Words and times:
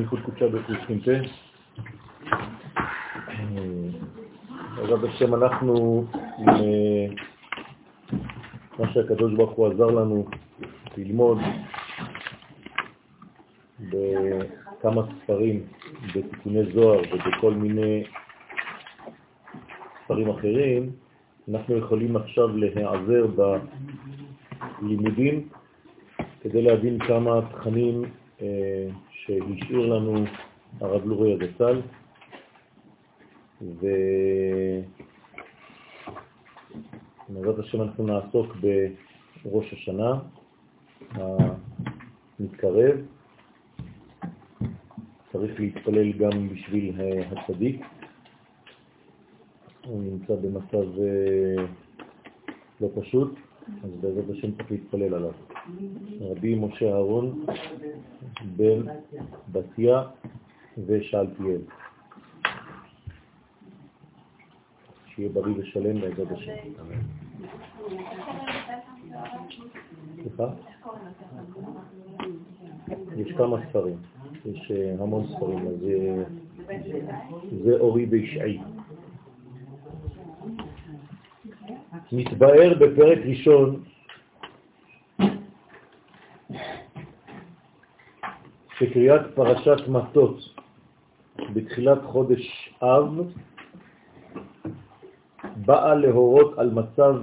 ייחוד 0.00 0.20
קודשה 0.24 0.46
פה. 0.50 0.56
בעזרת 4.76 5.04
השם 5.04 5.34
אנחנו 5.34 6.04
מה 8.78 8.92
שהקדוש 8.92 9.32
ברוך 9.32 9.50
הוא 9.50 9.66
עזר 9.66 9.86
לנו 9.86 10.26
ללמוד 10.96 11.38
בכמה 13.80 15.02
ספרים, 15.22 15.62
בתיקוני 16.14 16.72
זוהר 16.72 17.00
ובכל 17.00 17.52
מיני 17.54 18.04
ספרים 20.04 20.28
אחרים, 20.28 20.90
אנחנו 21.50 21.76
יכולים 21.76 22.16
עכשיו 22.16 22.56
להיעזר 22.56 23.26
בלימודים 24.80 25.48
כדי 26.40 26.62
להבין 26.62 26.98
כמה 26.98 27.40
תכנים 27.52 28.02
שהשאיר 29.10 29.78
לנו 29.78 30.24
הרב 30.80 31.06
לורי 31.06 31.34
הזצ"ל, 31.34 31.80
ובעזרת 33.62 34.88
השם 37.58 37.82
אנחנו 37.82 38.06
נעסוק 38.06 38.56
בראש 39.44 39.72
השנה 39.72 40.12
המתקרב. 42.40 42.96
צריך 45.32 45.60
להתפלל 45.60 46.12
גם 46.12 46.48
בשביל 46.48 46.92
הצדיק. 47.30 47.80
הוא 49.86 50.02
נמצא 50.02 50.34
במצב 50.34 50.98
אה, 51.00 51.64
לא 52.80 52.88
פשוט, 53.00 53.34
אז 53.84 53.90
בעזרת 54.00 54.30
השם 54.30 54.52
צריך 54.52 54.70
להתפלל 54.70 55.14
עליו. 55.14 55.32
רבי 56.20 56.54
משה 56.54 56.92
אהרון 56.92 57.44
בן 58.56 58.82
בתיה 59.52 60.02
ושאלתיאל. 60.86 61.60
שיהיה 65.06 65.28
בריא 65.28 65.54
ושלם 65.58 66.00
בעזרת 66.00 66.32
השם. 66.32 66.52
סליחה? 70.22 70.48
יש 73.16 73.32
כמה 73.36 73.56
ספרים, 73.68 73.96
יש 74.46 74.70
אה, 74.70 74.94
המון 75.00 75.26
ספרים, 75.26 75.58
אז 75.58 75.86
זה 77.64 77.76
אורי 77.78 78.06
וישעי. 78.10 78.58
מתבאר 82.12 82.74
בפרק 82.80 83.18
ראשון 83.24 83.82
שקריאת 88.78 89.20
פרשת 89.34 89.88
מטות 89.88 90.36
בתחילת 91.54 91.98
חודש 92.04 92.74
אב 92.82 93.32
באה 95.56 95.94
להורות 95.94 96.58
על 96.58 96.70
מצב 96.70 97.14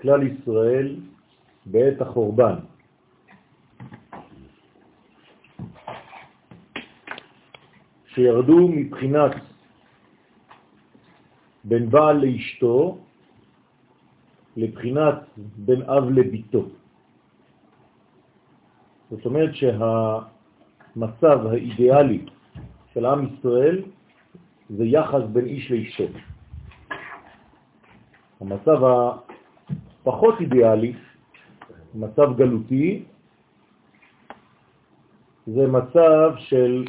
כלל 0.00 0.22
ישראל 0.22 0.96
בעת 1.66 2.00
החורבן. 2.00 2.54
שירדו 8.06 8.68
מבחינת 8.68 9.32
בין 11.64 11.90
בעל 11.90 12.16
לאשתו 12.16 12.98
לבחינת 14.56 15.18
בין 15.56 15.82
אב 15.82 16.10
לביתו. 16.10 16.64
זאת 19.10 19.24
אומרת 19.26 19.54
שהמצב 20.94 21.46
האידיאלי 21.46 22.24
של 22.94 23.06
עם 23.06 23.26
ישראל 23.26 23.82
זה 24.70 24.84
יחס 24.84 25.22
בין 25.32 25.46
איש 25.46 25.70
לאשתו. 25.70 26.04
המצב 28.40 28.78
הפחות 30.02 30.40
אידיאלי, 30.40 30.92
מצב 31.94 32.36
גלותי, 32.36 33.04
זה 35.46 35.66
מצב 35.66 36.32
של 36.38 36.84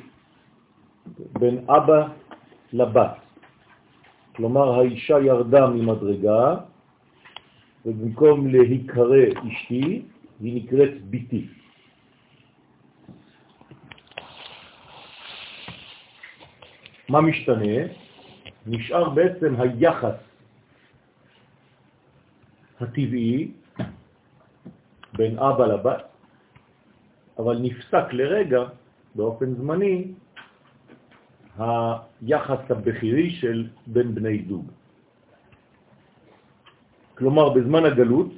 בין 1.40 1.66
אבא 1.70 2.08
לבת. 2.74 3.16
כלומר, 4.36 4.80
האישה 4.80 5.20
ירדה 5.20 5.68
ממדרגה, 5.68 6.56
ובמקום 7.86 8.48
להיקרא 8.48 9.26
אשתי, 9.48 10.02
היא 10.40 10.64
נקראת 10.64 11.02
ביתי. 11.06 11.48
מה 17.12 17.22
משתנה? 17.22 17.92
נשאר 18.68 19.10
בעצם 19.10 19.56
היחס 19.60 20.16
הטבעי 22.80 23.52
בין 25.14 25.40
אבא 25.40 25.66
לבת, 25.66 26.04
אבל 27.40 27.58
נפסק 27.60 28.06
לרגע, 28.12 28.64
באופן 29.16 29.56
זמני, 29.56 30.08
היחס 31.60 32.62
הבכירי 32.70 33.30
של 33.30 33.68
בין 33.88 34.16
בני 34.16 34.46
זוג. 34.48 34.72
כלומר, 37.18 37.50
בזמן 37.50 37.86
הגלות 37.86 38.32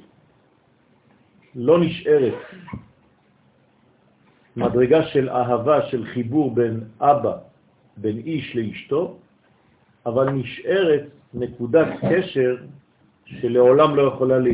לא 1.54 1.80
נשארת 1.80 2.34
מדרגה 4.56 5.06
של 5.14 5.30
אהבה, 5.30 5.86
של 5.94 6.06
חיבור 6.06 6.54
בין 6.54 6.80
אבא, 7.00 7.36
בין 7.96 8.18
איש 8.18 8.56
לאשתו, 8.56 9.16
אבל 10.06 10.30
נשארת 10.30 11.02
נקודת 11.34 11.88
קשר 12.10 12.56
שלעולם 13.24 13.96
לא 13.96 14.02
יכולה 14.02 14.38
לה... 14.38 14.50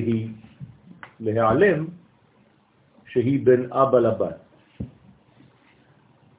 להיעלם, 1.21 1.87
שהיא 3.06 3.47
בין 3.47 3.73
אבא 3.73 3.99
לבת. 3.99 4.37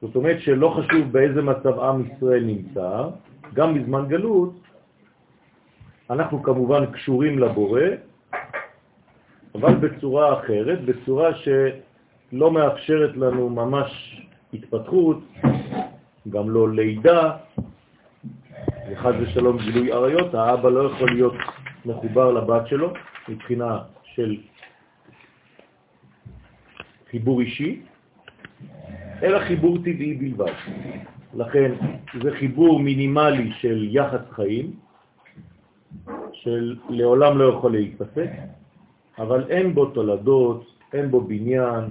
זאת 0.02 0.16
אומרת 0.16 0.40
שלא 0.40 0.68
חשוב 0.68 1.12
באיזה 1.12 1.42
מצב 1.42 1.80
עם 1.80 2.04
ישראל 2.06 2.44
נמצא, 2.44 3.08
גם 3.54 3.74
בזמן 3.74 4.08
גלות, 4.08 4.54
אנחנו 6.10 6.42
כמובן 6.42 6.86
קשורים 6.86 7.38
לבורא, 7.38 7.80
אבל 9.54 9.74
בצורה 9.74 10.40
אחרת, 10.40 10.84
בצורה 10.84 11.30
שלא 11.34 12.50
מאפשרת 12.50 13.16
לנו 13.16 13.50
ממש 13.50 13.90
התפתחות, 14.52 15.18
גם 16.30 16.50
לא 16.50 16.70
לידה, 16.70 17.36
וחד 18.90 19.12
ושלום 19.20 19.58
גילוי 19.58 19.92
עריות, 19.92 20.34
האבא 20.34 20.68
לא 20.68 20.80
יכול 20.92 21.10
להיות 21.10 21.34
מחובר 21.84 22.32
לבת 22.32 22.68
שלו 22.68 22.92
מבחינה 23.28 23.78
של 24.04 24.36
חיבור 27.10 27.40
אישי, 27.40 27.82
אלא 29.22 29.38
חיבור 29.38 29.78
טבעי 29.78 30.14
בלבד. 30.14 30.52
לכן 31.34 31.72
זה 32.22 32.30
חיבור 32.38 32.80
מינימלי 32.80 33.52
של 33.60 33.88
יחס 33.90 34.30
חיים, 34.30 34.72
של 36.32 36.76
לעולם 36.88 37.38
לא 37.38 37.44
יכול 37.44 37.72
להתפסק, 37.72 38.30
אבל 39.18 39.50
אין 39.50 39.74
בו 39.74 39.86
תולדות, 39.86 40.71
אין 40.92 41.10
בו 41.10 41.20
בניין, 41.20 41.84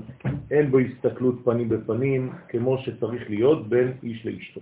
אין 0.51 0.71
בו 0.71 0.79
הסתכלות 0.79 1.35
פנים 1.43 1.69
בפנים, 1.69 2.31
כמו 2.49 2.77
שצריך 2.77 3.29
להיות 3.29 3.67
בין 3.67 3.93
איש 4.03 4.25
לאשתו. 4.25 4.61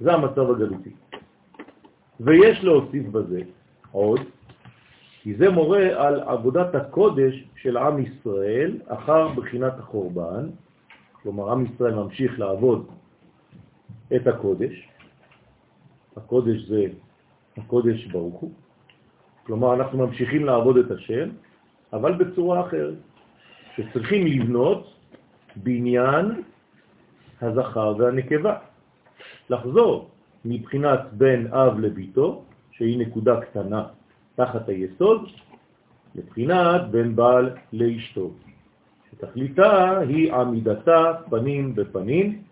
זה 0.00 0.12
המצב 0.12 0.50
הגלותי. 0.50 0.92
ויש 2.20 2.64
להוסיף 2.64 3.06
בזה 3.06 3.40
עוד, 3.92 4.20
כי 5.22 5.34
זה 5.34 5.50
מורה 5.50 6.06
על 6.06 6.20
עבודת 6.20 6.74
הקודש 6.74 7.44
של 7.56 7.76
עם 7.76 7.98
ישראל 7.98 8.78
אחר 8.86 9.28
בחינת 9.28 9.72
החורבן, 9.78 10.48
כלומר 11.22 11.52
עם 11.52 11.64
ישראל 11.64 11.94
ממשיך 11.94 12.38
לעבוד 12.38 12.86
את 14.16 14.26
הקודש, 14.26 14.88
הקודש 16.16 16.68
זה 16.68 16.86
הקודש 17.56 18.06
ברוך 18.06 18.40
הוא, 18.40 18.50
כלומר 19.46 19.74
אנחנו 19.74 19.98
ממשיכים 19.98 20.44
לעבוד 20.44 20.76
את 20.76 20.90
השם, 20.90 21.28
אבל 21.92 22.12
בצורה 22.14 22.60
אחרת, 22.60 22.94
שצריכים 23.76 24.26
לבנות 24.26 24.94
בניין 25.56 26.42
הזכר 27.42 27.94
והנקבה, 27.98 28.56
לחזור 29.50 30.10
מבחינת 30.44 31.00
בין 31.12 31.46
אב 31.46 31.78
לביתו, 31.78 32.44
שהיא 32.72 32.98
נקודה 32.98 33.40
קטנה 33.40 33.86
תחת 34.34 34.68
היסוד, 34.68 35.28
לבחינת 36.14 36.88
בין 36.90 37.16
בעל 37.16 37.50
לאשתו, 37.72 38.30
שתכליתה 39.10 39.98
היא 39.98 40.32
עמידתה 40.32 41.12
פנים 41.30 41.74
בפנים 41.74 42.42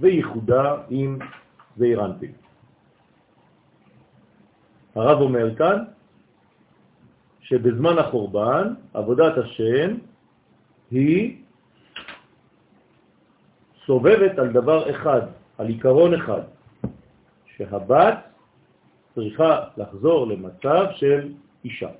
וייחודה 0.00 0.76
עם 0.90 1.18
זעירנטים. 1.76 2.32
הרב 4.94 5.20
אומר 5.20 5.54
כאן 5.56 5.84
שבזמן 7.40 7.98
החורבן 7.98 8.74
עבודת 8.94 9.38
השם 9.38 9.96
היא 10.90 11.36
סובבת 13.86 14.38
על 14.38 14.48
דבר 14.52 14.90
אחד, 14.90 15.20
על 15.58 15.66
עיקרון 15.66 16.14
אחד, 16.14 16.42
שהבת 17.56 18.18
צריכה 19.14 19.60
לחזור 19.76 20.26
למצב 20.26 20.84
של 20.96 21.32
אישה. 21.64 21.90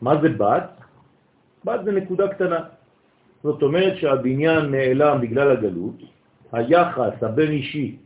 מה 0.00 0.20
זה 0.22 0.28
בת? 0.28 0.70
בת 1.64 1.80
זה 1.84 1.92
נקודה 1.92 2.28
קטנה. 2.28 2.60
זאת 3.42 3.62
אומרת 3.62 3.96
שהבניין 3.96 4.70
נעלם 4.70 5.20
בגלל 5.20 5.50
הגלות, 5.50 5.98
היחס 6.52 7.22
הבין 7.22 7.50
אישי 7.50 7.96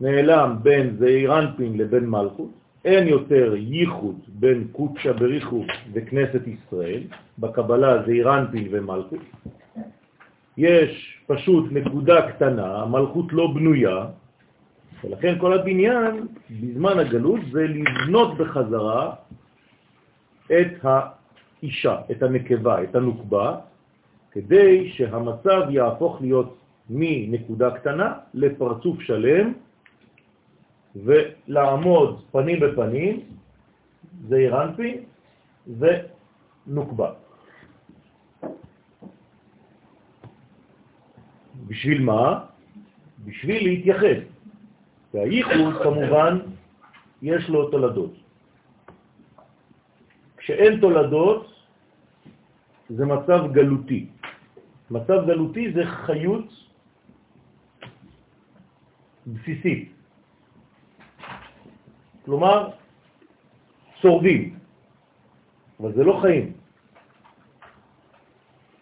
נעלם 0.00 0.56
בין 0.62 0.96
זעירנפין 0.98 1.78
לבין 1.78 2.06
מלכות, 2.06 2.59
אין 2.84 3.08
יותר 3.08 3.54
ייחוד 3.56 4.16
בין 4.28 4.68
קודשא 4.72 5.12
בריחו 5.12 5.64
וכנסת 5.92 6.40
ישראל, 6.46 7.02
בקבלה 7.38 8.02
זעירנפין 8.06 8.68
ומלכות, 8.70 9.20
יש 10.56 11.18
פשוט 11.26 11.72
נקודה 11.72 12.32
קטנה, 12.32 12.82
המלכות 12.82 13.32
לא 13.32 13.46
בנויה, 13.54 14.06
ולכן 15.04 15.38
כל 15.38 15.52
הבניין 15.52 16.26
בזמן 16.50 16.98
הגלות 16.98 17.40
זה 17.52 17.66
לבנות 17.66 18.38
בחזרה 18.38 19.12
את 20.46 20.72
האישה, 20.82 21.96
את 22.10 22.22
הנקבה, 22.22 22.82
את 22.82 22.94
הנוקבה, 22.94 23.56
כדי 24.30 24.88
שהמצב 24.88 25.60
יהפוך 25.70 26.20
להיות 26.20 26.56
מנקודה 26.90 27.70
קטנה 27.70 28.12
לפרצוף 28.34 29.00
שלם 29.00 29.52
ולעמוד 30.96 32.24
פנים 32.32 32.60
בפנים, 32.60 33.20
זה 34.28 34.36
אירנפי 34.36 35.00
ונוקבה. 35.66 37.10
בשביל 41.66 42.02
מה? 42.02 42.44
בשביל 43.24 43.64
להתייחס. 43.64 44.20
והייחוד 45.14 45.82
כמובן 45.82 46.38
יש 47.22 47.48
לו 47.48 47.70
תולדות. 47.70 48.14
כשאין 50.36 50.80
תולדות 50.80 51.52
זה 52.88 53.06
מצב 53.06 53.52
גלותי. 53.52 54.06
מצב 54.90 55.18
גלותי 55.26 55.72
זה 55.72 55.82
חיות 55.86 56.48
בסיסית. 59.26 59.99
כלומר, 62.24 62.68
שורדים, 64.00 64.58
אבל 65.80 65.92
זה 65.92 66.04
לא 66.04 66.18
חיים. 66.22 66.52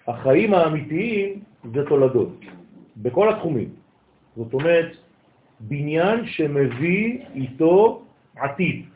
החיים 0.09 0.55
האמיתיים 0.55 1.43
זה 1.75 1.87
תולדות, 1.89 2.33
בכל 2.97 3.29
התחומים. 3.29 3.71
זאת 4.37 4.55
אומרת, 4.55 4.97
בניין 5.61 6.27
שמביא 6.27 7.25
איתו 7.35 8.03
עתיד. 8.37 8.87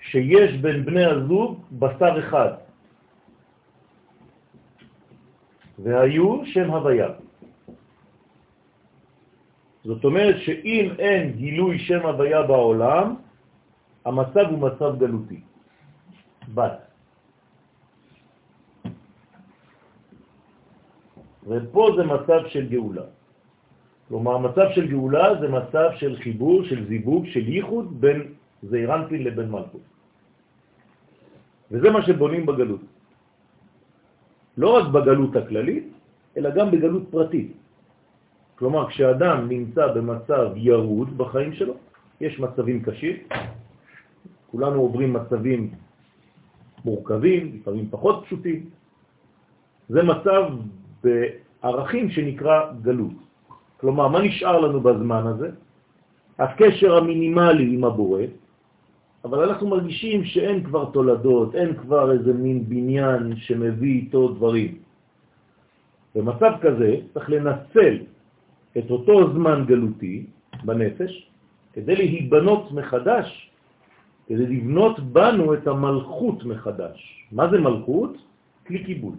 שיש 0.00 0.58
בין 0.58 0.84
בני 0.84 1.04
הזוג 1.04 1.60
בשר 1.72 2.14
אחד, 2.18 2.52
והיו 5.78 6.46
שם 6.46 6.70
הוויה. 6.70 7.29
זאת 9.84 10.04
אומרת 10.04 10.36
שאם 10.38 10.86
אין 10.98 11.22
גילוי 11.32 11.78
שם 11.78 12.00
הוויה 12.06 12.42
בעולם, 12.42 13.14
המצב 14.04 14.44
הוא 14.50 14.58
מצב 14.58 14.90
גלותי. 14.98 15.40
בת. 16.54 16.78
ופה 21.46 21.82
זה 21.96 22.02
מצב 22.04 22.40
של 22.48 22.68
גאולה. 22.68 23.08
כלומר, 24.08 24.38
מצב 24.38 24.66
של 24.74 24.86
גאולה 24.90 25.40
זה 25.40 25.48
מצב 25.48 25.88
של 25.96 26.16
חיבור, 26.18 26.64
של 26.64 26.86
זיווג, 26.86 27.26
של 27.26 27.48
ייחוד 27.48 28.00
בין 28.00 28.34
זעירנטין 28.62 29.20
לבין 29.24 29.48
מלכות. 29.50 29.86
וזה 31.70 31.88
מה 31.90 32.02
שבונים 32.02 32.46
בגלות. 32.46 32.82
לא 34.58 34.68
רק 34.76 34.86
בגלות 34.90 35.32
הכללית, 35.36 35.86
אלא 36.36 36.50
גם 36.50 36.70
בגלות 36.70 37.02
פרטית. 37.10 37.59
כלומר, 38.60 38.88
כשאדם 38.88 39.48
נמצא 39.48 39.86
במצב 39.96 40.52
ירוד 40.56 41.18
בחיים 41.18 41.52
שלו, 41.52 41.74
יש 42.20 42.40
מצבים 42.40 42.82
קשים, 42.82 43.16
כולנו 44.50 44.80
עוברים 44.80 45.12
מצבים 45.12 45.70
מורכבים, 46.84 47.56
לפעמים 47.56 47.88
פחות 47.90 48.24
פשוטים. 48.24 48.70
זה 49.88 50.02
מצב 50.02 50.42
בערכים 51.04 52.10
שנקרא 52.10 52.72
גלות. 52.82 53.16
כלומר, 53.80 54.08
מה 54.08 54.20
נשאר 54.22 54.60
לנו 54.60 54.80
בזמן 54.80 55.26
הזה? 55.26 55.50
הקשר 56.38 56.96
המינימלי 56.96 57.74
עם 57.74 57.84
הבורא, 57.84 58.22
אבל 59.24 59.48
אנחנו 59.48 59.68
מרגישים 59.68 60.24
שאין 60.24 60.64
כבר 60.64 60.84
תולדות, 60.92 61.54
אין 61.54 61.76
כבר 61.80 62.12
איזה 62.12 62.32
מין 62.32 62.68
בניין 62.68 63.36
שמביא 63.36 63.92
איתו 63.92 64.28
דברים. 64.28 64.78
במצב 66.14 66.52
כזה 66.60 66.96
צריך 67.14 67.30
לנצל 67.30 68.19
את 68.78 68.90
אותו 68.90 69.32
זמן 69.32 69.64
גלותי 69.66 70.26
בנפש 70.64 71.30
כדי 71.72 71.96
להיבנות 71.96 72.72
מחדש, 72.72 73.50
כדי 74.26 74.46
לבנות 74.46 75.00
בנו 75.00 75.54
את 75.54 75.66
המלכות 75.66 76.44
מחדש. 76.44 77.26
מה 77.32 77.50
זה 77.50 77.58
מלכות? 77.58 78.12
כלי 78.66 78.84
קיבול. 78.84 79.14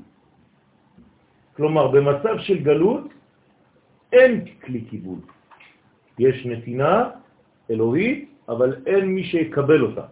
כלומר, 1.56 1.88
במצב 1.88 2.36
של 2.40 2.64
גלות 2.64 3.08
אין 4.14 4.46
כלי 4.64 4.82
קיבול. 4.82 5.20
יש 6.20 6.46
נתינה 6.46 7.10
אלוהית, 7.72 8.30
אבל 8.50 8.76
אין 8.86 9.06
מי 9.06 9.24
שיקבל 9.24 9.82
אותה. 9.82 10.06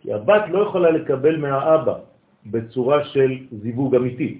כי 0.00 0.12
הבת 0.12 0.44
לא 0.48 0.58
יכולה 0.68 0.90
לקבל 0.90 1.36
מהאבא 1.36 1.96
בצורה 2.46 3.04
של 3.04 3.30
זיווג 3.62 3.94
אמיתי. 3.94 4.38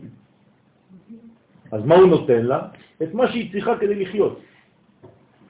אז 1.73 1.85
מה 1.85 1.95
הוא 1.95 2.07
נותן 2.07 2.45
לה? 2.47 2.69
את 3.03 3.15
מה 3.15 3.29
שהיא 3.29 3.53
צריכה 3.53 3.79
כדי 3.79 3.95
לחיות. 3.95 4.41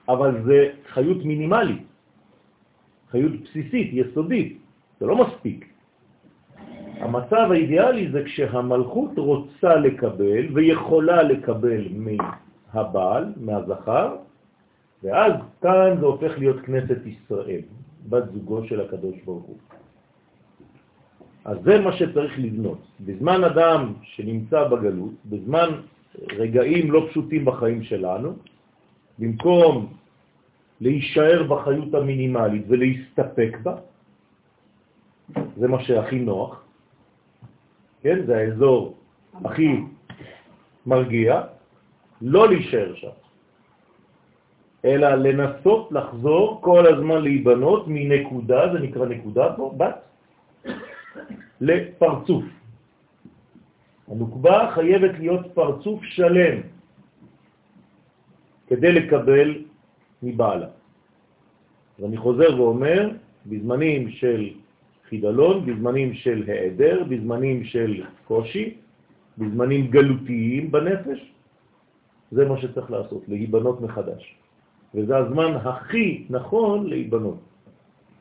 אבל 0.08 0.42
זה 0.44 0.70
חיות 0.92 1.24
מינימלית, 1.24 1.82
חיות 3.10 3.32
בסיסית, 3.32 3.90
יסודית, 3.92 4.58
זה 5.00 5.06
לא 5.06 5.16
מספיק. 5.26 5.68
המצב 7.00 7.46
האידיאלי 7.50 8.10
זה 8.12 8.24
כשהמלכות 8.24 9.10
רוצה 9.16 9.74
לקבל 9.76 10.44
ויכולה 10.54 11.22
לקבל 11.22 11.82
מהבעל, 11.92 13.32
מהזכר, 13.36 14.16
ואז 15.02 15.32
כאן 15.62 15.96
זה 16.00 16.06
הופך 16.06 16.38
להיות 16.38 16.60
כנסת 16.60 16.98
ישראל, 17.06 17.60
בת 18.08 18.24
זוגו 18.32 18.64
של 18.64 18.80
הקדוש 18.80 19.16
ברוך 19.24 19.44
הוא. 19.44 19.56
אז 21.44 21.58
זה 21.64 21.80
מה 21.80 21.92
שצריך 21.92 22.38
לבנות. 22.38 22.80
בזמן 23.00 23.44
אדם 23.44 23.92
שנמצא 24.02 24.68
בגלות, 24.68 25.14
בזמן 25.26 25.68
רגעים 26.22 26.90
לא 26.90 27.06
פשוטים 27.10 27.44
בחיים 27.44 27.82
שלנו, 27.82 28.32
במקום 29.18 29.92
להישאר 30.80 31.42
בחיות 31.42 31.94
המינימלית 31.94 32.64
ולהסתפק 32.68 33.56
בה, 33.62 33.74
זה 35.56 35.68
מה 35.68 35.82
שהכי 35.82 36.18
נוח, 36.18 36.62
כן? 38.02 38.26
זה 38.26 38.36
האזור 38.36 38.94
הכי 39.44 39.68
מרגיע, 40.86 41.42
לא 42.22 42.48
להישאר 42.48 42.94
שם, 42.94 43.14
אלא 44.84 45.08
לנסות 45.14 45.92
לחזור 45.92 46.58
כל 46.60 46.84
הזמן 46.94 47.22
להיבנות 47.22 47.84
מנקודה, 47.88 48.72
זה 48.72 48.78
נקרא 48.78 49.06
נקודה 49.06 49.46
פה, 49.56 49.74
בת, 49.76 49.96
לפרצוף. 51.60 52.44
הנוקבה 54.08 54.70
חייבת 54.74 55.18
להיות 55.18 55.46
פרצוף 55.54 56.04
שלם 56.04 56.60
כדי 58.66 58.92
לקבל 58.92 59.64
מבעלה. 60.22 60.68
ואני 61.98 62.16
חוזר 62.16 62.60
ואומר, 62.60 63.10
בזמנים 63.46 64.10
של 64.10 64.50
חידלון, 65.08 65.66
בזמנים 65.66 66.14
של 66.14 66.44
העדר, 66.48 67.04
בזמנים 67.08 67.64
של 67.64 68.02
קושי, 68.26 68.74
בזמנים 69.38 69.86
גלותיים 69.86 70.72
בנפש, 70.72 71.20
זה 72.30 72.44
מה 72.48 72.60
שצריך 72.60 72.90
לעשות, 72.90 73.22
להיבנות 73.28 73.80
מחדש. 73.80 74.36
וזה 74.94 75.16
הזמן 75.16 75.52
הכי 75.64 76.26
נכון 76.30 76.86
להיבנות, 76.86 77.40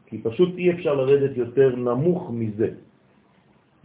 כי 0.05 0.21
פשוט 0.21 0.57
אי 0.57 0.71
אפשר 0.71 0.93
לרדת 0.93 1.37
יותר 1.37 1.75
נמוך 1.75 2.31
מזה. 2.33 2.69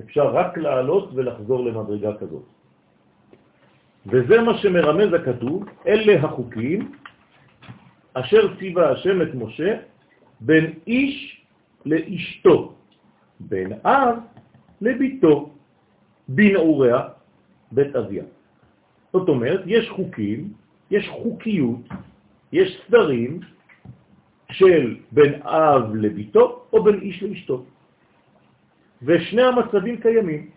אפשר 0.05 0.27
רק 0.35 0.59
לעלות 0.59 1.11
ולחזור 1.15 1.65
למדרגה 1.65 2.17
כזאת. 2.17 2.45
וזה 4.07 4.41
מה 4.43 4.59
שמרמז 4.59 5.13
הכתוב, 5.13 5.65
אלה 5.87 6.25
החוקים 6.25 6.93
אשר 8.15 8.57
ציווה 8.59 8.91
השם 8.91 9.23
את 9.23 9.35
משה 9.35 9.71
בין 10.41 10.65
איש 10.87 11.43
לאשתו, 11.87 12.75
בין 13.41 13.73
אב 13.85 14.17
לביתו. 14.81 15.51
בנעוריה 16.31 17.01
בית 17.73 17.97
אביה. 17.97 18.25
זאת 19.13 19.29
אומרת, 19.29 19.61
יש 19.67 19.91
חוקים, 19.91 20.53
יש 20.91 21.09
חוקיות, 21.09 21.85
יש 22.53 22.83
סדרים 22.87 23.41
של 24.51 24.97
בין 25.13 25.43
אב 25.43 25.95
לביתו 25.95 26.63
או 26.73 26.85
בין 26.85 27.01
איש 27.01 27.23
לאשתו. 27.23 27.65
ושני 29.03 29.43
המצבים 29.43 30.01
קיימים, 30.01 30.51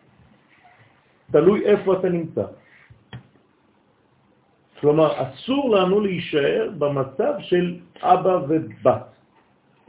תלוי 1.31 1.65
איפה 1.65 1.99
אתה 1.99 2.09
נמצא. 2.09 2.45
כלומר, 4.79 5.09
אסור 5.23 5.75
לנו 5.75 5.99
להישאר 5.99 6.69
במצב 6.77 7.33
של 7.39 7.79
אבא 8.01 8.35
ובת, 8.47 9.05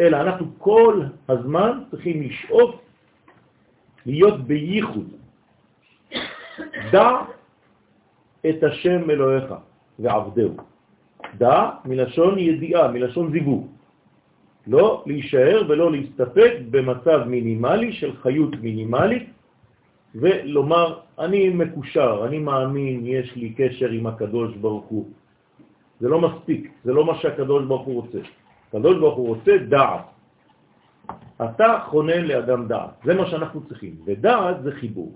אלא 0.00 0.16
אנחנו 0.16 0.46
כל 0.58 1.02
הזמן 1.28 1.82
צריכים 1.90 2.22
לשאוף 2.22 2.74
להיות 4.06 4.40
בייחוד. 4.46 5.08
דע 6.92 7.10
את 8.46 8.62
השם 8.62 9.10
אלוהיך 9.10 9.54
ועבדהו. 9.98 10.56
דע 11.38 11.70
מלשון 11.84 12.38
ידיעה, 12.38 12.88
מלשון 12.88 13.32
זיווג. 13.32 13.73
לא 14.66 15.02
להישאר 15.06 15.62
ולא 15.68 15.92
להסתפק 15.92 16.52
במצב 16.70 17.24
מינימלי 17.26 17.92
של 17.92 18.16
חיות 18.16 18.54
מינימלית 18.60 19.28
ולומר, 20.14 21.00
אני 21.18 21.48
מקושר, 21.50 22.24
אני 22.26 22.38
מאמין, 22.38 23.06
יש 23.06 23.36
לי 23.36 23.54
קשר 23.56 23.90
עם 23.90 24.06
הקדוש 24.06 24.56
ברוך 24.56 24.86
הוא. 24.86 25.04
זה 26.00 26.08
לא 26.08 26.20
מספיק, 26.20 26.72
זה 26.84 26.92
לא 26.92 27.04
מה 27.04 27.14
שהקדוש 27.18 27.64
ברוך 27.64 27.86
הוא 27.86 27.94
רוצה. 27.94 28.18
הקדוש 28.68 28.96
ברוך 28.98 29.16
הוא 29.16 29.28
רוצה 29.28 29.52
דעת. 29.68 30.04
אתה 31.36 31.78
חונן 31.90 32.24
לאדם 32.24 32.68
דעת, 32.68 32.90
זה 33.04 33.14
מה 33.14 33.26
שאנחנו 33.26 33.66
צריכים. 33.68 33.94
ודעת 34.04 34.62
זה 34.62 34.72
חיבור. 34.72 35.12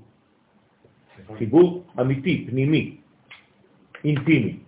חיבור 1.39 1.85
אמיתי, 2.01 2.47
פנימי, 2.51 2.97
אינטימי. 4.05 4.59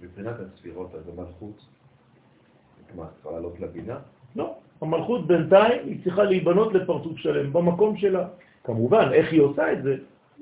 מבחינת 0.00 0.36
הספירות, 0.40 0.94
אז 0.94 1.08
המלכות, 1.08 1.58
מה, 2.96 3.06
צריכה 3.14 3.30
לעלות 3.30 3.60
לבינה? 3.60 3.98
לא, 4.36 4.54
המלכות 4.80 5.26
בינתיים 5.26 5.80
היא 5.84 6.04
צריכה 6.04 6.24
להיבנות 6.24 6.74
לפרצוף 6.74 7.18
שלם 7.18 7.52
במקום 7.52 7.96
שלה. 7.96 8.28
כמובן, 8.64 9.08
איך 9.12 9.32
היא 9.32 9.40
עושה 9.40 9.72
את 9.72 9.82
זה? 9.82 9.96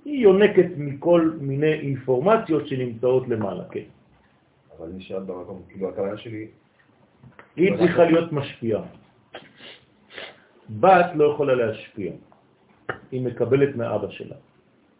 היא 0.04 0.22
יונקת 0.22 0.66
מכל 0.76 1.30
מיני 1.40 1.72
אינפורמציות 1.72 2.68
שנמצאות 2.68 3.28
למעלה, 3.28 3.64
כן. 3.70 3.88
אבל 4.78 4.88
שאל 4.98 5.22
במקום, 5.22 5.62
כאילו 5.68 5.88
הכוונה 5.88 6.16
שלי... 6.16 6.46
היא 7.56 7.76
צריכה 7.76 8.04
להיות 8.04 8.32
משפיעה. 8.32 8.82
בת 10.80 11.06
לא 11.14 11.24
יכולה 11.24 11.54
להשפיע, 11.54 12.12
היא 13.10 13.22
מקבלת 13.22 13.76
מאבא 13.76 14.10
שלה. 14.10 14.36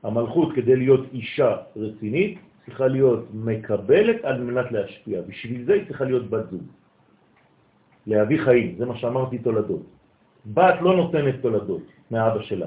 המלכות, 0.02 0.54
כדי 0.54 0.76
להיות 0.76 1.00
אישה 1.12 1.56
רצינית, 1.76 2.38
צריכה 2.64 2.86
להיות 2.86 3.26
מקבלת 3.34 4.24
על 4.24 4.42
מנת 4.42 4.72
להשפיע. 4.72 5.22
בשביל 5.22 5.64
זה 5.64 5.72
היא 5.72 5.84
צריכה 5.88 6.04
להיות 6.04 6.30
בת 6.30 6.50
זוג. 6.50 6.62
להביא 8.06 8.38
חיים, 8.44 8.74
זה 8.78 8.86
מה 8.86 8.96
שאמרתי 8.96 9.38
תולדות. 9.38 9.82
בת 10.46 10.74
לא 10.80 10.96
נותנת 10.96 11.34
תולדות 11.42 11.82
מאבא 12.10 12.42
שלה. 12.42 12.66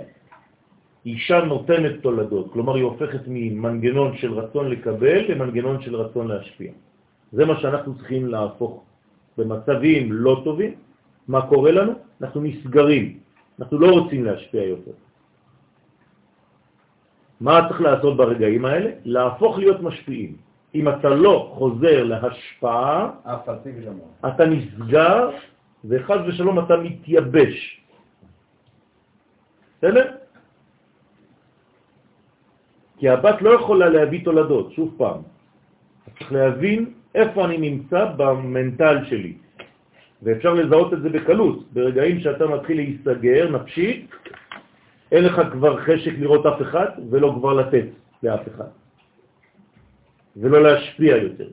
אישה 1.05 1.39
נותנת 1.45 2.01
תולדות, 2.01 2.53
כלומר 2.53 2.75
היא 2.75 2.83
הופכת 2.83 3.23
ממנגנון 3.27 4.17
של 4.17 4.33
רצון 4.33 4.69
לקבל 4.69 5.31
למנגנון 5.31 5.81
של 5.81 5.95
רצון 5.95 6.27
להשפיע. 6.27 6.71
זה 7.31 7.45
מה 7.45 7.59
שאנחנו 7.59 7.95
צריכים 7.97 8.27
להפוך 8.27 8.83
במצבים 9.37 10.11
לא 10.11 10.41
טובים. 10.43 10.73
מה 11.27 11.47
קורה 11.47 11.71
לנו? 11.71 11.93
אנחנו 12.21 12.41
נסגרים, 12.41 13.19
אנחנו 13.59 13.79
לא 13.79 13.87
רוצים 13.91 14.25
להשפיע 14.25 14.63
יותר. 14.63 14.91
מה 17.41 17.67
צריך 17.67 17.81
לעשות 17.81 18.17
ברגעים 18.17 18.65
האלה? 18.65 18.89
להפוך 19.05 19.57
להיות 19.57 19.81
משפיעים. 19.81 20.37
אם 20.75 20.89
אתה 20.89 21.09
לא 21.09 21.51
חוזר 21.55 22.03
להשפעה, 22.03 23.09
אתה 24.27 24.45
נסגר, 24.45 25.29
וחז 25.85 26.19
ושלום 26.27 26.59
אתה 26.59 26.75
מתייבש. 26.77 27.81
בסדר? 29.77 30.05
כי 32.97 33.09
הבת 33.09 33.41
לא 33.41 33.49
יכולה 33.49 33.89
להביא 33.89 34.25
תולדות, 34.25 34.71
שוב 34.71 34.93
פעם. 34.97 35.21
צריך 36.19 36.31
להבין 36.31 36.93
איפה 37.15 37.45
אני 37.45 37.57
נמצא 37.57 38.05
במנטל 38.17 39.05
שלי. 39.05 39.33
ואפשר 40.23 40.53
לזהות 40.53 40.93
את 40.93 41.01
זה 41.01 41.09
בקלות. 41.09 41.71
ברגעים 41.71 42.19
שאתה 42.19 42.47
מתחיל 42.47 42.77
להיסגר 42.77 43.49
נפשית, 43.51 44.11
אין 45.11 45.23
לך 45.23 45.41
כבר 45.51 45.73
חשק 45.81 46.13
לראות 46.19 46.45
אף 46.45 46.61
אחד 46.61 46.89
ולא 47.09 47.35
כבר 47.39 47.53
לתת 47.53 47.87
לאף 48.23 48.47
אחד. 48.47 48.84
ולא 50.37 50.63
להשפיע 50.63 51.17
יותר. 51.17 51.47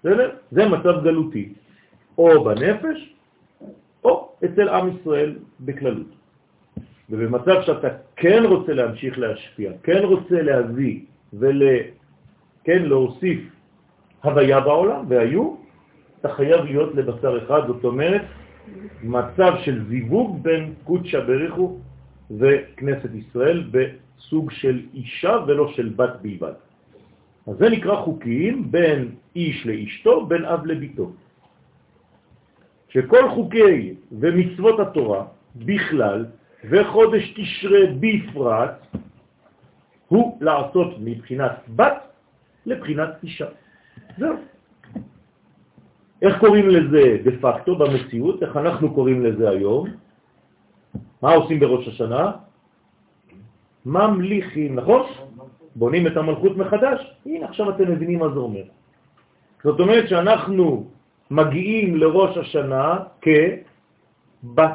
בסדר? 0.00 0.30
זה 0.50 0.68
מצב 0.68 1.04
גלותי, 1.04 1.52
או 2.18 2.44
בנפש, 2.44 3.14
או 4.04 4.32
אצל 4.44 4.68
עם 4.68 4.90
ישראל 4.96 5.36
בכללות. 5.60 6.12
ובמצב 7.10 7.62
שאתה 7.62 7.88
כן 8.16 8.42
רוצה 8.44 8.72
להמשיך 8.72 9.18
להשפיע, 9.18 9.72
כן 9.82 10.00
רוצה 10.04 10.42
להביא 10.42 11.00
ול... 11.32 11.62
כן, 12.64 12.82
להוסיף 12.82 13.40
הוויה 14.22 14.60
בעולם, 14.60 15.04
והיו, 15.08 15.56
אתה 16.20 16.28
חייב 16.28 16.64
להיות 16.64 16.94
לבשר 16.94 17.38
אחד, 17.44 17.60
זאת 17.66 17.84
אומרת, 17.84 18.22
מצב 19.02 19.52
של 19.64 19.84
זיווג 19.88 20.42
בין 20.42 20.74
קודשא 20.84 21.20
בריחו 21.20 21.78
וכנסת 22.30 23.10
ישראל 23.14 23.64
בסוג 23.70 24.50
של 24.50 24.80
אישה 24.94 25.36
ולא 25.46 25.72
של 25.72 25.88
בת 25.96 26.20
בלבד. 26.22 26.52
אז 27.48 27.56
זה 27.58 27.68
נקרא 27.68 27.96
חוקיים 27.96 28.70
בין 28.70 29.14
איש 29.36 29.66
לאשתו, 29.66 30.26
בין 30.26 30.44
אב 30.44 30.66
לביתו. 30.66 31.12
שכל 32.88 33.30
חוקי 33.30 33.94
ומצוות 34.12 34.80
התורה 34.80 35.24
בכלל 35.56 36.26
וחודש 36.70 37.34
תשרה 37.36 37.80
בפרט 38.00 38.86
הוא 40.08 40.38
לעשות 40.40 40.94
מבחינת 41.00 41.52
בת 41.76 41.96
לבחינת 42.66 43.10
אישה. 43.22 43.48
זהו. 44.18 44.36
איך 46.22 46.38
קוראים 46.40 46.68
לזה 46.68 47.02
דה 47.24 47.30
פקטו 47.40 47.76
במציאות? 47.76 48.42
איך 48.42 48.56
אנחנו 48.56 48.94
קוראים 48.94 49.24
לזה 49.24 49.50
היום? 49.50 49.88
מה 51.22 51.32
עושים 51.32 51.60
בראש 51.60 51.88
השנה? 51.88 52.32
ממליכים, 53.86 54.74
נכון? 54.74 55.27
בונים 55.78 56.06
את 56.06 56.16
המלכות 56.16 56.56
מחדש. 56.56 57.14
הנה, 57.26 57.46
עכשיו 57.46 57.70
אתם 57.70 57.92
מבינים 57.92 58.18
מה 58.18 58.28
זה 58.28 58.38
אומר. 58.38 58.62
זאת 59.64 59.80
אומרת 59.80 60.08
שאנחנו 60.08 60.86
מגיעים 61.30 61.96
לראש 61.96 62.36
השנה 62.36 62.98
כבת. 63.20 64.72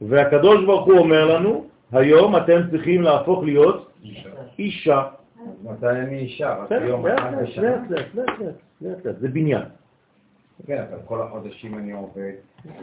והקדוש 0.00 0.64
ברוך 0.64 0.86
הוא 0.86 0.98
אומר 0.98 1.36
לנו, 1.36 1.66
היום 1.92 2.36
אתם 2.36 2.60
צריכים 2.70 3.02
להפוך 3.02 3.44
להיות 3.44 3.92
אישה. 4.58 5.02
מתי 5.64 5.88
אני 5.88 6.18
אישה? 6.18 6.64
לאט 6.70 6.82
לאט, 7.88 8.14
לאט 8.80 9.06
לאט, 9.06 9.16
זה 9.20 9.28
בניין. 9.28 9.62
כן, 10.66 10.84
אבל 10.90 10.98
כל 11.04 11.22
החודשים 11.22 11.78
אני 11.78 11.92
עובד, 11.92 12.32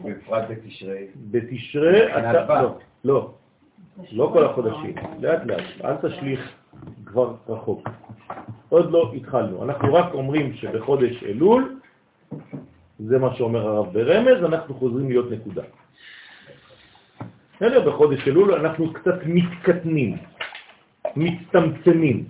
בפרט 0.04 0.44
בתשרי. 0.50 1.08
בתשרי 1.32 2.18
אתה... 2.18 2.62
לא, 2.62 2.78
לא, 3.04 3.32
לא 4.12 4.30
כל 4.34 4.46
החודשים, 4.46 4.96
לאט 5.20 5.42
לאט, 5.46 5.64
אל 5.84 5.96
תשליך 6.10 6.52
כבר 7.06 7.36
רחוק. 7.50 7.90
עוד 8.70 8.92
לא 8.92 9.14
התחלנו, 9.14 9.64
אנחנו 9.64 9.94
רק 9.94 10.14
אומרים 10.14 10.54
שבחודש 10.54 11.24
אלול, 11.24 11.80
זה 13.00 13.20
מה 13.20 13.36
שאומר 13.36 13.68
הרב 13.68 13.94
ברמז, 13.94 14.44
אנחנו 14.44 14.76
חוזרים 14.76 15.10
להיות 15.10 15.32
נקודה. 15.32 15.64
בסדר? 17.56 17.90
בחודש 17.92 18.28
אלול 18.28 18.54
אנחנו 18.54 18.94
קצת 18.94 19.16
מתקטנים, 19.26 20.18
מצטמצמים. 21.16 22.26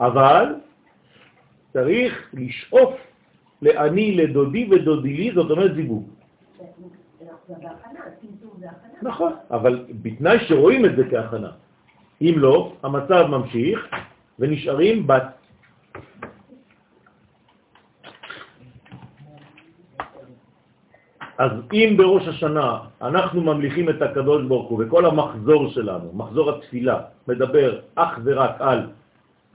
אבל 0.00 0.54
צריך 1.72 2.30
לשאוף 2.34 2.94
לאני, 3.62 4.16
לדודי 4.16 4.68
ודודי 4.70 5.16
לי, 5.16 5.32
זאת 5.34 5.50
אומרת 5.50 5.74
זיווג. 5.74 6.08
נכון, 9.02 9.32
אבל 9.50 9.84
בתנאי 10.02 10.38
שרואים 10.48 10.84
את 10.84 10.96
זה 10.96 11.02
כהכנה. 11.10 11.50
אם 12.20 12.34
לא, 12.36 12.72
המצב 12.82 13.26
ממשיך 13.26 13.78
ונשארים 14.38 15.06
בת. 15.06 15.40
אז 21.40 21.52
אם 21.72 21.94
בראש 21.96 22.28
השנה 22.28 22.78
אנחנו 23.02 23.40
ממליכים 23.40 23.88
את 23.88 24.02
הקדוש 24.02 24.44
ברוך 24.44 24.68
הוא 24.70 24.84
וכל 24.84 25.06
המחזור 25.06 25.68
שלנו, 25.68 26.12
מחזור 26.12 26.50
התפילה, 26.50 26.98
מדבר 27.28 27.80
אך 27.94 28.18
ורק 28.24 28.54
על 28.60 28.80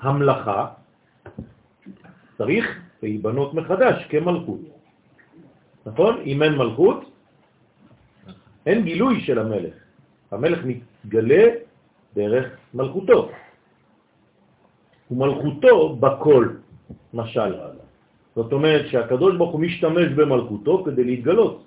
המלאכה, 0.01 0.67
צריך 2.38 2.65
להיבנות 3.03 3.53
מחדש 3.53 4.05
כמלכות. 4.09 4.62
נכון? 5.85 6.13
אם 6.25 6.43
אין 6.43 6.53
מלכות, 6.57 7.14
אין 8.65 8.84
גילוי 8.84 9.22
של 9.22 9.39
המלך. 9.39 9.74
המלך 10.31 10.60
מתגלה 10.65 11.45
דרך 12.15 12.45
מלכותו. 12.74 13.29
ומלכותו 15.12 15.95
בכל, 15.95 16.48
משל. 17.13 17.53
זאת 18.36 18.53
אומרת 18.53 18.88
שהקדוש 18.88 19.38
ברוך 19.38 19.51
הוא 19.51 19.62
משתמש 19.62 20.07
במלכותו 20.15 20.84
כדי 20.84 21.03
להתגלות. 21.03 21.63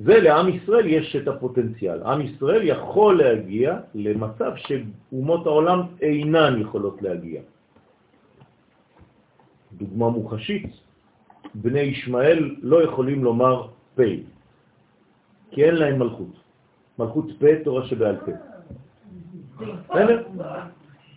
ולעם 0.00 0.48
ישראל 0.48 0.86
יש 0.86 1.16
את 1.16 1.28
הפוטנציאל. 1.28 2.02
עם 2.02 2.20
ישראל 2.20 2.62
יכול 2.64 3.18
להגיע 3.22 3.78
למצב 3.94 4.52
שאומות 4.56 5.46
העולם 5.46 5.80
אינן 6.00 6.60
יכולות 6.60 7.02
להגיע. 7.02 7.40
דוגמה 9.72 10.08
מוחשית, 10.08 10.66
בני 11.54 11.80
ישמעאל 11.80 12.56
לא 12.62 12.84
יכולים 12.84 13.24
לומר 13.24 13.68
פה, 13.94 14.02
כי 15.52 15.64
אין 15.64 15.74
להם 15.74 15.98
מלכות. 15.98 16.32
מלכות 16.98 17.26
פה, 17.38 17.46
תורה 17.64 17.86
שבעל 17.86 18.16
פה. 18.24 18.32
בסדר? 19.60 20.22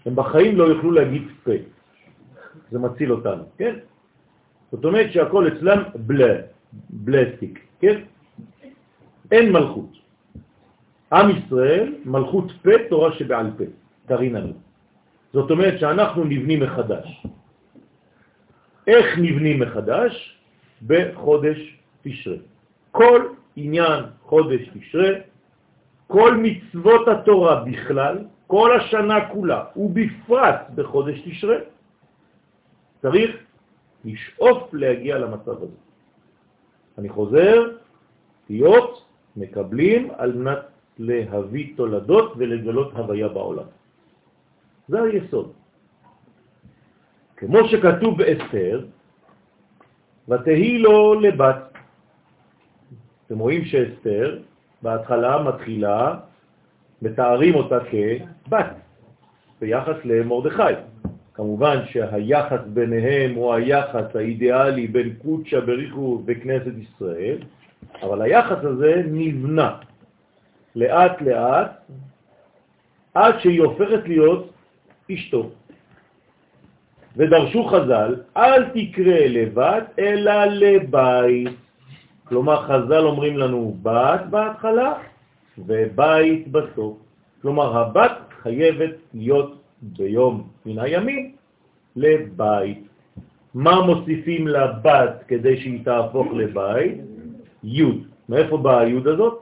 הם 0.06 0.16
בחיים 0.16 0.58
לא 0.58 0.64
יוכלו 0.64 0.92
להגיד 0.92 1.24
פה. 1.44 1.52
זה 2.72 2.80
מציל 2.80 3.12
אותנו, 3.12 3.44
כן? 3.58 3.76
זאת 4.72 4.86
אומרת 4.86 5.12
שהכל 5.12 5.48
אצלם 5.48 5.84
בלה, 5.96 6.34
בלסטיק, 6.90 7.60
כן? 7.80 8.02
אין 9.32 9.52
מלכות. 9.52 9.92
עם 11.14 11.30
ישראל, 11.30 11.96
מלכות 12.06 12.52
פה, 12.64 12.72
תורה 12.90 13.14
שבעל 13.14 13.52
פה, 13.58 13.64
תריננו. 14.06 14.54
זאת 15.34 15.52
אומרת 15.52 15.80
שאנחנו 15.80 16.24
נבנים 16.24 16.60
מחדש. 16.64 17.26
איך 18.88 19.06
נבנים 19.18 19.60
מחדש? 19.60 20.40
בחודש 20.88 21.78
תשרה. 22.04 22.36
כל 22.92 23.22
עניין 23.56 24.04
חודש 24.22 24.62
תשרה, 24.74 25.10
כל 26.08 26.38
מצוות 26.38 27.08
התורה 27.08 27.64
בכלל, 27.64 28.18
כל 28.48 28.80
השנה 28.80 29.30
כולה, 29.30 29.64
ובפרט 29.76 30.60
בחודש 30.76 31.22
תשרה, 31.26 31.58
צריך 33.02 33.32
לשאוף 34.06 34.74
להגיע 34.74 35.18
למצב 35.18 35.64
הזה. 35.64 35.80
אני 36.98 37.10
חוזר, 37.10 37.78
להיות 38.50 39.06
מקבלים 39.36 40.10
על 40.18 40.34
מנת 40.34 40.60
להביא 41.00 41.74
תולדות 41.78 42.34
ולגלות 42.38 42.94
הוויה 42.94 43.28
בעולם. 43.28 43.68
זה 44.88 45.02
היסוד. 45.02 45.52
כמו 47.38 47.58
שכתוב 47.68 48.18
באסתר, 48.18 48.86
ותהי 50.30 50.78
לו 50.78 51.20
לבת. 51.22 51.75
אתם 53.28 53.40
רואים 53.40 53.66
שאסתר 53.66 54.40
בהתחלה 54.82 55.44
מתחילה, 55.44 56.14
מתארים 57.02 57.56
אותה 57.56 57.80
כבת, 57.80 58.66
ביחס 59.62 59.96
למורדכי. 60.04 60.74
כמובן 61.34 61.78
שהיחס 61.86 62.60
ביניהם 62.66 63.36
הוא 63.36 63.54
היחס 63.54 64.16
האידיאלי 64.16 64.88
בין 64.88 65.14
קודשא 65.22 65.60
בריחו 65.60 66.22
וכנסת 66.26 66.72
ישראל, 66.78 67.38
אבל 68.02 68.22
היחס 68.22 68.58
הזה 68.64 69.04
נבנה 69.12 69.78
לאט 70.76 71.22
לאט 71.22 71.72
עד 73.14 73.40
שהיא 73.40 73.62
הופכת 73.62 74.08
להיות 74.08 74.50
אשתו. 75.12 75.50
ודרשו 77.18 77.64
חז"ל, 77.64 78.16
אל 78.38 78.64
תקרא 78.70 79.20
לבד, 79.30 79.82
אלא 80.00 80.46
לבית. 80.46 81.65
כלומר, 82.28 82.62
חז"ל 82.68 83.06
אומרים 83.06 83.38
לנו 83.38 83.78
בת 83.82 84.22
בהתחלה 84.30 84.94
ובית 85.58 86.48
בסוף. 86.52 86.98
כלומר, 87.42 87.78
הבת 87.78 88.18
חייבת 88.42 88.96
להיות 89.14 89.62
ביום 89.82 90.48
מן 90.66 90.80
הימים 90.80 91.32
לבית. 91.96 92.88
מה 93.54 93.82
מוסיפים 93.82 94.48
לבת 94.48 95.24
כדי 95.28 95.62
שהיא 95.62 95.86
תהפוך 95.86 96.28
לבית? 96.34 96.98
י'. 97.64 97.84
מאיפה 98.30 98.58
באה 98.58 98.80
הי' 98.80 99.02
הזאת? 99.06 99.42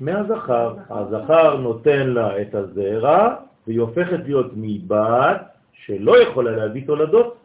מהזכר. 0.00 0.74
הזכר 0.90 1.56
נותן 1.56 2.08
לה 2.08 2.42
את 2.42 2.54
הזרע, 2.54 3.34
והיא 3.66 3.80
הופכת 3.80 4.20
להיות 4.24 4.50
מבת 4.56 5.40
שלא 5.72 6.22
יכולה 6.22 6.50
להביא 6.50 6.86
תולדות 6.86 7.36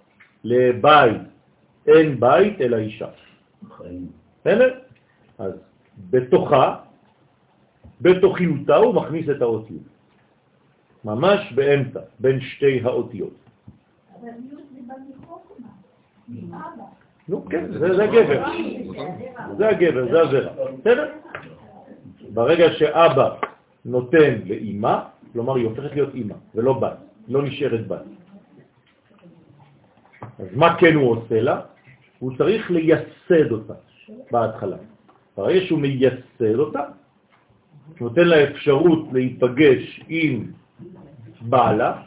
לבית. 0.43 1.21
אין 1.87 2.19
בית 2.19 2.61
אלא 2.61 2.77
אישה. 2.77 3.07
בסדר? 4.41 4.79
אז 5.37 5.53
בתוכה, 6.09 6.75
בתוכיותה 8.01 8.75
הוא 8.75 8.95
מכניס 8.95 9.29
את 9.29 9.41
האותיות. 9.41 9.81
ממש 11.05 11.53
באמצע, 11.53 11.99
בין 12.19 12.41
שתי 12.41 12.81
האותיות. 12.83 13.33
אבל 14.21 14.29
נו, 17.27 17.45
כן, 17.49 17.71
זה 17.79 18.03
הגבר. 18.03 18.45
זה 19.57 19.67
הגבר, 19.67 20.11
זה 20.11 20.21
הזרע. 20.21 20.53
בסדר? 20.79 21.11
ברגע 22.33 22.65
שאבא 22.73 23.35
נותן 23.85 24.33
לאימא, 24.45 24.99
כלומר 25.33 25.55
היא 25.55 25.65
הופכת 25.65 25.91
להיות 25.91 26.15
אימא 26.15 26.35
ולא 26.55 26.73
בת, 26.73 26.97
לא 27.27 27.43
נשארת 27.43 27.87
בת. 27.87 28.01
אז 30.39 30.47
מה 30.55 30.77
כן 30.77 30.93
הוא 30.93 31.11
עושה 31.11 31.41
לה? 31.41 31.61
הוא 32.19 32.37
צריך 32.37 32.71
לייסד 32.71 33.51
אותה 33.51 33.73
בהתחלה. 34.31 34.77
ברגע 35.37 35.65
שהוא 35.65 35.79
מייסד 35.79 36.55
אותה, 36.55 36.83
נותן 38.01 38.27
לה 38.27 38.43
אפשרות 38.43 39.07
להיפגש 39.13 40.01
עם 40.09 40.51
בעלה, 41.41 42.01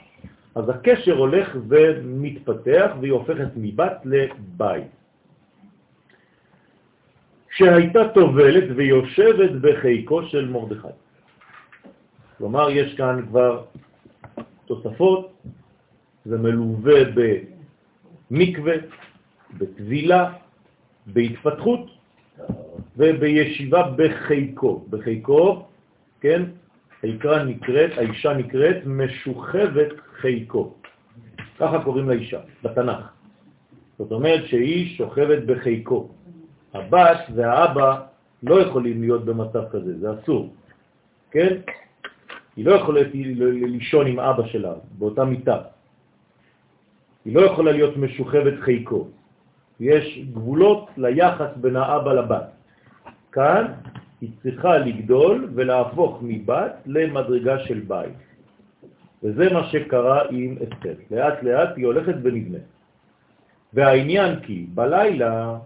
אז 0.55 0.69
הקשר 0.69 1.17
הולך 1.17 1.57
ומתפתח 1.69 2.91
והיא 3.01 3.13
הופכת 3.13 3.49
מבת 3.57 3.97
לבית. 4.05 4.87
שהייתה 7.51 8.09
טובלת 8.15 8.65
ויושבת 8.77 9.51
בחיקו 9.61 10.23
של 10.23 10.49
מרדכי. 10.49 10.95
כלומר, 12.39 12.71
יש 12.71 12.95
כאן 12.95 13.27
כבר 13.29 13.65
תוספות, 14.67 15.33
זה 16.25 16.39
מלווה 16.39 17.01
במקווה, 18.31 18.75
בטבילה, 19.59 20.33
בהתפתחות 21.07 21.91
ובישיבה 22.97 23.91
בחיקו. 23.97 24.85
בחיקו, 24.91 25.67
כן, 26.21 26.43
היקרה 27.03 27.45
נקראת, 27.45 27.91
האישה 27.99 28.33
נקראת 28.35 28.77
משוכבת 28.87 29.93
חיקו. 30.21 30.75
ככה 31.59 31.85
קוראים 31.85 32.09
לאישה, 32.09 32.41
בתנ"ך. 32.63 33.03
זאת 33.99 34.13
אומרת 34.13 34.47
שהיא 34.47 34.97
שוכבת 34.97 35.43
בחיקו. 35.43 36.09
הבת 36.75 37.19
והאבא 37.35 38.01
לא 38.43 38.61
יכולים 38.61 39.01
להיות 39.01 39.25
במצב 39.25 39.63
כזה, 39.73 39.99
זה 39.99 40.07
אסור, 40.15 40.55
כן? 41.31 41.57
היא 42.57 42.65
לא 42.65 42.73
יכולה 42.73 43.01
לישון 43.67 44.07
עם 44.07 44.21
אבא 44.21 44.47
שלה 44.47 44.75
באותה 44.99 45.25
מיטה. 45.25 45.59
היא 47.25 47.35
לא 47.35 47.41
יכולה 47.41 47.73
להיות 47.73 47.97
משוכבת 47.97 48.55
חיקו. 48.61 49.09
יש 49.81 50.19
גבולות 50.33 50.91
ליחס 50.97 51.51
בין 51.57 51.77
האבא 51.77 52.13
לבת. 52.13 52.47
כאן 53.33 53.65
היא 54.21 54.31
צריכה 54.43 54.79
לגדול 54.79 55.49
ולהפוך 55.55 56.19
מבת 56.23 56.73
למדרגה 56.87 57.59
של 57.59 57.81
בית. 57.81 58.17
וזה 59.23 59.53
מה 59.53 59.65
שקרה 59.65 60.23
עם 60.31 60.57
אסתר. 60.63 60.95
לאט 61.11 61.43
לאט 61.43 61.69
היא 61.77 61.87
הולכת 61.87 62.15
ונבנית. 62.23 62.63
והעניין 63.75 64.41
כי 64.41 64.67
בלילה 64.75 65.59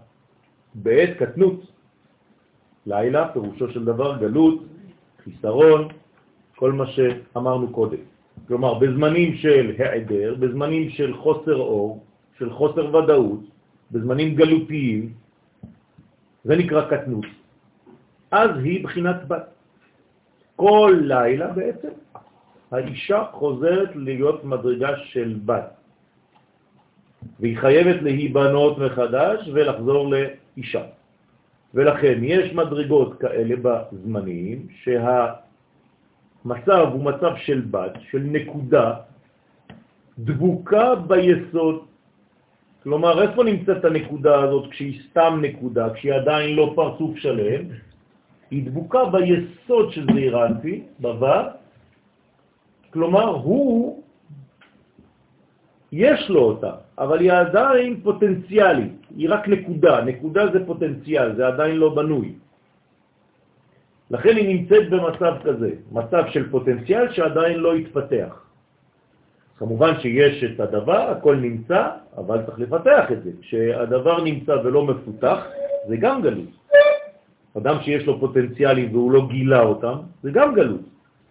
בעת 0.73 1.09
קטנות. 1.17 1.73
לילה, 2.85 3.27
פירושו 3.33 3.69
של 3.69 3.85
דבר 3.85 4.17
גלות, 4.17 4.63
חיסרון, 5.23 5.87
כל 6.55 6.71
מה 6.71 6.87
שאמרנו 6.87 7.71
קודם. 7.71 8.03
כלומר, 8.47 8.73
בזמנים 8.73 9.35
של 9.35 9.75
העדר, 9.79 10.35
בזמנים 10.39 10.89
של 10.89 11.13
חוסר 11.17 11.55
אור, 11.55 12.03
של 12.37 12.49
חוסר 12.49 12.95
ודאות, 12.95 13.39
בזמנים 13.93 14.35
גלותיים, 14.35 15.13
זה 16.43 16.55
נקרא 16.55 16.89
קטנות. 16.89 17.25
אז 18.31 18.49
היא 18.63 18.83
בחינת 18.83 19.27
בת. 19.27 19.47
כל 20.55 20.97
לילה 21.01 21.47
בעצם 21.47 21.89
האישה 22.71 23.23
חוזרת 23.31 23.95
להיות 23.95 24.45
מדרגה 24.45 24.97
של 25.13 25.39
בת. 25.45 25.69
והיא 27.39 27.57
חייבת 27.57 28.01
להיבנות 28.01 28.77
מחדש 28.77 29.49
ולחזור 29.53 30.13
אישה. 30.57 30.83
ולכן 31.73 32.19
יש 32.21 32.53
מדרגות 32.53 33.19
כאלה 33.19 33.55
בזמנים 33.61 34.67
שהמצב 34.83 36.87
הוא 36.91 37.03
מצב 37.03 37.33
של 37.37 37.61
בת, 37.71 37.93
של 38.09 38.19
נקודה, 38.19 38.93
דבוקה 40.19 40.95
ביסוד. 40.95 41.85
כלומר, 42.83 43.21
איפה 43.21 43.43
נמצאת 43.43 43.85
הנקודה 43.85 44.41
הזאת 44.41 44.71
כשהיא 44.71 45.01
סתם 45.09 45.39
נקודה, 45.41 45.93
כשהיא 45.93 46.13
עדיין 46.13 46.55
לא 46.55 46.73
פרצוף 46.75 47.17
שלם? 47.17 47.65
היא 48.51 48.65
דבוקה 48.65 48.99
ביסוד 49.05 49.91
של 49.91 50.05
זעיר 50.13 50.45
אנפין, 50.45 50.83
בו', 50.99 51.27
כלומר 52.93 53.27
הוא, 53.29 54.03
יש 55.91 56.29
לו 56.29 56.41
אותה, 56.41 56.71
אבל 56.97 57.19
היא 57.19 57.31
עדיין 57.31 58.01
פוטנציאלית, 58.03 58.97
היא 59.15 59.29
רק 59.29 59.47
נקודה, 59.47 60.01
נקודה 60.01 60.51
זה 60.53 60.65
פוטנציאל, 60.65 61.35
זה 61.35 61.47
עדיין 61.47 61.75
לא 61.75 61.95
בנוי. 61.95 62.33
לכן 64.11 64.35
היא 64.37 64.47
נמצאת 64.47 64.89
במצב 64.89 65.33
כזה, 65.43 65.71
מצב 65.91 66.23
של 66.29 66.51
פוטנציאל 66.51 67.13
שעדיין 67.13 67.59
לא 67.59 67.73
התפתח. 67.73 68.42
כמובן 69.57 69.99
שיש 69.99 70.43
את 70.43 70.59
הדבר, 70.59 71.01
הכל 71.17 71.35
נמצא, 71.35 71.87
אבל 72.17 72.45
צריך 72.45 72.59
לפתח 72.59 73.11
את 73.11 73.23
זה. 73.23 73.31
כשהדבר 73.41 74.23
נמצא 74.23 74.51
ולא 74.63 74.85
מפותח, 74.85 75.39
זה 75.87 75.97
גם 75.97 76.21
גלות. 76.21 76.49
אדם 77.57 77.75
שיש 77.81 78.05
לו 78.05 78.19
פוטנציאלים 78.19 78.95
והוא 78.95 79.11
לא 79.11 79.27
גילה 79.27 79.61
אותם, 79.61 79.97
זה 80.23 80.31
גם 80.31 80.55
גלות. 80.55 80.81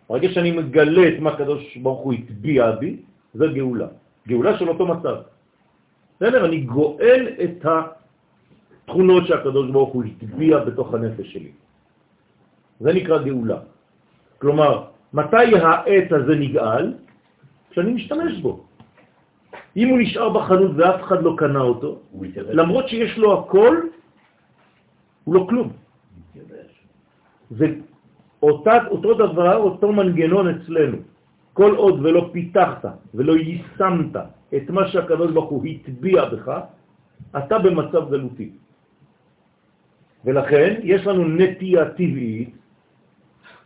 ברגע 0.08 0.28
שאני 0.28 0.50
מגלה 0.50 1.08
את 1.08 1.18
מה 1.20 1.30
הקדוש 1.30 1.76
ברוך 1.76 2.00
הוא 2.00 2.12
הטביע 2.12 2.70
בי, 2.70 2.96
זה 3.35 3.46
גאולה. 3.46 3.87
גאולה 4.28 4.58
של 4.58 4.68
אותו 4.68 4.87
מצב. 4.87 5.16
בסדר? 6.16 6.44
אני 6.44 6.61
גואל 6.61 7.28
את 7.44 7.66
התכונות 7.66 9.26
שהקדוש 9.26 9.70
ברוך 9.70 9.92
הוא 9.92 10.04
הטביע 10.04 10.58
בתוך 10.58 10.94
הנפש 10.94 11.32
שלי. 11.32 11.52
זה 12.80 12.92
נקרא 12.92 13.18
גאולה. 13.18 13.58
כלומר, 14.38 14.85
מתי 15.12 15.56
העט 15.58 16.12
הזה 16.12 16.35
נגאל? 16.35 16.92
כשאני 17.72 17.92
משתמש 17.92 18.32
בו. 18.40 18.64
אם 19.76 19.88
הוא 19.88 19.98
נשאר 19.98 20.28
בחנות 20.28 20.70
ואף 20.76 21.02
אחד 21.02 21.22
לא 21.22 21.35
קנה 21.38 21.61
אותו, 21.61 21.98
למרות 22.52 22.88
שיש 22.88 23.18
לו 23.18 23.28
הכל, 23.40 23.76
הוא 25.24 25.35
לא 25.35 25.46
כלום. 25.48 25.68
זה 27.50 27.66
אותה, 28.42 28.87
אותו 28.88 29.11
דבר, 29.14 29.56
אותו 29.56 29.92
מנגנון 29.92 30.48
אצלנו. 30.48 30.96
כל 31.52 31.72
עוד 31.76 32.00
ולא 32.04 32.28
פיתחת 32.32 32.85
ולא 33.14 33.32
יישמת 33.37 34.16
את 34.56 34.70
מה 34.70 34.88
שהקדוש 34.88 35.30
ברוך 35.32 35.50
הוא 35.50 35.64
הטביע 35.66 36.24
בך, 36.24 36.46
אתה 37.38 37.58
במצב 37.58 38.11
גלותי. 38.11 38.50
ולכן 40.24 40.80
יש 40.82 41.06
לנו 41.06 41.28
נטייה 41.28 41.85
טבעית 41.90 42.54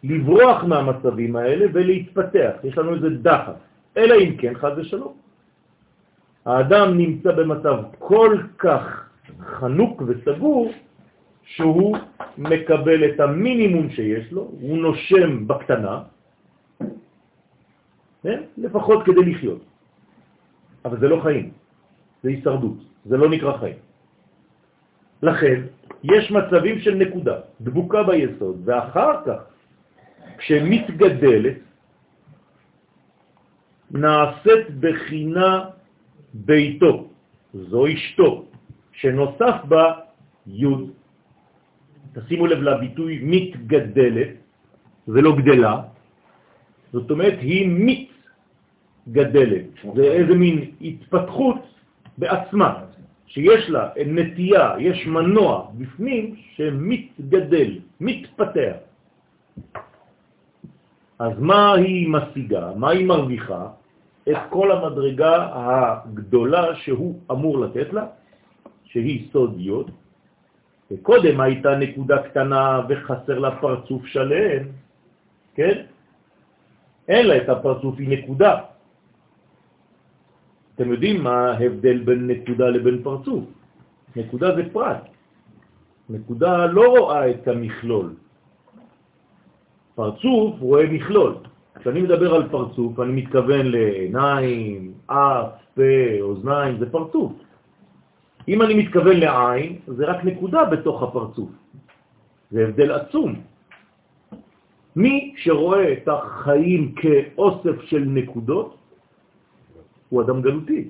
לברוח 0.04 0.64
מהמצבים 0.64 1.36
האלה 1.36 1.66
ולהתפתח. 1.72 2.52
יש 2.64 2.78
לנו 2.78 2.94
איזה 2.94 3.10
דחף. 3.10 3.65
אלא 3.96 4.14
אם 4.14 4.36
כן, 4.36 4.54
חד 4.54 4.78
ושלום. 4.78 5.14
האדם 6.44 6.98
נמצא 6.98 7.32
במצב 7.32 7.76
כל 7.98 8.36
כך 8.58 9.10
חנוק 9.40 10.02
וסגור, 10.06 10.72
שהוא 11.46 11.96
מקבל 12.38 13.00
את 13.04 13.20
המינימום 13.20 13.90
שיש 13.90 14.32
לו, 14.32 14.42
הוא 14.60 14.78
נושם 14.78 15.46
בקטנה, 15.46 16.02
כן? 18.22 18.42
לפחות 18.58 19.04
כדי 19.06 19.24
לחיות. 19.24 19.62
אבל 20.84 20.98
זה 21.00 21.08
לא 21.08 21.20
חיים, 21.22 21.50
זה 22.22 22.28
הישרדות, 22.28 22.78
זה 23.04 23.16
לא 23.16 23.30
נקרא 23.30 23.56
חיים. 23.58 23.78
לכן, 25.22 25.58
יש 26.04 26.30
מצבים 26.30 26.80
של 26.80 26.94
נקודה, 26.94 27.36
דבוקה 27.60 28.02
ביסוד, 28.02 28.56
ואחר 28.64 29.12
כך, 29.26 29.40
כשמתגדלת, 30.38 31.65
נעשית 33.96 34.70
בחינה 34.80 35.64
ביתו, 36.34 37.08
זו 37.54 37.86
אשתו, 37.86 38.44
שנוסף 38.92 39.64
בה 39.68 39.92
י' 40.46 40.66
תשימו 42.14 42.46
לב 42.46 42.62
לביטוי 42.62 43.20
מתגדלת 43.22 44.28
ולא 45.08 45.36
גדלה, 45.36 45.82
זאת 46.92 47.10
אומרת 47.10 47.38
היא 47.40 47.68
מתגדלת, 47.68 49.64
זה 49.94 50.02
איזה 50.02 50.34
מין 50.34 50.70
התפתחות 50.80 51.62
בעצמה, 52.18 52.74
שיש 53.26 53.70
לה 53.70 53.88
נטייה, 54.06 54.74
יש 54.78 55.06
מנוע 55.06 55.70
בפנים 55.78 56.34
שמתגדל, 56.56 57.78
מתפתח. 58.00 58.76
אז 61.18 61.32
מה 61.38 61.74
היא 61.74 62.08
משיגה? 62.08 62.72
מה 62.76 62.90
היא 62.90 63.06
מרוויחה? 63.06 63.66
את 64.28 64.36
כל 64.50 64.72
המדרגה 64.72 65.48
הגדולה 65.52 66.74
שהוא 66.74 67.20
אמור 67.30 67.58
לתת 67.58 67.92
לה, 67.92 68.06
שהיא 68.84 69.28
סוד 69.32 69.54
יוד, 69.56 69.90
וקודם 70.90 71.40
הייתה 71.40 71.76
נקודה 71.76 72.22
קטנה 72.22 72.80
וחסר 72.88 73.38
לה 73.38 73.60
פרצוף 73.60 74.06
שלם, 74.06 74.62
כן? 75.54 75.76
אין 77.08 77.26
לה 77.26 77.36
את 77.36 77.48
הפרצוף, 77.48 77.94
היא 77.98 78.08
נקודה. 78.18 78.54
אתם 80.74 80.90
יודעים 80.92 81.22
מה 81.24 81.50
ההבדל 81.50 81.98
בין 82.04 82.26
נקודה 82.26 82.66
לבין 82.68 83.02
פרצוף? 83.02 83.44
נקודה 84.16 84.54
זה 84.54 84.62
פרט. 84.72 85.02
נקודה 86.10 86.66
לא 86.66 86.84
רואה 86.98 87.30
את 87.30 87.48
המכלול. 87.48 88.14
פרצוף 89.94 90.54
רואה 90.60 90.86
מכלול. 90.86 91.34
כשאני 91.80 92.02
מדבר 92.02 92.34
על 92.34 92.48
פרצוף, 92.48 93.00
אני 93.00 93.12
מתכוון 93.12 93.66
לעיניים, 93.66 94.92
אף, 95.06 95.50
פה, 95.74 95.82
אוזניים, 96.20 96.78
זה 96.78 96.90
פרצוף. 96.90 97.32
אם 98.48 98.62
אני 98.62 98.74
מתכוון 98.74 99.16
לעין, 99.16 99.78
זה 99.86 100.04
רק 100.06 100.24
נקודה 100.24 100.64
בתוך 100.64 101.02
הפרצוף. 101.02 101.50
זה 102.50 102.64
הבדל 102.64 102.92
עצום. 102.92 103.34
מי 104.96 105.34
שרואה 105.36 105.92
את 105.92 106.08
החיים 106.08 106.94
כאוסף 106.94 107.82
של 107.82 108.04
נקודות, 108.06 108.76
הוא 110.08 110.22
אדם 110.22 110.42
גלותי. 110.42 110.88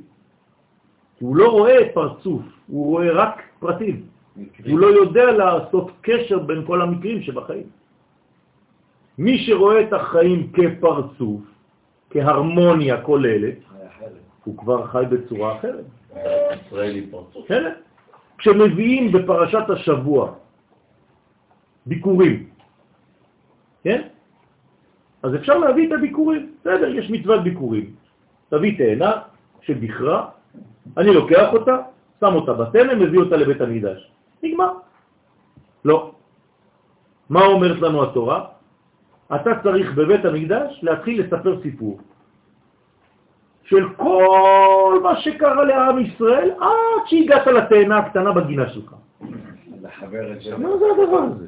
הוא 1.20 1.36
לא 1.36 1.48
רואה 1.48 1.78
פרצוף, 1.94 2.42
הוא 2.66 2.86
רואה 2.86 3.12
רק 3.12 3.42
פרטים. 3.58 4.02
הוא 4.68 4.78
לא 4.78 4.86
יודע 4.86 5.32
לעשות 5.32 5.90
קשר 6.00 6.38
בין 6.38 6.66
כל 6.66 6.82
המקרים 6.82 7.22
שבחיים. 7.22 7.66
מי 9.18 9.38
שרואה 9.38 9.80
את 9.80 9.92
החיים 9.92 10.52
כפרצוף, 10.52 11.40
כהרמוניה 12.10 13.02
כוללת, 13.02 13.58
הוא 14.44 14.58
כבר 14.58 14.86
חי 14.86 15.04
בצורה 15.10 15.56
אחרת. 15.56 15.84
ישראלי 16.66 17.06
פרצוף. 17.10 17.48
כן. 17.48 17.72
כשמביאים 18.38 19.12
בפרשת 19.12 19.70
השבוע 19.70 20.32
ביקורים, 21.86 22.46
כן? 23.82 24.02
אז 25.22 25.34
אפשר 25.34 25.58
להביא 25.58 25.88
את 25.88 25.92
הביקורים. 25.92 26.52
בסדר, 26.60 26.88
יש 26.94 27.10
מצוות 27.10 27.42
ביקורים. 27.42 27.94
תביא 28.48 28.78
תאנה 28.78 29.12
שבכרה, 29.60 30.28
אני 30.96 31.14
לוקח 31.14 31.52
אותה, 31.52 31.76
שם 32.20 32.34
אותה 32.34 32.52
בתנם, 32.52 32.98
מביא 33.00 33.18
אותה 33.18 33.36
לבית 33.36 33.60
המקדש. 33.60 34.10
נגמר. 34.42 34.72
לא. 35.84 36.12
מה 37.30 37.40
אומרת 37.46 37.78
לנו 37.80 38.02
התורה? 38.02 38.55
אתה 39.34 39.50
צריך 39.62 39.94
בבית 39.94 40.24
המקדש 40.24 40.80
להתחיל 40.82 41.22
לספר 41.22 41.62
סיפור. 41.62 42.00
של 43.64 43.88
כל 43.96 45.00
מה 45.02 45.16
שקרה 45.16 45.64
לעם 45.64 45.98
ישראל 45.98 46.50
עד 46.60 47.02
שהגעת 47.06 47.46
לתאנה 47.46 47.98
הקטנה 47.98 48.32
בגינה 48.32 48.68
שלך. 48.70 48.94
מה 50.58 50.78
זה 50.78 50.84
הדבר 50.92 51.18
הזה? 51.18 51.46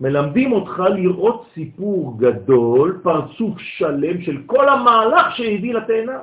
מלמדים 0.00 0.52
אותך 0.52 0.82
לראות 0.94 1.46
סיפור 1.54 2.18
גדול, 2.18 3.00
פרצוף 3.02 3.58
שלם 3.58 4.20
של 4.20 4.42
כל 4.46 4.68
המהלך 4.68 5.36
שהביא 5.36 5.74
לתאנה. 5.74 6.18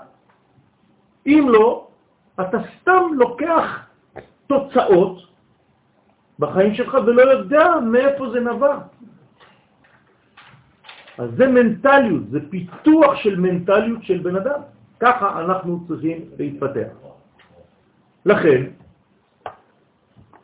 אם 1.26 1.46
לא, 1.50 1.88
אתה 2.42 2.58
סתם 2.78 3.04
לוקח 3.14 3.86
תוצאות 4.48 5.18
בחיים 6.40 6.74
שלך 6.74 6.98
ולא 7.06 7.22
יודע 7.22 7.66
מאיפה 7.84 8.30
זה 8.30 8.40
נבע. 8.40 8.78
אז 11.22 11.30
זה 11.38 11.48
מנטליות, 11.48 12.30
זה 12.30 12.40
פיתוח 12.50 13.16
של 13.16 13.40
מנטליות 13.40 14.04
של 14.04 14.18
בן 14.18 14.36
אדם. 14.36 14.60
ככה 15.00 15.42
אנחנו 15.42 15.88
צריכים 15.88 16.18
להתפתח. 16.38 16.90
לכן, 18.26 18.62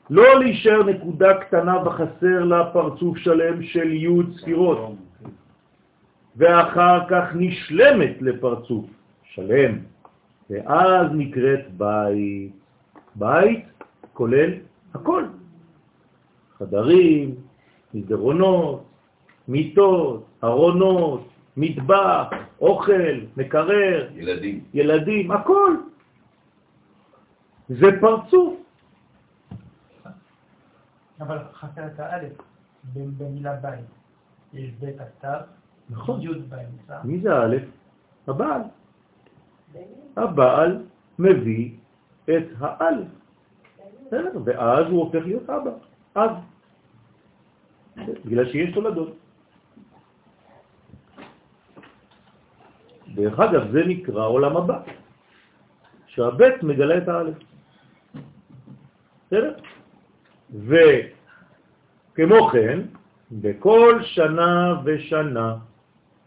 לא 0.10 0.40
להישאר 0.40 0.84
נקודה 0.84 1.34
קטנה 1.34 1.88
וחסר 1.88 2.44
לה 2.46 2.70
פרצוף 2.74 3.18
שלם 3.18 3.64
של 3.64 3.94
י' 3.94 4.38
ספירות, 4.38 4.96
ואחר 6.38 7.00
כך 7.10 7.24
נשלמת 7.36 8.22
לפרצוף 8.22 8.86
שלם, 9.24 9.72
ואז 10.50 11.08
נקראת 11.14 11.66
בית. 11.78 12.52
בית 13.16 13.66
כולל 14.14 14.52
הכל, 14.94 15.24
חדרים, 16.58 17.36
מסדרונות, 17.94 18.84
מיטות, 19.48 20.27
ארונות, 20.44 21.28
מטבח, 21.58 22.28
אוכל, 22.62 23.18
מקרר, 23.38 24.10
ילדים, 24.16 24.64
ילדים, 24.74 25.32
הכל. 25.32 25.76
זה 27.70 27.88
פרצוף. 28.02 28.54
אבל 31.20 31.38
חסר 31.54 31.88
את 31.88 32.00
האלף. 32.00 32.34
במילה 32.94 33.56
בית. 33.56 33.86
יש 34.54 34.72
בית 34.80 34.96
הכתב, 35.02 35.40
נכון. 35.90 36.22
י' 36.22 36.28
באמצע. 36.50 37.04
מי 37.04 37.20
זה 37.20 37.38
א'? 37.38 37.56
הבעל. 38.28 38.62
הבעל 40.18 40.84
מביא 41.20 41.72
את 42.26 42.46
האלף. 42.60 43.08
ואז 44.46 44.86
הוא 44.90 45.04
הופך 45.04 45.26
להיות 45.26 45.50
אבא. 45.50 45.72
אב. 46.16 46.32
בגלל 48.26 48.52
שיש 48.52 48.74
תולדות. 48.74 49.17
דרך 53.18 53.40
אגב, 53.40 53.72
זה 53.72 53.84
נקרא 53.86 54.26
עולם 54.26 54.58
הבא, 54.58 54.80
שהבית 56.08 56.64
מגלה 56.64 56.98
את 56.98 57.08
האלף. 57.08 57.38
בסדר? 59.28 59.54
וכמו 62.14 62.48
כן, 62.48 62.80
בכל 63.32 64.00
שנה 64.04 64.82
ושנה, 64.84 65.56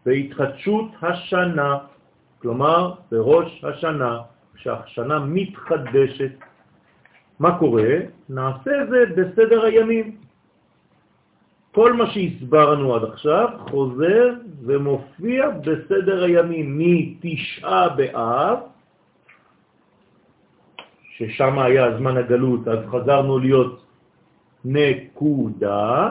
בהתחדשות 0.07 0.91
השנה, 1.03 1.79
כלומר 2.43 2.95
בראש 3.11 3.65
השנה, 3.65 4.19
כשהשנה 4.55 5.19
מתחדשת, 5.19 6.33
מה 7.39 7.59
קורה? 7.59 7.95
נעשה 8.29 8.71
זה 8.91 9.05
בסדר 9.17 9.65
הימים. 9.65 10.20
כל 11.73 11.93
מה 11.93 12.11
שהסברנו 12.11 12.95
עד 12.95 13.05
עכשיו 13.05 13.49
חוזר 13.71 14.35
ומופיע 14.63 15.51
בסדר 15.51 16.25
הימים 16.25 16.79
מתשעה 16.79 17.89
באב, 17.89 18.59
ששם 21.11 21.59
היה 21.59 21.97
זמן 21.99 22.17
הגלות, 22.17 22.69
אז 22.69 22.79
חזרנו 22.91 23.39
להיות 23.39 23.83
נקודה, 24.65 26.09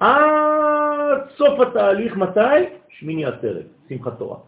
עד 0.00 1.20
סוף 1.36 1.60
התהליך, 1.60 2.16
מתי? 2.16 2.40
שמיני 2.88 3.24
עצרת, 3.24 3.66
שמחת 3.88 4.18
תורה. 4.18 4.38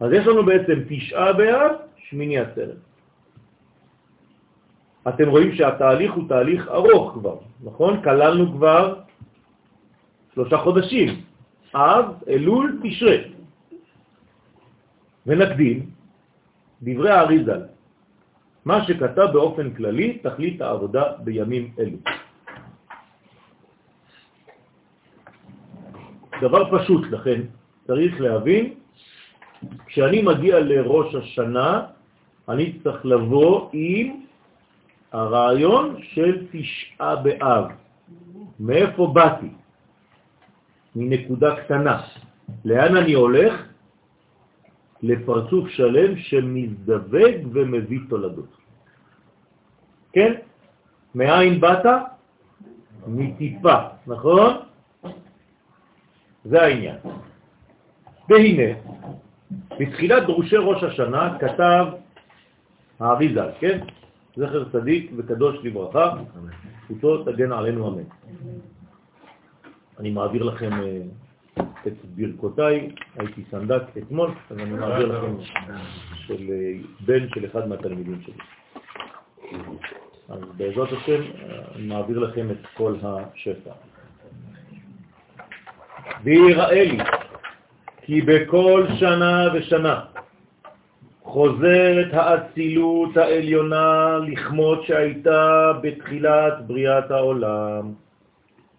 אז 0.00 0.12
יש 0.12 0.26
לנו 0.26 0.44
בעצם 0.44 0.74
תשעה 0.88 1.32
באב, 1.32 1.70
שמיני 1.96 2.38
עצרת. 2.38 2.91
אתם 5.08 5.28
רואים 5.28 5.54
שהתהליך 5.54 6.12
הוא 6.12 6.28
תהליך 6.28 6.68
ארוך 6.68 7.12
כבר, 7.12 7.36
נכון? 7.62 8.02
כללנו 8.02 8.52
כבר 8.52 8.94
שלושה 10.34 10.58
חודשים, 10.58 11.08
אב, 11.74 12.04
אלול, 12.28 12.78
תשרה. 12.82 13.16
ונקדים 15.26 15.90
דברי 16.82 17.10
האריזל, 17.10 17.62
מה 18.64 18.84
שכתב 18.84 19.28
באופן 19.32 19.74
כללי 19.74 20.18
תכלית 20.18 20.60
העבודה 20.60 21.04
בימים 21.24 21.70
אלו. 21.78 21.98
דבר 26.42 26.78
פשוט 26.78 27.02
לכן, 27.10 27.40
צריך 27.86 28.20
להבין, 28.20 28.74
כשאני 29.86 30.22
מגיע 30.22 30.60
לראש 30.60 31.14
השנה, 31.14 31.86
אני 32.48 32.78
צריך 32.82 33.06
לבוא 33.06 33.70
עם 33.72 34.21
הרעיון 35.12 35.96
של 36.02 36.46
תשעה 36.52 37.16
באב. 37.16 37.64
מאיפה 38.60 39.06
באתי? 39.06 39.48
מנקודה 40.96 41.56
קטנה. 41.56 42.02
לאן 42.64 42.96
אני 42.96 43.12
הולך? 43.12 43.54
לפרצוף 45.02 45.68
שלם 45.68 46.16
שמזדווג 46.16 47.36
ומביא 47.52 48.00
תולדות. 48.08 48.56
כן? 50.12 50.32
מאין 51.14 51.60
באת? 51.60 51.86
מטיפה, 53.06 53.76
נכון? 54.06 54.56
זה 56.44 56.62
העניין. 56.62 56.96
והנה, 58.28 58.70
בתחילת 59.80 60.22
דרושי 60.22 60.56
ראש 60.56 60.82
השנה 60.82 61.38
כתב 61.40 61.86
האריזה, 63.00 63.44
כן? 63.60 63.78
זכר 64.36 64.64
צדיק 64.72 65.10
וקדוש 65.16 65.56
לברכה, 65.62 66.14
זכותו 66.84 67.24
תגן 67.24 67.52
עלינו 67.52 67.88
אמן. 67.88 68.02
אני 69.98 70.10
מעביר 70.10 70.42
לכם 70.42 70.72
אה, 70.72 71.02
את 71.86 71.92
ברכותיי, 72.04 72.90
הייתי 73.18 73.42
סנדק 73.50 73.82
אתמול, 73.98 74.30
אז 74.50 74.58
אני 74.58 74.70
מעביר 74.70 75.06
לכם 75.06 75.36
של 76.26 76.50
אה, 76.50 76.72
בן 77.00 77.28
של 77.28 77.46
אחד 77.46 77.68
מהתלמידים 77.68 78.20
שלי. 78.22 78.34
אז 80.28 80.40
בעזרת 80.56 80.88
השם 80.92 81.20
אה, 81.22 81.58
אני 81.74 81.86
מעביר 81.86 82.18
לכם 82.18 82.50
את 82.50 82.66
כל 82.76 82.94
השפע. 83.02 83.72
ויראה 86.24 86.84
לי 86.84 86.98
כי 88.02 88.20
בכל 88.20 88.86
שנה 88.98 89.48
ושנה 89.54 90.00
חוזרת 91.32 92.10
האצילות 92.12 93.16
העליונה 93.16 94.18
לכמות 94.28 94.84
שהייתה 94.84 95.72
בתחילת 95.82 96.54
בריאת 96.66 97.10
העולם. 97.10 97.92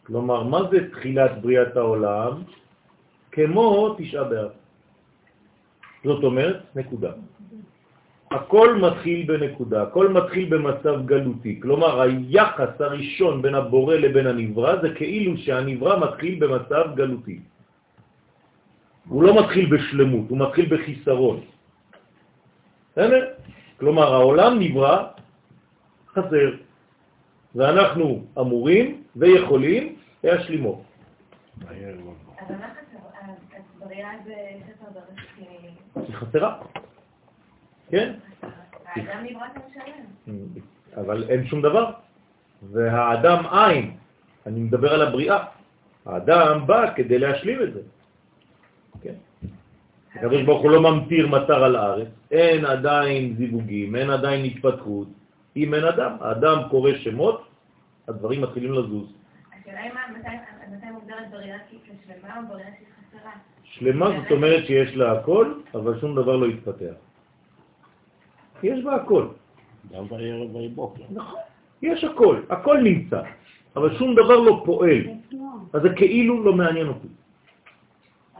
כלומר, 0.05 0.43
מה 0.43 0.59
זה 0.71 0.89
תחילת 0.91 1.41
בריאת 1.41 1.73
העולם? 1.77 2.33
כמו 3.31 3.95
תשעה 3.97 4.23
באב. 4.23 4.53
זאת 6.03 6.23
אומרת, 6.23 6.57
נקודה. 6.75 7.11
הכל 8.31 8.69
מתחיל 8.75 9.25
בנקודה, 9.25 9.89
הכל 9.89 10.07
מתחיל 10.13 10.45
במצב 10.53 10.95
גלותי. 11.05 11.57
כלומר, 11.61 12.01
היחס 12.01 12.73
הראשון 12.79 13.41
בין 13.41 13.55
הבורא 13.55 13.95
לבין 13.95 14.27
הנברא 14.27 14.81
זה 14.81 14.89
כאילו 14.93 15.37
שהנברא 15.37 15.93
מתחיל 15.99 16.33
במצב 16.37 16.85
גלותי. 16.95 17.39
הוא 19.09 19.23
לא 19.23 19.31
מתחיל 19.41 19.65
בשלמות, 19.73 20.29
הוא 20.29 20.37
מתחיל 20.37 20.65
בחיסרון. 20.69 21.52
בסדר? 22.93 23.33
כלומר, 23.79 24.13
העולם 24.13 24.59
נברא 24.59 25.07
חסר, 26.13 26.49
ואנחנו 27.55 28.25
אמורים 28.39 29.03
ויכולים 29.15 29.95
להשלימו. 30.23 30.83
אבל 31.61 32.55
מה 32.55 32.73
בראשית? 34.93 36.07
היא 36.07 36.15
חסרה. 36.15 36.57
כן? 37.89 38.13
האדם 38.85 39.23
נברא 39.23 39.47
כמשלם. 39.53 40.45
אבל 40.97 41.29
אין 41.29 41.47
שום 41.47 41.61
דבר. 41.61 41.91
והאדם 42.71 43.45
אין, 43.45 43.97
אני 44.45 44.59
מדבר 44.59 44.93
על 44.93 45.01
הבריאה. 45.01 45.45
האדם 46.05 46.67
בא 46.67 46.93
כדי 46.95 47.19
להשלים 47.19 47.61
את 47.63 47.73
זה. 47.73 47.81
כן? 49.01 49.13
הקדוש 50.15 50.41
ברוך 50.41 50.61
הוא 50.61 50.71
לא 50.71 50.81
ממטיר 50.81 51.27
מטר 51.27 51.63
על 51.63 51.75
הארץ, 51.75 52.07
אין 52.33 52.65
עדיין 52.65 53.35
זיווגים, 53.37 53.95
אין 53.95 54.09
עדיין 54.09 54.45
התפתחות. 54.45 55.07
אם 55.57 55.73
אין 55.73 55.83
אדם, 55.83 56.11
האדם 56.21 56.57
קורא 56.69 56.91
שמות, 56.93 57.47
הדברים 58.07 58.41
מתחילים 58.41 58.73
לזוז. 58.73 59.13
השאלה 59.61 59.79
היא 59.79 59.91
מה- 59.93 60.17
מתי- 60.17 60.91
מוגדרת 60.91 61.31
בריאה 61.31 61.57
כשלמה 61.69 62.37
או 62.41 62.47
בריאה 62.49 62.67
כחסרה? 62.69 63.31
שלמה 63.63 64.07
זאת 64.21 64.31
אומרת 64.31 64.65
שיש 64.65 64.95
לה 64.95 65.11
הכל, 65.11 65.53
אבל 65.73 65.99
שום 65.99 66.15
דבר 66.15 66.35
לא 66.35 66.45
התפתח. 66.45 66.93
יש 68.63 68.83
בה 68.83 68.95
הכל. 68.95 69.27
גם 69.93 70.07
בערב 70.07 70.55
ויבוקר. 70.55 71.03
נכון. 71.09 71.39
יש 71.81 72.03
הכל, 72.03 72.41
הכל 72.49 72.77
נמצא, 72.83 73.21
אבל 73.75 73.97
שום 73.97 74.15
דבר 74.15 74.39
לא 74.39 74.61
פועל. 74.65 75.01
אז 75.73 75.81
זה 75.81 75.89
כאילו 75.95 76.43
לא 76.43 76.53
מעניין 76.53 76.87
אותי. 76.87 77.07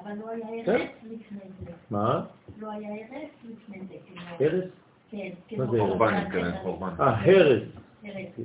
אבל 0.04 0.12
לא 0.20 0.30
היה 0.30 0.66
כן? 0.66 0.72
ארץ 0.72 0.90
לפני 1.04 1.40
זה. 1.66 1.72
מה? 1.92 2.22
לא 2.60 2.72
היה 2.72 2.90
ארץ 2.90 3.30
לפני 3.44 3.80
זה. 3.88 3.96
כאילו. 4.06 4.22
הרס? 4.40 4.70
כן. 5.12 5.30
מה 5.58 5.66
כמו 5.68 5.72
זה? 5.72 5.80
חורבן. 5.80 6.24
חורבן. 6.62 6.90
אה, 7.00 7.22
הרס. 7.22 7.64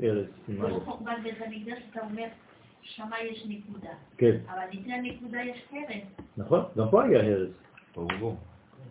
הרס, 0.02 0.26
מה 0.48 0.68
כמו 0.68 0.78
זה? 0.78 0.84
חורבן 0.84 1.14
בית 1.22 1.34
המקדש, 1.46 1.82
אתה 1.90 2.00
אומר, 2.00 2.26
שמה 2.82 3.16
יש 3.30 3.46
נקודה. 3.48 3.90
כן, 4.18 4.36
אבל 4.46 4.62
לפני 4.72 4.94
הנקודה 4.94 5.38
יש 5.42 5.64
ארץ. 5.72 6.02
נכון, 6.36 6.62
גם 6.78 6.86
פה 6.90 7.04
היה 7.04 7.20
הרס. 7.22 7.50
ברור. 7.96 8.36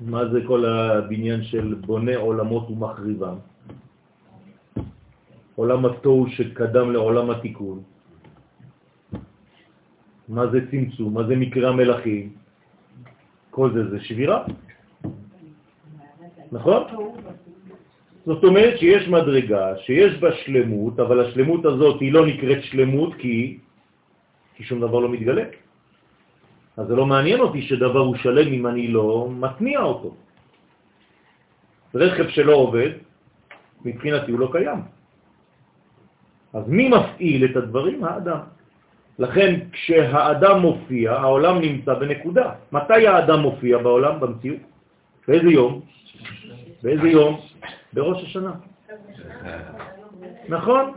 מה 0.01 0.27
זה 0.29 0.39
כל 0.47 0.65
הבניין 0.65 1.43
של 1.43 1.73
בונה 1.73 2.15
עולמות 2.17 2.69
ומחריבם? 2.69 3.35
עולם 5.55 5.85
התוהו 5.85 6.29
שקדם 6.29 6.91
לעולם 6.91 7.29
התיקון. 7.29 7.83
מה 10.27 10.47
זה 10.47 10.71
צמצום? 10.71 11.13
מה 11.13 11.23
זה 11.23 11.35
מקרה 11.35 11.69
המלאכים? 11.69 12.33
כל 13.49 13.73
זה 13.73 13.89
זה 13.89 13.99
שבירה, 13.99 14.45
נכון? 16.51 16.83
זאת 18.25 18.43
אומרת 18.43 18.79
שיש 18.79 19.07
מדרגה, 19.07 19.77
שיש 19.85 20.19
בה 20.19 20.29
שלמות, 20.43 20.99
אבל 20.99 21.25
השלמות 21.25 21.65
הזאת 21.65 22.01
היא 22.01 22.13
לא 22.13 22.27
נקראת 22.27 22.63
שלמות 22.63 23.15
כי, 23.15 23.57
כי 24.55 24.63
שום 24.63 24.79
דבר 24.81 24.99
לא 24.99 25.09
מתגלה. 25.09 25.43
אז 26.77 26.87
זה 26.87 26.95
לא 26.95 27.05
מעניין 27.05 27.39
אותי 27.39 27.61
שדבר 27.61 27.99
הוא 27.99 28.15
שלם 28.15 28.53
אם 28.53 28.67
אני 28.67 28.87
לא 28.87 29.27
מתניע 29.31 29.79
אותו. 29.79 30.15
רכב 31.95 32.27
שלא 32.29 32.53
עובד, 32.53 32.89
מבחינתי 33.85 34.31
הוא 34.31 34.39
לא 34.39 34.49
קיים. 34.51 34.81
אז 36.53 36.63
מי 36.67 36.89
מפעיל 36.89 37.45
את 37.45 37.55
הדברים? 37.55 38.03
האדם. 38.03 38.39
לכן 39.19 39.71
כשהאדם 39.71 40.55
מופיע, 40.61 41.11
העולם 41.11 41.55
נמצא 41.61 41.93
בנקודה. 41.93 42.47
מתי 42.71 43.07
האדם 43.07 43.39
מופיע 43.39 43.77
בעולם, 43.77 44.19
במציאות? 44.19 44.61
באיזה 45.27 45.49
יום? 45.49 45.81
באיזה 46.83 47.07
יום? 47.07 47.39
בראש 47.93 48.23
השנה. 48.23 48.51
נכון? 50.49 50.91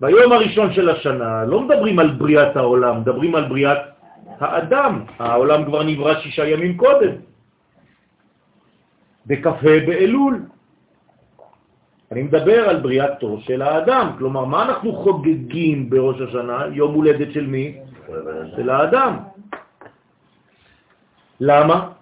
ביום 0.00 0.32
הראשון 0.32 0.72
של 0.72 0.88
השנה 0.88 1.44
לא 1.44 1.60
מדברים 1.60 1.98
על 1.98 2.10
בריאת 2.10 2.56
העולם, 2.56 3.00
מדברים 3.00 3.34
על 3.34 3.44
בריאת 3.48 3.78
האדם. 4.40 5.04
העולם 5.18 5.64
כבר 5.64 5.82
נברא 5.82 6.20
שישה 6.20 6.44
ימים 6.48 6.76
קודם. 6.76 7.12
בכ"ה 9.26 9.62
באלול. 9.86 10.42
אני 12.12 12.22
מדבר 12.22 12.68
על 12.68 12.80
בריאתו 12.80 13.40
של 13.40 13.62
האדם, 13.62 14.12
כלומר, 14.18 14.44
מה 14.44 14.62
אנחנו 14.62 14.92
חוגגים 14.92 15.90
בראש 15.90 16.20
השנה? 16.20 16.64
יום 16.72 16.94
הולדת 16.94 17.32
של 17.32 17.46
מי? 17.46 17.78
של 18.56 18.70
האדם. 18.70 19.12
למה? 21.40 21.95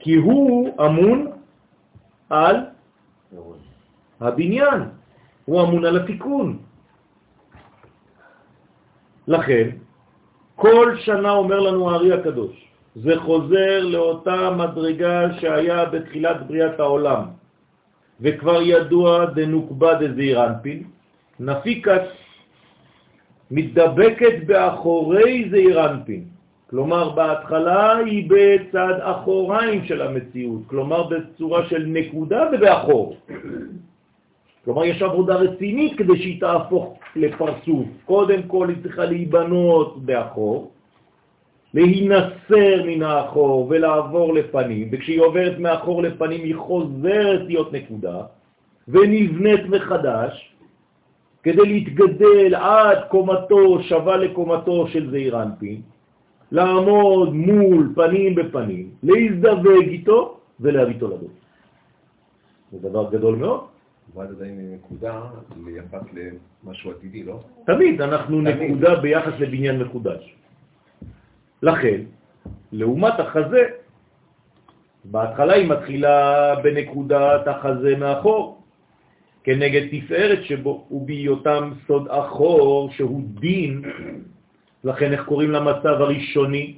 כי 0.00 0.14
הוא 0.14 0.74
אמון 0.86 1.26
על 2.30 2.56
הבניין, 4.20 4.80
הוא 5.44 5.62
אמון 5.62 5.84
על 5.84 5.96
התיקון. 5.96 6.58
לכן, 9.28 9.68
כל 10.56 10.96
שנה 11.04 11.30
אומר 11.32 11.60
לנו 11.60 11.90
הארי 11.90 12.12
הקדוש, 12.12 12.54
זה 12.96 13.14
חוזר 13.20 13.80
לאותה 13.80 14.50
מדרגה 14.50 15.40
שהיה 15.40 15.84
בתחילת 15.84 16.46
בריאת 16.46 16.80
העולם, 16.80 17.24
וכבר 18.20 18.62
ידוע 18.62 19.24
דנוקבה 19.24 19.94
דזעיר 19.94 20.46
אנפין, 20.46 20.82
נפיקת 21.40 22.02
מתדבקת 23.50 24.46
באחורי 24.46 25.48
זעיר 25.50 25.90
אנפין. 25.90 26.39
כלומר, 26.70 27.08
בהתחלה 27.08 27.96
היא 27.96 28.30
בצד 28.30 28.94
אחוריים 29.02 29.84
של 29.84 30.02
המציאות, 30.02 30.62
כלומר 30.66 31.02
בצורה 31.02 31.66
של 31.66 31.82
נקודה 31.86 32.48
ובאחור. 32.52 33.16
כלומר, 34.64 34.84
יש 34.84 35.02
עבודה 35.02 35.34
רצינית 35.34 35.98
כדי 35.98 36.16
שהיא 36.16 36.40
תהפוך 36.40 36.98
לפרצוף. 37.16 37.86
קודם 38.04 38.42
כל 38.42 38.68
היא 38.68 38.76
צריכה 38.82 39.04
להיבנות 39.04 40.04
באחור, 40.04 40.70
להינסר 41.74 42.82
מן 42.86 43.02
האחור 43.02 43.66
ולעבור 43.70 44.34
לפנים, 44.34 44.88
וכשהיא 44.92 45.20
עוברת 45.20 45.58
מאחור 45.58 46.02
לפנים 46.02 46.40
היא 46.44 46.56
חוזרת 46.56 47.40
להיות 47.46 47.72
נקודה, 47.72 48.20
ונבנית 48.88 49.64
מחדש, 49.68 50.54
כדי 51.42 51.66
להתגדל 51.66 52.54
עד 52.54 52.98
קומתו, 53.08 53.82
שווה 53.82 54.16
לקומתו 54.16 54.86
של 54.88 55.10
זעיר 55.10 55.42
אנפין, 55.42 55.80
לעמוד 56.52 57.34
מול 57.34 57.92
פנים 57.94 58.34
בפנים, 58.34 58.90
להזדווג 59.02 59.88
איתו 59.88 60.40
ולהביא 60.60 60.98
תולדות. 60.98 61.36
זה 62.72 62.88
דבר 62.88 63.10
גדול 63.10 63.36
מאוד. 63.36 63.60
ועד 64.14 64.30
עדיין 64.30 64.74
נקודה 64.74 65.20
ליחס 65.66 66.02
למשהו 66.64 66.90
עתידי, 66.90 67.22
לא? 67.22 67.40
תמיד 67.66 68.02
אנחנו 68.02 68.40
תמיד. 68.40 68.56
נקודה 68.60 68.94
ביחס 68.94 69.32
לבניין 69.38 69.82
מחודש. 69.82 70.34
לכן, 71.62 72.00
לעומת 72.72 73.20
החזה, 73.20 73.62
בהתחלה 75.04 75.52
היא 75.52 75.68
מתחילה 75.68 76.54
בנקודת 76.62 77.48
החזה 77.48 77.96
מאחור, 77.96 78.62
כנגד 79.44 79.82
תפארת 79.90 80.44
שבו, 80.44 80.86
ובהיותם 80.90 81.70
סוד 81.86 82.08
אחור 82.08 82.90
שהוא 82.90 83.22
דין, 83.40 83.82
לכן 84.84 85.12
איך 85.12 85.24
קוראים 85.24 85.50
למצב 85.50 85.96
הראשוני? 86.00 86.74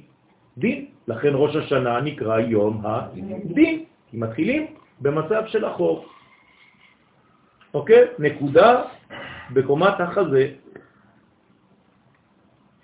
דין. 0.57 0.85
לכן 1.07 1.31
ראש 1.33 1.55
השנה 1.55 2.01
נקרא 2.01 2.39
יום 2.39 2.81
הדין, 2.83 3.83
כי 4.11 4.17
מתחילים 4.17 4.67
במצב 5.01 5.43
של 5.47 5.67
אחור. 5.67 6.05
אוקיי? 7.73 8.03
נקודה 8.19 8.81
בקומת 9.53 9.99
החזה, 9.99 10.51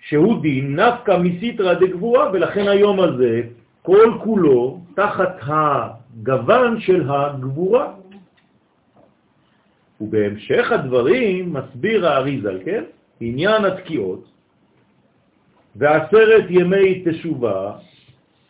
שהוא 0.00 0.42
דין 0.42 0.80
נפקא 0.80 1.16
מסיטרא 1.16 1.74
דגבורה, 1.74 2.30
ולכן 2.32 2.68
היום 2.68 3.00
הזה 3.00 3.42
כל 3.82 4.18
כולו 4.24 4.80
תחת 4.96 5.36
הגוון 5.42 6.80
של 6.80 7.10
הגבורה. 7.10 7.92
ובהמשך 10.00 10.72
הדברים 10.72 11.52
מסביר 11.52 12.08
האריזל, 12.08 12.58
כן? 12.64 12.84
עניין 13.20 13.64
התקיעות 13.64 14.29
ועשרת 15.76 16.44
ימי 16.48 17.04
תשובה, 17.04 17.72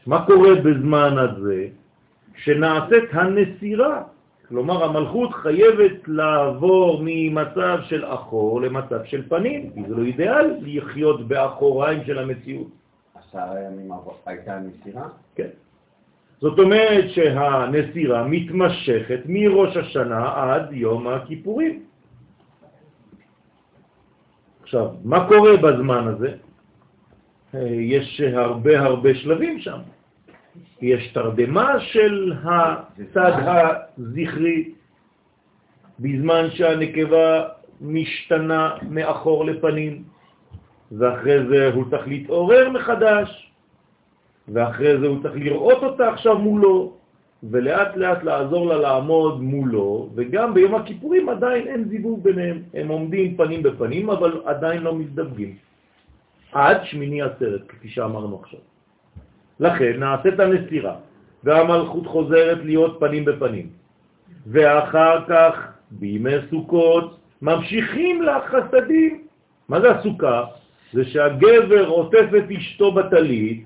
מה 0.06 0.26
קורה 0.26 0.54
בזמן 0.54 1.18
הזה? 1.18 1.66
שנעשית 2.36 3.04
הנסירה 3.12 4.02
כלומר, 4.50 4.84
המלכות 4.84 5.34
חייבת 5.34 6.08
לעבור 6.08 7.00
ממצב 7.04 7.78
של 7.88 8.04
אחור 8.04 8.60
למצב 8.60 9.04
של 9.04 9.28
פנים, 9.28 9.70
כי 9.74 9.82
זה 9.88 9.94
לא 9.94 10.02
אידאל 10.02 10.46
לחיות 10.62 11.28
באחוריים 11.28 12.04
של 12.04 12.18
המציאות. 12.18 12.68
עשרה 13.14 13.60
ימים 13.60 13.90
הייתה 14.26 14.58
נסירה? 14.58 15.08
כן. 15.34 15.48
זאת 16.40 16.58
אומרת 16.58 17.04
שהנסירה 17.10 18.26
מתמשכת 18.26 19.20
מראש 19.26 19.76
השנה 19.76 20.32
עד 20.34 20.72
יום 20.72 21.06
הכיפורים. 21.06 21.82
עכשיו, 24.62 24.88
מה 25.04 25.28
קורה 25.28 25.56
בזמן 25.56 26.08
הזה? 26.08 26.30
אה, 27.54 27.60
יש 27.70 28.20
הרבה 28.20 28.80
הרבה 28.80 29.14
שלבים 29.14 29.58
שם. 29.58 29.78
יש 30.82 31.08
תרדמה 31.12 31.80
של 31.80 32.32
הצד 32.44 33.32
הזכרי, 33.98 34.70
בזמן 36.00 36.46
שהנקבה 36.50 37.44
משתנה 37.80 38.70
מאחור 38.90 39.44
לפנים, 39.44 40.02
ואחרי 40.92 41.46
זה 41.46 41.72
הוא 41.74 41.84
צריך 41.90 42.08
להתעורר 42.08 42.70
מחדש, 42.70 43.52
ואחרי 44.48 44.98
זה 44.98 45.06
הוא 45.06 45.22
צריך 45.22 45.34
לראות 45.36 45.82
אותה 45.82 46.08
עכשיו 46.08 46.38
מולו, 46.38 46.92
ולאט 47.42 47.96
לאט 47.96 48.22
לעזור 48.22 48.66
לה 48.66 48.76
לעמוד 48.76 49.42
מולו, 49.42 50.08
וגם 50.14 50.54
ביום 50.54 50.74
הכיפורים 50.74 51.28
עדיין 51.28 51.66
אין 51.66 51.84
זיווג 51.88 52.22
ביניהם. 52.22 52.62
הם 52.74 52.88
עומדים 52.88 53.36
פנים 53.36 53.62
בפנים, 53.62 54.10
אבל 54.10 54.40
עדיין 54.44 54.82
לא 54.82 54.94
מזדווגים. 54.94 55.69
עד 56.52 56.84
שמיני 56.84 57.22
עצרת, 57.22 57.62
כפי 57.68 57.88
שאמרנו 57.88 58.40
עכשיו. 58.42 58.60
לכן 59.60 60.00
נעשית 60.00 60.40
הנסירה, 60.40 60.94
והמלכות 61.44 62.06
חוזרת 62.06 62.58
להיות 62.64 62.96
פנים 63.00 63.24
בפנים. 63.24 63.68
ואחר 64.46 65.24
כך, 65.28 65.72
בימי 65.90 66.34
סוכות, 66.50 67.18
ממשיכים 67.42 68.22
לחסדים. 68.22 69.24
מה 69.68 69.80
זה 69.80 69.90
הסוכה? 69.90 70.44
זה 70.92 71.04
שהגבר 71.04 71.86
עוטף 71.88 72.28
את 72.38 72.50
אשתו 72.50 72.92
בטלית, 72.92 73.64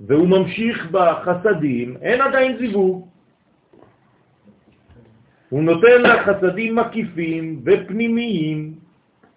והוא 0.00 0.28
ממשיך 0.28 0.90
בחסדים, 0.90 1.96
אין 2.02 2.20
עדיין 2.20 2.58
זיווג. 2.58 3.08
הוא 5.48 5.62
נותן 5.62 6.02
לה 6.02 6.24
חסדים 6.24 6.76
מקיפים 6.76 7.62
ופנימיים, 7.64 8.74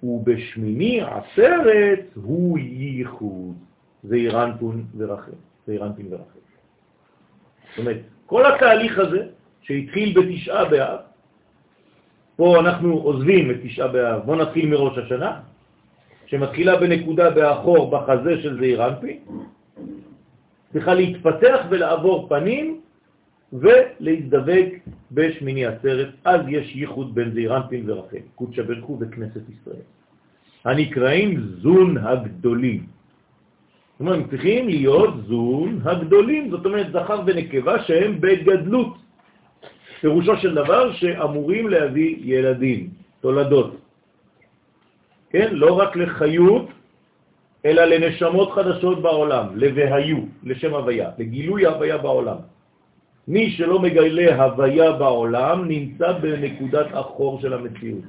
ובשמיני 0.04 1.02
עשרת 1.02 2.00
הוא 2.16 2.60
ייחוד. 2.60 3.56
זה 4.04 4.16
אירנטון 4.16 4.86
ורחל, 4.98 5.32
זה 5.68 5.74
אירנטין 5.74 6.08
ורחל. 6.10 6.40
זאת 7.70 7.80
אומרת, 7.80 7.98
כל 8.26 8.54
התהליך 8.54 9.00
הזה 9.00 9.28
שהתחיל 9.62 10.22
בתשעה 10.22 10.66
באב, 10.66 11.00
פה 12.36 12.60
אנחנו 12.60 12.94
עוזבים 12.94 13.52
את 13.52 13.56
תשעה 13.64 13.88
באב, 13.88 14.22
בואו 14.26 14.38
נתחיל 14.38 14.70
מראש 14.70 14.98
השנה, 14.98 15.40
שמתחילה 16.26 16.78
בנקודה 16.78 17.30
באחור 17.30 17.92
בחזה 17.92 18.42
של 18.42 18.60
זעיר 18.60 18.88
אנפין, 18.88 19.20
צריכה 20.74 20.94
להתפתח 20.94 21.60
ולעבור 21.70 22.30
פנים 22.30 22.82
ולהזדבק 23.54 24.70
בשמיני 25.12 25.66
עצרת, 25.66 26.10
אז 26.26 26.42
יש 26.48 26.76
ייחוד 26.76 27.16
בין 27.16 27.32
זעיר 27.32 27.58
אנפין 27.58 27.90
ורחל, 27.90 28.24
קודשא 28.36 28.62
ברכו 28.62 28.98
וכנסת 29.00 29.42
ישראל. 29.50 29.86
הנקראים 30.66 31.42
זון 31.64 31.98
הגדולים. 31.98 32.84
זאת 32.84 34.00
אומרת, 34.00 34.16
הם 34.16 34.28
צריכים 34.30 34.68
להיות 34.68 35.14
זון 35.28 35.82
הגדולים, 35.86 36.50
זאת 36.50 36.66
אומרת 36.66 36.92
זכר 36.92 37.22
ונקבה 37.26 37.84
שהם 37.84 38.22
בגדלות. 38.22 38.94
פירושו 40.02 40.38
של 40.38 40.54
דבר 40.56 40.94
שאמורים 40.94 41.70
להביא 41.70 42.16
ילדים, 42.20 42.90
תולדות. 43.22 43.72
כן? 45.30 45.48
לא 45.52 45.80
רק 45.80 45.96
לחיות, 45.96 46.68
אלא 47.66 47.84
לנשמות 47.86 48.52
חדשות 48.52 49.02
בעולם, 49.02 49.46
לבהיו, 49.56 50.18
לשם 50.44 50.74
הוויה, 50.74 51.10
לגילוי 51.18 51.66
הוויה 51.66 51.98
בעולם. 51.98 52.38
מי 53.28 53.52
שלא 53.52 53.80
מגלה 53.80 54.44
הוויה 54.44 54.92
בעולם 54.92 55.68
נמצא 55.68 56.12
בנקודת 56.12 56.88
אחור 56.92 57.42
של 57.42 57.54
המציאות. 57.54 58.04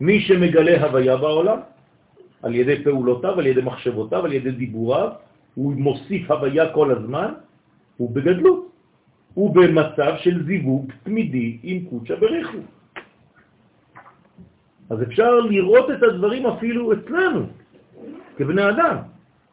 מי 0.00 0.20
שמגלה 0.20 0.84
הוויה 0.84 1.16
בעולם, 1.16 1.58
על 2.42 2.54
ידי 2.54 2.84
פעולותיו, 2.84 3.38
על 3.38 3.46
ידי 3.46 3.62
מחשבותיו, 3.62 4.24
על 4.24 4.32
ידי 4.32 4.50
דיבוריו, 4.50 5.08
הוא 5.54 5.72
מוסיף 5.72 6.30
הוויה 6.30 6.72
כל 6.72 6.90
הזמן, 6.90 7.32
הוא 7.96 8.10
בגדלות. 8.10 8.66
הוא 9.36 9.54
במצב 9.54 10.12
של 10.16 10.44
זיווג 10.46 10.92
תמידי 11.04 11.58
עם 11.62 11.84
קודשא 11.90 12.14
בריחו. 12.14 12.58
אז 14.90 15.02
אפשר 15.02 15.30
לראות 15.40 15.90
את 15.90 16.02
הדברים 16.02 16.46
אפילו 16.46 16.92
אצלנו, 16.92 17.46
כבני 18.36 18.68
אדם. 18.68 18.96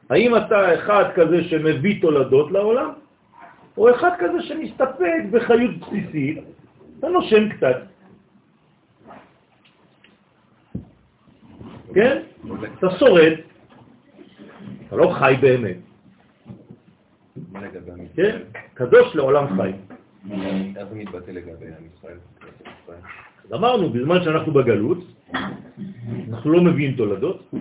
האם 0.10 0.36
אתה 0.36 0.60
אחד 0.74 1.06
כזה 1.16 1.44
שמביא 1.44 2.02
תולדות 2.02 2.52
לעולם, 2.52 3.03
או 3.78 3.92
אחד 3.96 4.12
כזה 4.20 4.42
שמסתפק 4.42 5.24
בחיות 5.32 5.72
בסיסית, 5.80 6.38
אתה 7.00 7.08
נושם 7.08 7.50
קצת. 7.50 7.78
כן? 11.94 12.22
אתה 12.80 12.88
שורד, 13.00 13.32
אתה 14.88 14.96
לא 14.96 15.16
חי 15.20 15.36
באמת. 15.42 15.78
כן? 18.16 18.38
קדוש 18.74 19.16
לעולם 19.16 19.58
חי. 19.58 19.72
איך 20.76 20.88
זה 20.90 20.96
מתבטא 20.96 21.32
לגבי 21.32 21.66
עם 21.66 21.88
ישראל? 21.98 22.18
אז 23.46 23.54
אמרנו, 23.54 23.90
בזמן 23.90 24.24
שאנחנו 24.24 24.52
בגלות, 24.52 24.98
אנחנו 26.30 26.52
לא 26.52 26.62
מביאים 26.62 26.96
תולדות. 26.96 27.52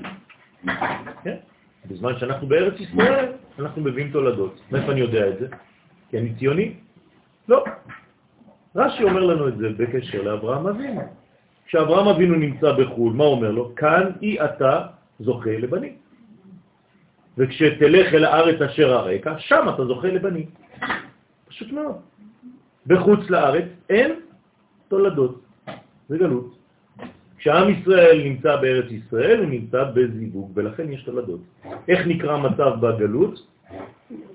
כן? 1.24 1.36
בזמן 1.90 2.18
שאנחנו 2.18 2.46
בארץ 2.46 2.80
ישראל, 2.80 3.26
אנחנו 3.58 3.82
מביאים 3.82 4.10
תולדות. 4.12 4.60
מאיפה 4.72 4.92
אני 4.92 5.00
יודע 5.00 5.28
את 5.28 5.38
זה? 5.38 5.46
כי 6.12 6.18
אני 6.18 6.34
ציוני? 6.38 6.74
לא. 7.48 7.64
רש"י 8.76 9.04
אומר 9.04 9.24
לנו 9.24 9.48
את 9.48 9.56
זה 9.56 9.68
בקשר 9.76 10.22
לאברהם 10.22 10.66
אבינו. 10.66 11.00
כשאברהם 11.66 12.08
אבינו 12.08 12.34
נמצא 12.36 12.72
בחו"ל, 12.72 13.12
מה 13.12 13.24
אומר 13.24 13.50
לו? 13.50 13.74
כאן 13.76 14.10
אי 14.22 14.40
אתה 14.40 14.86
זוכה 15.20 15.50
לבנים. 15.50 15.96
וכשתלך 17.38 18.14
אל 18.14 18.24
הארץ 18.24 18.60
אשר 18.60 18.92
הרקע, 18.92 19.38
שם 19.38 19.64
אתה 19.74 19.84
זוכה 19.84 20.08
לבנים. 20.08 20.46
פשוט 21.48 21.72
מאוד. 21.72 21.96
בחוץ 22.86 23.30
לארץ 23.30 23.68
אין 23.90 24.20
תולדות, 24.88 25.40
זה 26.08 26.18
גלות. 26.18 26.58
כשעם 27.38 27.70
ישראל 27.70 28.20
נמצא 28.24 28.56
בארץ 28.56 28.90
ישראל, 28.90 29.38
הוא 29.38 29.48
נמצא 29.48 29.84
בזיווג, 29.94 30.52
ולכן 30.54 30.92
יש 30.92 31.02
תולדות. 31.02 31.40
איך 31.88 32.06
נקרא 32.06 32.36
מצב 32.36 32.72
בגלות? 32.80 33.51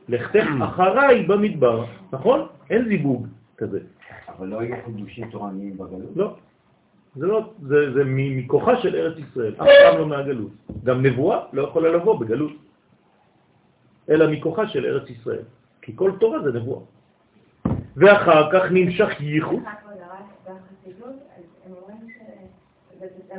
לכתך 0.10 0.46
אחריי 0.64 1.24
במדבר, 1.24 1.86
נכון? 2.12 2.48
אין 2.70 2.88
זיווג 2.88 3.28
כזה. 3.58 3.80
אבל 4.28 4.48
לא 4.48 4.64
יהיו 4.64 4.76
חידושים 4.86 5.30
תורניים 5.30 5.78
בגלות? 5.78 6.12
לא. 6.16 6.36
זה 7.16 7.26
לא, 7.26 7.50
זה, 7.62 7.94
זה 7.94 8.04
מכוחה 8.06 8.78
של 8.82 8.96
ארץ 8.96 9.18
ישראל, 9.18 9.56
אף 9.58 9.68
פעם 9.84 9.98
לא 9.98 10.06
מהגלות. 10.06 10.52
גם 10.84 11.06
נבואה 11.06 11.40
לא 11.54 11.62
יכולה 11.62 11.90
לבוא 11.90 12.20
בגלות, 12.20 12.52
אלא 14.10 14.32
מכוחה 14.32 14.68
של 14.68 14.86
ארץ 14.86 15.10
ישראל. 15.10 15.44
כי 15.82 15.92
כל 15.96 16.12
תורה 16.20 16.44
זה 16.44 16.60
נבואה. 16.60 16.82
ואחר 17.96 18.52
כך 18.52 18.72
נמשך 18.72 19.10
ייחוד 19.20 19.64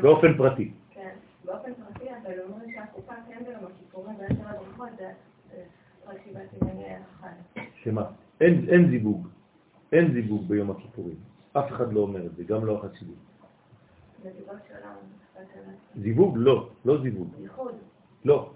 באופן 0.03 0.37
פרטי. 0.37 0.71
כן, 0.91 1.11
באופן 1.45 1.71
פרטי, 1.75 2.11
אבל 2.11 2.33
אומרים 2.49 2.71
שהקופה 2.75 3.13
כן 3.29 3.45
ביום 3.45 3.65
הכיפורים 3.65 4.15
ועשר 4.19 4.49
הברכות 4.49 4.89
זה 4.99 5.05
זה 5.05 5.07
רק 5.07 5.13
שבעת 5.13 5.57
ענייני 5.57 5.57
החג. 5.57 5.98
שמה? 7.85 8.05
אין, 8.41 8.69
אין 8.69 8.91
זיווג. 8.91 9.29
אין 9.93 10.13
זיווג 10.13 10.49
ביום 10.49 10.71
הכיפורים. 10.71 11.17
אף 11.53 11.73
אחד 11.73 11.93
לא 11.93 12.01
אומר 12.01 12.27
את 12.27 12.37
זה, 12.37 12.45
גם 12.45 12.67
לא 12.67 12.83
אמת. 12.83 12.91
זיווג? 16.03 16.35
לא, 16.39 16.71
לא 16.85 17.03
זיווג. 17.03 17.29
ייחוד. 17.41 17.75
לא. 18.25 18.51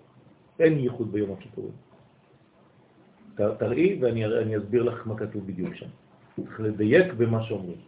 אין 0.59 0.79
ייחוד 0.79 1.13
ביום 1.13 1.33
הכיפורים. 1.33 1.73
תראי 3.35 3.99
ואני 4.03 4.27
אני 4.27 4.59
אסביר 4.59 4.83
לך 4.83 5.07
מה 5.07 5.19
כתוב 5.19 5.47
בדיוק 5.47 5.75
שם. 5.75 5.87
צריך 6.37 6.61
לדייק 6.61 7.13
במה 7.13 7.43
שאומרים. 7.43 7.79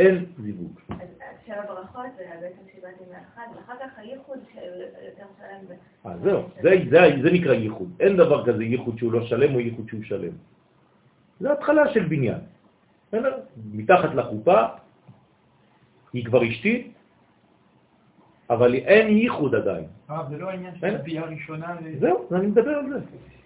אין 0.00 0.24
זיווג. 0.38 0.80
אז 0.88 0.96
אז 0.98 1.36
של 1.46 1.52
הברכות 1.52 2.06
זה 2.16 2.24
בעצם 2.40 2.62
שבעת 2.72 2.94
ימי 3.06 3.16
החג, 3.16 3.56
ואחר 3.56 3.74
כך 3.80 3.98
הייחוד 3.98 4.38
של 4.54 4.82
יותר 5.04 5.24
שלם. 5.38 5.76
אה, 6.06 6.18
זהו, 6.18 6.42
זה, 6.62 6.70
זה, 6.90 6.98
זה 7.22 7.30
נקרא 7.32 7.54
ייחוד. 7.54 7.90
אין 8.00 8.16
דבר 8.16 8.46
כזה 8.46 8.64
ייחוד 8.64 8.98
שהוא 8.98 9.12
לא 9.12 9.26
שלם 9.26 9.54
או 9.54 9.60
ייחוד 9.60 9.88
שהוא 9.88 10.02
שלם. 10.04 10.32
זה 11.40 11.52
התחלה 11.52 11.92
של 11.92 12.04
בניין. 12.04 12.38
בסדר? 13.08 13.38
מתחת 13.72 14.14
לחופה, 14.14 14.64
היא 16.12 16.24
כבר 16.24 16.48
אשתי, 16.48 16.90
אבל 18.50 18.74
אין 18.74 19.16
ייחוד 19.16 19.54
עדיין. 19.54 19.84
הרב, 20.08 20.28
זה 20.30 20.38
לא 20.38 20.50
העניין 20.50 20.74
של. 20.80 20.94
הביאה 20.94 21.22
הראשונה. 21.22 21.76
זהו, 21.98 22.28
אני 22.32 22.46
מדבר 22.46 22.70
על 22.70 22.88
זה. 22.88 22.98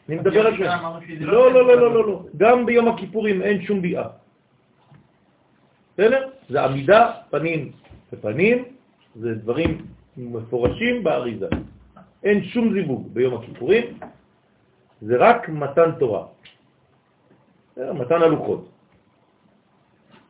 אני 0.08 0.16
מדבר 0.16 0.46
על 0.46 0.58
זה. 0.58 0.64
לא, 1.20 1.52
לא, 1.52 1.66
לא, 1.66 1.76
לא, 1.76 1.94
לא, 1.94 2.06
לא. 2.06 2.26
גם 2.36 2.66
ביום 2.66 2.88
הכיפורים 2.88 3.42
אין 3.42 3.62
שום 3.62 3.82
ביאה. 3.82 4.23
בסדר? 5.94 6.28
זה 6.48 6.64
עמידה 6.64 7.12
פנים 7.30 7.72
בפנים, 8.12 8.64
זה 9.14 9.34
דברים 9.34 9.86
מפורשים 10.16 11.04
באריזה. 11.04 11.48
אין 12.24 12.44
שום 12.44 12.72
זיווג 12.72 13.08
ביום 13.12 13.34
הכיפורים, 13.34 13.98
זה 15.02 15.14
רק 15.18 15.48
מתן 15.48 15.90
תורה. 15.98 16.26
מתן 17.76 18.22
הלוחות. 18.22 18.68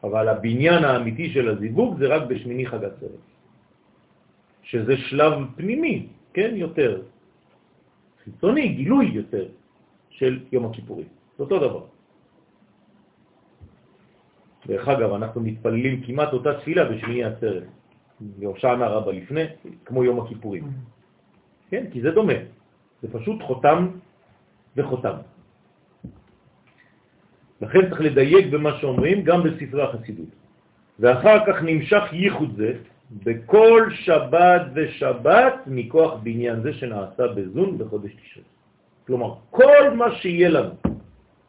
אבל 0.04 0.28
הבניין 0.28 0.84
האמיתי 0.84 1.32
של 1.32 1.48
הזיווג 1.48 1.98
זה 1.98 2.06
רק 2.06 2.22
בשמיני 2.28 2.66
חג 2.66 2.84
עצרת. 2.84 3.24
שזה 4.62 4.96
שלב 4.96 5.32
פנימי, 5.56 6.06
כן, 6.32 6.52
יותר. 6.56 7.02
חיצוני, 8.24 8.68
גילוי 8.68 9.06
יותר 9.06 9.48
של 10.10 10.44
יום 10.52 10.64
הכיפורים. 10.66 11.08
זה 11.36 11.42
אותו 11.42 11.58
דבר. 11.58 11.84
דרך 14.66 14.88
אגב, 14.88 15.12
אנחנו 15.12 15.40
מתפללים 15.40 16.02
כמעט 16.06 16.32
אותה 16.32 16.60
תפילה 16.60 16.84
בשמיני 16.84 17.24
עצרת. 17.24 17.64
בהושענא 18.20 18.84
רבה 18.84 19.12
לפני, 19.12 19.44
כמו 19.84 20.04
יום 20.04 20.20
הכיפורים. 20.20 20.64
כן, 21.70 21.84
כי 21.92 22.00
זה 22.00 22.10
דומה. 22.10 22.38
זה 23.02 23.12
פשוט 23.12 23.42
חותם 23.42 23.88
וחותם. 24.76 25.16
לכן 27.60 27.90
צריך 27.90 28.00
לדייק 28.00 28.46
במה 28.46 28.78
שאומרים 28.80 29.22
גם 29.22 29.42
בספרי 29.42 29.82
החסידות. 29.82 30.32
ואחר 30.98 31.38
כך 31.46 31.62
נמשך 31.62 32.04
ייחוד 32.12 32.56
זה 32.56 32.72
בכל 33.24 33.88
שבת 33.90 34.62
ושבת 34.74 35.54
מכוח 35.66 36.12
בניין 36.22 36.62
זה 36.62 36.72
שנעשה 36.72 37.26
בזון 37.26 37.78
בחודש 37.78 38.12
תשרי. 38.14 38.42
כלומר, 39.06 39.34
כל 39.50 39.90
מה 39.94 40.14
שיהיה 40.14 40.48
לנו 40.48 40.74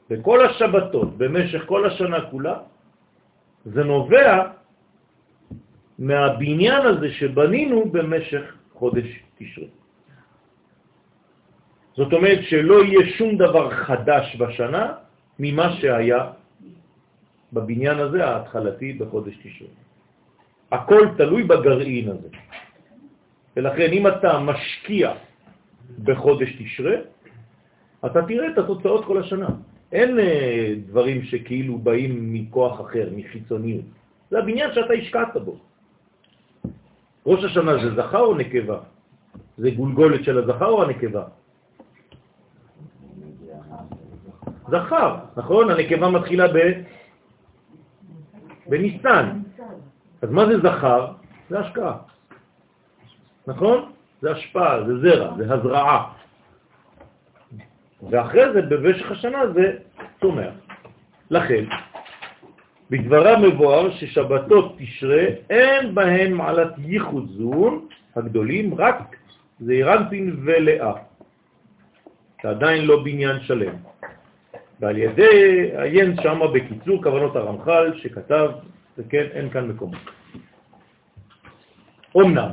בכל 0.09 0.45
השבתות 0.45 1.18
במשך 1.18 1.63
כל 1.66 1.88
השנה 1.88 2.22
כולה, 2.32 2.55
זה 3.66 3.84
נובע 3.84 4.47
מהבניין 5.99 6.82
הזה 6.86 7.11
שבנינו 7.11 7.89
במשך 7.91 8.43
חודש 8.74 9.07
תשרי. 9.38 9.70
זאת 11.95 12.13
אומרת 12.13 12.39
שלא 12.43 12.84
יהיה 12.84 13.03
שום 13.18 13.38
דבר 13.38 13.70
חדש 13.70 14.36
בשנה 14.36 14.93
ממה 15.39 15.68
שהיה 15.80 16.22
בבניין 17.53 17.97
הזה 17.99 18.20
ההתחלתי 18.26 18.93
בחודש 18.93 19.36
תשרי. 19.38 19.72
הכל 20.72 21.03
תלוי 21.18 21.43
בגרעין 21.43 22.09
הזה. 22.09 22.30
ולכן 23.55 23.89
אם 23.91 24.07
אתה 24.07 24.39
משקיע 24.39 25.13
בחודש 26.03 26.49
תשרה, 26.59 26.95
אתה 28.05 28.20
תראה 28.28 28.47
את 28.51 28.57
התוצאות 28.57 29.05
כל 29.05 29.18
השנה. 29.24 29.49
אין 29.96 30.20
אה, 30.20 30.74
דברים 30.88 31.24
שכאילו 31.24 31.78
באים 31.78 32.34
מכוח 32.34 32.82
אחר, 32.82 33.10
מחיצוניות. 33.16 33.86
זה 34.32 34.39
הבניין 34.39 34.74
שאתה 34.74 34.93
השקעת 34.93 35.38
בו. 35.38 35.56
ראש 37.26 37.43
השנה 37.43 37.74
זה 37.84 37.96
זכר 37.96 38.20
או 38.20 38.36
נקבה? 38.36 38.80
זה 39.58 39.72
גולגולת 39.72 40.24
של 40.24 40.38
הזכר 40.38 40.66
או 40.66 40.84
הנקבה? 40.84 41.24
זכר, 44.68 45.16
נכון? 45.38 45.70
הנקבה 45.70 46.10
מתחילה 46.10 46.48
ב... 46.48 46.58
בניסן. 48.68 49.39
אז 50.22 50.30
מה 50.30 50.46
זה 50.46 50.60
זכר? 50.60 51.12
זה 51.50 51.60
השקעה. 51.60 51.98
נכון? 53.48 53.91
זה 54.22 54.32
השפעה, 54.32 54.84
זה 54.88 54.93
זרע, 55.00 55.38
זה 55.38 55.54
הזרעה. 55.54 56.14
ואחרי 58.10 58.54
זה, 58.54 58.62
במשך 58.62 59.12
השנה, 59.12 59.39
זה 59.54 59.85
צומח. 60.26 60.53
לכן, 61.30 61.63
בדברה 62.89 63.38
מבואר 63.38 63.91
ששבתות 63.91 64.76
תשרה 64.78 65.23
אין 65.49 65.95
בהן 65.95 66.34
מעלת 66.34 66.73
ייחוד 66.78 67.30
זון 67.38 67.88
הגדולים, 68.15 68.73
רק 68.73 69.15
זעירנטין 69.59 70.36
ולאה, 70.45 70.93
שעדיין 72.41 72.86
לא 72.86 73.03
בניין 73.03 73.39
שלם. 73.39 73.76
ועל 74.80 74.97
ידי 74.97 75.69
עיין 75.78 76.15
שמה 76.23 76.47
בקיצור 76.47 77.03
כוונות 77.03 77.36
הרמח"ל 77.36 77.93
שכתב, 78.01 78.49
וכן, 78.97 79.26
אין 79.34 79.49
כאן 79.49 79.67
מקומו. 79.67 79.97
אמנם, 82.17 82.49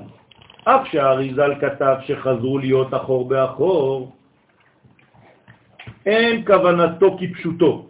אף 0.65 0.87
שהאריזל 0.93 1.53
כתב 1.61 1.97
שחזרו 2.07 2.59
להיות 2.59 2.95
אחור 2.95 3.29
באחור, 3.29 4.13
אין 6.07 6.45
כוונתו 6.47 7.17
כפשוטו. 7.21 7.87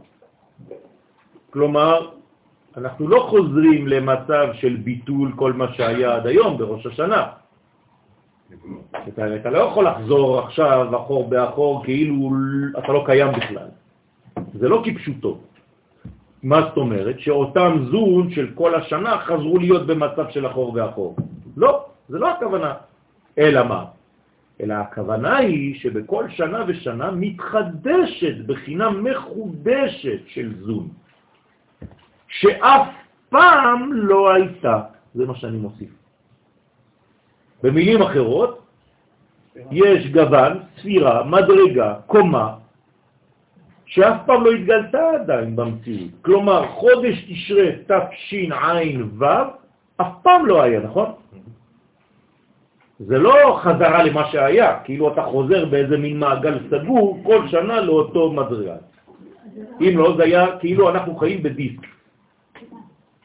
כלומר, 1.51 2.09
אנחנו 2.77 3.09
לא 3.09 3.27
חוזרים 3.31 3.89
למצב 3.89 4.47
של 4.53 4.77
ביטול 4.77 5.33
כל 5.37 5.53
מה 5.53 5.73
שהיה 5.73 6.15
עד 6.15 6.27
היום 6.27 6.59
בראש 6.59 6.87
השנה. 6.87 7.27
אתה, 9.09 9.37
אתה 9.37 9.51
לא 9.51 9.59
יכול 9.59 9.87
לחזור 9.87 10.39
עכשיו 10.39 10.97
אחור 10.97 11.29
באחור 11.29 11.85
כאילו 11.85 12.31
אתה 12.79 12.93
לא 12.93 13.03
קיים 13.07 13.33
בכלל. 13.33 13.69
זה 14.55 14.69
לא 14.69 14.83
כפשוטו. 14.85 15.39
מה 16.43 16.61
זאת 16.63 16.77
אומרת? 16.77 17.21
שאותם 17.21 17.73
זון 17.91 18.31
של 18.31 18.51
כל 18.55 18.75
השנה 18.75 19.19
חזרו 19.19 19.59
להיות 19.59 19.87
במצב 19.87 20.31
של 20.31 20.47
אחור 20.47 20.73
ואחור. 20.75 21.17
לא, 21.57 21.85
זה 22.09 22.19
לא 22.19 22.31
הכוונה. 22.31 22.75
אלא 23.39 23.69
מה? 23.69 23.85
אלא 24.61 24.75
הכוונה 24.75 25.37
היא 25.37 25.81
שבכל 25.81 26.29
שנה 26.29 26.65
ושנה 26.67 27.11
מתחדשת 27.11 28.37
בחינה 28.47 28.91
מחודשת 28.91 30.21
של 30.27 30.55
זון, 30.61 30.89
שאף 32.29 32.89
פעם 33.29 33.93
לא 33.93 34.33
הייתה. 34.35 34.81
זה 35.15 35.27
מה 35.27 35.35
שאני 35.35 35.57
מוסיף. 35.59 35.91
במילים 37.63 38.03
אחרות, 38.03 38.63
יש 39.71 40.07
גוון, 40.13 40.59
ספירה, 40.79 41.25
מדרגה, 41.25 41.95
קומה, 42.07 42.55
שאף 43.87 44.17
פעם 44.27 44.45
לא 44.45 44.53
התגלתה 44.53 45.11
עדיין 45.15 45.57
במציאות. 45.57 46.11
כלומר, 46.23 46.69
חודש 46.69 47.25
תשרה 47.29 47.69
תשע"ו 47.87 49.25
אף 49.97 50.13
פעם 50.23 50.47
לא 50.47 50.63
היה, 50.63 50.81
נכון? 50.81 51.13
זה 53.07 53.19
לא 53.19 53.59
חזרה 53.63 54.03
למה 54.05 54.25
שהיה, 54.31 54.79
כאילו 54.85 55.13
אתה 55.13 55.23
חוזר 55.23 55.65
באיזה 55.65 55.97
מין 55.99 56.19
מעגל 56.19 56.59
סגור 56.71 57.19
כל 57.25 57.49
שנה 57.49 57.81
לאותו 57.81 58.33
מדרגה. 58.33 58.75
אם 59.81 59.93
לא, 59.99 60.15
זה 60.17 60.23
היה 60.23 60.47
כאילו 60.61 60.91
אנחנו 60.91 61.17
חיים 61.17 61.43
בדיסק. 61.43 61.81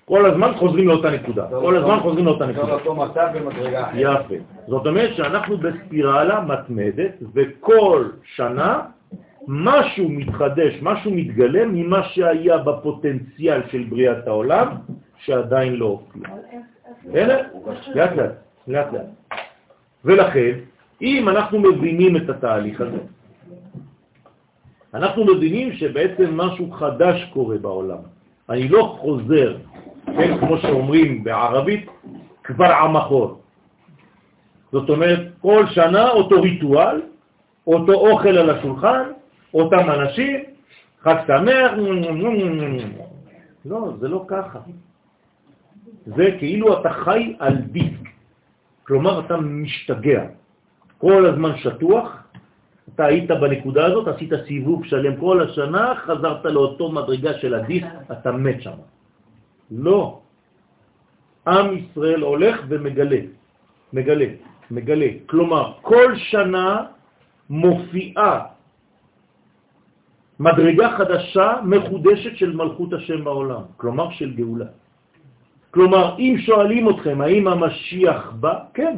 כל 0.06 0.26
הזמן 0.26 0.52
חוזרים 0.56 0.88
לאותה 0.88 1.10
נקודה, 1.12 1.48
כל 1.50 1.78
הזמן 1.78 2.00
חוזרים 2.00 2.26
לאותה 2.26 2.46
נקודה. 2.46 2.74
אותו 2.74 2.96
מצב 2.96 3.28
במדרגה 3.36 3.84
אחרת. 3.90 3.96
יפה. 4.26 4.36
זאת 4.68 4.88
אומרת 4.88 5.16
שאנחנו 5.16 5.58
בספירלה 5.58 6.42
מתמדת, 6.42 7.12
וכל 7.34 8.06
שנה 8.24 8.82
משהו 9.48 10.10
מתחדש, 10.10 10.74
משהו 10.82 11.12
מתגלה 11.12 11.66
ממה 11.66 12.04
שהיה 12.04 12.58
בפוטנציאל 12.58 13.62
של 13.72 13.86
בריאת 13.90 14.28
העולם, 14.28 14.68
שעדיין 15.18 15.76
לא 15.76 15.86
הופיע. 15.86 16.22
אבל 16.30 16.40
איך... 16.52 16.62
איך- 17.08 17.08
בסדר? 17.08 17.42
לאט 17.96 18.12
לאט, 18.16 18.32
לאט 18.68 18.94
לאט. 18.94 19.06
ולכן, 20.06 20.52
אם 21.02 21.30
אנחנו 21.30 21.60
מבינים 21.60 22.18
את 22.18 22.30
התהליך 22.30 22.82
הזה, 22.82 22.98
אנחנו 24.94 25.26
מבינים 25.26 25.74
שבעצם 25.74 26.38
משהו 26.38 26.72
חדש 26.72 27.30
קורה 27.34 27.58
בעולם. 27.58 27.98
אני 28.50 28.68
לא 28.68 28.98
חוזר, 29.00 29.58
כן, 30.06 30.38
כמו 30.40 30.58
שאומרים 30.58 31.24
בערבית, 31.24 31.86
כבר 32.44 32.72
המחור. 32.72 33.42
זאת 34.72 34.90
אומרת, 34.90 35.20
כל 35.42 35.66
שנה 35.70 36.10
אותו 36.10 36.42
ריטואל, 36.42 37.02
אותו 37.68 37.94
אוכל 37.94 38.38
על 38.38 38.50
השולחן, 38.50 39.04
אותם 39.54 39.90
אנשים, 39.90 40.44
חג 41.02 41.16
שמח, 41.28 41.72
לא, 43.66 43.92
זה 44.00 44.08
לא 44.08 44.26
ככה. 44.28 44.60
זה 46.06 46.36
כאילו 46.40 46.82
אתה 46.82 46.90
חי 46.94 47.36
על 47.40 47.56
דיסק. 47.56 47.97
כלומר, 48.88 49.26
אתה 49.26 49.38
משתגע. 49.38 50.24
כל 50.98 51.26
הזמן 51.26 51.58
שטוח, 51.58 52.24
אתה 52.96 53.06
היית 53.06 53.32
בנקודה 53.32 53.86
הזאת, 53.86 54.08
עשית 54.08 54.32
סיבוב 54.48 54.86
שלם 54.86 55.16
כל 55.20 55.42
השנה, 55.44 55.94
חזרת 55.96 56.46
לאותו 56.46 56.92
מדרגה 56.92 57.34
של 57.44 57.54
הדיסק, 57.54 57.94
אתה 58.12 58.32
מת 58.32 58.62
שם. 58.62 58.80
לא. 59.72 60.20
עם 61.48 61.68
ישראל 61.78 62.22
הולך 62.22 62.56
ומגלה, 62.68 63.22
מגלה, 63.94 64.30
מגלה. 64.72 65.10
כלומר, 65.26 65.66
כל 65.82 66.16
שנה 66.16 66.86
מופיעה 67.50 68.32
מדרגה 70.40 70.88
חדשה, 70.98 71.48
מחודשת 71.64 72.38
של 72.38 72.56
מלכות 72.56 72.94
השם 72.94 73.24
בעולם, 73.24 73.62
כלומר 73.78 74.12
של 74.12 74.34
גאולה. 74.34 74.66
כלומר, 75.72 76.16
אם 76.20 76.36
שואלים 76.46 76.90
אתכם 76.90 77.22
האם 77.22 77.48
המשיח 77.48 78.32
בא, 78.40 78.54
כן, 78.74 78.96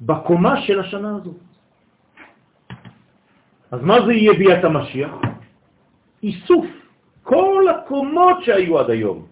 בקומה 0.00 0.60
של 0.60 0.80
השנה 0.80 1.16
הזאת. 1.16 1.40
אז 3.70 3.80
מה 3.82 3.96
זה 4.06 4.12
יהיה 4.12 4.32
ביאת 4.32 4.64
המשיח? 4.64 5.12
איסוף 6.22 6.66
כל 7.22 7.64
הקומות 7.70 8.36
שהיו 8.44 8.78
עד 8.78 8.90
היום, 8.90 9.26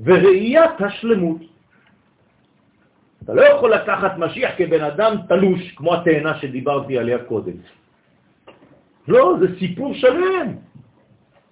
וראיית 0.00 0.80
השלמות. 0.80 1.40
אתה 3.24 3.34
לא 3.34 3.42
יכול 3.42 3.74
לקחת 3.74 4.18
משיח 4.18 4.50
כבן 4.58 4.84
אדם 4.84 5.16
תלוש, 5.28 5.72
כמו 5.76 5.94
התאנה 5.94 6.38
שדיברתי 6.38 6.98
עליה 6.98 7.18
קודם. 7.24 7.56
לא, 9.08 9.34
זה 9.40 9.46
סיפור 9.58 9.94
שלם. 9.94 10.48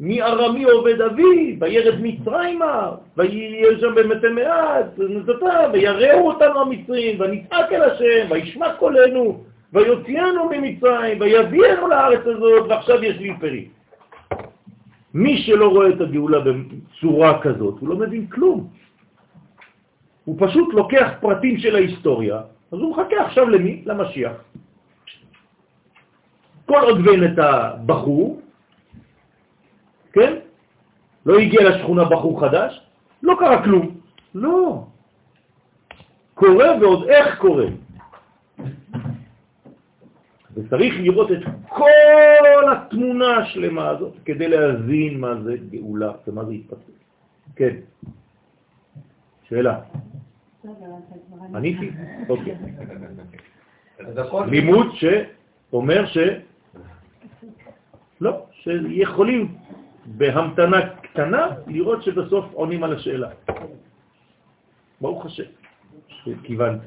מארמי 0.00 0.64
עובד 0.64 1.00
אבי, 1.00 1.56
וירד 1.60 2.00
מצרימה, 2.00 2.90
ויהיה 3.16 3.80
שם 3.80 3.94
במתי 3.94 4.28
מעט, 4.28 4.98
ויראו 5.72 6.30
אותנו 6.30 6.60
המצרים, 6.60 7.20
ונצעק 7.20 7.72
אל 7.72 7.82
השם, 7.82 8.26
וישמע 8.30 8.74
קולנו, 8.74 9.44
ויוציאנו 9.72 10.50
ממצרים, 10.50 11.20
ויביאנו 11.20 11.88
לארץ 11.88 12.26
הזאת, 12.26 12.66
ועכשיו 12.68 13.04
יש 13.04 13.16
לי 13.16 13.32
פרי. 13.40 13.68
מי 15.14 15.38
שלא 15.38 15.68
רואה 15.68 15.88
את 15.88 16.00
הגאולה 16.00 16.38
בצורה 16.40 17.40
כזאת, 17.42 17.74
הוא 17.80 17.88
לא 17.88 17.96
מבין 17.96 18.26
כלום. 18.26 18.68
הוא 20.24 20.36
פשוט 20.38 20.74
לוקח 20.74 21.12
פרטים 21.20 21.58
של 21.58 21.74
ההיסטוריה, 21.76 22.36
אז 22.72 22.78
הוא 22.78 22.90
מחכה 22.90 23.26
עכשיו 23.26 23.48
למי? 23.48 23.82
למשיח. 23.86 24.32
כל 26.66 26.80
עוד 26.80 27.06
ואין 27.06 27.24
את 27.24 27.38
הבחור, 27.38 28.40
כן? 30.12 30.36
לא 31.26 31.38
הגיע 31.38 31.60
לשכונה 31.68 32.04
בחור 32.04 32.40
חדש, 32.40 32.80
לא 33.22 33.36
קרה 33.38 33.64
כלום. 33.64 34.00
לא. 34.34 34.84
קורה 36.34 36.66
ועוד 36.80 37.08
איך 37.08 37.38
קורה. 37.38 37.66
וצריך 40.54 40.94
לראות 41.00 41.32
את 41.32 41.38
כל 41.68 42.72
התמונה 42.72 43.36
השלמה 43.36 43.88
הזאת 43.88 44.12
כדי 44.24 44.48
להבין 44.48 45.20
מה 45.20 45.34
זה 45.42 45.56
גאולה 45.70 46.12
ומה 46.26 46.44
זה 46.44 46.52
התפתחות. 46.52 46.96
כן. 47.56 47.74
שאלה. 49.48 49.80
עניתי? 51.54 51.90
אוקיי. 52.28 52.54
לימוד 54.46 54.86
שאומר 54.94 56.06
ש... 56.06 56.18
לא, 58.20 58.46
שיכולים 58.52 59.54
בהמתנה 60.16 60.96
קטנה 61.02 61.46
לראות 61.66 62.02
שבסוף 62.02 62.44
עונים 62.52 62.84
על 62.84 62.92
השאלה. 62.96 63.30
ברוך 65.00 65.26
השם, 65.26 65.50
שכיוונת. 66.08 66.80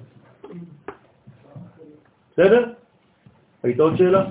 בסדר? 2.32 2.74
היית 3.64 3.80
עוד 3.80 3.96
שאלה? 3.98 4.26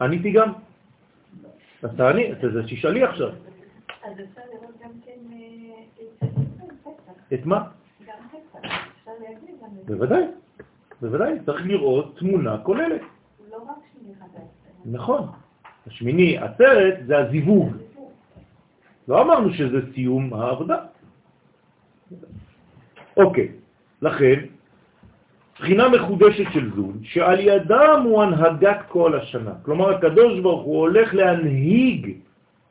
עניתי 0.00 0.32
גם? 0.32 0.52
אז 1.82 1.90
תעני, 1.96 2.32
אז 2.32 2.38
תשאלי 2.66 3.02
עכשיו. 3.04 3.28
אז 3.28 4.12
אפשר 4.12 4.42
לראות 4.52 4.74
גם 4.84 4.90
כן 5.04 5.20
אה, 5.32 6.28
את 7.34 7.46
מה? 7.46 7.68
בוודאי, 9.86 10.22
בוודאי, 11.00 11.32
צריך 11.46 11.66
לראות 11.66 12.18
תמונה 12.18 12.58
כוללת. 12.58 13.00
לא. 13.50 13.58
נכון. 14.84 15.43
השמיני 15.86 16.38
עצרת 16.38 17.06
זה 17.06 17.18
הזיווג. 17.18 17.72
לא 19.08 19.22
אמרנו 19.22 19.54
שזה 19.54 19.80
סיום 19.94 20.34
העבודה. 20.34 20.78
אוקיי, 23.16 23.48
לכן, 24.02 24.38
בחינה 25.58 25.88
מחודשת 25.88 26.52
של 26.52 26.70
זון, 26.74 26.98
שעל 27.02 27.40
ידם 27.40 28.00
הוא 28.04 28.22
הנהגת 28.22 28.78
כל 28.88 29.18
השנה. 29.18 29.52
כלומר, 29.62 29.94
הקדוש 29.94 30.40
ברוך 30.40 30.64
הוא 30.64 30.78
הולך 30.78 31.14
להנהיג 31.14 32.16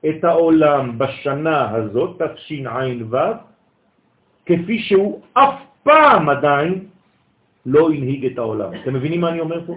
את 0.09 0.24
העולם 0.24 0.97
בשנה 0.97 1.72
הזאת, 1.72 2.22
תשע"ו, 2.22 3.18
כפי 4.45 4.80
שהוא 4.80 5.22
אף 5.34 5.59
פעם 5.84 6.30
עדיין 6.30 6.86
לא 7.66 7.91
הנהיג 7.91 8.26
את 8.26 8.38
העולם. 8.38 8.70
אתם 8.82 8.93
מבינים 8.93 9.22
מה 9.22 9.30
אני 9.30 9.39
אומר 9.39 9.66
פה? 9.66 9.76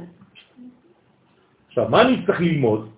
עכשיו, 1.68 1.89
מה 1.89 2.03
אני 2.03 2.26
צריך 2.26 2.41
ללמוד? 2.41 2.95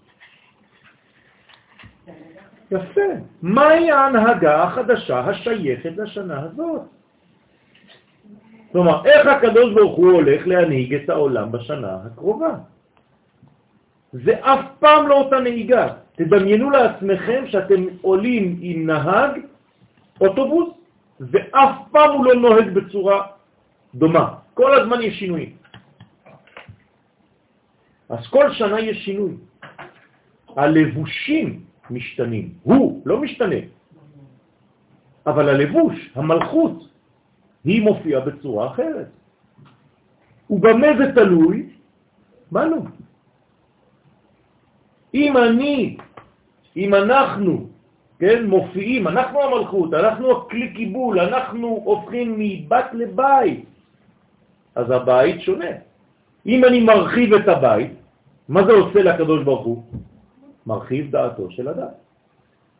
יפה. 2.70 3.10
מהי 3.42 3.90
ההנהגה 3.90 4.62
החדשה 4.62 5.20
השייכת 5.20 5.96
לשנה 5.96 6.40
הזאת? 6.40 6.82
כלומר, 8.72 9.06
איך 9.06 9.26
הקדוש 9.26 9.74
ברוך 9.74 9.96
הוא 9.96 10.12
הולך 10.12 10.46
להנהיג 10.46 10.94
את 10.94 11.10
העולם 11.10 11.52
בשנה 11.52 11.98
הקרובה? 12.04 12.54
זה 14.12 14.32
אף 14.40 14.64
פעם 14.78 15.08
לא 15.08 15.14
אותה 15.14 15.40
נהיגה. 15.40 15.88
תדמיינו 16.16 16.70
לעצמכם 16.70 17.44
שאתם 17.46 17.84
עולים 18.02 18.58
עם 18.60 18.86
נהג 18.86 19.40
אוטובוס, 20.20 20.68
ואף 21.20 21.74
פעם 21.92 22.10
הוא 22.10 22.24
לא 22.24 22.34
נוהג 22.34 22.68
בצורה 22.68 23.26
דומה. 23.94 24.34
כל 24.54 24.80
הזמן 24.80 25.02
יש 25.02 25.18
שינויים. 25.18 25.52
אז 28.08 28.26
כל 28.26 28.52
שנה 28.52 28.80
יש 28.80 29.04
שינוי. 29.04 29.34
הלבושים 30.56 31.67
משתנים. 31.90 32.52
הוא 32.62 33.02
לא 33.06 33.20
משתנה, 33.20 33.60
אבל 35.26 35.48
הלבוש, 35.48 36.10
המלכות, 36.14 36.88
היא 37.64 37.82
מופיעה 37.82 38.20
בצורה 38.20 38.66
אחרת. 38.66 39.08
ובמה 40.50 40.86
זה 40.98 41.12
תלוי? 41.14 41.68
בנו. 42.52 42.84
אם 45.14 45.36
אני, 45.36 45.96
אם 46.76 46.94
אנחנו, 46.94 47.66
כן, 48.18 48.46
מופיעים, 48.46 49.08
אנחנו 49.08 49.42
המלכות, 49.42 49.94
אנחנו 49.94 50.24
הכלי 50.32 50.72
קיבול, 50.74 51.20
אנחנו 51.20 51.68
הופכים 51.84 52.34
מבת 52.38 52.88
לבית, 52.92 53.64
אז 54.74 54.90
הבית 54.90 55.40
שונה. 55.40 55.72
אם 56.46 56.64
אני 56.64 56.80
מרחיב 56.80 57.34
את 57.34 57.48
הבית, 57.48 57.92
מה 58.48 58.64
זה 58.64 58.72
עושה 58.72 59.02
לקדוש 59.02 59.44
ברוך 59.44 59.64
הוא? 59.66 59.82
מרחיב 60.68 61.10
דעתו 61.10 61.50
של 61.50 61.68
אדם. 61.68 61.92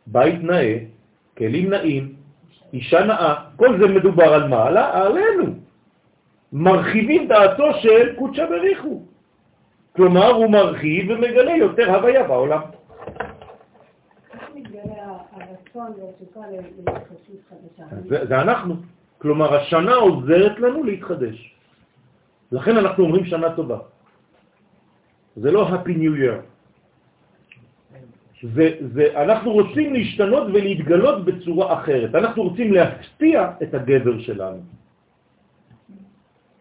בית 0.07 0.43
נאה, 0.43 0.77
כלים 1.37 1.69
נאים, 1.69 2.13
אישה 2.73 3.05
נאה, 3.05 3.35
כל 3.55 3.79
זה 3.79 3.87
מדובר 3.87 4.33
על 4.33 4.47
מה? 4.47 4.69
עלינו. 4.93 5.45
מרחיבים 6.53 7.27
דעתו 7.27 7.73
של 7.81 8.15
קודשא 8.15 8.45
בריחו. 8.45 9.01
כלומר, 9.95 10.29
הוא 10.31 10.51
מרחיב 10.51 11.09
ומגלה 11.09 11.55
יותר 11.55 11.95
הוויה 11.95 12.23
בעולם. 12.23 12.61
זה, 18.09 18.25
זה 18.25 18.41
אנחנו. 18.41 18.75
כלומר, 19.17 19.55
השנה 19.55 19.93
עוזרת 19.95 20.59
לנו 20.59 20.83
להתחדש. 20.83 21.55
לכן 22.51 22.77
אנחנו 22.77 23.03
אומרים 23.03 23.25
שנה 23.25 23.55
טובה. 23.55 23.79
זה 25.35 25.51
לא 25.51 25.69
Happy 25.69 25.93
New 25.97 26.13
Year. 26.21 26.58
זה, 28.43 28.71
זה, 28.93 29.21
אנחנו 29.21 29.51
רוצים 29.51 29.93
להשתנות 29.93 30.47
ולהתגלות 30.47 31.25
בצורה 31.25 31.73
אחרת. 31.73 32.15
אנחנו 32.15 32.43
רוצים 32.43 32.73
להפתיע 32.73 33.51
את 33.63 33.73
הגבר 33.73 34.19
שלנו. 34.19 34.61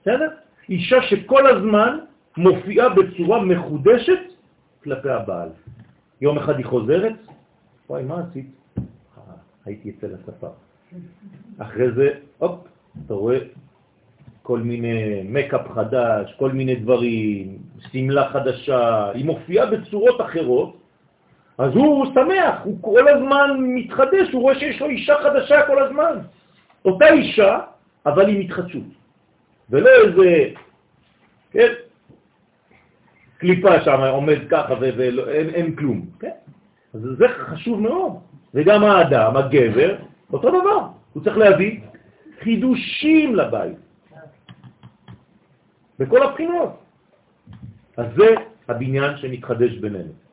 בסדר? 0.02 0.28
אישה 0.68 1.02
שכל 1.02 1.46
הזמן 1.46 1.98
מופיעה 2.36 2.88
בצורה 2.88 3.44
מחודשת 3.44 4.18
כלפי 4.84 5.10
הבעל. 5.10 5.48
יום 6.20 6.38
אחד 6.38 6.56
היא 6.56 6.66
חוזרת, 6.66 7.14
וואי, 7.90 8.02
מה 8.02 8.24
עשית? 8.28 8.46
אה, 8.78 8.82
הייתי 9.64 9.90
אצל 9.90 10.14
הספר. 10.14 10.50
אחרי 11.58 11.92
זה, 11.92 12.08
הופ, 12.38 12.58
אתה 13.06 13.14
רואה 13.14 13.38
כל 14.42 14.60
מיני 14.60 15.22
מקאפ 15.24 15.68
חדש, 15.68 16.34
כל 16.38 16.52
מיני 16.52 16.74
דברים, 16.74 17.58
סמלה 17.92 18.28
חדשה, 18.32 19.10
היא 19.10 19.24
מופיעה 19.24 19.66
בצורות 19.66 20.20
אחרות, 20.20 20.77
אז 21.58 21.74
הוא 21.74 22.06
שמח, 22.14 22.60
הוא 22.64 22.78
כל 22.82 23.08
הזמן 23.08 23.56
מתחדש, 23.58 24.32
הוא 24.32 24.42
רואה 24.42 24.58
שיש 24.58 24.80
לו 24.80 24.86
אישה 24.86 25.14
חדשה 25.22 25.66
כל 25.66 25.82
הזמן. 25.82 26.18
אותה 26.84 27.08
אישה, 27.08 27.58
אבל 28.06 28.28
עם 28.28 28.40
התחדשות. 28.40 28.82
ולא 29.70 29.90
איזה, 30.04 30.54
כן, 31.50 31.72
קליפה 33.38 33.80
שם 33.84 34.00
עומד 34.00 34.38
ככה 34.50 34.74
ואין 34.80 35.76
כלום. 35.76 36.06
כן? 36.20 36.30
אז 36.94 37.00
זה 37.00 37.28
חשוב 37.28 37.80
מאוד. 37.80 38.12
וגם 38.54 38.84
האדם, 38.84 39.36
הגבר, 39.36 39.96
אותו 40.32 40.48
דבר. 40.48 40.86
הוא 41.12 41.24
צריך 41.24 41.36
להביא 41.36 41.80
חידושים 42.40 43.36
לבית. 43.36 43.76
בכל 45.98 46.22
הבחינות. 46.22 46.78
אז 47.96 48.06
זה 48.16 48.26
הבניין 48.68 49.16
שמתחדש 49.16 49.72
בינינו. 49.76 50.27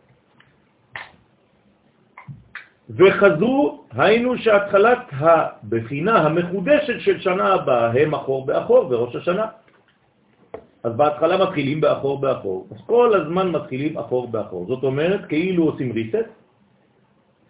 וחזרו, 2.90 3.84
היינו 3.92 4.38
שהתחלת 4.38 5.00
הבחינה 5.12 6.16
המחודשת 6.18 7.00
של 7.00 7.20
שנה 7.20 7.54
הבאה 7.54 8.02
הם 8.02 8.14
אחור 8.14 8.46
באחור 8.46 8.88
וראש 8.90 9.16
השנה. 9.16 9.46
אז 10.84 10.94
בהתחלה 10.94 11.38
מתחילים 11.38 11.82
באחור 11.82 12.22
באחור, 12.22 12.68
אז 12.72 12.78
כל 12.86 13.10
הזמן 13.22 13.52
מתחילים 13.52 13.98
אחור 13.98 14.28
באחור. 14.28 14.66
זאת 14.68 14.84
אומרת, 14.84 15.26
כאילו 15.26 15.64
עושים 15.64 15.92
ריסט, 15.92 16.30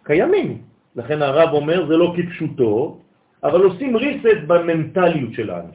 קיימים. 0.03 0.61
לכן 0.95 1.21
הרב 1.21 1.49
אומר, 1.53 1.88
זה 1.88 1.97
לא 1.97 2.13
כפשוטו, 2.15 2.97
אבל 3.43 3.61
עושים 3.63 3.97
ריסט 3.97 4.47
במנטליות 4.47 5.33
שלנו. 5.33 5.71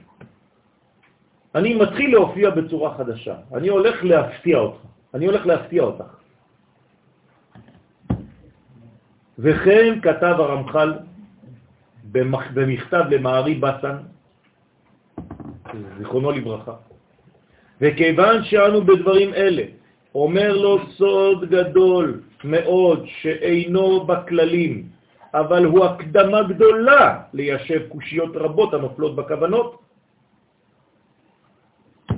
אני 1.55 1.75
מתחיל 1.75 2.13
להופיע 2.13 2.51
בצורה 2.51 2.95
חדשה. 2.95 3.35
אני 3.55 3.69
הולך 3.69 4.05
להפתיע 4.05 4.59
אותך. 4.59 4.81
אני 5.15 5.27
הולך 5.27 5.47
להפתיע 5.47 5.83
אותך. 5.83 6.20
וכן 9.43 10.01
כתב 10.03 10.35
הרמח"ל 10.39 10.93
במכתב 12.13 13.05
למערי 13.11 13.55
בסן, 13.55 13.97
זיכרונו 15.99 16.31
לברכה, 16.31 16.75
וכיוון 17.81 18.45
שאנו 18.45 18.85
בדברים 18.85 19.35
אלה, 19.35 19.63
אומר 20.15 20.57
לו 20.57 20.79
סוד 20.87 21.51
גדול 21.51 22.21
מאוד 22.45 23.05
שאינו 23.07 24.05
בכללים, 24.07 24.89
אבל 25.35 25.65
הוא 25.65 25.85
הקדמה 25.85 26.43
גדולה 26.43 27.21
ליישב 27.33 27.89
קושיות 27.89 28.37
רבות 28.37 28.75
הנופלות 28.75 29.17
בכוונות, 29.17 29.83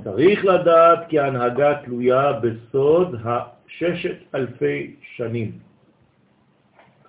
צריך 0.03 0.45
לדעת 0.45 0.99
כי 1.09 1.19
ההנהגה 1.19 1.75
תלויה 1.85 2.33
בסוד 2.33 3.15
הששת 3.23 4.17
אלפי 4.35 4.95
שנים. 5.15 5.72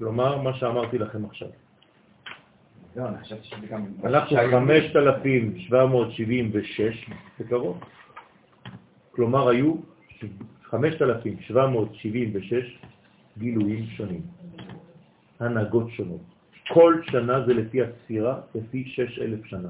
כלומר, 0.04 0.38
מה 0.38 0.54
שאמרתי 0.54 0.98
לכם 0.98 1.24
עכשיו. 1.24 1.48
לא. 2.96 3.04
אנחנו 4.04 4.36
5,776 4.50 7.10
בקרוב. 7.40 7.80
כלומר, 9.10 9.48
היו 9.48 9.74
5,776 10.62 12.78
גילויים 13.38 13.86
שונים, 13.86 14.22
הנהגות 15.40 15.90
שונות. 15.90 16.20
כל 16.68 17.00
שנה 17.10 17.46
זה 17.46 17.54
לפי 17.54 17.82
הספירה, 17.82 18.40
לפי 18.54 18.84
6,000 18.86 19.44
שנה. 19.44 19.68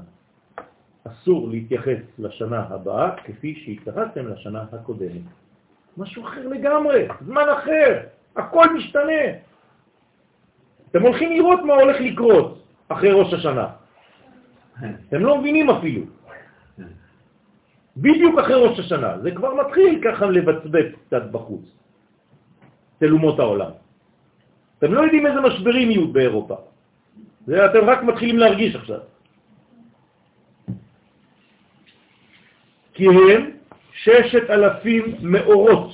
אסור 1.07 1.49
להתייחס 1.49 1.99
לשנה 2.19 2.65
הבאה 2.69 3.15
כפי 3.23 3.55
שהתייחסתם 3.55 4.27
לשנה 4.27 4.65
הקודמת. 4.71 5.21
משהו 5.97 6.27
אחר 6.27 6.47
לגמרי, 6.47 7.07
זמן 7.25 7.45
אחר, 7.53 7.99
הכל 8.35 8.73
משתנה. 8.73 9.45
אתם 10.95 11.03
הולכים 11.03 11.31
לראות 11.31 11.59
מה 11.67 11.73
הולך 11.73 11.97
לקרות 11.99 12.63
אחרי 12.87 13.11
ראש 13.11 13.33
השנה. 13.33 13.67
אתם 14.79 15.19
לא 15.19 15.37
מבינים 15.37 15.69
אפילו. 15.69 16.01
בדיוק 17.97 18.39
אחרי 18.39 18.55
ראש 18.55 18.79
השנה. 18.79 19.19
זה 19.19 19.31
כבר 19.31 19.51
מתחיל 19.53 19.99
ככה 20.03 20.25
לבצבץ 20.25 20.89
קצת 21.07 21.23
בחוץ, 21.31 21.65
תלומות 22.99 23.39
העולם. 23.39 23.71
אתם 24.79 24.93
לא 24.93 25.01
יודעים 25.01 25.27
איזה 25.27 25.41
משברים 25.41 25.91
יהיו 25.91 26.07
באירופה. 26.07 26.55
זה 27.45 27.65
אתם 27.65 27.83
רק 27.89 28.03
מתחילים 28.03 28.37
להרגיש 28.39 28.75
עכשיו. 28.75 28.99
כי 32.93 33.05
הם 33.07 33.51
ששת 33.91 34.49
אלפים 34.49 35.03
מאורות. 35.21 35.91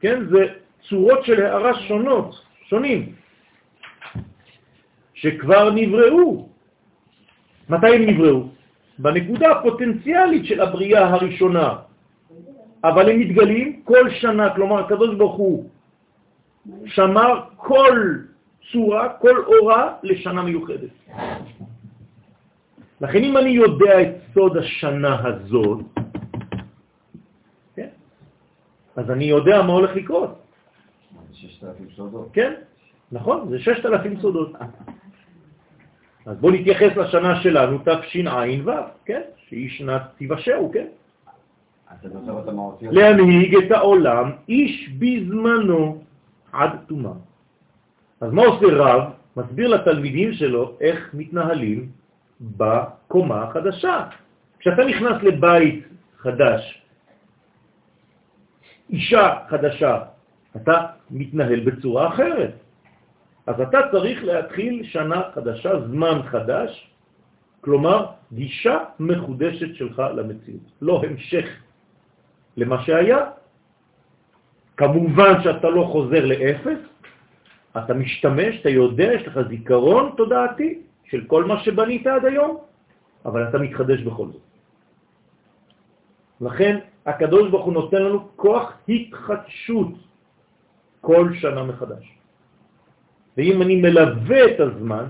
כן, 0.00 0.18
זה 0.30 0.62
צורות 0.86 1.24
של 1.24 1.42
הערה 1.42 1.74
שונות. 1.90 2.47
שונים, 2.68 3.12
שכבר 5.14 5.70
נבראו. 5.74 6.48
מתי 7.68 7.94
הם 7.94 8.02
נבראו? 8.02 8.48
בנקודה 8.98 9.50
הפוטנציאלית 9.50 10.44
של 10.44 10.60
הבריאה 10.60 11.08
הראשונה, 11.08 11.68
אבל 12.84 13.10
הם 13.10 13.20
מתגלים 13.20 13.82
כל 13.84 14.10
שנה, 14.20 14.54
כלומר 14.54 14.78
הקדוש 14.84 15.14
ברוך 15.16 15.36
הוא 15.36 15.70
שמר 16.86 17.40
כל 17.56 17.96
צורה, 18.72 19.08
כל 19.20 19.36
אורה 19.46 19.94
לשנה 20.02 20.42
מיוחדת. 20.42 20.92
לכן 23.00 23.24
אם 23.24 23.36
אני 23.36 23.50
יודע 23.50 24.02
את 24.02 24.12
סוד 24.34 24.56
השנה 24.56 25.14
הזאת, 25.24 25.80
כן, 27.76 27.88
אז 28.96 29.10
אני 29.10 29.24
יודע 29.24 29.62
מה 29.62 29.72
הולך 29.72 29.96
לקרות. 29.96 30.37
ששת 31.38 31.64
אלפים 31.64 31.86
סודות. 31.96 32.28
כן, 32.32 32.52
נכון, 33.12 33.48
זה 33.50 33.58
ששת 33.58 33.86
אלפים 33.86 34.20
סודות. 34.20 34.52
אז 36.26 36.36
בואו 36.40 36.52
נתייחס 36.52 36.96
לשנה 36.96 37.42
שלנו, 37.42 37.78
תשע"ו, 37.84 38.70
כן? 39.04 39.20
שהיא 39.48 39.70
שנת 39.70 40.02
תיוושעו, 40.16 40.72
כן? 40.72 40.86
להנהיג 42.80 43.56
את 43.56 43.70
העולם 43.70 44.32
איש 44.48 44.90
בזמנו 44.98 46.02
עד 46.52 46.70
תומה. 46.86 47.12
אז 48.20 48.32
מה 48.32 48.42
עושה 48.42 48.66
רב? 48.70 49.02
מסביר 49.36 49.68
לתלמידים 49.68 50.32
שלו 50.32 50.76
איך 50.80 51.10
מתנהלים 51.14 51.88
בקומה 52.40 53.42
החדשה. 53.42 54.06
כשאתה 54.58 54.84
נכנס 54.84 55.22
לבית 55.22 55.84
חדש, 56.18 56.82
אישה 58.90 59.34
חדשה, 59.48 60.17
אתה 60.56 60.86
מתנהל 61.10 61.60
בצורה 61.60 62.08
אחרת. 62.08 62.54
אז 63.46 63.60
אתה 63.60 63.78
צריך 63.90 64.24
להתחיל 64.24 64.84
שנה 64.84 65.22
חדשה, 65.34 65.80
זמן 65.88 66.22
חדש, 66.30 66.70
כלומר 67.60 68.06
גישה 68.32 68.78
מחודשת 69.00 69.74
שלך 69.74 70.02
למציאות, 70.16 70.66
לא 70.82 71.02
המשך 71.04 71.46
למה 72.56 72.82
שהיה. 72.84 73.18
כמובן 74.76 75.42
שאתה 75.42 75.68
לא 75.68 75.82
חוזר 75.92 76.24
לאפס, 76.24 76.80
אתה 77.78 77.94
משתמש, 77.94 78.60
אתה 78.60 78.70
יודע, 78.70 79.08
יש 79.12 79.26
לך 79.26 79.40
זיכרון 79.48 80.12
תודעתי 80.16 80.78
של 81.04 81.24
כל 81.26 81.44
מה 81.44 81.60
שבנית 81.64 82.06
עד 82.06 82.24
היום, 82.24 82.56
אבל 83.24 83.48
אתה 83.48 83.58
מתחדש 83.58 84.00
בכל 84.02 84.26
זאת. 84.26 84.46
לכן 86.40 86.78
הקדוש 87.06 87.50
ברוך 87.50 87.64
הוא 87.64 87.72
נותן 87.72 88.02
לנו 88.02 88.28
כוח 88.36 88.72
התחדשות 88.88 90.07
כל 91.00 91.30
שנה 91.40 91.62
מחדש. 91.62 92.04
ואם 93.36 93.62
אני 93.62 93.76
מלווה 93.76 94.44
את 94.44 94.60
הזמן, 94.60 95.04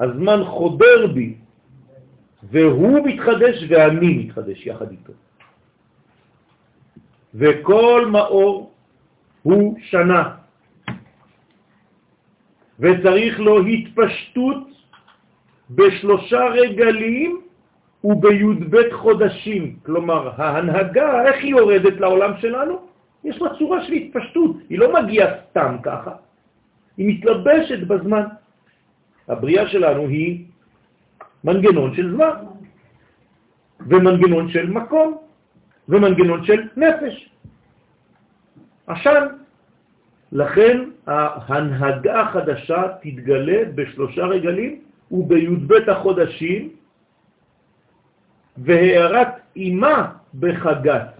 הזמן 0.00 0.44
חודר 0.44 1.06
בי, 1.14 1.34
והוא 2.42 3.06
מתחדש 3.06 3.64
ואני 3.68 4.08
מתחדש 4.24 4.66
יחד 4.66 4.90
איתו. 4.90 5.12
וכל 7.34 8.06
מאור 8.10 8.72
הוא 9.42 9.76
שנה, 9.80 10.34
וצריך 12.80 13.40
לו 13.40 13.66
התפשטות 13.66 14.68
בשלושה 15.70 16.40
רגלים 16.40 17.40
ובי"ב 18.04 18.76
חודשים. 18.92 19.76
כלומר, 19.86 20.30
ההנהגה, 20.36 21.24
איך 21.26 21.36
היא 21.44 21.50
יורדת 21.50 22.00
לעולם 22.00 22.32
שלנו? 22.40 22.89
יש 23.24 23.42
לה 23.42 23.48
צורה 23.58 23.84
של 23.84 23.92
התפשטות, 23.92 24.56
היא 24.68 24.78
לא 24.78 25.02
מגיעה 25.02 25.28
סתם 25.50 25.76
ככה, 25.82 26.12
היא 26.96 27.06
מתלבשת 27.08 27.86
בזמן. 27.86 28.24
הבריאה 29.28 29.68
שלנו 29.68 30.08
היא 30.08 30.44
מנגנון 31.44 31.94
של 31.94 32.10
זמן, 32.14 32.34
ומנגנון 33.80 34.48
של 34.48 34.70
מקום, 34.70 35.18
ומנגנון 35.88 36.44
של 36.44 36.68
נפש. 36.76 37.30
עשן. 38.86 39.26
לכן 40.32 40.84
ההנהגה 41.06 42.20
החדשה 42.20 42.82
תתגלה 43.02 43.60
בשלושה 43.74 44.24
רגלים 44.24 44.80
ובי"ב 45.10 45.72
החודשים, 45.90 46.68
והערת 48.56 49.28
אימה 49.56 50.12
בחגת. 50.40 51.19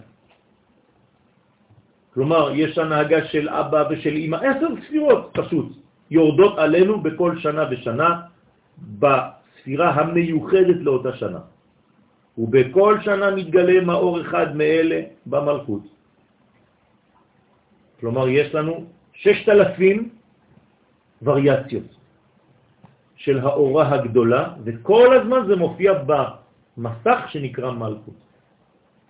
כלומר, 2.13 2.51
יש 2.55 2.77
הנהגה 2.77 3.25
של 3.25 3.49
אבא 3.49 3.83
ושל 3.89 4.15
אמא, 4.15 4.35
עשר 4.35 4.67
ספירות 4.87 5.29
פשוט, 5.33 5.67
יורדות 6.11 6.57
עלינו 6.59 7.01
בכל 7.01 7.39
שנה 7.39 7.63
ושנה 7.71 8.09
בספירה 8.99 9.89
המיוחדת 9.89 10.79
לאותה 10.81 11.13
שנה. 11.15 11.39
ובכל 12.37 12.99
שנה 13.01 13.31
מתגלה 13.31 13.81
מאור 13.81 14.21
אחד 14.21 14.55
מאלה 14.55 14.99
במלכות. 15.25 15.83
כלומר, 17.99 18.27
יש 18.27 18.55
לנו 18.55 18.85
ששת 19.13 19.49
אלפים 19.49 20.09
וריאציות 21.21 21.89
של 23.15 23.39
האורה 23.39 23.93
הגדולה, 23.93 24.43
וכל 24.63 25.07
הזמן 25.17 25.41
זה 25.47 25.55
מופיע 25.55 25.91
במסך 26.03 27.19
שנקרא 27.29 27.71
מלכות. 27.71 28.19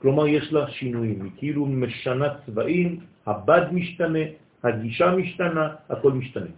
כלומר, 0.01 0.27
יש 0.27 0.53
לה 0.53 0.67
שינויים, 0.67 1.21
היא 1.23 1.31
כאילו 1.37 1.65
משנה 1.65 2.27
צבעים, 2.45 2.99
הבד 3.25 3.61
משתנה, 3.71 4.19
הגישה 4.63 5.15
משתנה, 5.15 5.69
הכל 5.89 6.11
משתנה. 6.11 6.51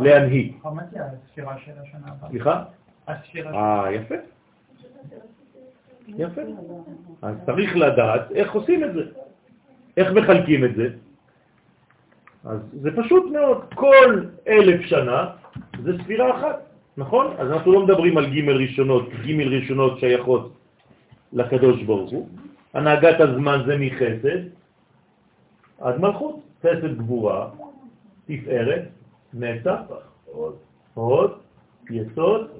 להנהיג. 0.00 0.52
חמתי 0.62 0.96
הספירה 0.98 1.58
של 1.64 1.72
השנה 1.82 2.06
הבאה. 2.06 2.30
סליחה? 2.30 2.64
הספירה. 3.08 3.52
אה, 3.52 3.92
יפה. 3.92 4.14
יפה. 6.08 6.42
אז 7.22 7.34
צריך 7.46 7.76
לדעת 7.76 8.32
איך 8.32 8.52
עושים 8.52 8.84
את 8.84 8.94
זה, 8.94 9.02
איך 9.96 10.12
מחלקים 10.12 10.64
את 10.64 10.74
זה. 10.74 10.88
אז 12.44 12.58
זה 12.80 12.96
פשוט 12.96 13.24
מאוד, 13.32 13.64
כל 13.74 14.20
אלף 14.48 14.80
שנה 14.80 15.30
זה 15.82 15.92
ספירה 16.02 16.38
אחת, 16.38 16.56
נכון? 16.96 17.26
אז 17.38 17.50
אנחנו 17.52 17.72
לא 17.72 17.84
מדברים 17.86 18.18
על 18.18 18.26
ג' 18.26 18.48
ראשונות, 18.48 19.08
ג' 19.08 19.40
ראשונות 19.40 19.98
שייכות 19.98 20.52
לקדוש 21.32 21.82
ברוך 21.82 22.10
הוא. 22.10 22.28
הנהגת 22.74 23.20
הזמן 23.20 23.62
זה 23.66 23.76
מחסד 23.78 24.38
עד 25.80 26.00
מלכות, 26.00 26.40
חסד 26.60 26.96
גבורה, 26.96 27.48
תפארת, 28.26 28.82
נצח, 29.34 29.80
הוד, 30.94 31.38
יסוד 31.90 32.50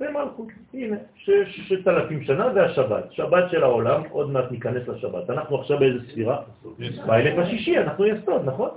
ומלכות. 0.00 0.48
הנה, 0.74 0.96
ששת 1.16 1.88
אלפים 1.88 2.22
שנה 2.22 2.48
והשבת, 2.54 3.12
שבת 3.12 3.50
של 3.50 3.62
העולם, 3.62 4.02
עוד 4.10 4.30
מעט 4.30 4.50
ניכנס 4.50 4.88
לשבת. 4.88 5.30
אנחנו 5.30 5.60
עכשיו 5.60 5.78
באיזה 5.78 5.98
ספירה? 6.10 6.42
באלף 7.06 7.38
השישי, 7.38 7.78
אנחנו 7.78 8.06
יסוד, 8.06 8.44
נכון? 8.44 8.70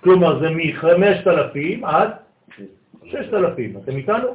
כלומר 0.00 0.40
זה 0.40 0.46
מחמשת 0.50 1.26
אלפים 1.26 1.84
עד 1.84 2.10
ששת 3.04 3.34
אלפים. 3.34 3.76
אתם 3.76 3.96
איתנו? 3.96 4.28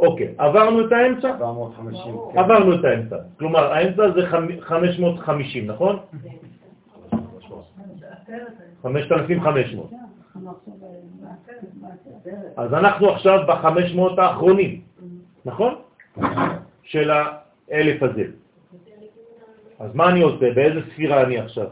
אוקיי, 0.00 0.34
עברנו 0.38 0.86
את 0.86 0.92
האמצע? 0.92 1.28
450. 1.40 2.14
עברנו 2.36 2.74
את 2.74 2.84
האמצע. 2.84 3.16
כלומר, 3.38 3.72
האמצע 3.72 4.02
זה 4.10 4.20
חמ- 4.30 4.60
550, 4.60 5.66
נכון? 5.66 5.98
5,500. 8.82 9.90
אז 12.56 12.74
אנחנו 12.74 13.10
עכשיו 13.10 13.38
ב-500 13.46 14.20
האחרונים, 14.20 14.80
נכון? 15.44 15.74
של 16.82 17.10
האלף 17.10 18.02
הזה. 18.02 18.24
אז 19.80 19.94
מה 19.94 20.10
אני 20.10 20.20
עושה? 20.22 20.52
באיזה 20.54 20.80
ספירה 20.92 21.22
אני 21.22 21.38
עכשיו? 21.38 21.66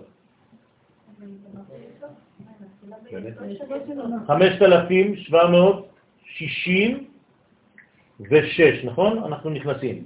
5,766, 8.19 8.85
נכון? 8.85 9.19
אנחנו 9.19 9.51
נכנסים. 9.51 10.05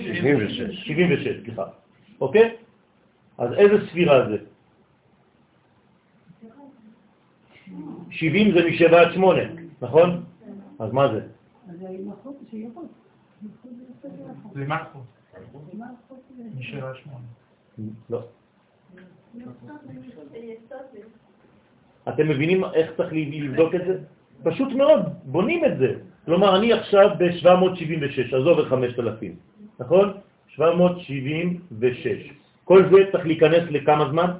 76. 0.00 0.86
76, 0.86 1.42
סליחה. 1.44 1.64
אוקיי? 2.20 2.56
אז 3.38 3.52
איזה 3.52 3.86
ספירה 3.88 4.28
זה? 4.28 4.36
70 8.10 8.52
זה 8.52 8.58
משבע 8.68 9.00
עד 9.00 9.12
שמונה, 9.14 9.42
נכון? 9.82 10.24
אז 10.78 10.92
מה 10.92 11.12
זה? 11.12 11.20
זה 14.54 14.64
מלכות. 14.66 15.02
משבע 16.58 16.92
שמונה. 16.94 17.24
לא. 18.10 18.22
אתם 22.08 22.28
מבינים 22.28 22.64
איך 22.64 22.92
צריך 22.96 23.12
לבדוק 23.12 23.74
את 23.74 23.80
זה? 23.86 23.98
פשוט 24.42 24.72
מאוד, 24.72 25.00
בונים 25.24 25.64
את 25.64 25.78
זה. 25.78 25.94
כלומר, 26.24 26.56
אני 26.56 26.72
עכשיו 26.72 27.10
ב-776, 27.18 28.36
עזוב 28.36 28.58
את 28.58 28.66
5,000, 28.66 29.36
נכון? 29.80 30.12
776. 30.48 32.30
כל 32.64 32.82
זה 32.90 32.96
צריך 33.12 33.26
להיכנס 33.26 33.62
לכמה 33.70 34.08
זמן? 34.10 34.30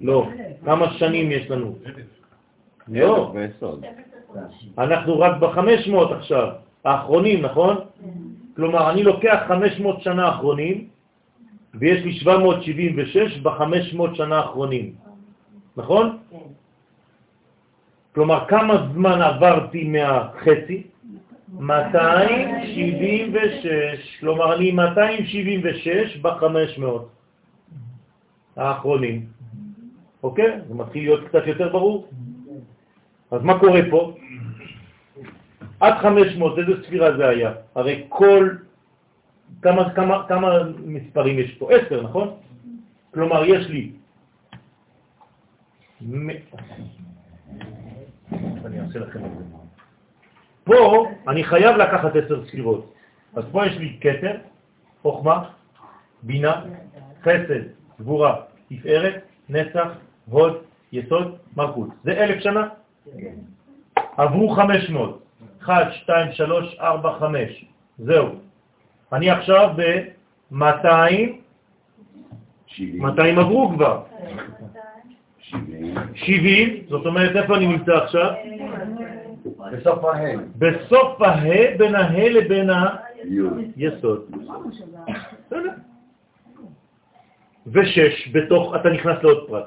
לא. 0.00 0.28
כמה 0.64 0.92
שנים 0.92 1.32
יש 1.32 1.50
לנו? 1.50 1.78
לא. 2.88 3.32
אנחנו 4.78 5.20
רק 5.20 5.36
ב-500 5.40 6.14
עכשיו, 6.14 6.48
האחרונים, 6.84 7.42
נכון? 7.42 7.76
כלומר, 8.56 8.90
אני 8.90 9.02
לוקח 9.02 9.38
500 9.48 10.02
שנה 10.02 10.26
האחרונים, 10.26 10.88
ויש 11.74 12.04
לי 12.04 12.12
776 12.12 13.38
ב-500 13.38 14.14
שנה 14.14 14.36
האחרונים, 14.36 14.92
נכון? 15.76 16.18
כלומר, 18.14 18.44
כמה 18.48 18.86
זמן 18.92 19.22
עברתי 19.22 19.88
מהחצי? 19.88 20.82
276, 21.58 24.18
כלומר, 24.20 24.54
אני 24.54 24.72
276 24.72 26.16
ב-500 26.16 26.84
האחרונים, 28.56 29.26
אוקיי? 30.22 30.60
זה 30.68 30.74
מתחיל 30.74 31.02
להיות 31.02 31.28
קצת 31.28 31.46
יותר 31.46 31.68
ברור? 31.68 32.08
אז 33.30 33.42
מה 33.42 33.58
קורה 33.58 33.80
פה? 33.90 34.14
עד 35.80 35.98
500, 35.98 36.58
איזה 36.58 36.82
ספירה 36.82 37.16
זה 37.16 37.28
היה? 37.28 37.52
הרי 37.74 38.04
כל... 38.08 38.50
כמה, 39.62 39.94
כמה, 39.94 40.24
כמה 40.28 40.58
מספרים 40.84 41.38
יש 41.38 41.54
פה? 41.54 41.68
10, 41.86 42.02
נכון? 42.02 42.30
כלומר, 43.14 43.44
יש 43.44 43.68
לי... 43.68 43.90
אני 48.72 48.80
אעשה 48.80 48.98
לכם 48.98 49.24
את 49.24 49.30
זה. 49.38 49.44
פה 50.64 51.06
אני 51.28 51.44
חייב 51.44 51.76
לקחת 51.76 52.16
10 52.16 52.46
ספירות. 52.46 52.94
אז 53.34 53.44
פה 53.52 53.66
יש 53.66 53.76
לי 53.76 53.98
כתר, 54.00 54.36
חוכמה, 55.02 55.44
בינה, 56.22 56.62
חסד, 57.22 57.62
גבורה, 58.00 58.36
תפארת, 58.68 59.22
נצח, 59.48 59.88
הוד, 60.30 60.56
יסוד, 60.92 61.36
מלכות. 61.56 61.88
זה 62.04 62.12
אלף 62.12 62.42
שנה? 62.42 62.68
עברו 64.16 64.50
500. 64.50 65.22
1, 65.62 65.92
2, 65.92 66.32
3, 66.32 66.76
4, 66.80 67.18
5. 67.18 67.64
זהו. 67.98 68.28
אני 69.12 69.30
עכשיו 69.30 69.70
ב-200, 69.76 70.56
200 72.78 73.38
עברו 73.38 73.72
כבר. 73.74 74.02
70, 76.14 76.84
זאת 76.88 77.06
אומרת, 77.06 77.36
איפה 77.36 77.56
אני 77.56 77.66
נמצא 77.66 77.92
עכשיו? 77.92 78.30
בסוף 79.72 80.04
ההן. 80.04 80.38
בסוף 80.58 81.22
ההא, 81.22 81.76
בין 81.78 81.94
ההא 81.94 82.28
לבין 82.28 82.70
היסוד. 83.76 84.30
ושש, 87.66 88.28
בתוך, 88.32 88.74
אתה 88.76 88.90
נכנס 88.90 89.22
לעוד 89.22 89.48
פרט. 89.48 89.64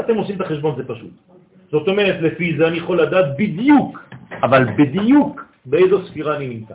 אתם 0.00 0.14
עושים 0.14 0.36
את 0.36 0.40
החשבון, 0.40 0.76
זה 0.76 0.88
פשוט. 0.88 1.10
זאת 1.70 1.88
אומרת, 1.88 2.20
לפי 2.20 2.56
זה 2.58 2.68
אני 2.68 2.76
יכול 2.76 3.02
לדעת 3.02 3.36
בדיוק, 3.38 4.04
אבל 4.42 4.64
בדיוק, 4.76 5.44
באיזו 5.66 6.06
ספירה 6.06 6.36
אני 6.36 6.48
נמצא. 6.48 6.74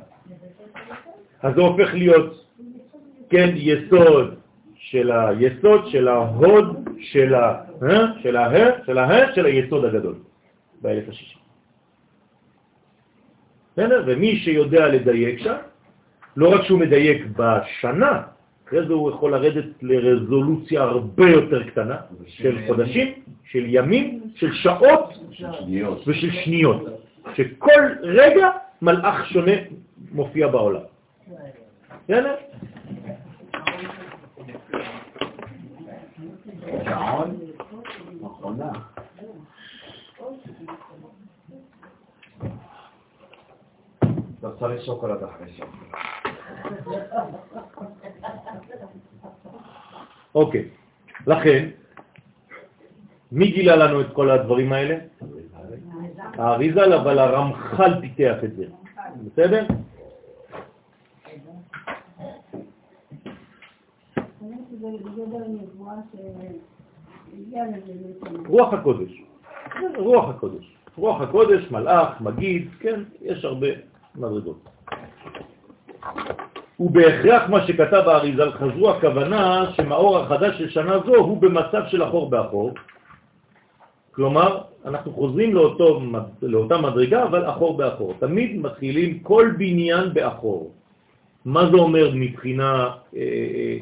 אז 1.41 1.55
זה 1.55 1.61
הופך 1.61 1.93
להיות, 1.93 2.45
כן, 3.29 3.49
יסוד 3.55 4.35
של 4.75 5.11
היסוד, 5.11 5.87
של 5.87 6.07
ההוד, 6.07 6.78
של 6.99 7.35
ה... 7.35 7.61
אה? 7.83 8.05
של 8.23 8.37
ה... 8.37 8.49
של 8.85 8.97
ה... 8.97 9.35
של 9.35 9.45
היסוד 9.45 9.85
הגדול, 9.85 10.15
באלף 10.81 11.09
השישי. 11.09 11.39
בסדר? 13.73 14.03
ומי 14.07 14.35
שיודע 14.35 14.87
לדייק 14.87 15.39
שם, 15.39 15.55
לא 16.37 16.55
רק 16.55 16.63
שהוא 16.63 16.79
מדייק 16.79 17.25
בשנה, 17.37 18.21
אחרי 18.67 18.87
זה 18.87 18.93
הוא 18.93 19.11
יכול 19.11 19.31
לרדת 19.31 19.65
לרזולוציה 19.81 20.81
הרבה 20.81 21.29
יותר 21.29 21.63
קטנה, 21.63 21.97
של 22.27 22.57
חודשים, 22.67 23.13
של 23.43 23.63
ימים, 23.67 24.21
של 24.35 24.53
שעות 24.53 25.13
ושל 26.07 26.31
שניות, 26.31 26.85
שכל 27.35 27.81
רגע 28.01 28.49
מלאך 28.81 29.29
שונה 29.29 29.51
מופיע 30.11 30.47
בעולם. 30.47 30.81
בסדר? 32.03 32.35
מכונה. 38.21 38.71
אתה 44.39 44.51
צריך 44.59 44.85
שוקולד 44.85 45.23
אחרי 45.23 45.53
שוקולד. 45.53 45.89
אוקיי, 50.35 50.69
לכן, 51.27 51.69
מי 53.31 53.51
גילה 53.51 53.75
לנו 53.75 54.01
את 54.01 54.13
כל 54.13 54.31
הדברים 54.31 54.73
האלה? 54.73 54.97
האריזל, 56.33 56.93
אבל 56.93 57.19
הרמח"ל 57.19 58.01
פיתח 58.01 58.43
את 58.43 58.55
זה, 58.55 58.65
בסדר? 59.25 59.65
רוח 68.47 68.73
הקודש, 68.73 69.21
רוח 69.97 70.29
הקודש, 70.29 70.75
רוח 70.97 71.21
הקודש, 71.21 71.71
מלאך, 71.71 72.21
מגיד, 72.21 72.67
כן, 72.79 72.99
יש 73.21 73.45
הרבה 73.45 73.67
מדרגות. 74.15 74.59
ובהכרח 76.79 77.49
מה 77.49 77.67
שכתב 77.67 78.03
האריזל 78.07 78.51
חזרו 78.51 78.89
הכוונה 78.89 79.71
שמאור 79.75 80.17
החדש 80.17 80.57
של 80.57 80.69
שנה 80.69 80.99
זו 81.05 81.15
הוא 81.15 81.41
במצב 81.41 81.81
של 81.87 82.03
אחור 82.03 82.29
באחור. 82.29 82.71
כלומר, 84.11 84.61
אנחנו 84.85 85.13
חוזרים 85.13 85.55
לאותו, 85.55 86.01
לאותה 86.41 86.77
מדרגה, 86.77 87.23
אבל 87.23 87.49
אחור 87.49 87.77
באחור. 87.77 88.13
תמיד 88.19 88.57
מתחילים 88.61 89.19
כל 89.19 89.51
בניין 89.57 90.13
באחור. 90.13 90.71
מה 91.45 91.69
זה 91.71 91.77
אומר 91.77 92.11
מבחינה, 92.13 92.89
אה, 93.15 93.19
אה 93.19 93.77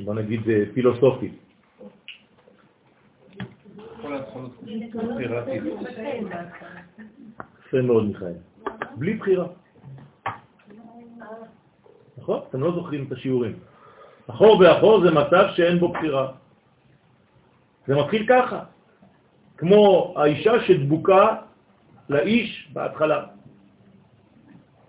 בוא 0.00 0.14
נגיד, 0.14 0.48
אה, 0.48 0.62
פילוסופית? 0.74 1.32
יפה 7.66 7.82
מאוד, 7.82 8.04
מיכאל. 8.04 8.32
בלי 8.96 9.14
בחירה. 9.14 9.46
נכון? 12.18 12.40
אתם 12.50 12.60
לא 12.60 12.72
זוכרים 12.74 13.04
את 13.06 13.12
השיעורים. 13.12 13.58
אחור 14.26 14.58
באחור 14.58 15.00
זה 15.04 15.10
מצב 15.10 15.44
שאין 15.56 15.78
בו 15.78 15.88
בחירה. 15.88 16.32
זה 17.86 17.94
מתחיל 17.94 18.26
ככה, 18.28 18.64
כמו 19.56 20.14
האישה 20.16 20.52
שדבוקה 20.66 21.36
לאיש 22.08 22.70
בהתחלה. 22.72 23.24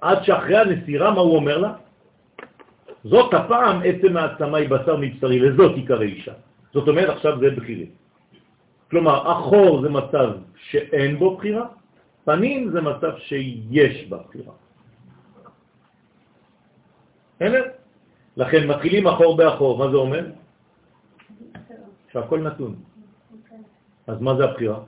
עד 0.02 0.24
שאחרי 0.24 0.58
הנסירה, 0.58 1.12
מה 1.12 1.22
הוא 1.22 1.36
אומר 1.36 1.58
לה? 1.58 1.74
זאת 3.06 3.34
הפעם 3.34 3.82
עצם 3.86 4.18
העצמה 4.18 4.58
היא 4.58 4.70
בשר 4.70 4.98
מבשרי, 4.98 5.38
וזאת 5.38 5.76
עיקר 5.76 6.02
אישה. 6.02 6.34
זאת 6.74 6.88
אומרת, 6.88 7.10
עכשיו 7.10 7.40
זה 7.40 7.50
בחירה. 7.56 7.88
כלומר, 8.90 9.16
אחור 9.32 9.82
זה 9.82 9.90
מצב 9.90 10.30
שאין 10.70 11.20
בו 11.20 11.38
בחירה, 11.38 11.66
פנים 12.26 12.70
זה 12.74 12.82
מצב 12.82 13.12
שיש 13.18 14.10
בה 14.10 14.18
בחירה. 14.18 14.54
בסדר? 17.36 17.64
לכן 18.38 18.62
מתחילים 18.68 19.08
אחור 19.08 19.38
באחור, 19.38 19.78
מה 19.78 19.86
זה 19.92 19.98
אומר? 19.98 20.24
שהכל 22.12 22.40
נתון. 22.42 22.74
אז 24.08 24.18
מה 24.22 24.36
זה 24.36 24.44
הבחירה? 24.44 24.80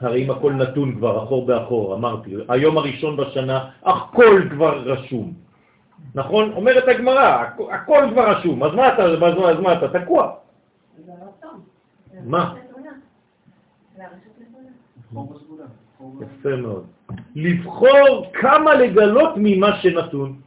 הרי 0.00 0.24
אם 0.24 0.30
הכל 0.30 0.52
נתון 0.52 0.88
כבר, 0.96 1.24
אחור 1.24 1.46
באחור, 1.46 1.94
אמרתי, 1.94 2.30
היום 2.48 2.78
הראשון 2.78 3.16
בשנה, 3.16 3.70
הכל 3.82 4.42
כבר 4.50 4.74
רשום. 4.78 5.51
נכון? 6.14 6.52
אומרת 6.52 6.88
הגמרא, 6.88 7.44
הכל 7.70 8.04
כבר 8.12 8.30
רשום, 8.30 8.62
אז 8.62 8.74
מה 8.74 8.94
אתה, 8.94 9.02
אז 9.04 9.60
מה 9.60 9.72
אתה 9.72 9.98
תקוע? 10.00 10.34
מה? 12.24 12.54
יפה 16.20 16.56
מאוד. 16.56 16.84
לבחור 17.34 18.30
כמה 18.32 18.74
לגלות 18.74 19.32
ממה 19.36 19.76
שנתון. 19.76 20.40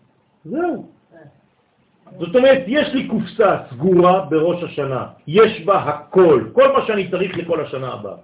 זהו. 0.45 0.85
זאת 2.19 2.35
אומרת, 2.35 2.63
יש 2.67 2.93
לי 2.93 3.07
קופסה 3.07 3.57
סגורה 3.69 4.25
בראש 4.25 4.63
השנה, 4.63 5.07
יש 5.27 5.65
בה 5.65 5.77
הכל, 5.77 6.49
כל 6.53 6.73
מה 6.73 6.85
שאני 6.85 7.11
צריך 7.11 7.37
לכל 7.37 7.65
השנה 7.65 7.93
הבאה. 7.93 8.15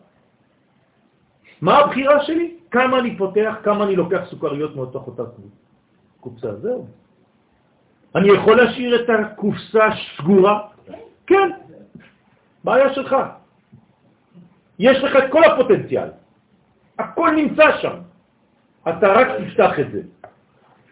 מה 1.62 1.78
הבחירה 1.78 2.24
שלי? 2.24 2.58
כמה 2.72 3.00
אני 3.00 3.18
פותח, 3.18 3.56
כמה 3.64 3.84
אני 3.84 3.96
לוקח 3.96 4.22
סוכריות 4.30 4.76
מאותוך 4.76 5.08
אותה 5.08 5.24
קופסה, 6.20 6.56
זהו. 6.56 6.88
אני 8.16 8.30
יכול 8.30 8.58
להשאיר 8.58 9.04
את 9.04 9.10
הקופסה 9.10 9.90
סגורה? 10.18 10.60
כן, 11.28 11.50
בעיה 12.64 12.94
שלך. 12.94 13.16
יש 14.80 14.98
לך 14.98 15.16
את 15.16 15.32
כל 15.32 15.44
הפוטנציאל, 15.44 16.08
הכל 17.00 17.32
נמצא 17.36 17.82
שם, 17.82 17.96
אתה 18.90 19.08
רק 19.14 19.28
תפתח 19.28 19.80
את 19.80 19.92
זה. 19.92 20.02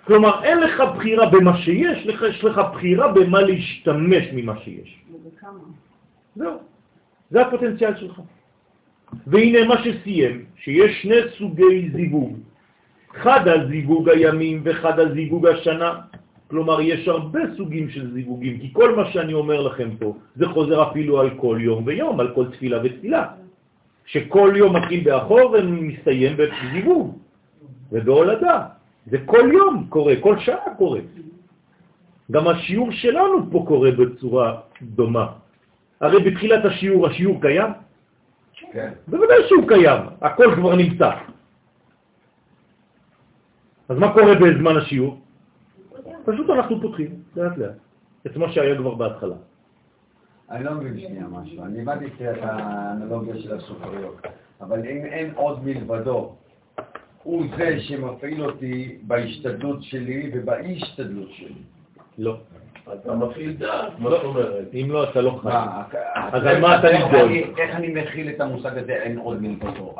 כלומר, 0.05 0.43
אין 0.43 0.59
לך 0.59 0.83
בחירה 0.95 1.29
במה 1.29 1.57
שיש, 1.57 2.07
לך, 2.07 2.21
יש 2.29 2.43
לך 2.43 2.61
בחירה 2.73 3.07
במה 3.07 3.41
להשתמש 3.41 4.25
ממה 4.33 4.59
שיש. 4.59 5.03
זהו, 6.35 6.57
זה 7.29 7.41
הפוטנציאל 7.41 7.97
שלך. 7.97 8.21
והנה 9.27 9.67
מה 9.67 9.75
שסיים, 9.83 10.45
שיש 10.55 11.01
שני 11.01 11.15
סוגי 11.37 11.89
זיווג. 11.93 12.37
אחד 13.15 13.47
הזיווג 13.47 14.09
הימים 14.09 14.61
ואחד 14.63 14.99
הזיווג 14.99 15.47
השנה. 15.47 15.99
כלומר, 16.49 16.81
יש 16.81 17.07
הרבה 17.07 17.39
סוגים 17.57 17.89
של 17.89 18.13
זיווגים, 18.13 18.59
כי 18.59 18.69
כל 18.73 18.95
מה 18.95 19.11
שאני 19.11 19.33
אומר 19.33 19.61
לכם 19.61 19.89
פה, 19.99 20.13
זה 20.35 20.45
חוזר 20.47 20.91
אפילו 20.91 21.19
על 21.21 21.29
כל 21.37 21.57
יום 21.61 21.83
ויום, 21.85 22.19
על 22.19 22.33
כל 22.35 22.45
תפילה 22.51 22.77
ותפילה. 22.83 23.25
שכל 24.05 24.53
יום 24.55 24.75
מתחיל 24.75 25.03
באחור 25.03 25.53
ומסתיים 25.53 26.37
בזיווג 26.37 27.17
ובהולדה. 27.91 28.57
זה 29.05 29.17
כל 29.25 29.49
יום 29.53 29.85
קורה, 29.89 30.13
כל 30.21 30.39
שעה 30.39 30.73
קורה. 30.77 30.99
גם 32.31 32.47
השיעור 32.47 32.91
שלנו 32.91 33.51
פה 33.51 33.63
קורה 33.67 33.91
בצורה 33.91 34.47
דומה. 34.81 35.27
הרי 36.01 36.23
בתחילת 36.23 36.65
השיעור, 36.65 37.07
השיעור 37.07 37.41
קיים? 37.41 37.71
כן. 38.73 38.91
בוודאי 39.07 39.37
שהוא 39.47 39.67
קיים, 39.67 40.01
הכל 40.21 40.55
כבר 40.55 40.75
נמצא. 40.75 41.11
אז 43.89 43.97
מה 43.97 44.13
קורה 44.13 44.35
בזמן 44.35 44.77
השיעור? 44.77 45.28
פשוט 46.33 46.49
אנחנו 46.49 46.81
פותחים, 46.81 47.09
לאט 47.35 47.57
לאט, 47.57 47.71
את 48.27 48.37
מה 48.37 48.51
שהיה 48.51 48.77
כבר 48.77 48.95
בהתחלה. 48.95 49.35
אני 50.51 50.63
לא 50.63 50.71
מבין 50.73 50.99
שנייה 50.99 51.25
משהו. 51.31 51.63
אני 51.63 51.81
הבנתי 51.81 52.05
את 52.05 52.37
האנלוגיה 52.41 53.37
של 53.37 53.55
הסוכריות, 53.55 54.21
אבל 54.61 54.79
אם 54.79 55.05
אין 55.05 55.31
עוד 55.35 55.63
מלבדו, 55.65 56.35
הוא 57.23 57.45
זה 57.57 57.79
שמפעיל 57.79 58.43
אותי 58.45 58.97
בהשתדלות 59.07 59.83
שלי 59.83 60.31
ובאי-השתדלות 60.33 61.29
שלי. 61.31 61.53
לא. 62.17 62.37
אתה 62.93 63.15
מפעיל 63.15 63.53
דעת, 63.53 63.99
מה 63.99 64.09
זאת 64.09 64.23
אומרת? 64.23 64.67
אם 64.73 64.87
לא, 64.91 65.09
אתה 65.09 65.21
לא 65.21 65.39
חי. 65.41 65.49
אז 66.15 66.43
על 66.45 66.61
מה 66.61 66.79
אתה? 66.79 66.89
אני- 66.89 67.43
איך 67.57 67.75
אני 67.75 68.01
מכיל 68.01 68.29
את 68.29 68.41
המושג 68.41 68.77
הזה, 68.77 68.91
אין 68.91 69.17
עוד 69.17 69.41
מלבדו? 69.41 69.95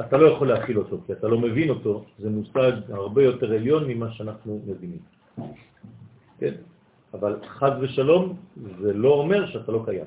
אתה 0.00 0.16
לא 0.16 0.26
יכול 0.26 0.48
להכיל 0.48 0.78
אותו, 0.78 0.98
כי 1.06 1.12
אתה 1.12 1.28
לא 1.28 1.38
מבין 1.38 1.70
אותו, 1.70 2.04
זה 2.18 2.30
מושג 2.30 2.72
הרבה 2.92 3.22
יותר 3.22 3.52
עליון 3.52 3.88
ממה 3.88 4.10
שאנחנו 4.10 4.60
מבינים. 4.66 4.98
כן? 6.38 6.54
אבל 7.14 7.36
חז 7.46 7.72
ושלום 7.80 8.36
זה 8.80 8.92
לא 8.92 9.08
אומר 9.08 9.46
שאתה 9.46 9.72
לא 9.72 9.82
קיים. 9.84 10.04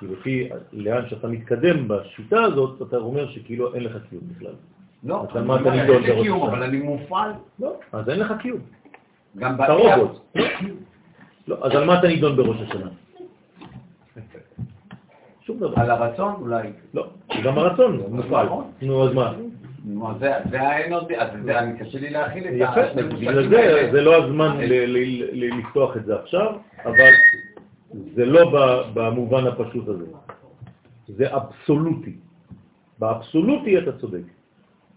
כי 0.00 0.06
לפי 0.06 0.48
לאן 0.72 1.08
שאתה 1.08 1.28
מתקדם 1.28 1.88
בשיטה 1.88 2.42
הזאת, 2.42 2.82
אתה 2.82 2.96
אומר 2.96 3.28
שכאילו 3.28 3.74
אין 3.74 3.84
לך 3.84 3.96
קיום 4.10 4.22
בכלל. 4.36 4.52
לא, 5.04 5.26
על 5.34 5.44
מה 5.44 5.56
אני 5.56 5.62
אתה 5.62 5.70
לי 5.70 5.86
בראש 5.86 6.22
קיום? 6.22 6.48
אבל 6.48 6.62
אני 6.62 6.78
מופעל. 6.78 7.32
לא, 7.58 7.72
אז 7.92 8.08
אין 8.08 8.18
לך 8.18 8.32
קיום. 8.40 8.60
גם 9.36 9.54
אתה 9.54 9.72
רובוט. 9.72 10.18
לא. 10.34 10.44
לא, 11.48 11.56
אז 11.62 11.72
על 11.72 11.84
מה 11.84 11.98
אתה 11.98 12.08
נידון 12.08 12.36
בראש 12.36 12.56
השנה? 12.60 12.90
שום 15.40 15.58
דבר. 15.58 15.80
על 15.80 15.90
הרצון 15.90 16.34
אולי. 16.40 16.72
לא, 16.94 17.10
גם 17.44 17.58
הרצון 17.58 18.00
מופעל. 18.10 18.48
נו, 18.82 19.08
אז 19.08 19.14
מה? 19.14 19.32
נו, 19.84 20.08
זה. 20.18 20.36
אז 20.36 21.30
קשה 21.78 21.98
לי 21.98 22.10
להכיל 22.10 22.44
את 22.44 22.52
יפה, 22.54 22.80
השני 22.80 23.02
מושגים 23.02 23.28
בגלל 23.28 23.48
זה. 23.48 23.88
זה 23.92 24.00
לא 24.00 24.24
הזמן 24.24 24.56
לפתוח 25.32 25.96
את 25.96 26.04
זה 26.04 26.16
עכשיו, 26.16 26.54
אבל 26.84 27.10
זה 28.14 28.26
לא 28.26 28.50
במובן 28.94 29.46
הפשוט 29.46 29.88
הזה. 29.88 30.04
זה 31.08 31.36
אבסולוטי. 31.36 32.12
באבסולוטי 32.98 33.78
אתה 33.78 33.92
צודק, 33.92 34.22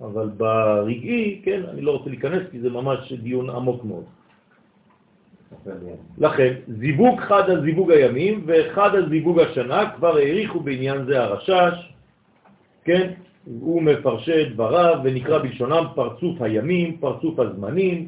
אבל 0.02 0.30
ברגעי, 0.38 1.42
כן, 1.46 1.62
אני 1.74 1.82
לא 1.82 1.92
רוצה 1.92 2.10
להיכנס 2.10 2.42
כי 2.52 2.60
זה 2.60 2.70
ממש 2.70 3.14
דיון 3.14 3.50
עמוק 3.50 3.86
מאוד. 3.86 4.04
לכן, 6.18 6.54
זיווג 6.68 7.20
חד 7.20 7.50
על 7.50 7.62
זיווג 7.62 7.92
הימים 7.92 8.44
וחד 8.46 8.96
על 8.96 9.10
זיווג 9.10 9.40
השנה, 9.40 9.92
כבר 9.96 10.18
העריכו 10.18 10.60
בעניין 10.60 11.06
זה 11.06 11.24
הרשש, 11.24 11.94
כן? 12.84 13.12
הוא 13.46 13.82
מפרשי 13.84 14.50
דבריו 14.50 15.00
ונקרא 15.04 15.39
בלשונם 15.39 15.86
פרצוף 15.96 16.42
הימים, 16.42 16.98
פרצוף 16.98 17.39
הזמנים, 17.39 18.08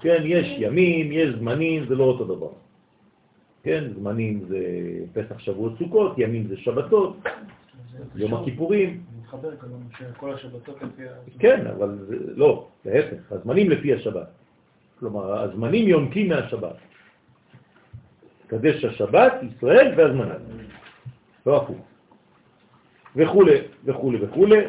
כן? 0.00 0.22
יש 0.24 0.56
ימים, 0.58 1.12
יש 1.12 1.34
זמנים, 1.38 1.86
זה 1.88 1.94
לא 1.94 2.04
אותו 2.04 2.24
דבר. 2.24 2.50
כן? 3.62 3.84
זמנים 3.94 4.44
זה 4.48 4.58
פסח 5.12 5.38
שבועות 5.38 5.72
סוכות, 5.78 6.18
ימים 6.18 6.46
זה 6.48 6.56
שבתות, 6.56 7.16
יום 8.16 8.34
הכיפורים, 8.34 9.00
מתחבר 9.20 9.56
כלום, 9.56 9.82
שכל 9.98 10.34
השבתות 10.34 10.82
לפי 10.82 11.08
ה... 11.08 11.12
כן, 11.38 11.66
אבל 11.66 11.98
זה, 12.08 12.16
לא, 12.36 12.68
להפך, 12.84 13.32
הזמנים 13.32 13.70
לפי 13.70 13.94
השבת. 13.94 14.28
כלומר, 14.98 15.38
הזמנים 15.42 15.88
יונקים 15.88 16.28
מהשבת. 16.28 16.76
קדש 18.46 18.84
השבת, 18.84 19.32
ישראל 19.42 19.94
והזמנים. 19.96 20.66
לא 21.46 21.56
הפוך. 21.56 21.93
וכולי, 23.16 23.56
וכולי, 23.84 24.18
וכולי. 24.20 24.60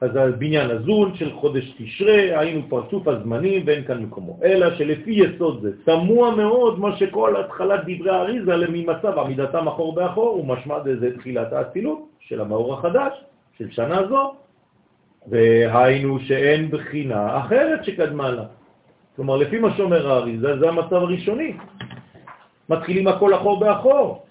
אז 0.00 0.16
הבניין 0.16 0.70
הזון 0.70 1.14
של 1.14 1.32
חודש 1.32 1.74
תשרה, 1.78 2.40
היינו 2.40 2.62
פרצוף 2.68 3.08
הזמנים 3.08 3.62
ואין 3.66 3.84
כאן 3.84 4.02
מקומו. 4.02 4.38
אלא 4.42 4.74
שלפי 4.74 5.10
יסוד 5.10 5.62
זה, 5.62 5.70
תמוה 5.84 6.36
מאוד 6.36 6.78
מה 6.78 6.96
שכל 6.96 7.36
התחלת 7.36 7.80
דברי 7.86 8.10
האריזה 8.10 8.52
ממצב 8.68 9.18
עמידתם 9.18 9.68
אחור 9.68 9.94
באחור, 9.94 10.40
ומשמע 10.40 10.76
זה 11.00 11.16
תחילת 11.18 11.52
האצילות 11.52 12.08
של 12.20 12.40
המאור 12.40 12.74
החדש, 12.74 13.12
של 13.58 13.70
שנה 13.70 14.06
זו, 14.08 14.34
והיינו 15.26 16.20
שאין 16.20 16.70
בחינה 16.70 17.38
אחרת 17.38 17.84
שקדמה 17.84 18.30
לה. 18.30 18.44
כלומר, 19.16 19.36
לפי 19.36 19.58
מה 19.58 19.76
שאומר 19.76 20.10
האריזה, 20.10 20.58
זה 20.58 20.68
המצב 20.68 20.94
הראשוני. 20.94 21.52
מתחילים 22.68 23.08
הכל 23.08 23.34
אחור 23.34 23.60
באחור. 23.60 24.22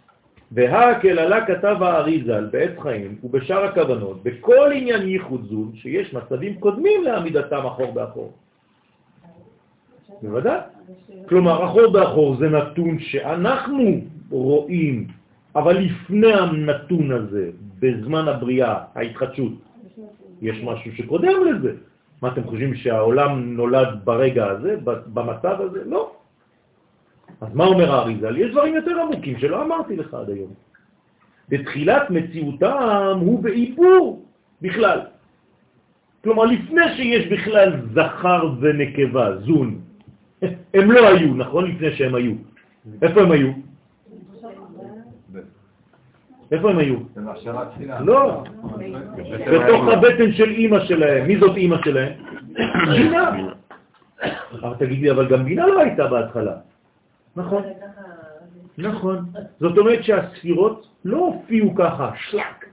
והקללה 0.52 1.46
כתב 1.46 1.78
האריזה 1.82 2.42
בעץ 2.52 2.72
חיים 2.80 3.16
ובשאר 3.24 3.64
הכוונות, 3.64 4.24
בכל 4.24 4.72
עניין 4.74 5.08
ייחוד 5.08 5.46
זון, 5.50 5.72
שיש 5.76 6.14
מצבים 6.14 6.60
קודמים 6.60 7.04
לעמידתם 7.04 7.66
אחור 7.66 7.92
באחור. 7.92 8.32
בוודאי. 10.22 10.60
כלומר, 11.30 11.66
אחור 11.66 11.88
באחור 11.92 12.36
זה 12.36 12.50
נתון 12.50 13.00
שאנחנו 13.00 14.02
רואים, 14.30 15.08
אבל 15.56 15.78
לפני 15.78 16.34
הנתון 16.34 17.12
הזה, 17.12 17.50
בזמן 17.80 18.28
הבריאה, 18.28 18.76
ההתחדשות, 18.96 19.54
יש 20.42 20.64
משהו 20.64 20.92
שקודם 20.96 21.38
לזה. 21.46 21.74
מה 22.22 22.28
אתם 22.28 22.44
חושבים 22.44 22.76
שהעולם 22.76 23.56
נולד 23.56 23.88
ברגע 24.04 24.46
הזה, 24.46 24.76
במצב 24.84 25.62
הזה? 25.62 25.84
לא. 25.86 26.12
אז 27.42 27.56
מה 27.56 27.66
אומר 27.66 27.92
האריזל? 27.92 28.38
יש 28.38 28.52
דברים 28.52 28.76
יותר 28.76 29.02
עמוקים 29.02 29.40
שלא 29.40 29.64
אמרתי 29.64 29.96
לך 29.96 30.14
עד 30.14 30.30
היום. 30.30 30.54
בתחילת 31.50 32.10
מציאותם 32.10 33.18
הוא 33.20 33.44
בעיבור 33.44 34.26
בכלל. 34.62 35.00
כלומר, 36.24 36.46
לפני 36.46 36.96
שיש 36.96 37.28
בכלל 37.28 37.72
זכר 37.94 38.50
ונקבה, 38.60 39.38
זון, 39.38 39.80
הם 40.78 40.92
לא 40.92 41.08
היו, 41.08 41.34
נכון? 41.34 41.72
לפני 41.72 41.96
שהם 41.96 42.16
היו. 42.16 42.34
איפה 43.02 43.22
הם 43.22 43.32
היו? 43.32 43.52
איפה 46.52 46.70
הם 46.70 46.78
היו? 46.78 46.96
לא, 48.00 48.44
בתוך 49.54 49.88
הבטן 49.88 50.32
של 50.32 50.50
אימא 50.50 50.80
שלהם. 50.86 51.28
מי 51.28 51.40
זאת 51.40 51.58
אימא 51.58 51.78
שלהם? 51.84 52.14
בינה. 52.92 53.32
אבל 54.54 54.74
תגיד 54.80 55.02
לי, 55.02 55.12
אבל 55.12 55.28
גם 55.28 55.44
בינה 55.44 55.68
לא 55.68 55.80
הייתה 55.80 56.08
בהתחלה. 56.08 56.56
נכון, 57.38 57.64
נכון. 58.78 59.26
זאת 59.60 59.78
אומרת 59.78 60.04
שהספירות 60.04 60.88
לא 61.06 61.18
הופיעו 61.18 61.76
ככה, 61.76 62.12
שלק, 62.30 62.66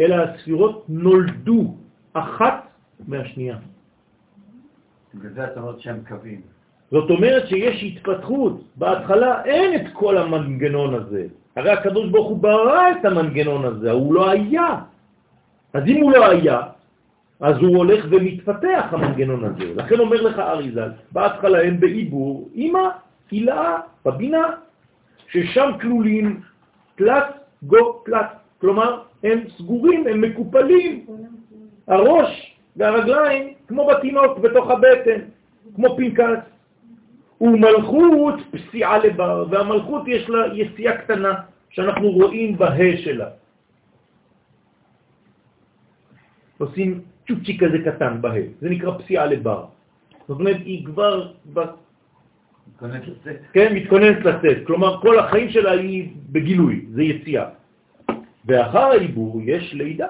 אלא 0.00 0.14
הספירות 0.14 0.84
נולדו 0.88 1.74
אחת 2.12 2.66
מהשנייה. 3.08 3.56
וזה 5.14 5.44
אתה 5.44 5.60
אומר 5.60 5.78
שהם 5.78 6.00
קווים. 6.08 6.40
זאת 6.90 7.10
אומרת 7.10 7.48
שיש 7.48 7.82
התפתחות. 7.82 8.62
בהתחלה 8.76 9.44
אין 9.44 9.68
את 9.80 9.86
כל 9.92 10.18
המנגנון 10.18 10.94
הזה. 10.94 11.26
הרי 11.56 11.70
הקדוש 11.70 12.10
ברוך 12.10 12.28
הוא 12.28 12.38
ברא 12.38 12.90
את 12.90 13.04
המנגנון 13.04 13.64
הזה, 13.64 13.90
הוא 13.90 14.14
לא 14.14 14.30
היה. 14.30 14.68
אז 15.72 15.82
אם 15.86 16.02
הוא 16.02 16.12
לא 16.12 16.26
היה, 16.30 16.60
אז 17.40 17.56
הוא 17.56 17.76
הולך 17.76 18.04
ומתפתח 18.10 18.84
המנגנון 18.90 19.44
הזה. 19.44 19.74
לכן 19.74 19.98
אומר 19.98 20.22
לך 20.22 20.38
אריזל, 20.38 20.90
בהתחלה 21.12 21.62
הם 21.62 21.80
בעיבור, 21.80 22.48
אמא, 22.54 22.88
הילה, 23.30 23.78
בבינה, 24.04 24.46
ששם 25.28 25.70
כלולים 25.80 26.40
תלת 26.96 27.24
גו 27.62 28.02
תלת. 28.04 28.26
כלומר, 28.60 29.02
הם 29.22 29.38
סגורים, 29.56 30.06
הם 30.06 30.20
מקופלים. 30.20 31.06
הראש 31.88 32.56
והרגליים 32.76 33.54
כמו 33.68 33.86
בתינוק 33.86 34.38
בתוך 34.38 34.70
הבטן, 34.70 35.20
כמו 35.74 35.96
פנקס. 35.96 36.42
ומלכות 37.40 38.34
פסיעה 38.50 38.98
לבר, 38.98 39.46
והמלכות 39.50 40.02
יש 40.08 40.28
לה 40.28 40.54
יציאה 40.54 40.96
קטנה 40.96 41.34
שאנחנו 41.70 42.10
רואים 42.10 42.58
בה 42.58 42.70
שלה. 42.96 43.28
עושים 46.58 47.00
צ'וצ'י 47.28 47.58
כזה 47.58 47.78
קטן 47.84 48.22
בה, 48.22 48.30
זה 48.60 48.68
נקרא 48.68 48.98
פסיעה 48.98 49.26
לבר. 49.26 49.64
זאת 50.28 50.40
אומרת, 50.40 50.56
היא 50.64 50.86
כבר 50.86 51.32
מתכוננת 52.68 53.02
לצאת. 53.08 53.36
כן, 53.52 53.74
מתכוננת 53.74 54.24
לצאת. 54.24 54.66
כלומר, 54.66 55.00
כל 55.00 55.18
החיים 55.18 55.50
שלה 55.50 55.70
היא 55.70 56.12
בגילוי, 56.28 56.86
זה 56.90 57.02
יציאה. 57.02 57.46
ואחר 58.44 58.84
העיבור 58.84 59.40
יש 59.44 59.74
לידה. 59.74 60.06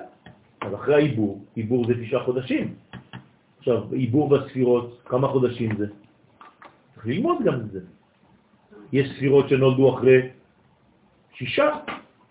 אז 0.61 0.75
אחרי 0.75 0.95
העיבור, 0.95 1.45
עיבור 1.55 1.87
זה 1.87 1.95
תשעה 2.03 2.25
חודשים. 2.25 2.75
עכשיו, 3.59 3.93
עיבור 3.93 4.29
בספירות, 4.29 5.03
כמה 5.05 5.29
חודשים 5.29 5.77
זה? 5.77 5.87
צריך 6.95 7.07
ללמוד 7.07 7.39
גם 7.45 7.55
את 7.55 7.71
זה. 7.71 7.81
יש 8.93 9.09
ספירות 9.17 9.49
שנולדו 9.49 9.95
אחרי 9.95 10.29
שישה, 11.35 11.71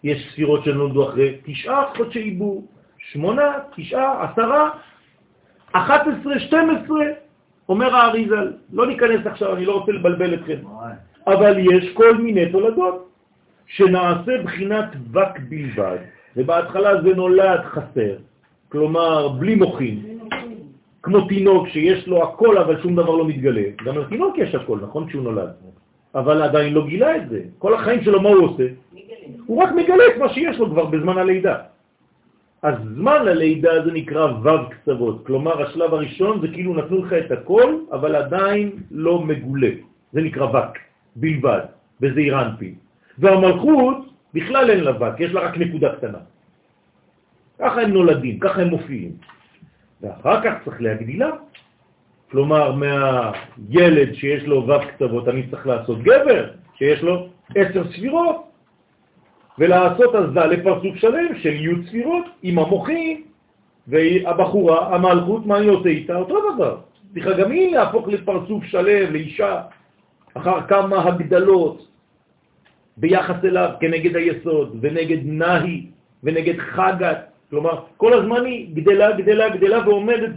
יש 0.03 0.31
ספירות 0.31 0.63
שנולדו 0.63 1.09
אחרי 1.09 1.37
תשעה 1.43 1.83
חודשי 1.97 2.19
עיבור, 2.19 2.67
שמונה, 2.97 3.53
תשעה, 3.75 4.31
עשרה, 4.31 4.69
אחת 5.71 6.01
עשרה, 6.07 6.39
שתים 6.39 6.69
עשרה, 6.69 7.05
אומר 7.69 7.95
האריזל, 7.95 8.51
לא 8.73 8.87
ניכנס 8.87 9.25
עכשיו, 9.25 9.55
אני 9.55 9.65
לא 9.65 9.71
רוצה 9.79 9.91
לבלבל 9.91 10.33
אתכם, 10.33 10.57
אבל 11.27 11.59
יש 11.59 11.93
כל 11.93 12.17
מיני 12.17 12.51
תולדות 12.51 13.09
שנעשה 13.67 14.43
בחינת 14.43 14.89
וק 15.11 15.39
בלבד, 15.49 15.97
ובהתחלה 16.37 17.01
זה 17.01 17.15
נולד 17.15 17.61
חסר, 17.63 18.15
כלומר 18.69 19.27
בלי 19.27 19.55
מוחין, 19.55 20.19
כמו 21.03 21.21
תינוק 21.27 21.67
שיש 21.67 22.07
לו 22.07 22.23
הכל 22.23 22.57
אבל 22.57 22.81
שום 22.81 22.95
דבר 22.95 23.15
לא 23.15 23.27
מתגלה. 23.27 23.61
גם 23.85 23.97
לתינוק 23.97 24.37
יש 24.37 24.55
הכל, 24.55 24.79
נכון? 24.81 25.07
כשהוא 25.07 25.23
נולד. 25.23 25.49
אבל 26.15 26.41
עדיין 26.41 26.73
לא 26.73 26.87
גילה 26.87 27.15
את 27.15 27.29
זה. 27.29 27.41
כל 27.57 27.73
החיים 27.73 28.03
שלו, 28.03 28.21
מה 28.21 28.29
הוא 28.29 28.45
עושה? 28.45 28.67
הוא 29.45 29.63
רק 29.63 29.71
מגלה 29.71 30.03
את 30.13 30.17
מה 30.19 30.29
שיש 30.29 30.57
לו 30.57 30.69
כבר 30.69 30.85
בזמן 30.85 31.17
הלידה. 31.17 31.55
אז 32.67 32.75
זמן 32.95 33.27
הלידה 33.27 33.85
זה 33.85 33.91
נקרא 33.91 34.25
ו' 34.43 34.69
קצוות, 34.69 35.25
כלומר 35.25 35.61
השלב 35.63 35.93
הראשון 35.93 36.41
זה 36.41 36.47
כאילו 36.47 36.73
נתנו 36.73 37.05
לך 37.05 37.13
את 37.13 37.31
הכל, 37.31 37.79
אבל 37.91 38.15
עדיין 38.15 38.71
לא 38.91 39.21
מגולה. 39.21 39.71
זה 40.13 40.21
נקרא 40.21 40.45
וק, 40.45 40.77
בלבד, 41.15 41.61
בזעיר 41.99 42.41
אנפין. 42.41 42.75
והמלכות 43.17 43.97
בכלל 44.33 44.69
אין 44.69 44.83
לה 44.83 44.91
וק, 44.91 45.19
יש 45.19 45.31
לה 45.31 45.41
רק 45.41 45.57
נקודה 45.57 45.95
קטנה. 45.95 46.17
ככה 47.59 47.81
הם 47.81 47.91
נולדים, 47.93 48.39
ככה 48.39 48.61
הם 48.61 48.67
מופיעים. 48.67 49.11
ואחר 50.01 50.43
כך 50.43 50.53
צריך 50.65 50.81
להגדילה. 50.81 51.31
כלומר, 52.31 52.75
מהילד 52.75 54.13
שיש 54.13 54.43
לו 54.43 54.67
ו' 54.67 54.87
קצוות, 54.91 55.27
אני 55.27 55.47
צריך 55.47 55.67
לעשות 55.67 56.03
גבר 56.03 56.43
שיש 56.75 56.99
לו 57.01 57.27
עשר 57.55 57.83
ספירות, 57.95 58.46
ולעשות 59.59 60.15
הזדה 60.15 60.45
לפרצוף 60.45 60.95
שלם 60.95 61.35
של 61.41 61.53
י' 61.53 61.87
ספירות 61.87 62.25
עם 62.43 62.59
המוחים, 62.59 63.23
והבחורה, 63.87 64.95
המלכות, 64.95 65.45
מה 65.45 65.57
היא 65.57 65.69
עושה 65.69 65.89
איתה? 65.89 66.15
אותו 66.15 66.53
דבר. 66.53 66.77
צריכה 67.13 67.33
גם 67.33 67.51
היא 67.51 67.75
להפוך 67.75 68.07
לפרצוף 68.07 68.63
שלם, 68.63 69.13
לאישה, 69.13 69.61
אחר 70.33 70.67
כמה 70.67 71.03
הגדלות 71.03 71.87
ביחס 72.97 73.35
אליו 73.43 73.69
כנגד 73.79 74.15
היסוד, 74.15 74.77
ונגד 74.81 75.17
נהי, 75.23 75.85
ונגד 76.23 76.57
חגת, 76.59 77.17
כלומר, 77.49 77.83
כל 77.97 78.13
הזמן 78.13 78.45
היא 78.45 78.75
גדלה, 78.75 79.11
גדלה, 79.11 79.49
גדלה 79.49 79.87
ועומדת. 79.87 80.29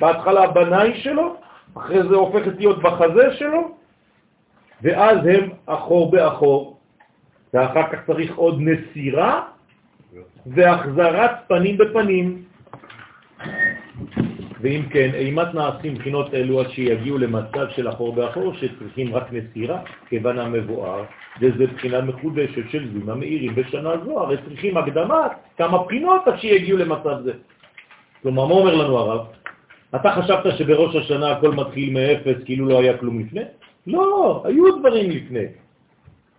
בהתחלה 0.00 0.46
בנאי 0.50 0.94
שלו, 0.94 1.36
אחרי 1.76 2.02
זה 2.02 2.14
הופכת 2.14 2.52
להיות 2.58 2.82
בחזה 2.82 3.34
שלו, 3.38 3.70
ואז 4.82 5.18
הם 5.26 5.50
אחור 5.66 6.10
באחור, 6.10 6.71
ואחר 7.54 7.82
כך 7.92 7.98
צריך 8.06 8.34
עוד 8.36 8.60
נסירה 8.60 9.42
והחזרת 10.46 11.30
פנים 11.48 11.78
בפנים. 11.78 12.42
ואם 14.60 14.82
כן, 14.90 15.10
אימת 15.14 15.54
נעשים 15.54 15.94
בחינות 15.94 16.34
אלו 16.34 16.60
עד 16.60 16.70
שיגיעו 16.70 17.18
למצב 17.18 17.66
של 17.70 17.88
אחור 17.88 18.14
באחור 18.14 18.54
שצריכים 18.54 19.14
רק 19.14 19.32
נסירה, 19.32 19.80
כיוון 20.08 20.38
המבואר, 20.38 21.04
וזה 21.40 21.66
בחינה 21.66 22.00
מחודשת 22.00 22.70
של 22.70 22.92
זים 22.92 23.10
המאירים 23.10 23.54
בשנה 23.54 23.90
זו, 24.04 24.20
הרי 24.20 24.36
צריכים 24.48 24.76
הקדמה 24.76 25.28
כמה 25.58 25.84
בחינות 25.84 26.28
עד 26.28 26.38
שיגיעו 26.38 26.78
למצב 26.78 27.22
זה. 27.24 27.32
כלומר, 28.22 28.46
מה 28.46 28.54
אומר 28.54 28.74
לנו 28.74 28.98
הרב? 28.98 29.26
אתה 29.94 30.12
חשבת 30.12 30.58
שבראש 30.58 30.96
השנה 30.96 31.30
הכל 31.30 31.50
מתחיל 31.50 31.92
מאפס 31.92 32.44
כאילו 32.44 32.68
לא 32.68 32.80
היה 32.80 32.98
כלום 32.98 33.20
לפני? 33.20 33.42
לא, 33.86 34.42
היו 34.44 34.78
דברים 34.78 35.10
לפני. 35.10 35.46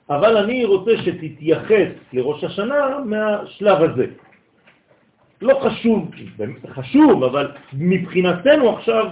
אבל 0.10 0.38
אני 0.38 0.66
רוצה 0.66 0.92
שתתייחס 0.98 1.92
לראש 2.14 2.44
השנה 2.44 3.00
מהשלב 3.06 3.82
הזה. 3.82 4.06
לא 5.42 5.60
חשוב, 5.64 6.12
חשוב, 6.68 7.24
אבל 7.24 7.52
מבחינתנו 7.74 8.78
עכשיו 8.78 9.06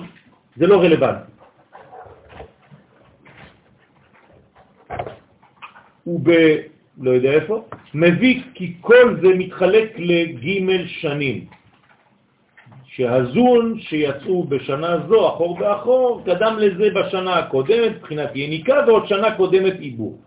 זה 0.56 0.68
לא 0.68 0.82
רלוונטי. 0.82 1.32
הוא 6.04 6.20
ב... 6.24 6.32
לא 7.02 7.12
יודע 7.12 7.32
איפה, 7.32 7.66
מביא 7.94 8.42
כי 8.54 8.74
כל 8.82 9.18
זה 9.22 9.28
מתחלק 9.28 10.00
לג' 10.00 10.48
שנים. 10.88 11.46
שהזון 12.86 13.80
שיצאו 13.80 14.44
בשנה 14.44 14.98
זו, 15.08 15.30
אחור 15.30 15.60
באחור, 15.60 16.22
קדם 16.26 16.56
לזה 16.60 16.90
בשנה 16.90 17.34
הקודמת, 17.36 17.92
מבחינת 17.96 18.36
יניקה, 18.36 18.76
ועוד 18.88 19.08
שנה 19.08 19.36
קודמת 19.36 19.80
עיבור. 19.80 20.20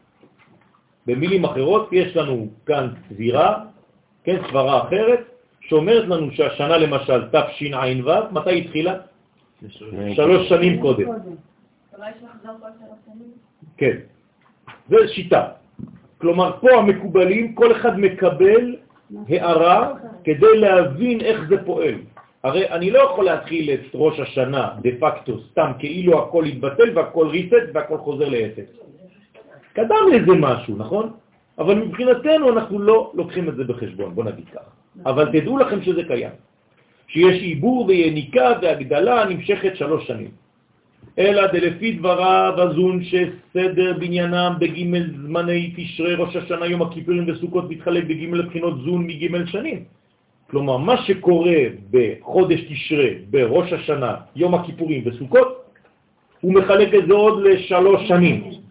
במילים 1.07 1.45
אחרות, 1.45 1.89
יש 1.93 2.17
לנו 2.17 2.49
כאן 2.67 2.89
צבירה, 3.09 3.65
כן, 4.25 4.37
סברה 4.49 4.89
אחרת, 4.89 5.21
שאומרת 5.61 6.05
לנו 6.09 6.31
שהשנה 6.31 6.77
למשל 6.79 7.29
תשע"ו, 7.29 8.11
מתי 8.33 8.59
התחילה? 8.61 8.95
שלוש 10.15 10.49
שנים 10.49 10.81
קודם. 10.81 11.07
כן, 13.77 13.97
זה 14.89 14.97
שיטה. 15.09 15.49
כלומר, 16.19 16.57
פה 16.61 16.69
המקובלים, 16.79 17.55
כל 17.55 17.73
אחד 17.73 17.99
מקבל 17.99 18.77
הערה 19.29 19.93
כדי 20.25 20.57
להבין 20.57 21.21
איך 21.21 21.41
זה 21.49 21.65
פועל. 21.65 21.95
הרי 22.45 22.69
אני 22.69 22.91
לא 22.91 22.99
יכול 22.99 23.25
להתחיל 23.25 23.71
את 23.71 23.81
ראש 23.95 24.21
השנה 24.21 24.69
דה 24.83 24.91
פקטו 25.01 25.41
סתם 25.41 25.73
כאילו 25.79 26.23
הכל 26.23 26.45
יתבטל 26.47 26.99
והכל 26.99 27.27
ריסט 27.27 27.73
והכל 27.75 27.99
חוזר 27.99 28.29
לאפס. 28.29 28.69
קדם 29.75 30.05
לזה 30.13 30.33
משהו, 30.39 30.77
נכון? 30.77 31.11
אבל 31.59 31.75
מבחינתנו 31.75 32.53
אנחנו 32.53 32.79
לא 32.79 33.13
לוקחים 33.15 33.49
את 33.49 33.57
זה 33.57 33.65
בחשבון, 33.65 34.15
בוא 34.15 34.25
נגיד 34.25 34.45
כך. 34.55 34.67
אבל 35.07 35.25
תדעו 35.33 35.59
לכם 35.59 35.83
שזה 35.83 36.05
קיים. 36.05 36.35
שיש 37.07 37.43
עיבור 37.43 37.87
ויניקה 37.87 38.53
והגדלה 38.63 39.25
נמשכת 39.25 39.77
שלוש 39.77 40.07
שנים. 40.07 40.31
אלא 41.19 41.47
דלפי 41.47 41.93
דבריו 41.93 42.53
הזון 42.57 43.01
שסדר 43.05 43.93
בניינם 43.99 44.53
בג' 44.59 44.79
זמני 45.23 45.73
תשרי 45.77 46.15
ראש 46.15 46.37
השנה 46.37 46.67
יום 46.67 46.83
הכיפורים 46.83 47.25
וסוכות 47.29 47.71
מתחלק 47.71 48.05
בג' 48.05 48.23
לבחינות 48.35 48.75
זון 48.85 49.07
מג' 49.07 49.47
שנים. 49.47 49.85
כלומר, 50.51 50.77
מה 50.77 50.97
שקורה 51.07 51.61
בחודש 51.91 52.61
תשרה, 52.61 53.09
בראש 53.31 53.73
השנה, 53.73 54.15
יום 54.37 54.55
הכיפורים 54.55 55.03
וסוכות, 55.07 55.65
הוא 56.41 56.55
מחלק 56.55 56.95
את 56.95 57.07
זה 57.07 57.15
עוד 57.15 57.43
לשלוש 57.43 58.09
שנים. 58.09 58.64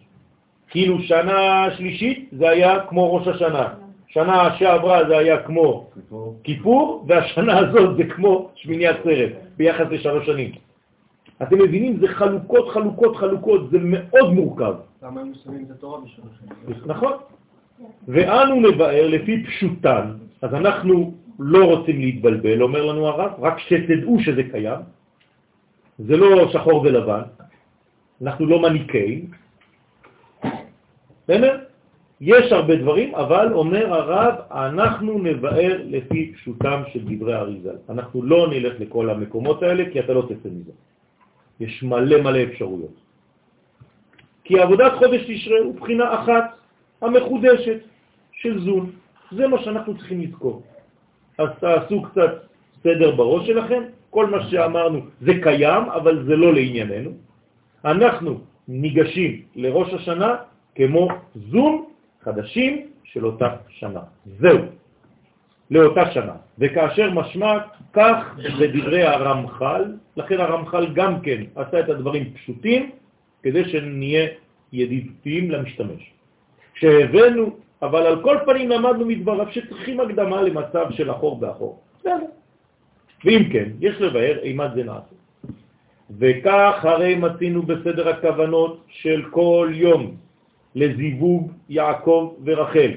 כאילו 0.74 1.02
שנה 1.02 1.66
שלישית 1.76 2.28
זה 2.32 2.48
היה 2.50 2.80
כמו 2.88 3.14
ראש 3.14 3.28
השנה, 3.28 3.68
שנה 4.06 4.56
שעברה 4.58 5.08
זה 5.08 5.18
היה 5.18 5.42
כמו 5.42 5.86
כיפור, 5.94 6.36
כיפור 6.44 7.04
והשנה 7.08 7.58
הזאת 7.58 7.96
זה 7.96 8.04
כמו 8.04 8.50
שמיני 8.54 8.86
עצרת, 8.86 9.32
ביחס 9.56 9.86
לשלוש 9.90 10.26
שנים. 10.26 10.52
אתם 11.42 11.58
מבינים? 11.62 11.96
זה 12.00 12.08
חלוקות, 12.08 12.68
חלוקות, 12.68 13.16
חלוקות, 13.16 13.70
זה 13.70 13.78
מאוד 13.80 14.32
מורכב. 14.32 14.74
למה 15.02 15.20
הם 15.20 15.32
שמים 15.44 15.64
את 15.66 15.70
התורה 15.70 16.00
בשלוש 16.00 16.34
שנים? 16.40 16.82
נכון. 16.86 17.12
ואנו 18.08 18.54
נבאר 18.60 19.06
לפי 19.08 19.44
פשוטן, 19.46 20.10
אז 20.42 20.54
אנחנו 20.54 21.14
לא 21.38 21.64
רוצים 21.64 22.00
להתבלבל, 22.00 22.62
אומר 22.62 22.84
לנו 22.84 23.06
הרב, 23.06 23.30
רק 23.38 23.58
שתדעו 23.58 24.20
שזה 24.20 24.42
קיים, 24.42 24.80
זה 25.98 26.16
לא 26.16 26.52
שחור 26.52 26.82
ולבן, 26.82 27.22
אנחנו 28.22 28.46
לא 28.46 28.62
מניקאים, 28.62 29.43
בסדר? 31.24 31.58
יש 32.20 32.52
הרבה 32.52 32.76
דברים, 32.76 33.14
אבל 33.14 33.52
אומר 33.52 33.94
הרב, 33.94 34.34
אנחנו 34.50 35.18
נבאר 35.18 35.80
לפי 35.84 36.32
פשוטם 36.34 36.82
של 36.92 37.00
דברי 37.04 37.36
אריזל. 37.36 37.76
אנחנו 37.88 38.22
לא 38.22 38.48
נלך 38.50 38.80
לכל 38.80 39.10
המקומות 39.10 39.62
האלה, 39.62 39.84
כי 39.92 40.00
אתה 40.00 40.12
לא 40.12 40.22
תצא 40.22 40.48
מזה. 40.48 40.72
יש 41.60 41.82
מלא 41.82 42.22
מלא 42.22 42.42
אפשרויות. 42.42 42.96
כי 44.44 44.60
עבודת 44.60 44.92
חודש 44.92 45.20
תשרה 45.26 45.58
הוא 45.58 45.74
בחינה 45.74 46.14
אחת, 46.14 46.44
המחודשת, 47.00 47.80
של 48.32 48.60
זון. 48.60 48.90
זה 49.32 49.46
מה 49.48 49.58
שאנחנו 49.62 49.96
צריכים 49.96 50.20
לזכור. 50.20 50.62
אז 51.38 51.48
תעשו 51.60 52.02
קצת 52.02 52.32
סדר 52.82 53.10
בראש 53.16 53.46
שלכם, 53.46 53.82
כל 54.10 54.26
מה 54.26 54.48
שאמרנו 54.50 55.00
זה 55.20 55.32
קיים, 55.42 55.82
אבל 55.82 56.24
זה 56.26 56.36
לא 56.36 56.54
לענייננו. 56.54 57.10
אנחנו 57.84 58.40
ניגשים 58.68 59.42
לראש 59.56 59.94
השנה 59.94 60.36
כמו 60.74 61.08
זום 61.34 61.86
חדשים 62.22 62.88
של 63.04 63.26
אותה 63.26 63.48
שנה. 63.68 64.00
זהו, 64.26 64.58
לאותה 65.70 66.10
שנה. 66.10 66.34
וכאשר 66.58 67.10
משמע 67.10 67.58
כך 67.92 68.34
בדברי 68.60 69.02
הרמח"ל, 69.02 69.84
לכן 70.16 70.40
הרמח"ל 70.40 70.86
גם 70.94 71.20
כן 71.20 71.42
עשה 71.54 71.80
את 71.80 71.88
הדברים 71.88 72.34
פשוטים 72.34 72.90
כדי 73.42 73.64
שנהיה 73.64 74.28
ידידותיים 74.72 75.50
למשתמש. 75.50 76.12
כשהבאנו 76.74 77.56
אבל 77.82 78.02
על 78.06 78.22
כל 78.22 78.36
פנים 78.46 78.68
למדנו 78.70 79.04
מדבריו 79.06 79.46
שצריכים 79.52 80.00
הקדמה 80.00 80.42
למצב 80.42 80.86
של 80.90 81.10
אחור 81.10 81.40
באחור. 81.40 81.80
ואם 83.24 83.42
כן, 83.52 83.68
יש 83.80 84.00
לבאר 84.00 84.38
אימת 84.42 84.70
זה 84.74 84.84
נעשה. 84.84 85.14
וכך 86.18 86.84
הרי 86.84 87.14
מצינו 87.14 87.62
בסדר 87.62 88.08
הכוונות 88.08 88.84
של 88.88 89.22
כל 89.30 89.70
יום 89.72 90.16
לזיווג 90.74 91.52
יעקב 91.68 92.34
ורחל. 92.44 92.90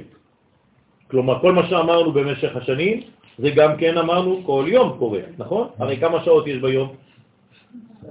כלומר, 1.12 1.40
כל 1.42 1.52
מה 1.52 1.68
שאמרנו 1.68 2.12
במשך 2.12 2.56
השנים, 2.56 3.02
זה 3.38 3.50
גם 3.56 3.78
כן 3.78 3.98
אמרנו 3.98 4.42
כל 4.46 4.66
יום 4.68 4.96
קורה, 5.00 5.20
נכון? 5.38 5.68
הרי 5.78 5.98
כמה 5.98 6.24
שעות 6.24 6.48
יש 6.48 6.58
ביום? 6.58 6.96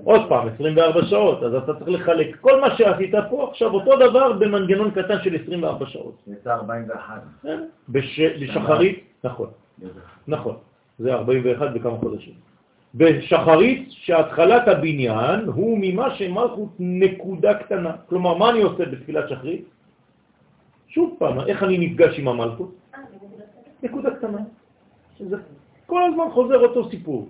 עוד 0.05 0.21
פעם, 0.29 0.49
24 0.49 1.05
שעות, 1.07 1.43
אז 1.43 1.55
אתה 1.55 1.75
צריך 1.75 1.89
לחלק 1.89 2.41
כל 2.41 2.61
מה 2.61 2.77
שעשית 2.77 3.15
פה, 3.31 3.49
עכשיו 3.51 3.71
אותו 3.71 3.97
דבר 3.97 4.33
במנגנון 4.33 4.91
קטן 4.91 5.23
של 5.23 5.37
24 5.45 5.87
שעות. 5.87 6.15
יצא 6.27 6.55
41. 6.55 7.23
בשחרית, 7.89 9.05
נכון, 9.25 9.49
נכון, 10.29 10.57
זה 10.99 11.15
41 11.15 11.69
וכמה 11.75 11.99
חודשים. 11.99 12.35
בשחרית 12.97 13.89
שהתחלת 13.91 14.69
הבניין 14.69 15.41
הוא 15.47 15.79
ממה 15.81 16.15
שמלכות 16.15 16.73
נקודה 16.79 17.55
קטנה. 17.55 17.93
כלומר, 18.09 18.35
מה 18.35 18.51
אני 18.51 18.63
עושה 18.63 18.85
בתפילת 18.85 19.29
שחרית? 19.29 19.65
שוב 20.89 21.17
פעם, 21.19 21.41
איך 21.41 21.63
אני 21.63 21.79
נפגש 21.79 22.19
עם 22.19 22.29
המלכות? 22.29 22.75
נקודה 23.83 24.11
קטנה. 24.17 24.39
כל 25.87 26.03
הזמן 26.05 26.25
חוזר 26.33 26.59
אותו 26.59 26.91
סיפור. 26.91 27.29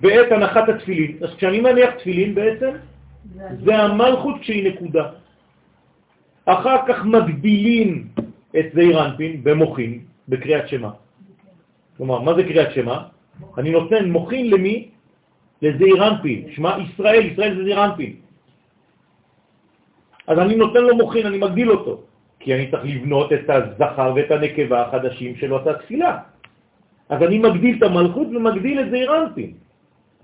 בעת 0.00 0.32
הנחת 0.32 0.68
התפילין. 0.68 1.16
אז 1.22 1.30
כשאני 1.36 1.60
מניח 1.60 1.90
תפילין 1.94 2.34
בעצם, 2.34 2.70
זה 3.64 3.76
המלכות 3.76 4.40
כשהיא 4.40 4.74
נקודה. 4.74 5.10
אחר 6.44 6.76
כך 6.88 7.04
מגבילים 7.04 8.08
את 8.58 8.66
זעיר 8.74 9.04
אנפין 9.06 9.44
במוחין, 9.44 10.00
בקריאת 10.28 10.68
שמה. 10.68 10.90
כלומר, 11.96 12.18
מה 12.20 12.34
זה 12.34 12.42
קריאת 12.42 12.74
שמה? 12.74 13.08
אני 13.58 13.70
נותן 13.70 14.10
מוחין 14.10 14.50
למי? 14.50 14.88
לזעיר 15.62 16.08
אנפין. 16.08 16.38
שמה 16.54 16.78
ישראל, 16.78 17.26
ישראל 17.26 17.56
זה 17.56 17.62
זעיר 17.64 17.84
אנפין. 17.84 18.12
אז 20.26 20.38
אני 20.38 20.56
נותן 20.56 20.82
לו 20.82 20.96
מוחין, 20.96 21.26
אני 21.26 21.38
מגדיל 21.38 21.70
אותו. 21.70 22.00
כי 22.40 22.54
אני 22.54 22.70
צריך 22.70 22.84
לבנות 22.84 23.32
את 23.32 23.50
הזכר 23.50 24.12
ואת 24.16 24.30
הנקבה 24.30 24.82
החדשים 24.82 25.36
של 25.36 25.54
אותה 25.54 25.74
תפילה. 25.74 26.18
אז 27.08 27.22
אני 27.22 27.38
מגדיל 27.38 27.78
את 27.78 27.82
המלכות 27.82 28.28
ומגדיל 28.34 28.80
את 28.80 28.90
זעיר 28.90 29.10
אנפין. 29.22 29.52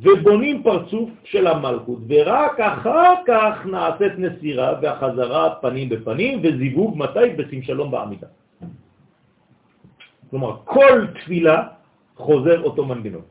ובונים 0.00 0.62
פרצוף 0.62 1.10
של 1.24 1.46
המלכות, 1.46 1.98
ורק 2.08 2.60
אחר 2.60 3.14
כך 3.26 3.66
נעשית 3.66 4.12
נסירה 4.18 4.78
והחזרה 4.82 5.54
פנים 5.60 5.88
בפנים 5.88 6.40
וזיווג 6.42 6.98
מתי? 6.98 7.28
בשים 7.36 7.62
שלום 7.62 7.90
בעמידה. 7.90 8.26
כלומר, 10.30 10.56
כל 10.64 11.06
תפילה 11.14 11.77
חוזר 12.18 12.62
אותו 12.62 12.84
מנגנון. 12.84 13.22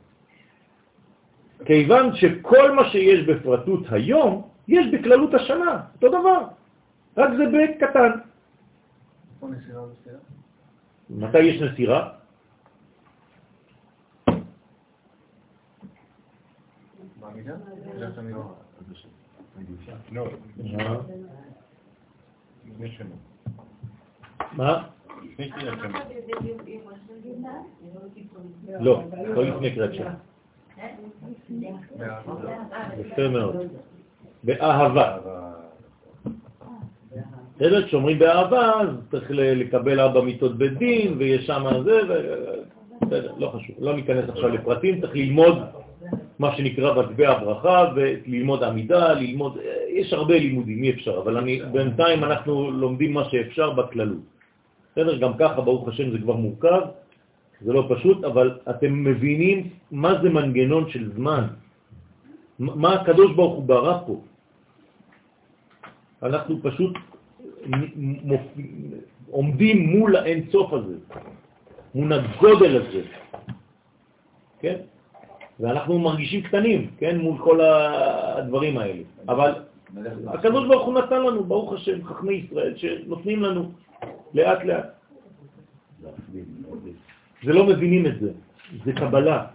כיוון 1.66 2.16
שכל 2.16 2.72
מה 2.72 2.90
שיש 2.90 3.28
בפרטות 3.28 3.84
היום, 3.92 4.48
יש 4.68 4.88
בכללות 4.94 5.34
השנה, 5.34 5.82
אותו 5.96 6.08
דבר, 6.10 6.42
רק 7.18 7.30
זה 7.38 7.44
בקטן. 7.52 8.12
מתי 11.10 11.40
יש 11.40 11.62
נסירה? 11.62 12.10
לא, 20.12 20.28
לפני 22.66 22.92
שנה. 22.92 23.16
מה? 24.52 24.97
לפני 25.40 25.50
תפילת 25.52 25.78
שנה. 25.82 26.00
לא, 28.80 29.04
לא 29.36 29.44
לפני 29.44 29.72
קריאת 29.72 29.94
שמע. 29.94 30.12
יפה 33.00 33.28
מאוד. 33.30 33.56
באהבה. 34.44 35.18
בסדר? 37.56 37.88
כשאומרים 37.88 38.20
באהבה, 38.20 38.72
אז 38.82 38.88
צריך 39.12 39.32
לקבל 39.32 40.00
ארבע 40.00 40.22
מיטות 40.22 40.58
בית 40.58 40.78
דין, 40.78 41.16
ויש 41.18 41.46
שם 41.46 41.64
זה, 41.84 42.00
ו... 42.10 42.14
בסדר, 43.02 43.34
לא 43.38 43.48
חשוב. 43.48 43.76
לא 43.80 43.96
ניכנס 43.96 44.30
עכשיו 44.30 44.50
לפרטים, 44.50 45.02
צריך 45.02 45.16
ללמוד 45.16 45.58
מה 46.40 46.56
שנקרא 46.56 47.02
מטבע 47.02 47.30
הברכה, 47.30 47.92
וללמוד 47.96 48.64
עמידה, 48.64 49.14
ללמוד... 49.14 49.58
יש 49.90 50.14
הרבה 50.14 50.40
לימודים, 50.40 50.84
אי 50.84 50.90
אפשר, 50.90 51.18
אבל 51.18 51.38
אני, 51.38 51.62
בינתיים 51.72 52.24
אנחנו 52.24 52.72
לומדים 52.72 53.14
מה 53.14 53.24
שאפשר 53.30 53.72
בכללות. 53.72 54.37
בסדר? 54.98 55.18
גם 55.18 55.38
ככה, 55.38 55.62
ברוך 55.62 55.88
השם, 55.88 56.10
זה 56.12 56.18
כבר 56.18 56.36
מורכב, 56.36 56.82
זה 57.62 57.74
לא 57.74 57.86
פשוט, 57.90 58.24
אבל 58.24 58.58
אתם 58.70 59.04
מבינים 59.04 59.70
מה 59.92 60.22
זה 60.22 60.30
מנגנון 60.30 60.90
של 60.90 61.14
זמן. 61.14 61.48
מה 62.60 62.94
הקדוש 62.94 63.36
ברוך 63.38 63.56
הוא 63.56 63.64
ברא 63.64 63.98
פה. 64.06 64.22
אנחנו 66.24 66.56
פשוט 66.64 66.94
עומדים 69.30 69.78
מול 69.86 70.16
האין 70.16 70.50
סוף 70.52 70.74
הזה, 70.74 70.98
מול 71.96 72.14
הגודל 72.14 72.82
הזה, 72.82 73.02
כן? 74.60 74.78
ואנחנו 75.60 76.00
מרגישים 76.00 76.42
קטנים, 76.42 76.98
כן, 76.98 77.22
מול 77.22 77.38
כל 77.38 77.62
הדברים 77.62 78.78
האלה. 78.78 79.04
אבל 79.30 79.52
הקדוש 80.28 80.68
ברוך 80.68 80.86
הוא 80.86 80.94
נתן 80.94 81.22
לנו, 81.22 81.44
ברוך 81.44 81.74
השם, 81.74 82.06
חכמי 82.06 82.34
ישראל, 82.34 82.74
שנותנים 82.78 83.44
לנו 83.44 83.72
לאט 84.34 84.64
לאט. 84.64 84.86
זה 87.44 87.54
לא 87.54 87.66
מבינים 87.66 88.06
את 88.06 88.20
זה, 88.20 88.32
זה 88.86 88.94
קבלה. 88.94 89.46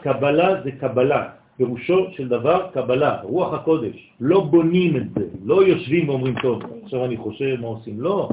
קבלה 0.00 0.62
זה 0.62 0.72
קבלה, 0.72 1.28
פירושו 1.56 2.10
של 2.10 2.28
דבר 2.28 2.70
קבלה, 2.72 3.20
רוח 3.22 3.54
הקודש. 3.54 4.12
לא 4.20 4.44
בונים 4.44 4.96
את 4.96 5.06
זה, 5.14 5.26
לא 5.44 5.66
יושבים 5.66 6.08
ואומרים, 6.08 6.34
טוב, 6.42 6.62
עכשיו 6.82 7.04
אני 7.04 7.16
חושב 7.16 7.56
מה 7.60 7.66
עושים. 7.66 8.00
לא, 8.00 8.28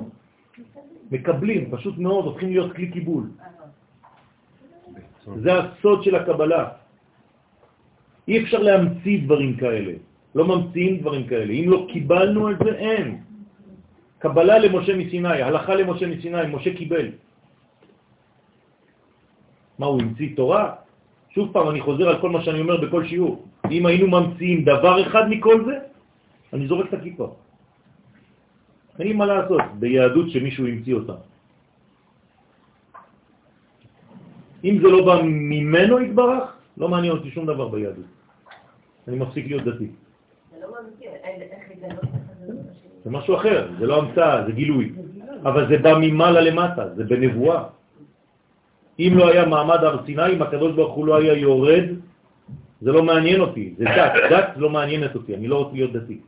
מקבלים, 1.12 1.72
פשוט 1.72 1.98
מאוד, 1.98 2.26
הופכים 2.26 2.50
להיות 2.50 2.74
כלי 2.76 2.92
קיבול. 2.92 3.24
זה 5.44 5.52
הסוד 5.60 6.04
של 6.04 6.16
הקבלה. 6.16 6.70
אי 8.28 8.44
אפשר 8.44 8.60
להמציא 8.60 9.24
דברים 9.26 9.58
כאלה, 9.58 9.94
לא 10.36 10.44
ממציאים 10.48 10.98
דברים 10.98 11.28
כאלה. 11.28 11.54
אם 11.54 11.66
לא 11.68 11.88
קיבלנו 11.92 12.52
את 12.52 12.58
זה, 12.64 12.72
אין. 12.76 13.08
קבלה 14.22 14.60
למשה 14.60 14.94
מסיני, 14.98 15.42
הלכה 15.42 15.76
למשה 15.76 16.06
מסיני, 16.08 16.46
משה 16.54 16.72
קיבל. 16.78 17.08
מה, 19.80 19.86
הוא 19.86 20.02
המציא 20.02 20.36
תורה? 20.38 20.76
שוב 21.34 21.50
פעם, 21.54 21.70
אני 21.70 21.82
חוזר 21.82 22.06
על 22.10 22.18
כל 22.22 22.30
מה 22.30 22.42
שאני 22.46 22.62
אומר 22.62 22.78
בכל 22.86 23.08
שיעור. 23.10 23.46
אם 23.72 23.86
היינו 23.86 24.08
ממציאים 24.08 24.60
דבר 24.64 25.08
אחד 25.08 25.24
מכל 25.30 25.66
זה, 25.66 25.76
אני 26.54 26.68
זורק 26.68 26.86
את 26.90 26.94
הכיפה. 27.02 27.28
אין 29.00 29.18
מה 29.18 29.26
לעשות 29.26 29.62
ביהדות 29.82 30.30
שמישהו 30.30 30.68
המציא 30.68 30.94
אותה. 30.94 31.16
אם 34.64 34.74
זה 34.78 34.88
לא 34.88 35.00
בא 35.06 35.16
ממנו 35.26 35.94
יתברך, 36.02 36.44
לא 36.78 36.88
מעניין 36.90 37.14
אותי 37.14 37.32
שום 37.32 37.46
דבר 37.50 37.68
ביהדות. 37.74 38.06
אני 39.08 39.16
מפסיק 39.18 39.46
להיות 39.48 39.64
דתי. 39.64 39.90
זה 40.54 40.58
לא 40.62 40.68
ממציא, 40.78 41.10
אין- 41.10 41.42
איך 41.42 41.64
לגלות. 41.74 42.21
זה 43.04 43.10
משהו 43.10 43.36
אחר, 43.36 43.68
זה 43.80 43.86
לא 43.88 43.98
המצאה, 43.98 44.46
זה 44.46 44.52
גילוי. 44.52 44.92
אבל 45.44 45.68
זה 45.70 45.78
בא 45.78 45.94
ממעלה 46.02 46.42
למטה, 46.42 46.90
זה 46.96 47.04
בנבואה. 47.04 47.64
אם 49.00 49.14
לא 49.16 49.30
היה 49.30 49.46
מעמד 49.46 49.84
הר 49.84 50.06
סיני, 50.06 50.34
אם 50.34 50.42
הקדוש 50.42 50.72
ברוך 50.76 50.94
הוא 50.94 51.06
לא 51.06 51.16
היה 51.18 51.34
יורד, 51.34 51.84
זה 52.82 52.92
לא 52.92 53.04
מעניין 53.04 53.40
אותי, 53.42 53.74
זה 53.78 53.86
דת, 53.86 54.14
דת 54.30 54.50
לא 54.58 54.70
מעניינת 54.70 55.16
אותי, 55.16 55.36
אני 55.36 55.48
לא 55.48 55.56
רוצה 55.58 55.74
להיות 55.74 55.94
דתי. 55.94 56.20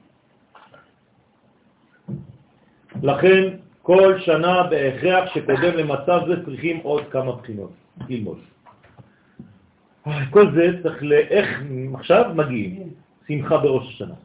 לכן 3.03 3.41
כל 3.81 4.19
שנה 4.19 4.63
בהכרח 4.63 5.33
שקודם 5.33 5.73
למצב 5.77 6.19
זה 6.27 6.45
צריכים 6.45 6.77
עוד 6.83 7.03
כמה 7.11 7.31
בחינות 7.31 7.71
ללמוד. 8.09 8.37
כל 10.29 10.45
זה 10.55 10.83
צריך 10.83 11.03
ל... 11.03 11.13
איך 11.13 11.47
עכשיו 11.93 12.31
מגיעים? 12.35 12.89
שמחה 13.27 13.57
בראש 13.57 13.87
השנה. 13.87 14.15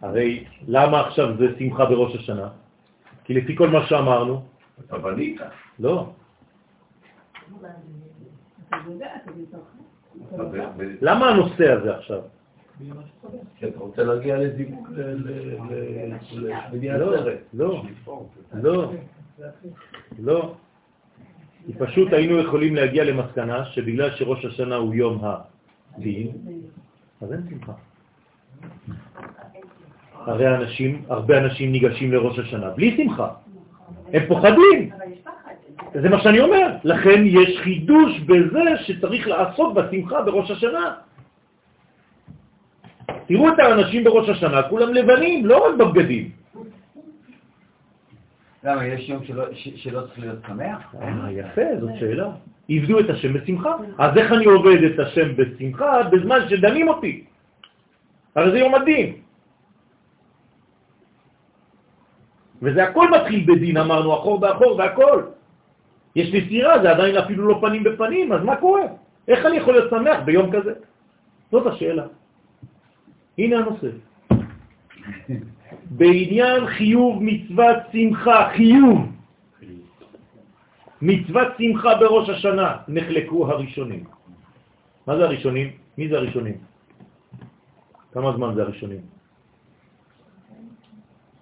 הרי 0.00 0.44
למה 0.68 1.00
עכשיו 1.00 1.36
זה 1.38 1.46
שמחה 1.58 1.84
בראש 1.84 2.14
השנה? 2.16 2.48
כי 3.24 3.34
לפי 3.34 3.56
כל 3.56 3.68
מה 3.68 3.86
שאמרנו, 3.86 4.42
אתה 4.86 4.98
בנית. 4.98 5.40
לא. 5.78 6.10
למה 11.00 11.28
הנושא 11.28 11.72
הזה 11.72 11.96
עכשיו? 11.96 12.20
כי 13.56 13.68
אתה 13.68 13.78
רוצה 13.78 14.02
להגיע 14.04 14.38
לזיווג, 14.38 14.86
ל- 14.90 15.00
ל- 15.00 15.62
ל- 15.70 16.52
לבניין 16.72 16.96
לא, 17.00 17.14
הסרט. 17.14 17.38
לא, 17.54 17.82
לא, 18.52 18.92
לא. 20.18 20.54
כי 21.66 21.72
פשוט 21.78 22.12
היינו 22.12 22.38
יכולים 22.38 22.74
להגיע 22.74 23.04
למסקנה 23.04 23.64
שבגלל 23.64 24.10
שראש 24.10 24.44
השנה 24.44 24.76
הוא 24.76 24.94
יום 24.94 25.22
הדין, 25.24 26.30
אז 27.20 27.32
אין 27.32 27.40
שמחה. 27.50 27.72
הרי 30.28 30.54
אנשים, 30.56 31.02
הרבה 31.08 31.38
אנשים 31.38 31.72
ניגשים 31.72 32.12
לראש 32.12 32.38
השנה 32.38 32.70
בלי 32.70 32.96
שמחה. 32.96 33.28
הם 34.12 34.22
פוחדים. 34.28 34.90
זה 35.94 36.08
מה 36.08 36.20
שאני 36.22 36.40
אומר. 36.40 36.66
לכן 36.84 37.22
יש 37.26 37.58
חידוש 37.60 38.20
בזה 38.20 38.62
שצריך 38.84 39.28
לעסוק 39.28 39.74
בשמחה 39.74 40.22
בראש 40.22 40.50
השנה. 40.50 40.94
תראו 43.26 43.48
את 43.48 43.58
האנשים 43.58 44.04
בראש 44.04 44.28
השנה, 44.28 44.62
כולם 44.62 44.94
לבנים, 44.94 45.46
לא 45.46 45.68
רק 45.68 45.74
בבגדים. 45.78 46.30
למה, 48.64 48.86
יש 48.86 49.08
יום 49.08 49.24
שלא- 49.24 50.00
צריך 50.00 50.18
להיות 50.18 50.38
שמח? 50.46 50.94
אה, 51.02 51.32
יפה, 51.32 51.62
זאת 51.80 51.90
שאלה. 52.00 52.28
עבדו 52.68 53.00
את 53.00 53.10
השם 53.10 53.32
בשמחה. 53.32 53.72
אז 53.98 54.16
איך 54.16 54.32
אני 54.32 54.44
עובד 54.44 54.82
את 54.82 54.98
השם 54.98 55.36
בשמחה 55.36 56.02
בזמן 56.02 56.38
שדנים 56.48 56.88
אותי? 56.88 57.24
הרי 58.36 58.50
זה 58.50 58.58
יום 58.58 58.74
הדין. 58.74 59.12
וזה 62.62 62.84
הכל 62.84 63.10
מתחיל 63.10 63.44
בדין, 63.46 63.76
אמרנו, 63.76 64.14
אחור 64.14 64.40
באחור 64.40 64.78
והכל. 64.78 65.22
יש 66.16 66.34
נסירה, 66.34 66.82
זה 66.82 66.90
עדיין 66.90 67.16
אפילו 67.16 67.48
לא 67.48 67.58
פנים 67.60 67.84
בפנים, 67.84 68.32
אז 68.32 68.44
מה 68.44 68.56
קורה? 68.56 68.82
איך 69.28 69.46
אני 69.46 69.56
יכול 69.56 69.74
להיות 69.74 69.90
שמח 69.90 70.18
ביום 70.24 70.52
כזה? 70.52 70.72
זאת 71.50 71.66
השאלה. 71.66 72.06
הנה 73.38 73.58
הנושא. 73.58 73.88
בעניין 75.98 76.66
חיוב 76.66 77.22
מצוות 77.22 77.76
שמחה, 77.92 78.50
חיוב 78.56 78.98
מצוות 81.02 81.48
שמחה 81.58 81.94
בראש 81.94 82.28
השנה, 82.28 82.76
נחלקו 82.88 83.50
הראשונים. 83.50 84.04
מה 85.06 85.16
זה 85.16 85.24
הראשונים? 85.24 85.70
מי 85.98 86.08
זה 86.08 86.16
הראשונים? 86.16 86.56
כמה 88.12 88.36
זמן 88.36 88.54
זה 88.54 88.62
הראשונים? 88.62 89.00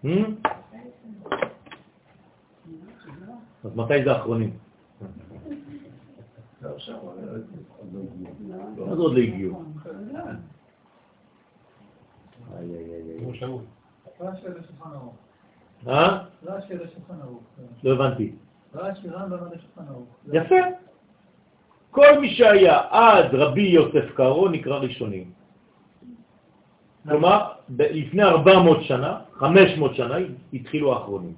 Hmm? 0.05 0.48
אז 3.65 3.77
מתי 3.77 4.05
זה 4.05 4.12
האחרונים? 4.12 4.51
אז 8.91 8.99
עוד 8.99 9.15
לא 9.15 9.19
הגיעו. 9.19 9.62
איי, 12.57 12.74
איי, 12.74 12.95
איי, 12.95 13.03
איי. 13.11 13.27
רש"י 14.20 14.49
לשולחן 14.49 14.91
ערוך. 14.95 15.15
אה? 15.89 16.24
רש"י 16.47 16.74
לשולחן 16.74 17.20
ערוך. 17.23 17.43
לא 17.85 17.93
הבנתי. 17.93 18.33
יפה. 20.33 20.55
כל 21.91 22.19
מי 22.20 22.35
שהיה 22.35 22.81
עד 22.91 23.35
רבי 23.35 23.62
יוסף 23.62 24.11
קארו 24.15 24.49
נקרא 24.49 24.78
ראשונים. 24.78 25.31
כלומר, 27.09 27.53
לפני 27.69 28.23
400 28.23 28.83
שנה, 28.83 29.20
500 29.33 29.95
שנה, 29.95 30.15
התחילו 30.53 30.93
האחרונים. 30.93 31.35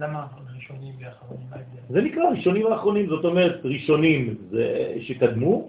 למה 0.00 0.26
ראשונים 0.54 0.94
ואחרונים? 1.00 1.46
זה 1.88 2.00
נקרא 2.00 2.22
ראשונים 2.30 2.66
ואחרונים, 2.66 3.06
זאת 3.08 3.24
אומרת, 3.24 3.60
ראשונים 3.64 4.34
זה 4.50 4.94
שקדמו 5.00 5.68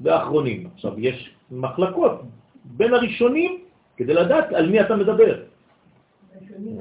ואחרונים. 0.00 0.68
עכשיו, 0.74 1.00
יש 1.00 1.34
מחלקות 1.50 2.22
בין 2.64 2.94
הראשונים 2.94 3.58
כדי 3.96 4.14
לדעת 4.14 4.52
על 4.52 4.70
מי 4.70 4.80
אתה 4.80 4.96
מדבר. 4.96 5.42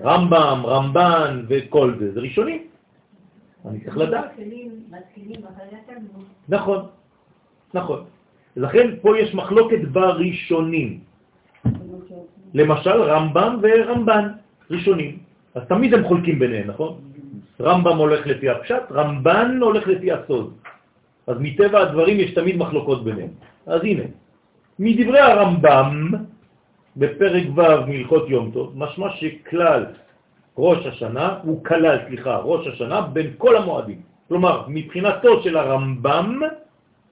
רמב"ם, 0.04 0.62
רמב"ן 0.66 1.46
וכל 1.48 1.96
זה, 2.00 2.14
זה 2.14 2.20
ראשונים. 2.20 2.68
אני 3.66 3.80
צריך 3.80 3.98
לדעת. 3.98 4.32
נכון, 6.50 6.86
נכון. 7.74 8.00
לכן 8.56 8.88
פה 9.02 9.20
יש 9.20 9.36
מחלוקת 9.36 9.82
בראשונים. 9.92 11.00
למשל 12.54 13.02
רמב"ם 13.02 13.60
ורמב"ן, 13.62 14.26
ראשונים. 14.72 15.18
אז 15.56 15.64
תמיד 15.68 15.94
הם 15.94 16.04
חולקים 16.04 16.40
ביניהם, 16.40 16.68
נכון? 16.68 16.94
רמב"ם 17.62 17.98
הולך 17.98 18.28
לפי 18.28 18.50
הפשט, 18.50 18.92
רמב"ן 18.92 19.60
הולך 19.62 19.88
לפי 19.88 20.12
הסוד. 20.12 20.54
אז 21.28 21.38
מטבע 21.40 21.80
הדברים 21.80 22.20
יש 22.20 22.34
תמיד 22.34 22.58
מחלוקות 22.58 23.04
ביניהם. 23.04 23.30
אז 23.68 23.82
הנה, 23.84 24.04
מדברי 24.80 25.20
הרמב"ם, 25.20 26.12
בפרק 26.98 27.44
ו' 27.56 27.86
מלכות 27.88 28.30
יום 28.30 28.52
טוב, 28.52 28.74
משמע 28.76 29.10
שכלל 29.10 29.86
ראש 30.58 30.86
השנה, 30.86 31.40
הוא 31.44 31.64
כלל, 31.64 32.00
סליחה, 32.08 32.36
ראש 32.38 32.68
השנה 32.68 33.02
בין 33.02 33.28
כל 33.38 33.58
המועדים. 33.58 34.02
כלומר, 34.28 34.66
מבחינתו 34.68 35.44
של 35.44 35.58
הרמב"ם, 35.58 36.40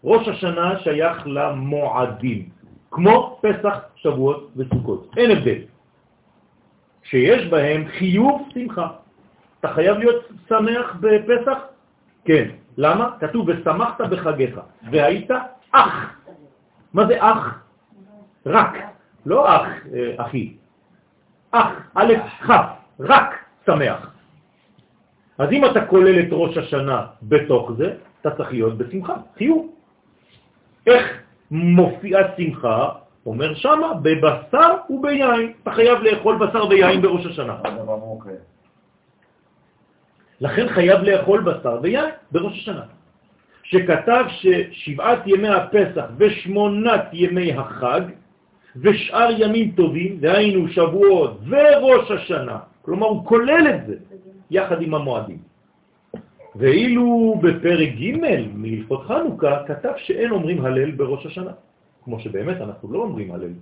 ראש 0.03 0.28
השנה 0.28 0.80
שייך 0.80 1.24
למועדים, 1.26 2.49
כמו 2.91 3.40
פסח, 3.41 3.80
שבועות 3.95 4.52
וסוכות. 4.56 5.11
אין 5.18 5.32
הבדל. 5.32 5.73
שיש 7.14 7.48
בהם 7.48 7.85
חיוב 7.88 8.49
שמחה. 8.53 8.88
אתה 9.60 9.68
חייב 9.68 9.98
להיות 9.98 10.26
שמח 10.49 10.95
בפסח? 10.99 11.57
כן. 12.26 12.49
למה? 12.77 13.10
כתוב, 13.19 13.49
ושמחת 13.49 14.02
בחגיך, 14.02 14.60
והיית 14.91 15.30
אח. 15.72 16.15
מה 16.94 17.06
זה 17.06 17.15
אח? 17.19 17.60
רק. 18.45 18.73
לא 19.26 19.56
אח, 19.56 19.68
אה, 19.94 20.14
אחי. 20.18 20.53
אח, 21.52 21.68
א', 21.95 22.14
כ', 22.48 22.52
רק 22.99 23.30
שמח. 23.65 24.11
אז 25.38 25.52
אם 25.52 25.65
אתה 25.65 25.85
כולל 25.85 26.19
את 26.19 26.27
ראש 26.31 26.57
השנה 26.57 27.06
בתוך 27.23 27.72
זה, 27.77 27.94
אתה 28.22 28.31
צריך 28.31 28.52
להיות 28.52 28.77
בשמחה, 28.77 29.14
חיוב. 29.38 29.69
איך 30.88 31.06
מופיעה 31.52 32.22
שמחה? 32.38 32.90
אומר 33.26 33.54
שמה, 33.56 33.94
בבשר 33.94 34.72
וביין. 34.90 35.54
אתה 35.64 35.72
חייב 35.72 36.00
לאכול 36.00 36.36
בשר 36.38 36.68
ויין 36.68 37.02
בראש 37.02 37.26
השנה. 37.26 37.58
מוקד. 38.00 38.44
לכן 40.41 40.68
חייב 40.70 41.00
לאכול 41.02 41.41
בשר 41.41 41.80
ויין 41.82 42.10
בראש 42.32 42.60
השנה. 42.60 42.86
שכתב 43.64 44.26
ששבעת 44.30 45.20
ימי 45.26 45.50
הפסח 45.50 46.06
ושמונת 46.18 47.06
ימי 47.14 47.54
החג 47.54 48.02
ושאר 48.76 49.30
ימים 49.38 49.72
טובים, 49.72 50.18
דהיינו 50.20 50.68
שבועות 50.68 51.40
וראש 51.48 52.12
השנה, 52.12 52.58
כלומר 52.82 53.08
הוא 53.08 53.26
כולל 53.26 53.68
את 53.76 53.86
זה 53.88 53.95
יחד 54.52 54.82
עם 54.82 54.94
המועדים. 54.94 55.38
ואילו 56.56 57.36
בפרק 57.41 57.90
ג' 57.90 58.18
מהלכות 58.54 59.04
חנוכה 59.08 59.64
כתב 59.68 59.94
שאין 59.98 60.32
אומרים 60.32 60.66
הלל 60.66 60.91
בראש 60.91 61.26
השנה, 61.26 61.52
כמו 62.04 62.20
שבאמת 62.20 62.62
אנחנו 62.62 62.94
לא 62.94 63.00
אומרים 63.00 63.32
הלל 63.32 63.54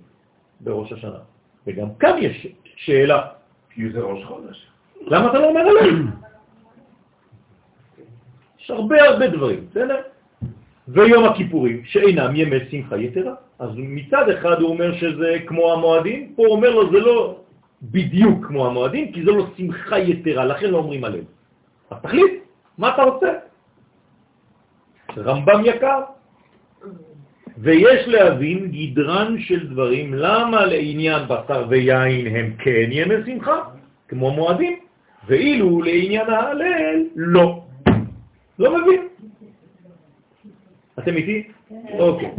בראש 0.60 0.92
השנה. 0.92 1.18
וגם 1.66 1.94
כאן 2.00 2.16
יש 2.20 2.46
שאלה, 2.76 3.20
כי 3.70 3.90
זה 3.92 4.00
ראש 4.00 4.24
חודש. 4.24 4.66
למה 5.00 5.30
אתה 5.30 5.38
לא 5.38 5.48
אומר 5.48 5.60
הלל? 5.60 6.06
יש 8.60 8.70
הרבה 8.70 9.02
הרבה 9.04 9.26
דברים, 9.26 9.66
בסדר? 9.70 9.96
ויום 10.88 11.24
הכיפורים, 11.24 11.84
שאינם 11.84 12.36
ימי 12.36 12.56
שמחה 12.70 12.96
יתרה. 12.96 13.34
אז 13.58 13.70
מצד 13.76 14.28
אחד 14.28 14.60
הוא 14.60 14.70
אומר 14.70 14.94
שזה 14.98 15.36
כמו 15.46 15.72
המועדים, 15.72 16.32
פה 16.36 16.42
אומר 16.46 16.70
לו 16.70 16.90
זה 16.90 16.98
לא 16.98 17.40
בדיוק 17.82 18.46
כמו 18.46 18.66
המועדים, 18.66 19.12
כי 19.12 19.24
זה 19.24 19.30
לא 19.30 19.46
שמחה 19.56 19.98
יתרה, 19.98 20.44
לכן 20.44 20.70
לא 20.70 20.78
אומרים 20.78 21.04
עליהם. 21.04 21.24
אז 21.90 21.98
תחליט, 22.02 22.32
מה 22.78 22.94
אתה 22.94 23.02
רוצה? 23.02 23.30
רמב"ם 25.18 25.60
יקר. 25.64 26.00
ויש 27.58 28.08
להבין 28.08 28.70
גדרן 28.72 29.36
של 29.38 29.68
דברים, 29.68 30.14
למה 30.14 30.66
לעניין 30.66 31.22
בשר 31.28 31.64
ויין 31.68 32.36
הם 32.36 32.52
כן 32.58 32.88
ימי 32.90 33.14
שמחה, 33.26 33.60
כמו 34.08 34.30
מועדים, 34.30 34.78
ואילו 35.26 35.82
לעניין 35.82 36.30
ההלל 36.30 37.04
לא. 37.16 37.64
לא 38.58 38.78
מבין. 38.78 39.08
אתם 40.98 41.16
איתי? 41.16 41.48
אוקיי. 41.98 42.30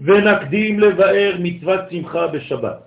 ונקדים 0.00 0.80
לבאר 0.80 1.36
מצוות 1.38 1.80
שמחה 1.90 2.26
בשבת. 2.26 2.78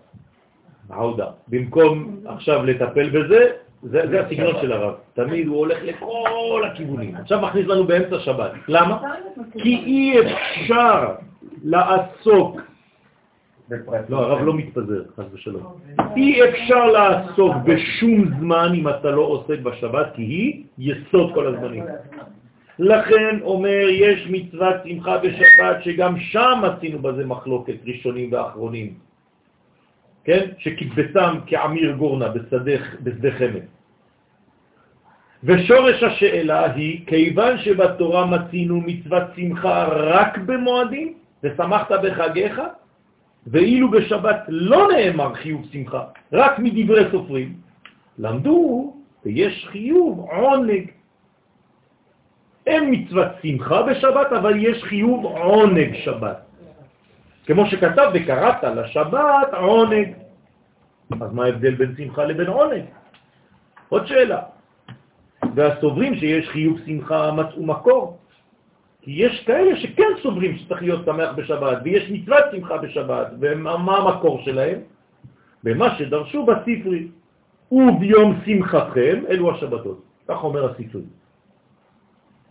העודה. 0.89 1.27
במקום 1.47 2.19
עכשיו 2.25 2.65
לטפל 2.65 3.09
בזה, 3.09 3.51
זה, 3.83 4.01
זה 4.09 4.25
הסגנון 4.25 4.55
של 4.61 4.71
הרב. 4.71 4.93
תמיד 5.13 5.47
הוא 5.47 5.57
הולך 5.57 5.77
לכל 5.83 6.63
הכיוונים. 6.71 7.15
עכשיו 7.15 7.41
מכניס 7.41 7.67
לנו 7.67 7.83
באמצע 7.83 8.19
שבת. 8.19 8.51
למה? 8.67 9.01
כי 9.53 9.75
אי 9.75 10.15
אפשר 10.21 11.15
לעסוק. 11.63 12.61
לא, 14.09 14.17
הרב 14.19 14.41
לא 14.41 14.53
מתפזר, 14.53 15.03
חס 15.17 15.25
ושלום. 15.33 15.63
אי 16.15 16.49
אפשר 16.49 16.85
לעסוק 16.85 17.55
בשום 17.63 18.25
זמן 18.39 18.71
אם 18.75 18.89
אתה 18.89 19.11
לא 19.11 19.21
עוסק 19.21 19.59
בשבת, 19.59 20.07
כי 20.15 20.21
היא 20.21 20.63
יסוד 20.77 21.33
כל 21.33 21.47
הזמנים. 21.47 21.83
לכן 22.79 23.39
אומר, 23.41 23.85
יש 23.89 24.27
מצוות 24.29 24.75
שמחה 24.87 25.17
בשבת, 25.17 25.83
שגם 25.83 26.19
שם 26.19 26.61
עשינו 26.63 26.99
בזה 26.99 27.25
מחלוקת 27.25 27.75
ראשונים 27.85 28.33
ואחרונים. 28.33 29.08
כן? 30.29 30.45
שקיבצם 30.57 31.41
כעמיר 31.47 31.91
גורנה 31.91 32.29
בשדה, 32.29 32.71
בשדה 33.03 33.31
חמד. 33.31 33.65
ושורש 35.43 36.03
השאלה 36.03 36.71
היא, 36.73 37.07
כיוון 37.07 37.57
שבתורה 37.57 38.25
מצינו 38.25 38.81
מצוות 38.85 39.23
שמחה 39.35 39.87
רק 39.87 40.37
במועדים, 40.37 41.13
ושמחת 41.43 41.91
בחגיך, 41.91 42.61
ואילו 43.47 43.91
בשבת 43.91 44.45
לא 44.47 44.87
נאמר 44.91 45.33
חיוב 45.33 45.65
שמחה, 45.71 46.03
רק 46.33 46.59
מדברי 46.59 47.11
סופרים, 47.11 47.53
למדו 48.19 48.93
ויש 49.25 49.67
חיוב 49.71 50.19
עונג. 50.19 50.89
אין 52.67 52.83
מצוות 52.93 53.31
שמחה 53.41 53.81
בשבת, 53.81 54.33
אבל 54.33 54.53
יש 54.57 54.83
חיוב 54.83 55.25
עונג 55.25 55.95
שבת. 56.05 56.37
כמו 57.45 57.65
שכתב, 57.65 58.11
וקראת 58.13 58.63
לשבת 58.63 59.53
עונג. 59.53 60.18
אז 61.11 61.33
מה 61.33 61.45
ההבדל 61.45 61.75
בין 61.75 61.95
שמחה 61.97 62.25
לבין 62.25 62.47
עונג? 62.47 62.83
עוד 63.89 64.05
שאלה. 64.07 64.41
והסוברים 65.55 66.15
שיש 66.15 66.49
חיוב 66.49 66.79
שמחה 66.85 67.31
מצאו 67.31 67.65
מקור. 67.65 68.17
כי 69.01 69.11
יש 69.11 69.43
כאלה 69.45 69.79
שכן 69.79 70.11
סוברים 70.23 70.57
שצריך 70.57 70.81
להיות 70.81 71.05
שמח 71.05 71.31
בשבת, 71.35 71.77
ויש 71.83 72.11
מצוות 72.11 72.45
שמחה 72.51 72.77
בשבת, 72.77 73.27
ומה 73.39 73.97
המקור 73.97 74.41
שלהם? 74.45 74.79
במה 75.63 75.97
שדרשו 75.97 76.45
בספרי. 76.45 77.07
וביום 77.71 78.39
שמחתכם 78.45 79.23
אלו 79.29 79.51
השבתות. 79.51 80.01
כך 80.27 80.43
אומר 80.43 80.71
הספרי. 80.71 81.05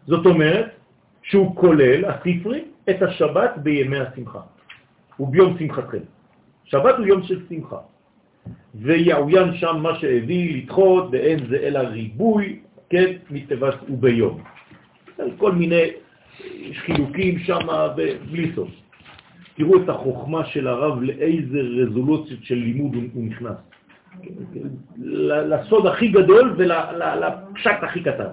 זאת 0.06 0.26
אומרת 0.26 0.66
שהוא 1.22 1.56
כולל, 1.56 2.05
הספרי, 2.05 2.64
את 2.90 3.02
השבת 3.02 3.51
בימי 3.56 3.98
השמחה, 3.98 4.40
וביום 5.20 5.59
שמחתכם. 5.59 6.05
שבת 6.64 6.94
הוא 6.98 7.06
יום 7.06 7.22
של 7.22 7.43
שמחה. 7.48 7.78
ויעוין 8.75 9.55
שם 9.55 9.77
מה 9.83 9.99
שהביא 9.99 10.62
לדחות, 10.62 11.09
ואין 11.12 11.39
זה 11.49 11.57
אלא 11.57 11.79
ריבוי, 11.79 12.59
כן, 12.91 13.12
מטבעת 13.31 13.75
וביום. 13.89 14.41
כל 15.37 15.53
מיני 15.53 15.85
חילוקים 16.75 17.39
שם 17.39 17.66
בלי 18.31 18.53
סוף. 18.55 18.69
תראו 19.57 19.83
את 19.83 19.89
החוכמה 19.89 20.45
של 20.45 20.69
הרב, 20.69 21.03
לאיזה 21.03 21.59
רזולוציות 21.61 22.45
של 22.45 22.55
לימוד 22.55 22.95
הוא 22.95 23.25
נכנס. 23.25 23.57
לסוד 24.99 25.87
הכי 25.87 26.09
גדול 26.09 26.55
ולפשט 26.57 27.83
הכי 27.83 28.03
קטן. 28.03 28.31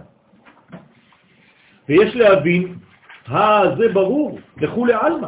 ויש 1.90 2.16
להבין, 2.16 2.76
זה 3.78 3.88
ברור, 3.94 4.40
לכו 4.58 4.86
לעלמא. 4.86 5.28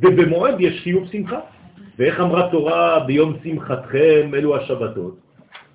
ובמועד 0.00 0.60
יש 0.60 0.80
חיוב 0.80 1.08
שמחה. 1.12 1.40
ואיך 1.98 2.20
אמרה 2.20 2.50
תורה 2.50 3.00
ביום 3.06 3.32
שמחתכם 3.42 4.30
אלו 4.34 4.56
השבתות, 4.56 5.16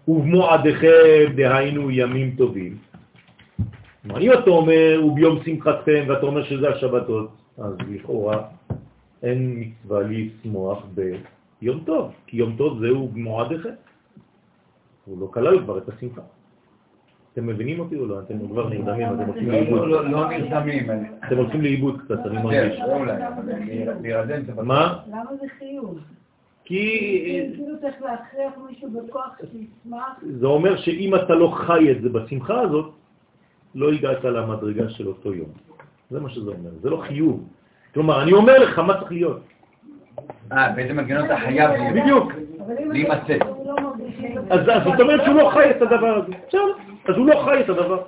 ובמועדיכם 0.07 1.33
דהיינו 1.35 1.91
ימים 1.91 2.35
טובים. 2.37 2.77
אם 4.19 4.33
אתה 4.33 4.49
אומר 4.49 5.01
וביום 5.05 5.39
שמחתכם 5.45 6.05
ואתה 6.07 6.25
אומר 6.25 6.43
שזה 6.43 6.69
השבתות, 6.69 7.29
אז 7.57 7.73
לכאורה 7.89 8.43
אין 9.23 9.53
מצווה 9.59 10.01
לשמוח 10.03 10.85
ביום 10.95 11.79
טוב, 11.85 12.11
כי 12.27 12.37
יום 12.37 12.55
טוב 12.57 12.79
זהו 12.79 13.11
מועדיכם. 13.15 13.73
הוא 15.05 15.21
לא 15.21 15.29
כלל 15.33 15.59
כבר 15.59 15.77
את 15.77 15.89
השמחה. 15.89 16.21
אתם 17.39 17.47
מבינים 17.47 17.79
אותי 17.79 17.95
או 17.95 18.05
לא? 18.05 18.19
אתם 18.19 18.47
כבר 18.47 18.69
נרדמים, 18.69 19.07
אתם 19.07 19.23
הולכים 19.23 19.51
לאיבוד. 19.51 19.87
לא, 19.87 20.09
לא 20.09 20.29
נרדמים. 20.29 20.89
אתם 21.27 21.37
הולכים 21.37 21.61
לאיבוד 21.61 22.01
קצת, 22.01 22.25
אני 22.25 22.37
כן, 22.37 22.43
מרגיש. 22.43 22.79
מה? 24.63 24.99
למה 25.07 25.31
זה 25.41 25.47
חיוב? 25.59 25.99
כי 26.65 27.51
כאילו 27.55 27.81
צריך 27.81 27.95
להכריח 28.01 28.53
מישהו 28.69 28.89
בכוח 28.91 29.37
שישמח. 29.51 30.19
זה 30.39 30.45
אומר 30.45 30.77
שאם 30.77 31.15
אתה 31.15 31.35
לא 31.35 31.47
חי 31.55 31.91
את 31.91 32.01
זה 32.01 32.09
בשמחה 32.09 32.61
הזאת, 32.61 32.91
לא 33.75 33.91
הגעת 33.91 34.23
למדרגה 34.23 34.89
של 34.89 35.07
אותו 35.07 35.33
יום. 35.33 35.49
זה 36.11 36.19
מה 36.19 36.29
שזה 36.29 36.49
אומר, 36.51 36.69
זה 36.81 36.89
לא 36.89 36.97
חיוב. 36.97 37.47
כלומר, 37.93 38.23
אני 38.23 38.33
אומר 38.33 38.59
לך 38.59 38.79
מה 38.79 38.99
צריך 38.99 39.11
להיות. 39.11 39.41
אה, 40.51 40.71
באיזה 40.75 40.93
מנגנון 40.93 41.25
אתה 41.25 41.37
חייב. 41.37 41.71
בדיוק. 41.95 42.31
להימצא. 42.91 43.37
אז 44.49 44.59
זאת 44.85 44.99
אומרת 44.99 45.25
שהוא 45.25 45.35
לא 45.35 45.49
חי 45.53 45.69
את 45.69 45.81
הדבר 45.81 46.15
הזה. 46.15 46.33
בסדר, 46.47 46.73
אז 47.05 47.15
הוא 47.15 47.27
לא 47.27 47.41
חי 47.45 47.59
את 47.59 47.69
הדבר. 47.69 48.01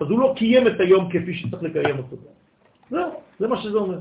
אז 0.00 0.10
הוא 0.10 0.20
לא 0.20 0.32
קיים 0.36 0.66
את 0.66 0.80
היום 0.80 1.08
כפי 1.10 1.34
שצריך 1.34 1.62
לקיים 1.62 1.98
אותו. 1.98 2.16
זהו, 2.90 3.10
זה 3.38 3.48
מה 3.48 3.56
שזה 3.62 3.78
אומר. 3.78 3.98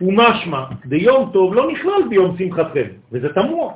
ומשמע, 0.00 0.64
ביום 0.84 1.30
טוב 1.32 1.54
לא 1.54 1.70
נכלל 1.72 2.08
ביום 2.08 2.36
שמחתכם, 2.38 2.86
וזה 3.12 3.28
תמוה. 3.34 3.72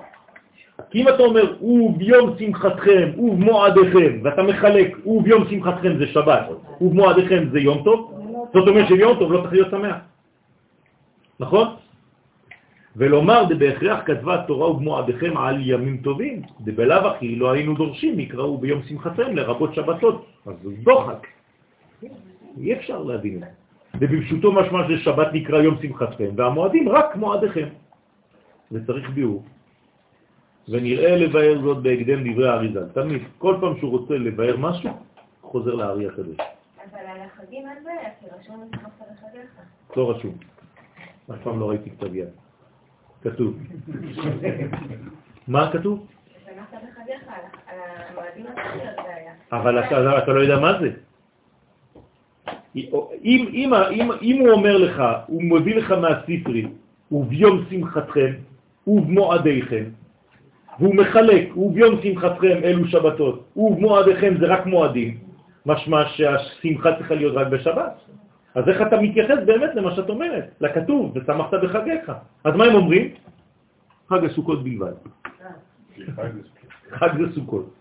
כי 0.90 1.02
אם 1.02 1.09
אתה 1.09 1.22
אומר, 1.22 1.62
וביום 1.62 2.39
שמחתכם, 2.39 3.10
ובמועדיכם, 3.18 4.20
ואתה 4.22 4.43
מחלק, 4.43 5.06
וביום 5.06 5.44
שמחתכם 5.51 5.98
זה 5.98 6.06
שבת, 6.06 6.47
ובמועדיכם 6.80 7.48
זה 7.52 7.59
יום 7.59 7.82
טוב, 7.84 8.12
זאת 8.55 8.68
אומרת 8.68 8.89
שיום 8.89 9.18
טוב 9.18 9.32
לא 9.32 9.40
צריך 9.40 9.52
להיות 9.52 9.70
שמח. 9.70 9.97
נכון? 11.40 11.66
ולומר 12.97 13.44
בהכרח 13.59 14.01
כתבה 14.06 14.44
תורה 14.47 14.70
ובמועדיכם 14.70 15.36
על 15.36 15.56
ימים 15.60 15.97
טובים, 15.97 16.43
דבלאו 16.60 17.16
אחי 17.16 17.36
לא 17.36 17.52
היינו 17.52 17.74
דורשים, 17.74 18.20
יקראו 18.20 18.59
ביום 18.59 18.82
שמחתכם 18.82 19.36
לרבות 19.36 19.74
שבתות. 19.74 20.27
אז 20.47 20.55
זה 20.62 20.70
דוחק. 20.82 21.27
אי 22.59 22.73
אפשר 22.73 23.02
להבין 23.02 23.35
את 23.35 23.40
זה. 23.40 23.47
ובפשוטו 24.01 24.52
משמע 24.52 24.89
ששבת 24.89 25.28
נקרא 25.32 25.59
יום 25.59 25.77
שמחתכם, 25.82 26.31
והמועדים 26.36 26.89
רק 26.89 27.16
מועדיכם. 27.16 27.69
וצריך 28.73 29.10
ביאור. 29.10 29.43
ונראה 30.69 31.16
לבאר 31.16 31.60
זאת 31.62 31.82
בהקדם 31.82 32.32
דברי 32.32 32.48
האריזה. 32.48 32.93
תמיד, 32.93 33.23
כל 33.39 33.56
פעם 33.60 33.78
שהוא 33.78 33.90
רוצה 33.90 34.14
לבאר 34.14 34.56
משהו, 34.56 34.90
חוזר 35.43 35.74
לארי 35.74 36.06
הקדוש. 36.06 36.36
אבל 36.36 37.01
על 37.06 37.20
החגים 37.20 37.64
הזה, 37.69 37.90
כי 38.20 38.27
רשום 38.40 38.64
את 38.69 38.81
שמחת 38.81 39.09
לחגיך. 39.12 39.51
לא 39.97 40.10
רשום. 40.10 40.35
אף 41.31 41.43
פעם 41.43 41.60
לא 41.60 41.70
ראיתי 41.70 41.90
כתב 41.90 42.14
יד. 42.14 42.41
כתוב. 43.24 43.59
מה 45.49 45.73
כתוב? 45.73 46.07
אבל 49.53 49.78
אתה 50.19 50.32
לא 50.32 50.40
יודע 50.40 50.59
מה 50.59 50.78
זה. 50.81 50.90
אם, 52.77 53.44
אם, 53.53 53.74
אם, 53.74 54.11
אם 54.23 54.36
הוא 54.40 54.51
אומר 54.51 54.77
לך, 54.77 55.03
הוא 55.27 55.43
מביא 55.43 55.74
לך 55.74 55.90
מהספרי, 55.90 56.66
וביום 57.12 57.65
שמחתכם, 57.70 58.32
ובמועדיכם, 58.86 59.85
והוא 60.78 60.94
מחלק, 60.94 61.57
וביום 61.57 62.01
שמחתכם 62.03 62.59
אלו 62.65 62.89
שבתות, 62.89 63.44
ובמועדיכם 63.57 64.35
זה 64.40 64.47
רק 64.47 64.66
מועדים, 64.66 65.19
משמע 65.66 66.09
שהשמחה 66.09 66.97
צריכה 66.97 67.15
להיות 67.15 67.36
רק 67.36 67.47
בשבת. 67.47 67.94
אז 68.55 68.69
איך 68.69 68.83
אתה 68.83 69.01
מתייחס 69.01 69.39
באמת 69.47 69.70
למה 69.74 69.95
שאת 69.95 70.09
אומרת, 70.09 70.45
לכתוב, 70.61 71.16
ושמחת 71.16 71.55
בחגיך. 71.62 72.12
אז 72.45 72.55
מה 72.55 72.65
הם 72.65 72.74
אומרים? 72.74 73.09
חג 74.09 74.24
הסוכות 74.24 74.65
בלבד. 74.65 74.93
חג 76.91 77.09
זה 77.19 77.33
סוכות. 77.35 77.74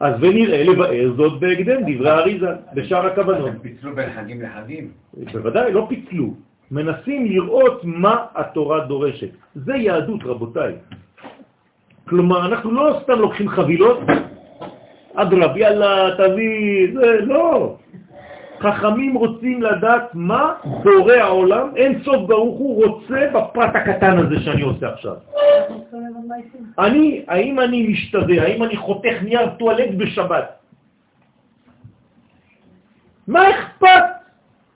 אז 0.00 0.14
ונראה 0.20 0.64
לבאר 0.64 1.12
זאת 1.16 1.40
בהקדם, 1.40 1.80
דברי 1.82 2.10
האריזה, 2.10 2.48
בשאר 2.74 3.06
הכוונות. 3.06 3.48
הם 3.48 3.58
פיצלו 3.58 3.94
בין 3.94 4.12
חגים 4.12 4.42
לחגים. 4.42 4.90
בוודאי, 5.32 5.72
לא 5.72 5.86
פיצלו. 5.88 6.34
מנסים 6.70 7.26
לראות 7.26 7.80
מה 7.84 8.26
התורה 8.34 8.86
דורשת. 8.86 9.30
זה 9.54 9.74
יהדות, 9.76 10.20
רבותיי. 10.24 10.74
כלומר, 12.08 12.46
אנחנו 12.46 12.70
לא 12.72 13.00
סתם 13.02 13.18
לוקחים 13.18 13.48
חבילות, 13.48 13.98
אדרב, 15.14 15.56
יאללה, 15.56 16.10
תביא, 16.16 16.88
זה, 16.94 17.20
לא. 17.20 17.76
חכמים 18.60 19.14
רוצים 19.14 19.62
לדעת 19.62 20.14
מה 20.14 20.54
בורא 20.84 21.14
העולם, 21.14 21.76
אין 21.76 22.02
סוף 22.04 22.28
ברוך 22.28 22.58
הוא 22.58 22.86
רוצה 22.86 23.30
בפרט 23.34 23.76
הקטן 23.76 24.18
הזה 24.18 24.40
שאני 24.44 24.62
עושה 24.62 24.92
עכשיו. 24.92 25.14
אני, 26.78 27.24
האם 27.28 27.60
אני 27.60 27.86
משתווה, 27.88 28.42
האם 28.42 28.62
אני 28.62 28.76
חותך 28.76 29.22
נייר 29.22 29.48
טואלט 29.58 29.94
בשבת? 29.96 30.58
מה 33.28 33.50
אכפת 33.50 34.04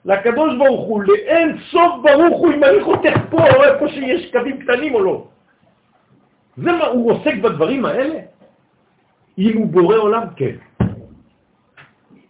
לקדוש 0.05 0.57
ברוך 0.57 0.87
הוא, 0.87 1.03
לאין 1.03 1.57
סוף 1.71 1.93
ברוך 2.03 2.39
הוא, 2.39 2.53
אם 2.53 2.63
אני 2.63 2.81
חותך 2.83 3.17
פה 3.29 3.37
או 3.55 3.63
איפה 3.63 3.87
שיש 3.87 4.31
קווים 4.31 4.59
קטנים 4.59 4.95
או 4.95 5.01
לא? 5.01 5.27
זה 6.57 6.71
מה, 6.71 6.85
הוא 6.85 7.11
עוסק 7.11 7.33
בדברים 7.33 7.85
האלה? 7.85 8.19
אם 9.37 9.57
הוא 9.57 9.67
בורא 9.67 9.95
עולם, 9.95 10.23
כן. 10.35 10.55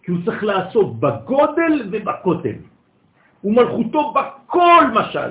כי 0.02 0.10
הוא 0.10 0.18
צריך 0.24 0.44
לעסוק 0.44 0.96
בגודל 0.96 1.88
ובקוטל. 1.92 2.58
ומלכותו 3.44 4.14
בכל 4.14 4.84
משל. 4.94 5.30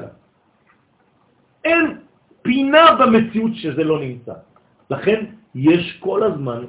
אין 1.65 1.97
פינה 2.41 2.95
במציאות 2.99 3.51
שזה 3.55 3.83
לא 3.83 3.99
נמצא. 3.99 4.33
לכן 4.89 5.25
יש 5.55 5.97
כל 5.99 6.23
הזמן 6.23 6.63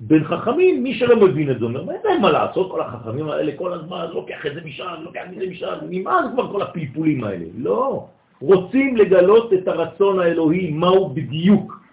בין 0.00 0.24
חכמים, 0.24 0.82
מי 0.82 0.94
שלא 0.94 1.16
מבין 1.16 1.50
את 1.50 1.58
זה 1.58 1.64
אומר, 1.64 1.90
אין 2.04 2.20
מה 2.20 2.30
לעשות, 2.30 2.70
כל 2.70 2.80
החכמים 2.80 3.28
האלה 3.28 3.52
כל 3.56 3.72
הזמן 3.72 4.06
לוקח 4.12 4.46
את 4.46 4.54
זה 4.54 4.60
משם, 4.64 4.94
לוקח 5.02 5.22
את 5.32 5.38
זה 5.38 5.46
משם, 5.46 5.74
נמאס 5.90 6.24
כבר 6.32 6.52
כל 6.52 6.62
הפלפולים 6.62 7.24
האלה. 7.24 7.44
לא, 7.58 8.06
רוצים 8.40 8.96
לגלות 8.96 9.52
את 9.52 9.68
הרצון 9.68 10.18
האלוהי, 10.18 10.70
מהו 10.70 11.08
בדיוק. 11.14 11.83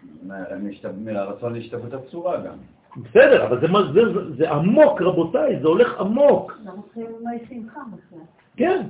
מהרצון 1.06 1.54
להשתוות 1.54 1.94
הצורה 1.94 2.38
גם. 2.38 2.54
בסדר, 2.98 3.46
אבל 3.46 3.60
זה, 3.62 3.68
מה- 3.68 3.92
זה, 3.94 4.14
זה, 4.14 4.34
זה 4.38 4.52
עמוק, 4.52 5.02
רבותיי, 5.02 5.60
זה 5.62 5.68
הולך 5.68 6.00
עמוק. 6.00 6.58
כן, 8.58 8.82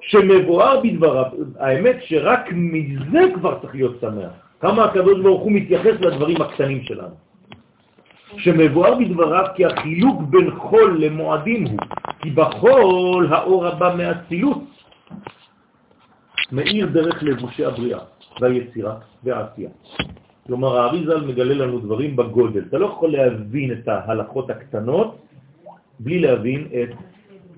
שמבואר 0.00 0.80
בדבריו, 0.80 1.24
האמת 1.58 1.96
שרק 2.00 2.48
מזה 2.52 3.20
כבר 3.34 3.58
צריך 3.60 3.74
להיות 3.74 3.96
שמח. 4.00 4.30
כמה 4.60 4.84
הקדוש 4.84 5.20
ברוך 5.20 5.42
הוא 5.42 5.52
מתייחס 5.52 6.00
לדברים 6.00 6.42
הקטנים 6.42 6.82
שלנו. 6.82 7.14
שמבואר 8.36 8.94
בדבריו 8.98 9.46
כי 9.54 9.66
החילוק 9.66 10.20
בין 10.22 10.50
חול 10.58 11.04
למועדים 11.04 11.66
הוא, 11.66 11.78
כי 12.22 12.30
בחול 12.30 13.28
האור 13.34 13.66
הבא 13.66 13.94
מהצילות 13.96 14.58
מאיר 16.52 16.86
דרך 16.86 17.22
לבושי 17.22 17.64
הבריאה 17.64 17.98
והיצירה 18.40 18.94
והעשייה. 19.24 19.70
כלומר, 20.46 20.76
האריזל 20.76 21.20
מגלה 21.26 21.54
לנו 21.54 21.78
דברים 21.78 22.16
בגודל. 22.16 22.62
אתה 22.68 22.78
לא 22.78 22.86
יכול 22.86 23.12
להבין 23.12 23.72
את 23.72 23.88
ההלכות 23.88 24.50
הקטנות 24.50 25.16
בלי 26.00 26.18
להבין 26.18 26.66
את 26.66 26.90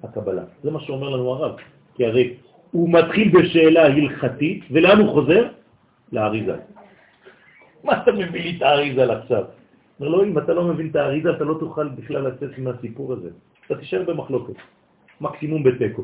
הקבלה. 0.05 0.45
זה 0.63 0.71
מה 0.71 0.81
שאומר 0.81 1.09
לנו 1.09 1.31
הרב. 1.31 1.57
כי 1.95 2.07
הרי 2.07 2.37
הוא 2.71 2.89
מתחיל 2.93 3.29
בשאלה 3.33 3.83
הלכתית, 3.85 4.65
ולאן 4.71 4.99
הוא 5.01 5.13
חוזר? 5.13 5.49
לאריזל. 6.13 6.61
מה 7.85 8.03
אתה 8.03 8.13
מביא 8.13 8.43
לי 8.43 8.57
את 8.57 8.63
האריזל 8.63 9.11
עכשיו? 9.11 9.45
אומר 10.01 10.09
לו, 10.09 10.25
אם 10.25 10.39
אתה 10.39 10.55
לא 10.55 10.65
מבין 10.65 10.89
את 10.91 10.97
האריזל, 10.97 11.35
אתה 11.37 11.45
לא 11.45 11.57
תוכל 11.61 11.89
בכלל 11.89 12.29
לצאת 12.29 12.59
מהסיפור 12.59 13.13
הזה. 13.13 13.31
אתה 13.67 13.75
תישאר 13.77 14.03
במחלוקת, 14.03 14.55
מקסימום 15.21 15.63
בתיקו. 15.63 16.03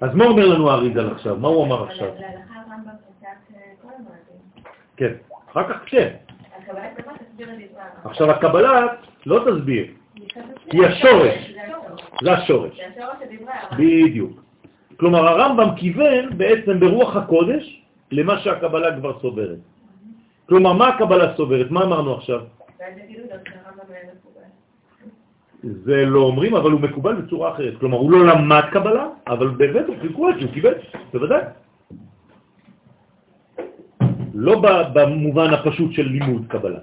אז 0.00 0.14
מה 0.14 0.24
אומר 0.24 0.46
לנו 0.46 0.70
האריזל 0.70 1.10
עכשיו? 1.10 1.36
מה 1.36 1.48
הוא 1.48 1.64
אמר 1.64 1.82
עכשיו? 1.82 2.08
להלכה 2.08 2.54
הרמב"ם 2.54 2.92
פסק 3.08 3.26
אה, 3.54 3.60
כל 3.82 3.88
המועדים. 3.88 4.40
כן, 4.96 5.12
אחר 5.50 5.68
כך 5.68 5.76
כן. 5.86 6.08
הקבלת 6.56 7.00
דבר 7.00 7.12
תסביר 7.12 7.48
את 7.50 7.54
דברי 7.54 7.80
הרמב"ם. 7.80 8.10
עכשיו 8.10 8.30
הקבלה 8.30 8.86
לא 9.26 9.44
תסביר, 9.50 9.86
היא 10.72 10.86
השורש, 10.86 11.52
זה 11.52 11.62
השורש. 11.62 12.10
זה 12.22 12.32
השורש. 12.32 12.76
זה 12.76 12.82
השורש 12.86 13.16
של 13.20 13.36
דברי 13.36 13.52
הרמב"ם. 13.52 13.76
בדיוק. 13.76 14.42
כלומר 14.96 15.26
הרמב"ם 15.28 15.76
כיוון 15.76 16.38
בעצם 16.38 16.80
ברוח 16.80 17.16
הקודש 17.16 17.82
למה 18.12 18.38
שהקבלה 18.38 18.96
כבר 18.96 19.20
סוברת. 19.20 19.58
כלומר, 20.48 20.72
מה 20.72 20.88
הקבלה 20.88 21.36
סוברת? 21.36 21.70
מה 21.70 21.84
אמרנו 21.84 22.14
עכשיו? 22.14 22.40
ואז 22.80 22.92
יגידו 23.04 23.22
גם 23.32 23.38
שהרמב"ם 23.44 23.92
היה 23.92 24.12
מקובל. 24.14 24.46
זה 25.84 26.06
לא 26.06 26.20
אומרים, 26.20 26.54
אבל 26.54 26.70
הוא 26.70 26.80
מקובל 26.80 27.14
בצורה 27.14 27.52
אחרת. 27.52 27.74
כלומר, 27.80 27.98
הוא 27.98 28.12
לא 28.12 28.26
למד 28.26 28.62
קבלה, 28.72 29.06
אבל 29.26 29.48
באמת 29.48 29.86
הוא 29.86 29.96
קיבל, 30.54 30.74
בוודאי. 31.12 31.42
לא 34.38 34.62
במובן 34.94 35.54
הפשוט 35.54 35.92
של 35.92 36.02
לימוד 36.06 36.44
קבלה. 36.48 36.78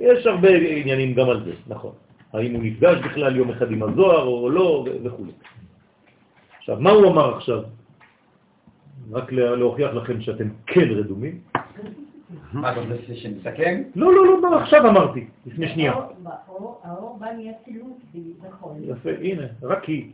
יש 0.00 0.26
הרבה 0.26 0.48
עניינים 0.56 1.14
גם 1.14 1.28
על 1.30 1.44
זה, 1.44 1.52
נכון. 1.66 1.92
האם 2.32 2.54
הוא 2.54 2.62
נפגש 2.62 2.98
בכלל 2.98 3.36
יום 3.36 3.50
אחד 3.50 3.70
עם 3.70 3.82
הזוהר 3.82 4.24
או 4.26 4.50
לא, 4.50 4.84
וכו'. 5.04 5.24
עכשיו, 6.58 6.76
מה 6.80 6.90
הוא 6.90 7.06
אמר 7.12 7.34
עכשיו? 7.36 7.62
רק 9.12 9.32
לה- 9.32 9.56
להוכיח 9.56 9.94
לכם 9.94 10.20
שאתם 10.20 10.44
כן 10.66 10.88
רדומים. 10.90 11.38
מה 12.52 12.72
אתה 12.72 12.80
רוצה 12.80 12.94
שנסכם? 13.14 13.82
לא, 13.96 14.14
לא, 14.14 14.26
לא, 14.26 14.50
מה 14.50 14.62
עכשיו 14.62 14.88
אמרתי, 14.88 15.26
לפני 15.46 15.68
שנייה. 15.68 15.92
האור- 15.92 17.18
בא 17.20 17.26
מאצילות, 17.26 17.98
נכון. 18.50 18.76
יפה, 18.84 19.10
הנה, 19.20 19.42
רק 19.62 19.84
היא. 19.84 20.10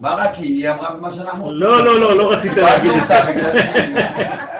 מה 0.00 0.14
רק 0.14 0.34
היא? 0.34 0.66
היא 0.66 0.70
אמרה 0.70 0.96
מה 1.00 1.14
שאנחנו... 1.14 1.52
לא, 1.52 1.84
לא, 1.84 2.00
לא, 2.00 2.16
לא 2.18 2.32
רצית 2.32 2.52
להגיד 2.52 2.90
את 2.92 3.08
זה. 3.08 4.53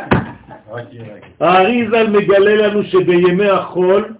האריזל 1.40 2.10
מגלה 2.10 2.54
לנו 2.54 2.82
שבימי 2.84 3.48
החול 3.48 4.14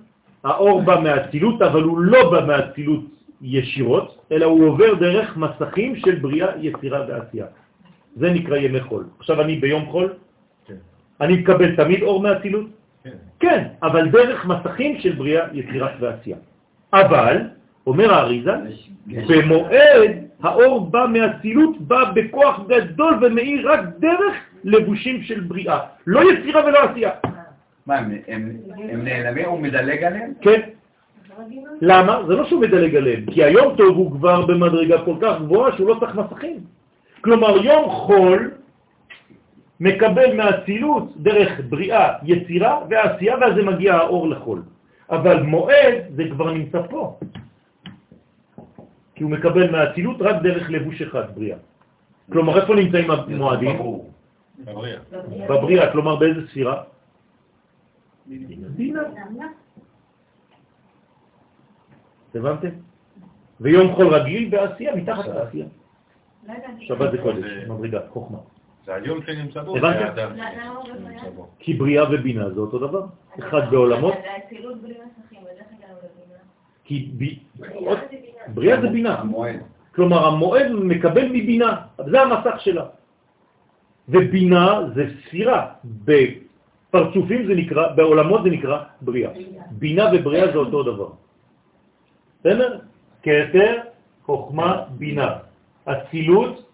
האור 0.44 0.82
בא 0.82 1.00
מהצילות, 1.00 1.62
אבל 1.62 1.82
הוא 1.82 1.98
לא 1.98 2.30
בא 2.30 2.46
מהצילות 2.46 3.04
ישירות, 3.42 4.18
אלא 4.32 4.44
הוא 4.46 4.68
עובר 4.68 4.94
דרך 4.94 5.36
מסכים 5.36 5.96
של 5.96 6.14
בריאה, 6.14 6.48
יצירה 6.60 7.04
ועשייה. 7.08 7.46
זה 8.16 8.30
נקרא 8.30 8.56
ימי 8.56 8.80
חול. 8.80 9.04
עכשיו 9.18 9.40
אני 9.40 9.56
ביום 9.56 9.86
חול, 9.86 10.12
כן. 10.66 10.74
אני 11.20 11.32
מקבל 11.36 11.76
תמיד 11.76 12.02
אור 12.02 12.22
מהצילות? 12.22 12.66
כן. 13.04 13.10
כן, 13.40 13.64
אבל 13.82 14.08
דרך 14.08 14.46
מסכים 14.46 15.00
של 15.00 15.12
בריאה, 15.12 15.44
יצירה 15.52 15.88
ועשייה. 16.00 16.36
אבל, 16.92 17.36
אומר 17.86 18.14
האריזל, 18.14 18.60
במועד 19.06 20.23
האור 20.42 20.80
בא 20.90 21.06
מהצילות, 21.08 21.80
בא 21.80 22.04
בכוח 22.14 22.60
גדול 22.68 23.18
ומאיר 23.22 23.72
רק 23.72 23.80
דרך 23.98 24.34
לבושים 24.64 25.22
של 25.22 25.40
בריאה. 25.40 25.78
לא 26.06 26.32
יצירה 26.32 26.64
ולא 26.66 26.78
עשייה. 26.78 27.10
מה, 27.86 27.96
הם- 28.28 28.56
נעלמים? 29.04 29.44
הוא 29.44 29.60
מדלג 29.60 30.04
עליהם? 30.04 30.32
כן. 30.40 30.60
למה? 31.80 32.20
זה 32.26 32.34
לא 32.36 32.44
שהוא 32.44 32.60
מדלג 32.60 32.96
עליהם, 32.96 33.24
כי 33.30 33.44
היום 33.44 33.76
טוב 33.76 33.96
הוא 33.96 34.10
כבר 34.12 34.46
במדרגה 34.46 35.04
כל 35.04 35.14
כך 35.20 35.40
גבוהה 35.40 35.76
שהוא 35.76 35.88
לא 35.88 35.96
צריך 36.00 36.14
מסכים. 36.16 36.56
כלומר, 37.20 37.64
יום 37.64 37.90
חול 37.90 38.50
מקבל 39.80 40.36
מהצילות 40.36 41.16
דרך 41.16 41.60
בריאה, 41.68 42.12
יצירה 42.22 42.80
ועשייה, 42.90 43.34
ואז 43.40 43.54
זה 43.54 43.62
מגיע 43.62 43.94
האור 43.94 44.28
לחול. 44.28 44.62
אבל 45.10 45.42
מועד 45.42 45.94
זה 46.16 46.22
כבר 46.30 46.52
נמצא 46.52 46.82
פה. 46.90 47.18
כי 49.14 49.22
הוא 49.24 49.30
מקבל 49.30 49.70
מהצילות 49.70 50.16
רק 50.20 50.42
דרך 50.42 50.70
לבוש 50.70 51.02
אחד, 51.02 51.34
בריאה. 51.34 51.58
כלומר, 52.32 52.60
איפה 52.60 52.74
נמצאים 52.74 53.10
המועדים? 53.10 53.78
בבריאה. 54.58 55.00
בבריאה, 55.48 55.92
כלומר 55.92 56.16
באיזה 56.16 56.48
ספירה? 56.48 56.82
בינה. 58.76 59.02
הבנתם? 62.34 62.68
ויום 63.60 63.94
חול 63.94 64.14
רגיל 64.14 64.48
בעשייה, 64.50 64.96
מתחת 64.96 65.26
לעשייה. 65.26 65.66
לא. 66.48 66.54
שבת 66.80 67.12
זה 67.12 67.18
קודש, 67.18 67.44
מדרגה, 67.68 68.00
חוכמה. 68.08 68.38
זה 68.86 68.94
היום 68.94 69.22
שנמצא 69.26 69.62
בו? 69.62 69.80
זה 69.80 69.86
האדם 69.86 70.36
בו. 71.36 71.48
כי 71.58 71.74
בריאה 71.74 72.04
ובינה 72.12 72.50
זה 72.50 72.60
אותו 72.60 72.78
דבר. 72.78 73.06
אחד 73.38 73.70
בעולמות. 73.70 74.14
כי 76.84 77.10
ב- 77.18 77.62
בריאה 78.48 78.76
זה 78.76 78.82
זה 78.82 78.88
בינה. 78.88 79.14
המועד. 79.20 79.60
כלומר, 79.94 80.26
המועד 80.26 80.72
מקבל 80.72 81.28
מבינה, 81.28 81.80
זה 82.06 82.20
המסך 82.20 82.56
שלה. 82.60 82.84
ובינה 84.08 84.80
זה 84.94 85.04
ספירה. 85.22 85.60
בפרצופים 85.84 87.46
זה 87.46 87.54
נקרא, 87.54 87.92
בעולמות 87.92 88.42
זה 88.42 88.50
נקרא 88.50 88.78
בריאה. 89.00 89.30
בינה 89.70 90.04
ובריאה 90.12 90.52
זה 90.52 90.58
אותו 90.58 90.82
דבר. 90.82 91.10
בסדר? 92.40 92.78
כתר, 93.22 93.72
חוכמה, 94.26 94.84
בינה. 94.98 95.28
אצילות, 95.84 96.70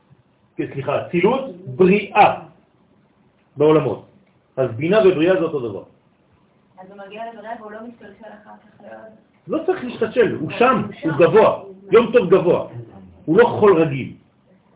סליחה, 0.56 1.06
אצילות, 1.06 1.44
בריאה 1.66 2.40
בעולמות. 3.56 4.06
אז 4.56 4.70
בינה 4.76 4.98
ובריאה 5.09 5.34
זה 5.34 5.44
אותו 5.44 5.60
דבר. 5.68 5.84
אז 6.78 6.90
הוא 6.90 6.98
מגיע 7.06 7.22
לבריאה 7.32 7.52
והוא 7.60 7.72
לא 7.72 7.78
משתלשל 7.88 8.32
אחר 8.42 8.56
כך 8.62 8.82
לעוד. 8.82 9.30
לא 9.49 9.59
צריך 9.67 9.85
להשתשל, 9.85 10.37
הוא 10.41 10.51
שם, 10.59 10.83
הוא 11.03 11.12
גבוה, 11.19 11.62
יום 11.93 12.12
טוב 12.12 12.31
גבוה. 12.31 12.67
הוא 13.25 13.39
לא 13.39 13.45
חול 13.45 13.83
רגיל. 13.83 14.12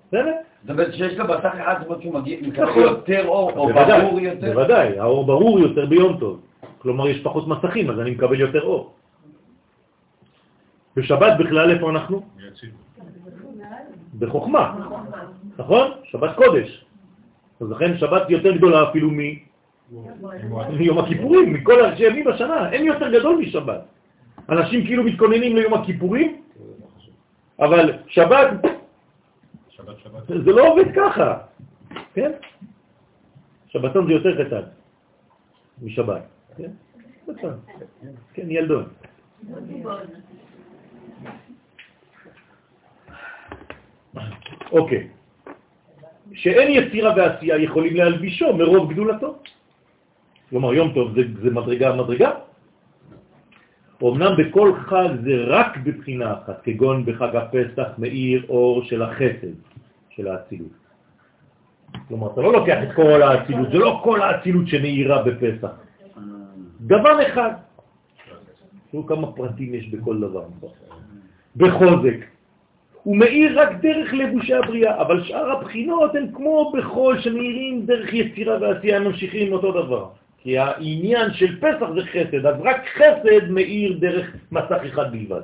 בסדר? 0.09 0.33
זאת 0.63 0.71
אומרת 0.71 0.95
שיש 0.95 1.19
לו 1.19 1.27
בסך 1.27 1.45
אחד, 1.45 1.75
זאת 1.79 1.87
אומרת 1.87 2.03
שהוא 2.03 2.15
מגיע, 2.15 2.39
מקבל 2.43 2.71
נכון. 2.71 2.83
יותר 2.83 3.27
אור, 3.27 3.51
או 3.51 3.69
ברור 3.75 4.21
יותר. 4.21 4.53
בוודאי, 4.53 4.99
האור 4.99 5.27
ברור 5.27 5.59
יותר 5.59 5.87
ביום 5.87 6.17
טוב. 6.21 6.41
כלומר, 6.79 7.09
יש 7.09 7.23
פחות 7.23 7.49
מסכים, 7.49 7.91
אז 7.91 8.01
אני 8.01 8.11
מקבל 8.11 8.41
יותר 8.41 8.63
אור. 8.63 8.93
בשבת 10.97 11.33
בכלל 11.39 11.71
איפה 11.71 11.91
אנחנו? 11.91 12.23
בחוכמה, 14.19 14.89
נכון? 15.59 15.91
שבת 16.05 16.37
קודש. 16.37 16.85
אז 17.61 17.71
לכן 17.71 17.99
שבת 17.99 18.31
יותר 18.31 18.57
גדולה 18.57 18.91
אפילו 18.91 19.11
מיום 20.71 20.99
הכיפורים, 20.99 21.53
מכל 21.53 21.85
הימים 21.85 22.25
בשנה, 22.25 22.73
אין 22.73 22.87
יותר 22.87 23.19
גדול 23.19 23.37
משבת. 23.37 23.81
אנשים 24.49 24.87
כאילו 24.87 25.05
מתכוננים 25.05 25.57
ליום 25.57 25.75
הכיפורים, 25.75 26.43
אבל 27.59 27.93
שבת 28.07 28.49
שבת 29.69 29.99
שבת. 29.99 30.27
זה 30.27 30.53
לא 30.53 30.69
עובד 30.69 30.85
ככה, 30.97 31.39
כן? 32.15 32.33
שבתון 33.69 34.07
זה 34.07 34.13
יותר 34.13 34.45
קטן 34.45 34.63
משבת, 35.83 36.23
כן? 36.57 36.71
קטן, 37.27 37.55
כן, 38.35 38.51
ילדון. 38.51 38.85
אוקיי. 44.73 45.09
שאין 46.35 46.69
יצירה 46.71 47.13
ועשייה 47.17 47.57
יכולים 47.59 47.97
להלבישו 47.97 48.57
מרוב 48.57 48.93
גדולתו. 48.93 49.39
כלומר, 50.51 50.75
יום 50.75 50.95
טוב 50.95 51.15
זה, 51.15 51.23
זה 51.43 51.51
מדרגה 51.51 51.97
מדרגה. 51.97 52.31
אמנם 54.13 54.33
בכל 54.39 54.73
חג 54.75 55.09
זה 55.25 55.45
רק 55.47 55.77
בבחינה 55.77 56.33
אחת, 56.33 56.63
כגון 56.63 57.05
בחג 57.05 57.37
הפסח 57.37 57.89
מאיר 57.99 58.47
אור 58.49 58.85
של 58.85 59.03
החסד, 59.03 59.55
של 60.11 60.29
האצילות. 60.29 60.73
כלומר, 62.09 62.33
אתה 62.33 62.41
לא 62.41 62.53
לוקח 62.53 62.79
את 62.83 62.93
כל 62.97 63.23
האצילות, 63.23 63.71
זה 63.71 63.79
לא 63.79 64.01
כל 64.05 64.23
האצילות 64.23 64.69
שמאירה 64.69 65.23
בפסח. 65.23 65.71
דבר 66.81 67.27
אחד. 67.27 67.51
תראו 68.91 69.07
כמה 69.07 69.33
פרטים 69.33 69.75
יש 69.75 69.89
בכל 69.89 70.21
דבר. 70.21 70.45
בחוזק. 71.57 72.17
הוא 73.03 73.17
מאיר 73.17 73.61
רק 73.61 73.69
דרך 73.83 74.15
לבושי 74.15 74.55
הבריאה, 74.55 75.01
אבל 75.01 75.25
שאר 75.25 75.51
הבחינות 75.51 76.15
הן 76.15 76.27
כמו 76.33 76.73
בחול 76.77 77.21
שמאירים 77.21 77.87
דרך 77.87 78.15
יצירה 78.15 78.61
ועשייה, 78.61 79.01
ממשיכים 79.01 79.53
אותו 79.53 79.73
דבר. 79.73 80.09
כי 80.45 80.59
העניין 80.59 81.33
של 81.33 81.61
פסח 81.61 81.87
זה 81.95 82.01
חסד, 82.13 82.47
אז 82.47 82.55
רק 82.61 82.83
חסד 82.97 83.49
מאיר 83.51 83.99
דרך 83.99 84.37
מסך 84.53 84.81
אחד 84.93 85.13
בלבד. 85.13 85.41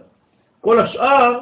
כל 0.60 0.80
השאר, 0.80 1.40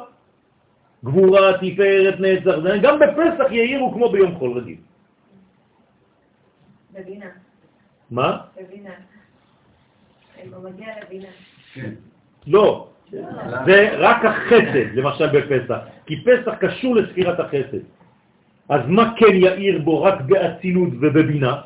גבורה, 1.05 1.57
תפארת, 1.57 2.19
נצח, 2.19 2.59
זה- 2.63 2.77
גם 2.81 2.99
בפסח 2.99 3.51
יאירו 3.51 3.91
כמו 3.93 4.09
ביום 4.09 4.35
חול 4.35 4.57
רגיל. 4.57 4.77
בבינה. 6.93 7.25
מה? 8.11 8.37
בבינה. 8.61 8.89
הוא 10.55 10.69
מגיע 10.69 10.87
לבינה. 11.03 11.27
כן. 11.73 11.91
לא, 12.47 12.87
זה 13.65 13.89
רק 13.97 14.25
החסד, 14.25 14.95
למשל 14.95 15.27
בפסח, 15.27 15.77
כי 16.05 16.23
פסח 16.23 16.53
קשור 16.59 16.95
לספירת 16.95 17.39
החסד. 17.39 17.83
אז 18.69 18.81
מה 18.87 19.13
כן 19.17 19.35
יאיר 19.35 19.81
בו 19.81 20.03
רק 20.03 20.21
באצילות 20.21 20.89
ובבינה? 21.01 21.61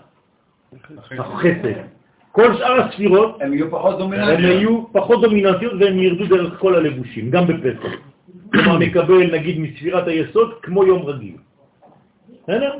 החסד. 1.19 1.81
כל 2.31 2.57
שאר 2.57 2.81
הספירות 2.81 3.41
הם 3.41 3.53
יהיו 3.53 3.71
פחות 3.71 4.01
הן. 4.01 4.43
יהיו 4.43 4.85
פחות 4.91 5.21
דומיננטיות 5.21 5.73
והם 5.79 5.99
ירדו 5.99 6.25
דרך 6.25 6.59
כל 6.59 6.75
הלבושים, 6.75 7.29
גם 7.29 7.47
בפסח. 7.47 7.89
כלומר, 8.51 8.77
נקבל 8.77 9.33
נגיד 9.33 9.59
מספירת 9.59 10.07
היסוד 10.07 10.53
כמו 10.61 10.85
יום 10.85 11.05
רגיל. 11.05 11.35
בסדר? 12.43 12.77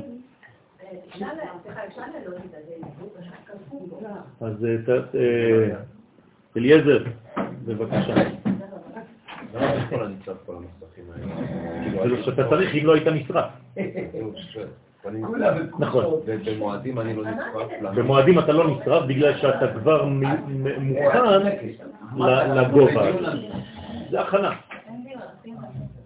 אז 4.41 4.65
אה, 4.65 4.75
אה, 5.15 5.75
אליעזר, 6.57 7.03
בבקשה. 7.65 8.13
זה 9.53 9.59
לא 12.05 12.23
שאתה 12.23 12.49
צריך 12.49 12.75
אם 12.75 12.85
לא 12.85 12.93
היית 12.93 13.07
נשרף. 13.07 13.45
נכון. 15.79 16.05
ובמועדים 16.25 16.99
אני 16.99 17.15
לא. 17.15 17.23
למה? 17.81 17.91
במועדים 17.91 18.39
אתה 18.39 18.51
לא 18.51 18.67
נשרף 18.67 19.05
בגלל 19.05 19.37
שאתה 19.37 19.67
כבר 19.73 20.05
מוכן 20.79 21.23
לגובה. 22.55 23.11
זה 24.11 24.21
הכנה. 24.21 24.51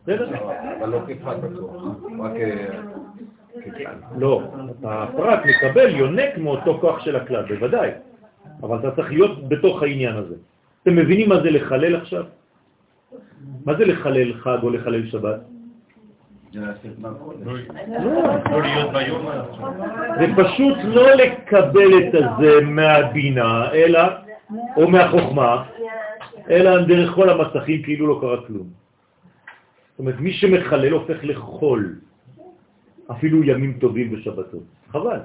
בסדר? 0.03 0.31
לא, 0.31 0.51
אבל 0.79 0.89
לא 0.89 0.99
כפרט 1.07 1.37
בטוח, 1.37 1.83
רק 2.19 2.31
אה, 2.35 2.67
ככלל. 3.65 3.95
לא, 4.17 4.41
הפרט 4.83 5.39
מקבל, 5.45 5.95
יונק 5.95 6.37
מאותו 6.37 6.77
כוח 6.81 6.99
של 6.99 7.15
הכלל, 7.15 7.45
בוודאי. 7.45 7.91
אבל 8.63 8.79
אתה 8.79 8.91
צריך 8.91 9.11
להיות 9.11 9.49
בתוך 9.49 9.83
העניין 9.83 10.15
הזה. 10.15 10.35
אתם 10.83 10.95
מבינים 10.95 11.29
מה 11.29 11.41
זה 11.41 11.51
לחלל 11.51 11.95
עכשיו? 11.95 12.25
מה 13.65 13.73
זה 13.73 13.85
לחלל 13.85 14.33
חג 14.33 14.57
או 14.63 14.69
לחלל 14.69 15.07
שבת? 15.07 15.39
זה. 16.57 16.89
לא 18.51 18.61
להיות 18.61 18.91
ביום 18.91 19.25
זה 20.19 20.27
פשוט 20.43 20.77
לא 20.83 21.11
לקבל 21.11 21.97
את 21.97 22.13
הזה 22.13 22.61
מהבינה, 22.61 23.71
אלא, 23.73 24.01
או 24.77 24.89
מהחוכמה, 24.89 25.63
אלא 26.49 26.81
דרך 26.81 27.15
כל 27.15 27.29
המסכים 27.29 27.83
כאילו 27.83 28.07
לא 28.07 28.17
קרה 28.21 28.47
כלום. 28.47 28.67
זאת 29.91 29.99
אומרת, 29.99 30.19
מי 30.19 30.33
שמחלל 30.33 30.91
הופך 30.91 31.17
לחול, 31.23 31.95
אפילו 33.11 33.43
ימים 33.43 33.77
טובים 33.79 34.13
ושבתות. 34.13 34.63
חבל. 34.89 35.19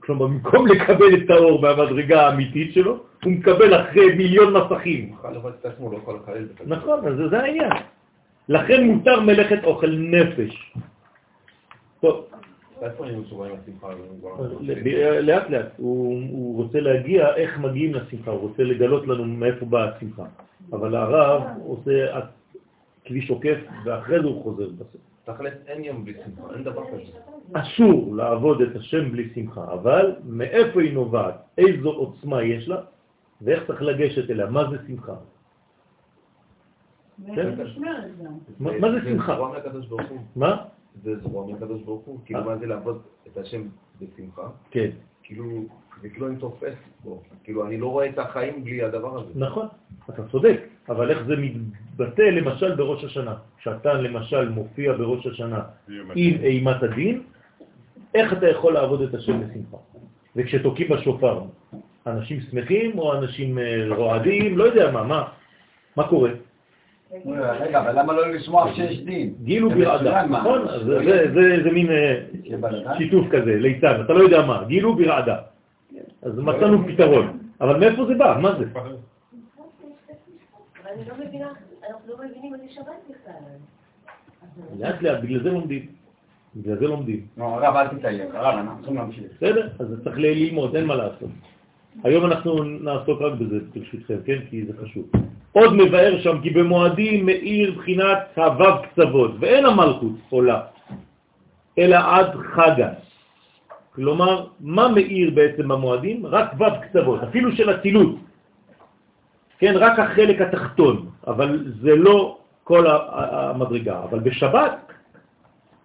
כלומר, 0.00 0.26
במקום 0.26 0.66
לקבל 0.66 1.14
את 1.14 1.30
האור 1.30 1.62
מהמדרגה 1.62 2.26
האמיתית 2.26 2.74
שלו, 2.74 2.98
הוא 3.24 3.32
מקבל 3.32 3.80
אחרי 3.82 4.14
מיליון 4.14 4.54
מסכים. 4.56 5.14
לא. 6.66 6.76
נכון, 6.76 7.06
אז 7.06 7.30
זה 7.30 7.38
העניין. 7.40 7.72
לכן 8.48 8.84
מותר 8.84 9.20
מלאכת 9.20 9.64
אוכל 9.64 9.90
נפש. 9.90 10.72
טוב, 12.00 12.26
מסוגלים 13.20 13.56
לשמחה? 13.62 13.88
לאט 15.20 15.50
לאט, 15.50 15.68
הוא 15.76 16.56
רוצה 16.56 16.80
להגיע 16.80 17.34
איך 17.34 17.58
מגיעים 17.58 17.94
לשמחה, 17.94 18.30
הוא 18.30 18.40
רוצה 18.40 18.62
לגלות 18.62 19.06
לנו 19.06 19.24
מאיפה 19.24 19.66
באה 19.66 19.96
השמחה. 19.96 20.24
אבל 20.72 20.96
הרב 20.96 21.42
עושה 21.64 22.20
כביש 23.04 23.30
עוקף 23.30 23.58
ואחרי 23.84 24.20
זה 24.20 24.26
הוא 24.26 24.42
חוזר 24.42 24.68
בסוף. 24.68 25.00
תכלס 25.24 25.52
אין 25.66 25.84
יום 25.84 26.04
בלי 26.04 26.14
שמחה, 26.24 26.54
אין 26.54 26.64
דבר 26.64 26.82
כזה. 26.86 27.18
אסור 27.52 28.16
לעבוד 28.16 28.60
את 28.60 28.76
השם 28.76 29.12
בלי 29.12 29.28
שמחה, 29.34 29.64
אבל 29.72 30.14
מאיפה 30.24 30.80
היא 30.82 30.94
נובעת, 30.94 31.34
איזו 31.58 31.90
עוצמה 31.90 32.42
יש 32.42 32.68
לה 32.68 32.80
ואיך 33.42 33.66
צריך 33.66 33.82
לגשת 33.82 34.30
אליה, 34.30 34.46
מה 34.46 34.70
זה 34.70 34.76
שמחה? 34.86 35.14
כן? 37.36 37.54
מה 38.58 38.92
זה 38.92 38.98
שמחה? 39.04 39.34
זרוע 39.34 39.52
מהקדוש 39.52 39.86
ברוך 39.86 40.08
הוא. 40.08 40.18
מה? 40.36 40.56
זה 41.02 41.18
זרוע 41.18 41.46
מהקדוש 41.46 41.82
ברוך 41.82 42.04
הוא. 42.04 42.18
כאילו 42.24 42.44
מה 42.44 42.56
זה 42.56 42.66
לעבוד 42.66 43.02
את 43.26 43.36
השם 43.36 43.62
בשמחה? 44.00 44.48
כן, 44.70 44.90
כאילו, 45.22 45.64
זה 46.02 46.08
כאילו 46.08 46.28
אני 46.28 46.36
תופס 46.36 46.74
בו. 47.04 47.22
כאילו 47.44 47.66
אני 47.66 47.78
לא 47.78 47.86
רואה 47.86 48.08
את 48.08 48.18
החיים 48.18 48.64
בלי 48.64 48.82
הדבר 48.82 49.20
הזה. 49.20 49.32
נכון, 49.34 49.66
אתה 50.10 50.22
צודק, 50.28 50.60
אבל 50.88 51.10
איך 51.10 51.22
זה 51.26 51.34
מתבטא 51.36 52.22
למשל 52.22 52.74
בראש 52.74 53.04
השנה? 53.04 53.34
כשאתה 53.58 53.92
למשל 53.92 54.48
מופיע 54.48 54.92
בראש 54.92 55.26
השנה 55.26 55.62
עם 56.14 56.34
אימת 56.42 56.82
הדין, 56.82 57.22
איך 58.14 58.32
אתה 58.32 58.48
יכול 58.48 58.74
לעבוד 58.74 59.02
את 59.02 59.14
השם 59.14 59.40
בשמחה? 59.40 59.76
וכשתוקים 60.36 60.88
בשופר, 60.88 61.42
אנשים 62.06 62.40
שמחים 62.40 62.98
או 62.98 63.14
אנשים 63.14 63.58
אה, 63.58 63.86
רועדים, 63.96 64.58
לא 64.58 64.64
יודע 64.64 64.90
מה, 64.90 65.02
מה, 65.02 65.28
מה 65.96 66.08
קורה? 66.08 66.30
רגע, 67.60 67.80
אבל 67.80 67.98
למה 67.98 68.12
לא 68.12 68.28
לשמוע 68.34 68.72
שיש 68.74 69.00
דין? 69.00 69.34
גילו 69.42 69.68
זה 69.68 69.74
ברעדה? 69.74 70.26
נכון? 70.26 70.68
זה- 70.68 70.98
זה- 71.04 71.32
זה 71.34 71.62
זה 71.64 71.70
מין 71.70 71.90
אה? 71.90 72.20
שיתוף 72.98 73.26
כזה, 73.30 73.56
ליצן, 73.56 74.00
אתה 74.04 74.12
לא 74.12 74.18
יודע 74.22 74.46
מה, 74.46 74.64
גילו 74.68 74.94
ברעדה. 74.96 75.36
אז 76.22 76.38
מצאנו 76.38 76.86
פתרון, 76.88 77.38
אבל 77.60 77.80
מאיפה 77.80 78.06
זה 78.06 78.14
בא? 78.14 78.38
מה 78.42 78.54
זה? 78.58 78.64
אבל 78.74 78.90
אני 80.92 81.02
לא 81.08 81.14
מבינה, 81.26 81.48
אנחנו 81.90 82.12
לא 82.12 82.16
מבינים 82.28 82.56
זה 82.56 82.74
שבת 82.74 82.86
בכלל. 83.10 83.32
לאט 84.78 85.02
לאט, 85.02 85.20
בגלל 85.22 85.42
זה 85.42 85.50
לומדים. 85.50 85.86
בגלל 86.56 86.76
זה 86.78 86.86
לומדים. 86.86 87.20
נו, 87.36 87.44
הרב, 87.44 87.76
אל 87.76 87.88
תתעייף. 87.88 88.34
הרב, 88.34 88.54
אנחנו 88.58 88.76
צריכים 88.78 88.96
להמשיך. 88.96 89.24
בסדר? 89.36 89.68
אז 89.78 89.88
זה 89.88 90.04
צריך 90.04 90.16
ללמוד, 90.18 90.76
אין 90.76 90.84
מה 90.86 90.94
לעשות. 90.94 91.28
היום 92.04 92.26
אנחנו 92.26 92.64
נעסוק 92.64 93.20
רק 93.22 93.32
בזה, 93.38 93.56
ברשותכם, 93.74 94.16
כן? 94.24 94.38
כי 94.50 94.66
זה 94.66 94.72
חשוב. 94.82 95.04
עוד 95.56 95.72
מבאר 95.72 96.20
שם 96.20 96.36
כי 96.44 96.50
במועדים 96.50 97.26
מאיר 97.26 97.72
בחינת 97.80 98.18
הוו 98.36 98.82
קצוות, 98.82 99.30
ואין 99.40 99.64
המלכות 99.64 100.16
עולה, 100.28 100.60
אלא 101.78 101.96
עד 101.96 102.30
חגה. 102.52 102.90
כלומר, 103.96 104.46
מה 104.60 104.88
מאיר 104.88 105.30
בעצם 105.32 105.68
במועדים? 105.68 106.26
רק 106.26 106.60
וו 106.60 106.66
קצוות, 106.84 107.22
אפילו 107.32 107.56
של 107.56 107.68
הצילות. 107.72 108.14
כן, 109.58 109.74
רק 109.76 109.98
החלק 109.98 110.40
התחתון, 110.40 111.08
אבל 111.26 111.72
זה 111.80 111.96
לא 111.96 112.38
כל 112.64 112.84
המדרגה. 112.86 114.04
אבל 114.12 114.20
בשבת 114.20 114.92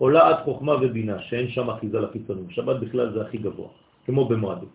עולה 0.04 0.28
עד 0.28 0.38
חוכמה 0.44 0.76
ובינה, 0.84 1.16
שאין 1.32 1.48
שם 1.56 1.70
אחיזה 1.70 2.00
לחיצונים. 2.00 2.50
שבת 2.50 2.76
בכלל 2.76 3.16
זה 3.16 3.22
הכי 3.22 3.38
גבוה, 3.38 3.72
כמו 4.06 4.28
במועדים. 4.28 4.70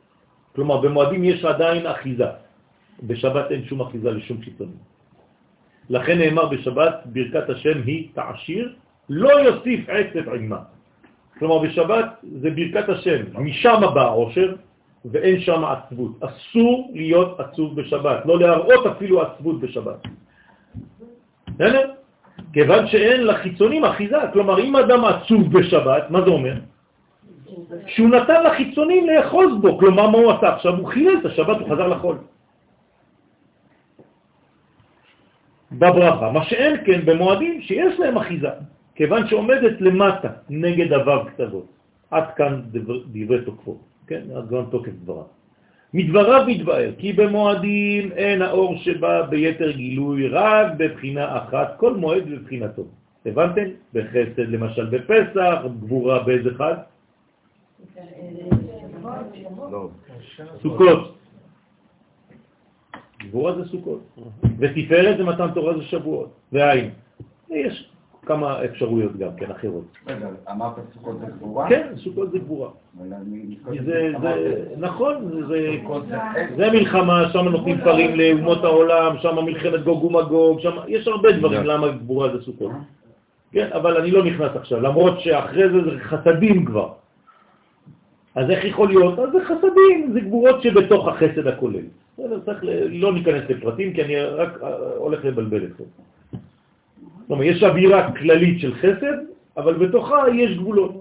כלומר, 0.56 0.77
במועדים 0.81 1.24
יש 1.24 1.44
עדיין 1.44 1.86
אחיזה. 1.86 2.45
בשבת 3.02 3.51
אין 3.51 3.64
שום 3.64 3.81
אחיזה 3.81 4.10
לשום 4.10 4.43
חיצונים. 4.43 4.77
לכן 5.90 6.18
נאמר 6.18 6.47
בשבת, 6.47 6.94
ברכת 7.05 7.51
השם 7.51 7.82
היא 7.86 8.09
תעשיר, 8.14 8.74
לא 9.09 9.31
יוסיף 9.40 9.81
עצב 9.89 10.28
עימה. 10.28 10.59
כלומר, 11.39 11.59
בשבת 11.59 12.06
זה 12.23 12.51
ברכת 12.51 12.89
השם, 12.89 13.23
משם 13.39 13.81
בא 13.94 14.02
העושר, 14.02 14.55
ואין 15.05 15.40
שם 15.40 15.64
עצבות. 15.64 16.12
אסור 16.20 16.90
להיות 16.94 17.40
עצוב 17.40 17.81
בשבת, 17.81 18.27
לא 18.27 18.39
להראות 18.39 18.86
אפילו 18.86 19.23
עצבות 19.23 19.60
בשבת. 19.60 20.01
בסדר? 21.48 21.90
כיוון 22.52 22.86
שאין 22.86 23.27
לחיצונים 23.27 23.85
אחיזה. 23.85 24.16
כלומר, 24.32 24.60
אם 24.60 24.77
אדם 24.77 25.05
עצוב 25.05 25.59
בשבת, 25.59 26.10
מה 26.10 26.20
זה 26.24 26.31
אומר? 26.31 26.55
שהוא 27.86 28.09
נתן 28.09 28.44
לחיצונים 28.44 29.06
לאחוז 29.06 29.60
בו. 29.60 29.78
כלומר, 29.78 30.10
מה 30.10 30.18
הוא 30.18 30.32
עשה 30.32 30.55
עכשיו? 30.55 30.77
הוא 30.78 30.89
חילל 30.89 31.16
את 31.20 31.24
השבת, 31.27 31.56
הוא 31.60 31.68
חזר 31.68 31.86
לחול. 31.89 32.16
בברכה, 35.78 36.31
מה 36.32 36.44
שאין 36.44 36.77
כן 36.85 37.01
במועדים 37.05 37.61
שיש 37.62 38.01
להם 38.01 38.16
אחיזה, 38.16 38.48
כיוון 38.94 39.27
שעומדת 39.28 39.81
למטה 39.81 40.28
נגד 40.51 40.93
הוו 40.93 41.27
כתבות. 41.36 41.66
עד 42.11 42.24
כאן 42.36 42.62
דבר- 42.73 43.03
דברי 43.12 43.44
תוקפו, 43.44 43.78
כן? 44.07 44.23
עד 44.36 44.48
כאן 44.51 44.65
תוקף 44.70 44.93
דבריו. 45.05 45.23
מדבריו 45.94 46.44
מתבאר 46.47 46.90
כי 46.98 47.12
במועדים 47.12 48.12
אין 48.12 48.43
האור 48.43 48.77
שבא 48.77 49.23
ביתר 49.23 49.70
גילוי 49.70 50.28
רק 50.28 50.66
בבחינה 50.77 51.39
אחת, 51.39 51.74
כל 51.77 51.94
מועד 51.94 52.31
בבחינתו. 52.31 52.85
הבנתם? 53.27 53.69
בחסד 53.94 54.48
למשל 54.48 54.85
בפסח, 54.85 55.59
גבורה 55.81 56.23
באיזה 56.23 56.51
חג? 56.55 56.74
לא. 59.70 59.89
סוכות. 60.62 61.15
גבורה 63.28 63.55
זה 63.55 63.65
סוכות. 63.69 64.01
ותפארת 64.59 65.16
זה 65.16 65.24
מתן 65.24 65.51
תורה 65.55 65.77
זה 65.77 65.82
שבועות. 65.82 66.31
ועין. 66.53 66.90
יש 67.51 67.90
כמה 68.27 68.65
אפשרויות 68.65 69.16
גם 69.16 69.31
כן 69.36 69.51
אחרות. 69.51 69.85
רגע, 70.07 70.28
אמרת 70.51 70.73
סוכות 70.94 71.20
זה 71.20 71.27
גבורה? 71.27 71.69
כן, 71.69 71.86
סוכות 71.97 72.31
זה 72.31 72.39
גבורה. 72.39 72.69
נכון, 74.77 75.15
זה, 76.57 76.70
מלחמה, 76.70 77.31
שם 77.32 77.48
נותנים 77.48 77.81
פרים 77.81 78.16
לאומות 78.16 78.65
העולם, 78.65 79.16
שם 79.19 79.44
מלחמת 79.44 79.85
גוג 79.85 80.05
ומגוג, 80.05 80.61
שם 80.61 80.77
יש 80.89 81.09
הרבה 81.09 81.32
דברים 81.32 81.65
למה 81.65 81.89
גבורה 81.89 82.36
זה 82.36 82.43
סוכות. 82.43 82.73
כן, 83.53 83.69
אבל 83.73 83.97
אני 83.97 84.11
לא 84.11 84.24
נכנס 84.24 84.51
עכשיו, 84.55 84.81
למרות 84.81 85.20
שאחרי 85.20 85.69
זה 85.69 85.85
זה 85.85 85.90
חסדים 86.01 86.65
כבר. 86.65 86.89
אז 88.37 88.51
איך 88.51 88.65
יכול 88.65 88.89
להיות? 88.89 89.19
אז 89.19 89.29
זה 89.33 89.39
חסדים, 89.45 90.11
זה 90.13 90.21
גבורות 90.21 90.63
שבתוך 90.63 91.09
החסד 91.09 91.47
הכולל. 91.47 91.85
בסדר, 92.15 92.41
צריך 92.45 92.59
לא 92.89 93.13
ניכנס 93.13 93.43
לפרטים, 93.51 93.93
כי 93.93 94.03
אני 94.03 94.21
רק 94.21 94.63
אה, 94.63 94.69
הולך 94.97 95.25
לבלבל 95.25 95.65
אתכם. 95.65 95.85
כלומר, 97.27 97.43
יש 97.43 97.63
אווירה 97.63 98.13
כללית 98.13 98.61
של 98.61 98.75
חסד, 98.75 99.17
אבל 99.57 99.75
בתוכה 99.75 100.17
יש 100.35 100.57
גבולות. 100.59 100.93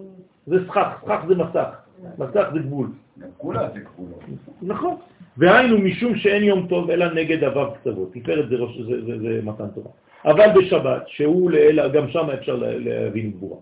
זה 0.47 0.67
סכך, 0.67 0.87
סכך 1.03 1.19
זה 1.27 1.35
מסך, 1.35 1.69
מסך 2.17 2.49
זה 2.53 2.59
גבול. 2.59 2.87
גם 3.19 3.27
כולה 3.37 3.69
זה 3.73 3.79
גבולות. 3.79 4.23
נכון, 4.61 4.95
והיינו 5.37 5.77
משום 5.77 6.15
שאין 6.15 6.43
יום 6.43 6.67
טוב 6.67 6.89
אלא 6.89 7.13
נגד 7.13 7.43
אביו 7.43 7.71
קצוות. 7.79 8.13
תפארת 8.13 8.49
זה, 8.49 8.55
זה, 8.57 9.05
זה, 9.05 9.19
זה 9.19 9.39
מתן 9.43 9.67
תורה. 9.75 9.91
אבל 10.25 10.47
בשבת, 10.55 11.03
שהוא 11.07 11.51
לאלה, 11.51 11.87
גם 11.87 12.09
שם 12.09 12.29
אפשר 12.29 12.55
להבין 12.55 13.31
גבורה, 13.31 13.57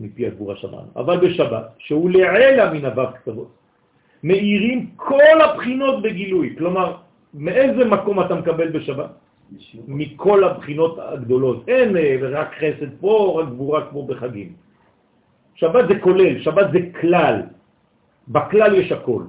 מפי 0.00 0.26
הגבורה 0.26 0.56
שמענו. 0.56 0.88
אבל 0.96 1.16
בשבת, 1.28 1.64
שהוא 1.78 2.10
לעלה 2.10 2.72
מן 2.72 2.84
אביו 2.84 3.08
קצוות, 3.14 3.50
מאירים 4.22 4.90
כל 4.96 5.40
הבחינות 5.44 6.02
בגילוי. 6.02 6.54
כלומר, 6.58 6.96
מאיזה 7.34 7.84
מקום 7.84 8.20
אתה 8.20 8.34
מקבל 8.34 8.68
בשבת? 8.68 9.10
מכל 9.88 10.44
הבחינות 10.44 10.98
הגדולות. 10.98 11.68
אין 11.68 11.96
רק 12.32 12.50
חסד 12.58 12.90
פה, 13.00 13.40
רק 13.40 13.48
גבורה 13.48 13.80
כמו 13.90 14.06
בחגים. 14.06 14.52
שבת 15.54 15.88
זה 15.88 15.94
כולל, 16.00 16.42
שבת 16.42 16.66
זה 16.72 16.78
כלל. 17.00 17.42
בכלל 18.28 18.74
יש 18.74 18.92
הכל. 18.92 19.22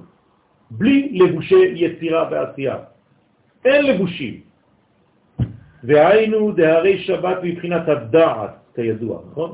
בלי 0.70 1.08
לבושי 1.12 1.72
יצירה 1.74 2.28
ועשייה. 2.30 2.76
אין 3.64 3.86
לבושים. 3.86 4.40
והיינו 5.84 6.52
דהרי 6.52 6.98
שבת 6.98 7.38
מבחינת 7.42 7.88
הדעת, 7.88 8.54
כידוע, 8.74 9.20
נכון? 9.30 9.50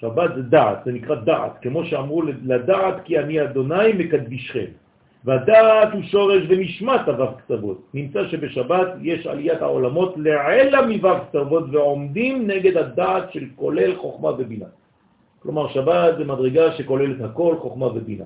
שבת 0.00 0.30
זה 0.34 0.42
דעת, 0.42 0.78
זה 0.84 0.92
נקרא 0.92 1.14
דעת, 1.14 1.52
כמו 1.62 1.84
שאמרו 1.84 2.22
לדעת 2.22 2.94
כי 3.04 3.18
אני 3.18 3.42
אדוני 3.42 3.92
מקדשכם. 3.98 4.70
והדעת 5.24 5.92
הוא 5.92 6.02
שורש 6.02 6.42
ונשמת 6.48 7.00
הו"ב 7.06 7.30
קצוות. 7.38 7.78
נמצא 7.94 8.28
שבשבת 8.28 8.88
יש 9.02 9.26
עליית 9.26 9.62
העולמות 9.62 10.14
לעלה 10.16 10.86
מו"ב 10.86 11.18
קצוות 11.28 11.64
ועומדים 11.72 12.46
נגד 12.46 12.76
הדעת 12.76 13.32
של 13.32 13.44
כולל 13.56 13.96
חוכמה 13.96 14.30
ובינה. 14.38 14.70
כלומר, 15.42 15.68
שבת 15.68 16.18
זה 16.18 16.24
מדרגה 16.24 16.72
שכוללת 16.72 17.20
הכל, 17.20 17.54
חוכמה 17.58 17.86
ובינה. 17.86 18.24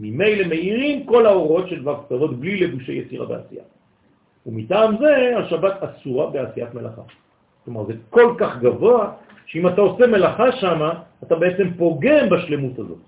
ממילא 0.00 0.48
מאירים 0.48 1.06
כל 1.06 1.26
האורות 1.26 1.68
של 1.68 1.88
ו"ב 1.88 2.04
קצוות 2.04 2.40
בלי 2.40 2.56
לבושי 2.56 2.92
יצירה 2.92 3.26
ועשייה. 3.30 3.64
ומטעם 4.46 4.96
זה 4.98 5.38
השבת 5.38 5.74
אסורה 5.82 6.30
בעשיית 6.30 6.74
מלאכה. 6.74 7.02
כלומר, 7.64 7.86
זה 7.86 7.92
כל 8.10 8.34
כך 8.38 8.58
גבוה, 8.60 9.12
שאם 9.46 9.68
אתה 9.68 9.80
עושה 9.80 10.06
מלאכה 10.06 10.52
שם, 10.52 10.80
אתה 11.22 11.34
בעצם 11.36 11.74
פוגם 11.76 12.28
בשלמות 12.30 12.78
הזאת. 12.78 12.98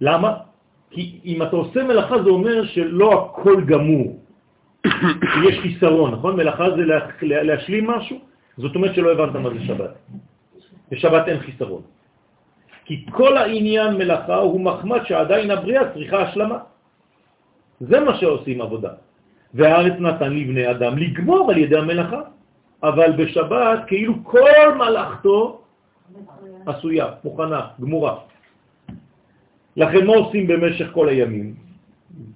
למה? 0.00 0.36
כי 0.90 1.20
אם 1.24 1.42
אתה 1.42 1.56
עושה 1.56 1.84
מלאכה 1.84 2.22
זה 2.22 2.30
אומר 2.30 2.64
שלא 2.64 3.08
הכל 3.12 3.64
גמור, 3.64 4.18
יש 5.48 5.58
חיסרון, 5.62 6.10
נכון? 6.10 6.36
מלאכה 6.36 6.70
זה 6.70 6.82
להשלים 7.20 7.86
משהו, 7.86 8.18
זאת 8.56 8.74
אומרת 8.74 8.94
שלא 8.94 9.12
הבנת 9.12 9.34
מה 9.36 9.50
זה 9.50 9.60
שבת. 9.66 9.92
בשבת 10.90 11.28
אין 11.28 11.40
חיסרון. 11.40 11.82
כי 12.84 13.06
כל 13.10 13.36
העניין 13.36 13.94
מלאכה 13.94 14.36
הוא 14.36 14.60
מחמד 14.60 15.00
שעדיין 15.06 15.50
הבריאה 15.50 15.92
צריכה 15.94 16.18
השלמה. 16.22 16.58
זה 17.80 18.00
מה 18.00 18.18
שעושים 18.18 18.60
עבודה. 18.60 18.92
והארץ 19.54 19.92
נתן 19.98 20.32
לבני 20.32 20.70
אדם 20.70 20.98
לגמור 20.98 21.50
על 21.50 21.58
ידי 21.58 21.78
המלאכה, 21.78 22.20
אבל 22.82 23.12
בשבת 23.12 23.78
כאילו 23.86 24.14
כל 24.22 24.74
מלאכתו 24.78 25.60
עשויה, 26.66 27.06
מוכנה, 27.24 27.60
גמורה. 27.80 28.16
לכן 29.76 30.06
מה 30.06 30.12
עושים 30.12 30.46
במשך 30.46 30.86
כל 30.92 31.08
הימים? 31.08 31.54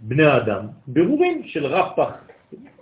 בני 0.00 0.24
האדם, 0.24 0.66
ברורים 0.86 1.42
של 1.44 1.66
רפח, 1.66 2.10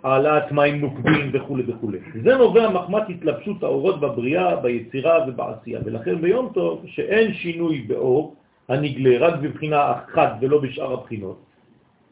העלאת 0.03 0.53
מים 0.53 0.81
נוקבים 0.81 1.31
וכו' 1.33 1.57
וכו'. 1.67 1.91
זה 2.23 2.37
נובע 2.37 2.71
מחמת 2.71 3.03
התלבשות 3.09 3.63
האורות 3.63 4.01
בבריאה, 4.01 4.57
ביצירה 4.57 5.25
ובעשייה. 5.29 5.81
ולכן 5.85 6.21
ביום 6.21 6.51
טוב, 6.55 6.83
שאין 6.87 7.35
שינוי 7.35 7.79
באור 7.79 8.37
הנגלה 8.69 9.27
רק 9.27 9.35
בבחינה 9.41 9.93
אחת 9.93 10.33
ולא 10.41 10.61
בשאר 10.61 10.93
הבחינות, 10.93 11.39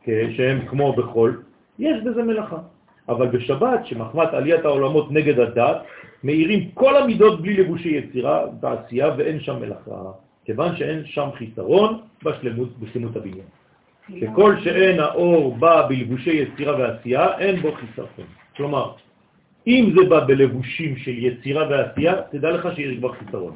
שהם 0.06 0.66
כמו 0.66 0.92
בחול, 0.92 1.42
יש 1.78 2.02
בזה 2.02 2.22
מלאכה. 2.22 2.58
אבל 3.08 3.26
בשבת, 3.26 3.86
שמחמת 3.86 4.34
עליית 4.34 4.64
העולמות 4.64 5.12
נגד 5.12 5.38
הדת, 5.38 5.76
מאירים 6.24 6.70
כל 6.74 6.96
המידות 6.96 7.42
בלי 7.42 7.56
לבושי 7.56 7.88
יצירה 7.88 8.46
בעשייה 8.60 9.08
ואין 9.18 9.40
שם 9.40 9.56
מלאכה. 9.60 10.12
כיוון 10.44 10.76
שאין 10.76 11.02
שם 11.04 11.28
חיסרון 11.34 11.98
בשלמות, 12.24 12.78
בשלמות 12.78 13.16
הבניין. 13.16 13.48
שכל 14.20 14.54
שאין 14.64 15.00
האור 15.00 15.56
בא 15.56 15.86
בלבושי 15.88 16.30
יצירה 16.30 16.78
ועשייה, 16.78 17.38
אין 17.38 17.56
בו 17.60 17.72
חיסרון. 17.72 18.26
כלומר, 18.56 18.92
אם 19.66 19.92
זה 19.96 20.08
בא 20.08 20.24
בלבושים 20.24 20.96
של 20.96 21.16
יצירה 21.18 21.68
ועשייה, 21.70 22.14
תדע 22.30 22.50
לך 22.50 22.68
שיש 22.74 22.98
כבר 22.98 23.12
חיסרון. 23.12 23.54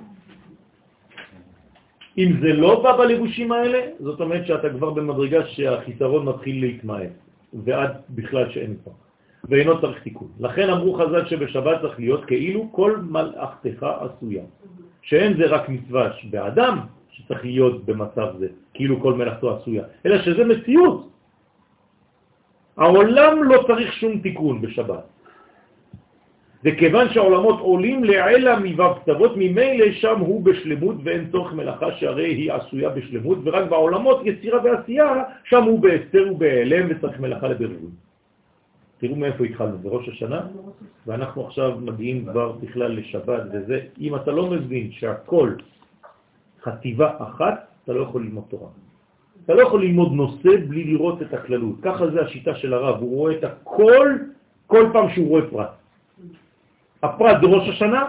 אם 2.19 2.31
זה 2.41 2.53
לא 2.53 2.83
בא 2.83 2.97
בלבושים 2.97 3.53
האלה, 3.53 3.81
זאת 4.01 4.21
אומרת 4.21 4.47
שאתה 4.47 4.71
כבר 4.71 4.91
במדרגה 4.91 5.47
שהחיסרון 5.47 6.27
מתחיל 6.27 6.61
להתמעט, 6.61 7.13
ועד 7.65 7.93
בכלל 8.11 8.51
שאין 8.51 8.75
פה. 8.85 8.91
ואינו 9.49 9.81
צריך 9.81 10.03
תיקון. 10.03 10.29
לכן 10.41 10.71
אמרו 10.71 10.95
חז"ל 10.95 11.27
שבשבת 11.27 11.81
צריך 11.81 11.99
להיות 11.99 12.25
כאילו 12.25 12.69
כל 12.73 12.97
מלאכתך 13.03 13.87
עשויה. 14.01 14.45
שאין 15.03 15.37
זה 15.37 15.47
רק 15.47 15.69
מצווה 15.69 16.11
באדם 16.31 16.79
שצריך 17.11 17.45
להיות 17.45 17.85
במצב 17.85 18.27
זה, 18.39 18.49
כאילו 18.75 19.01
כל 19.01 19.15
מלאכתו 19.15 19.57
עשויה, 19.57 19.85
אלא 20.07 20.19
שזה 20.23 20.45
מציאות. 20.45 21.11
העולם 22.77 23.43
לא 23.45 23.65
צריך 23.67 23.93
שום 23.93 24.19
תיקון 24.19 24.61
בשבת. 24.61 25.05
וכיוון 26.65 27.09
שהעולמות 27.13 27.61
עולים 27.61 28.05
לעלה 28.05 28.59
מבב 28.59 28.93
כתבות, 29.05 29.33
ממילא 29.37 29.93
שם 29.93 30.19
הוא 30.19 30.45
בשלמות 30.45 30.97
ואין 31.05 31.29
צורך 31.33 31.53
מלאכה 31.53 31.93
שהרי 31.93 32.29
היא 32.35 32.53
עשויה 32.53 32.89
בשלמות, 32.89 33.39
ורק 33.45 33.69
בעולמות 33.69 34.21
יצירה 34.25 34.59
ועשייה, 34.65 35.23
שם 35.45 35.63
הוא 35.63 35.81
בהסתר 35.81 36.29
ובהיעלם 36.33 36.87
וצריך 36.91 37.21
מלאכה 37.21 37.49
לבירור. 37.49 37.91
תראו 39.05 39.17
מאיפה 39.17 39.45
התחלנו, 39.45 39.79
בראש 39.79 40.09
השנה, 40.09 40.41
ואנחנו 41.07 41.47
עכשיו 41.47 41.79
מגיעים 41.81 42.25
כבר 42.25 42.53
בכלל 42.53 42.93
לשבת 42.97 43.43
וזה. 43.53 43.81
אם 44.01 44.17
אתה 44.17 44.31
לא 44.31 44.51
מבין 44.51 44.93
שהכל 44.93 45.55
חטיבה 46.63 47.11
אחת, 47.19 47.69
אתה 47.85 47.93
לא 47.93 48.01
יכול 48.01 48.23
ללמוד 48.23 48.45
תורה. 48.49 48.69
אתה 49.45 49.55
לא 49.55 49.63
יכול 49.63 49.85
ללמוד 49.85 50.13
נושא 50.13 50.53
בלי 50.69 50.85
לראות 50.85 51.23
את 51.23 51.35
הכללות. 51.35 51.77
ככה 51.83 52.11
זה 52.11 52.23
השיטה 52.23 52.55
של 52.55 52.75
הרב, 52.75 53.01
הוא 53.01 53.17
רואה 53.17 53.33
את 53.37 53.45
הכל 53.45 54.09
כל 54.67 54.85
פעם 54.93 55.07
שהוא 55.13 55.29
רואה 55.29 55.43
פרט. 55.51 55.73
הפרט 57.03 57.37
בראש 57.43 57.69
השנה, 57.69 58.03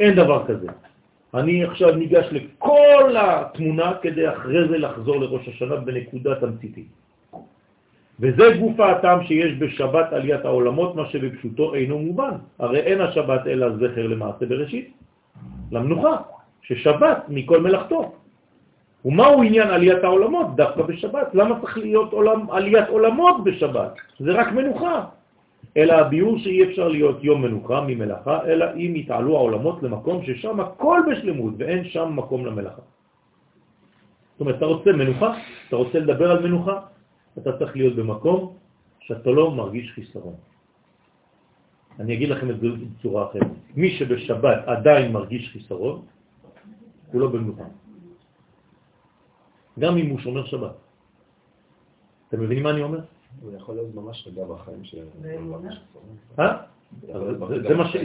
אין 0.00 0.16
דבר 0.18 0.46
כזה. 0.46 0.68
אני 1.34 1.64
עכשיו 1.64 1.94
ניגש 1.94 2.26
לכל 2.32 3.14
התמונה 3.16 4.02
כדי 4.02 4.28
אחרי 4.28 4.68
זה 4.68 4.78
לחזור 4.78 5.16
לראש 5.20 5.48
השנה 5.48 5.76
בנקודה 5.76 6.42
תמציתית. 6.42 7.03
וזה 8.20 8.56
גוף 8.58 8.80
האטם 8.80 9.18
שיש 9.26 9.52
בשבת 9.58 10.12
עליית 10.12 10.44
העולמות, 10.44 10.94
מה 10.96 11.06
שבפשוטו 11.06 11.74
אינו 11.74 11.98
מובן. 11.98 12.34
הרי 12.58 12.80
אין 12.80 13.00
השבת 13.00 13.46
אלא 13.46 13.66
זכר 13.76 14.06
למעשה 14.06 14.46
בראשית, 14.46 14.92
למנוחה, 15.72 16.16
ששבת 16.62 17.18
מכל 17.28 17.60
מלאכתו. 17.60 18.12
ומהו 19.04 19.42
עניין 19.42 19.68
עליית 19.68 20.04
העולמות 20.04 20.56
דווקא 20.56 20.82
בשבת? 20.82 21.34
למה 21.34 21.60
צריך 21.60 21.78
להיות 21.78 22.12
עולם, 22.12 22.50
עליית 22.50 22.88
עולמות 22.88 23.44
בשבת? 23.44 23.92
זה 24.18 24.32
רק 24.32 24.52
מנוחה. 24.52 25.04
אלא 25.76 25.92
הביאור 25.92 26.38
שאי 26.38 26.64
אפשר 26.64 26.88
להיות 26.88 27.24
יום 27.24 27.42
מנוחה 27.42 27.80
ממלאכה, 27.86 28.38
אלא 28.46 28.66
אם 28.76 28.92
יתעלו 28.96 29.36
העולמות 29.36 29.82
למקום 29.82 30.24
ששם 30.24 30.60
הכל 30.60 31.00
בשלמות 31.10 31.54
ואין 31.58 31.84
שם 31.84 32.12
מקום 32.16 32.46
למלאכה. 32.46 32.82
זאת 34.32 34.40
אומרת, 34.40 34.56
אתה 34.56 34.64
רוצה 34.64 34.92
מנוחה? 34.92 35.34
אתה 35.68 35.76
רוצה 35.76 35.98
לדבר 35.98 36.30
על 36.30 36.42
מנוחה? 36.42 36.80
אתה 37.38 37.58
צריך 37.58 37.76
להיות 37.76 37.96
במקום 37.96 38.56
שאתה 39.00 39.30
לא 39.30 39.50
מרגיש 39.50 39.92
חיסרון. 39.92 40.34
אני 42.00 42.14
אגיד 42.14 42.28
לכם 42.28 42.50
את 42.50 42.60
זה 42.60 42.66
בצורה 42.68 43.30
אחרת. 43.30 43.46
מי 43.76 43.90
שבשבת 43.90 44.58
עדיין 44.66 45.12
מרגיש 45.12 45.50
חיסרון, 45.52 46.02
הוא 47.12 47.20
לא 47.20 47.28
במנוחה. 47.28 47.64
גם 49.78 49.96
אם 49.96 50.06
הוא 50.10 50.18
שומר 50.18 50.44
שבת. 50.44 50.76
אתם 52.28 52.40
מבינים 52.40 52.62
מה 52.62 52.70
אני 52.70 52.82
אומר? 52.82 53.00
הוא 53.42 53.52
יכול 53.56 53.74
להיות 53.74 53.94
ממש 53.94 54.28
רגע 54.30 54.44
בחיים 54.44 54.84
של... 54.84 55.04
אה? 56.38 56.56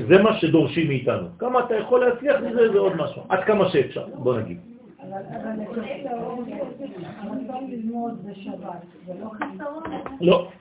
זה 0.08 0.18
מה 0.24 0.40
שדורשים 0.40 0.88
מאיתנו. 0.88 1.28
כמה 1.38 1.66
אתה 1.66 1.76
יכול 1.76 2.06
להצליח 2.06 2.42
מזה 2.42 2.72
זה 2.74 2.80
עוד 2.80 2.96
משהו. 2.96 3.22
עד 3.30 3.44
כמה 3.44 3.70
שאפשר, 3.70 4.08
בוא 4.16 4.40
נגיד. 4.40 4.60
לא, 10.22 10.52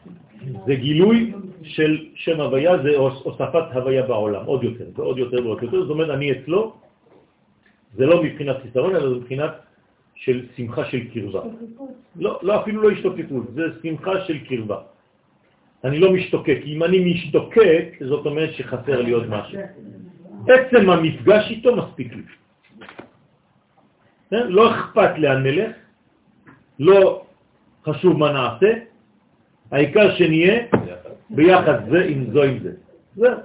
זה 0.66 0.74
גילוי 0.74 1.32
של 1.62 2.06
שם 2.14 2.40
הוויה, 2.40 2.82
זה 2.82 2.96
הוספת 2.96 3.64
הוויה 3.72 4.02
בעולם, 4.02 4.44
עוד 4.44 4.64
יותר, 4.64 4.84
ועוד 4.94 5.18
יותר 5.18 5.46
ועוד 5.46 5.62
יותר. 5.62 5.80
זאת 5.80 5.90
אומרת, 5.90 6.10
אני 6.10 6.32
אצלו, 6.32 6.74
זה 7.96 8.06
לא 8.06 8.22
מבחינת 8.22 8.56
חיסרון, 8.62 8.96
אלא 8.96 9.08
זה 9.08 9.14
מבחינת 9.14 9.50
של 10.14 10.46
שמחה 10.56 10.84
של 10.84 11.00
קרבה. 11.14 11.42
לא, 12.16 12.38
לא, 12.42 12.60
אפילו 12.60 12.82
לא 12.82 12.90
השתוקקות, 12.90 13.44
זה 13.54 13.62
שמחה 13.82 14.20
של 14.26 14.38
קרבה. 14.38 14.78
אני 15.84 15.98
לא 15.98 16.12
משתוקק, 16.12 16.58
אם 16.64 16.82
אני 16.82 17.12
משתוקק, 17.12 17.96
זאת 18.00 18.26
אומרת 18.26 18.54
שחסר 18.54 19.02
לי 19.02 19.10
עוד 19.10 19.26
משהו. 19.30 19.58
עצם 20.48 20.90
המפגש 20.90 21.50
איתו 21.50 21.76
מספיק 21.76 22.14
לי. 22.14 22.22
כן? 24.30 24.46
לא 24.48 24.70
אכפת 24.70 25.18
לאן 25.18 25.42
נלך, 25.42 25.76
לא 26.78 27.24
חשוב 27.84 28.16
מה 28.16 28.32
נעשה, 28.32 28.72
העיקר 29.70 30.14
שנהיה 30.16 30.66
ביחד 31.30 31.90
זה 31.90 32.04
עם 32.04 32.32
זו 32.32 32.42
עם 32.42 32.58
זה. 32.58 32.72
זהו. 33.16 33.38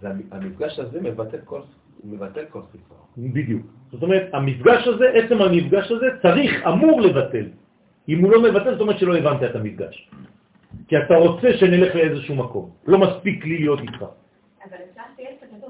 והמפגש 0.00 0.78
הזה 0.78 1.00
מבטל 1.00 1.38
כל, 1.44 1.60
מבטל 2.04 2.44
כל 2.50 2.60
חיסרון. 2.72 3.32
בדיוק. 3.32 3.66
זאת 3.92 4.02
אומרת, 4.02 4.28
המפגש 4.32 4.88
הזה, 4.88 5.10
עצם 5.14 5.42
המפגש 5.42 5.90
הזה, 5.90 6.06
צריך, 6.22 6.66
אמור 6.66 7.00
לבטל. 7.00 7.46
אם 8.08 8.18
הוא 8.24 8.32
לא 8.32 8.42
מבטל, 8.42 8.72
זאת 8.72 8.80
אומרת 8.80 8.98
שלא 8.98 9.16
הבנת 9.16 9.42
את 9.50 9.56
המפגש. 9.56 10.10
כי 10.88 10.98
אתה 10.98 11.14
רוצה 11.14 11.48
שנלך 11.58 11.94
לאיזשהו 11.94 12.34
מקום. 12.34 12.70
לא 12.86 12.98
מספיק 12.98 13.44
לי 13.44 13.58
להיות 13.58 13.80
איתך. 13.80 14.00
אבל 14.00 14.76
אפשר 14.90 15.02
שיהיה 15.16 15.30
קצת 15.36 15.46
כתוב 15.46 15.69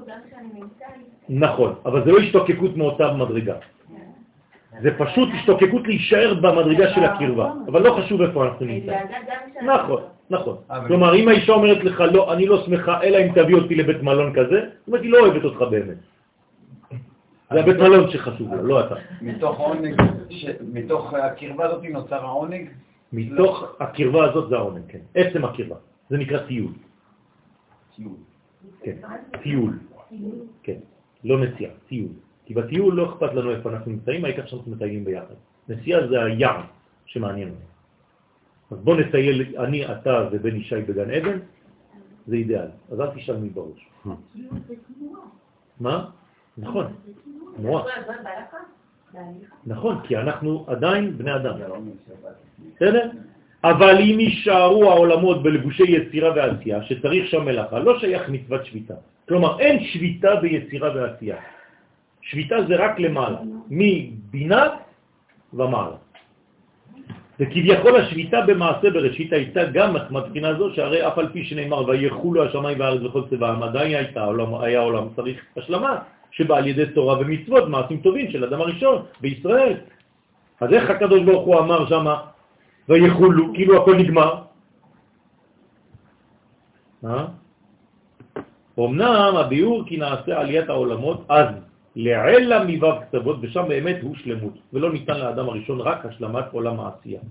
נכון, 1.29 1.75
אבל 1.85 2.05
זה 2.05 2.11
לא 2.11 2.17
השתוקקות 2.19 2.77
מאותה 2.77 3.13
מדרגה. 3.13 3.55
זה 4.81 4.89
פשוט 4.97 5.29
השתוקקות 5.35 5.87
להישאר 5.87 6.33
במדרגה 6.33 6.93
של 6.93 7.03
הקרבה, 7.03 7.53
אבל 7.67 7.81
לא 7.81 7.97
חשוב 8.01 8.21
איפה 8.21 8.45
אנחנו 8.45 8.65
נמצאים. 8.65 8.99
נכון, 9.65 10.01
נכון. 10.29 10.57
כלומר, 10.87 11.15
אם 11.15 11.27
האישה 11.27 11.53
אומרת 11.53 11.83
לך, 11.83 12.03
לא, 12.13 12.33
אני 12.33 12.45
לא 12.47 12.63
שמחה, 12.65 13.03
אלא 13.03 13.17
אם 13.17 13.31
תביא 13.35 13.55
אותי 13.55 13.75
לבית 13.75 14.03
מלון 14.03 14.33
כזה, 14.33 14.59
זאת 14.79 14.87
אומרת, 14.87 15.01
היא 15.01 15.11
לא 15.11 15.19
אוהבת 15.19 15.43
אותך 15.43 15.61
באמת. 15.61 15.97
זה 17.51 17.59
הבית 17.59 17.77
מלון 17.77 18.11
שחשוב 18.11 18.53
לה, 18.53 18.61
לא 18.61 18.85
אתה. 18.85 18.95
מתוך 19.21 19.59
עונג, 19.59 19.95
ש- 20.29 20.45
מתוך 20.73 21.13
הקרבה 21.13 21.65
הזאת 21.65 21.83
נוצר 21.83 22.25
העונג? 22.25 22.69
מתוך 23.13 23.75
הקרבה 23.79 24.29
הזאת 24.29 24.49
זה 24.49 24.55
העונג, 24.55 24.81
כן. 24.87 24.99
עצם 25.15 25.45
הקרבה. 25.45 25.75
זה 26.09 26.17
נקרא 26.17 26.37
טיול. 26.39 26.71
כן, 28.83 28.95
טיול. 29.43 29.73
כן, 30.63 30.79
לא 31.23 31.39
נסיעה, 31.39 31.71
טיול. 31.87 32.09
כי 32.45 32.53
בטיול 32.53 32.95
לא 32.95 33.09
אכפת 33.09 33.33
לנו 33.33 33.51
איפה 33.51 33.69
אנחנו 33.69 33.91
נמצאים, 33.91 34.25
העיקר 34.25 34.45
שאנחנו 34.45 34.71
מטיילים 34.71 35.05
ביחד. 35.05 35.35
נסיעה 35.69 36.07
זה 36.07 36.23
היער 36.23 36.61
שמעניין 37.05 37.49
אותנו. 37.49 37.65
אז 38.71 38.77
בוא 38.83 38.95
נטייל, 38.95 39.57
אני, 39.57 39.85
אתה 39.85 40.29
ובן 40.31 40.55
ישי 40.55 40.81
בגן 40.81 41.09
עדן, 41.11 41.39
זה 42.27 42.35
אידיאל. 42.35 42.67
אז 42.91 43.01
אל 43.01 43.15
תשאל 43.15 43.37
מי 43.37 43.49
בראש. 43.49 43.89
מה? 45.79 46.09
נכון, 46.57 46.85
תנועה. 47.55 47.85
נכון, 49.65 49.95
כי 50.03 50.17
אנחנו 50.17 50.65
עדיין 50.67 51.17
בני 51.17 51.35
אדם. 51.35 51.59
בסדר? 52.75 53.09
אבל 53.63 53.95
אם 54.01 54.19
יישארו 54.19 54.91
העולמות 54.91 55.43
בלבושי 55.43 55.83
יצירה 55.83 56.31
ועשייה, 56.35 56.83
שצריך 56.83 57.27
שם 57.27 57.45
מלאכה, 57.45 57.79
לא 57.79 57.99
שייך 57.99 58.29
מצוות 58.29 58.65
שביתה. 58.65 58.93
כלומר, 59.27 59.59
אין 59.59 59.83
שביתה 59.83 60.35
ביצירה 60.35 60.89
ועשייה. 60.95 61.37
שביתה 62.21 62.55
זה 62.67 62.75
רק 62.75 62.99
למעלה, 62.99 63.37
מבינה 63.69 64.67
ומעלה. 65.53 65.97
וכביכול 67.39 67.95
השביתה 67.95 68.41
במעשה 68.41 68.89
בראשית 68.89 69.33
הייתה 69.33 69.63
גם 69.73 69.95
מהבחינה 70.09 70.53
זו, 70.53 70.73
שהרי 70.73 71.07
אף 71.07 71.17
על 71.17 71.29
פי 71.33 71.45
שנאמר 71.45 71.89
ויחולו 71.89 72.45
השמיים 72.45 72.79
והארץ 72.79 73.01
וכל 73.01 73.23
צבעם, 73.29 73.63
עדיין 73.63 73.95
הייתה 73.95 74.23
עולם, 74.23 74.55
היה 74.55 74.79
עולם 74.79 75.07
צריך 75.15 75.37
השלמה, 75.57 75.97
שבא 76.31 76.57
על 76.57 76.67
ידי 76.67 76.85
תורה 76.85 77.19
ומצוות, 77.19 77.69
מעשים 77.69 77.97
טובים 77.97 78.31
של 78.31 78.43
אדם 78.43 78.61
הראשון 78.61 78.97
בישראל. 79.21 79.73
אז 80.61 80.73
איך 80.73 80.89
הקדוש 80.89 81.21
ברוך 81.21 81.45
הוא 81.45 81.59
אמר 81.59 81.89
שמה 81.89 82.15
ויחולו, 82.89 83.53
כאילו 83.53 83.81
הכל 83.81 83.95
נגמר? 83.97 84.41
אה? 87.05 87.25
אמנם 88.79 89.33
הביאור 89.37 89.83
כי 89.87 89.97
נעשה 89.97 90.39
עליית 90.39 90.69
העולמות 90.69 91.25
אז 91.29 91.47
לעלה 91.95 92.63
מבב 92.67 92.95
קצוות, 93.07 93.37
ושם 93.41 93.63
באמת 93.67 93.95
הוא 94.01 94.15
שלמות, 94.15 94.53
ולא 94.73 94.93
ניתן 94.93 95.19
לאדם 95.19 95.49
הראשון 95.49 95.81
רק 95.81 96.05
השלמת 96.05 96.45
עולם 96.51 96.79
העשייה. 96.79 97.21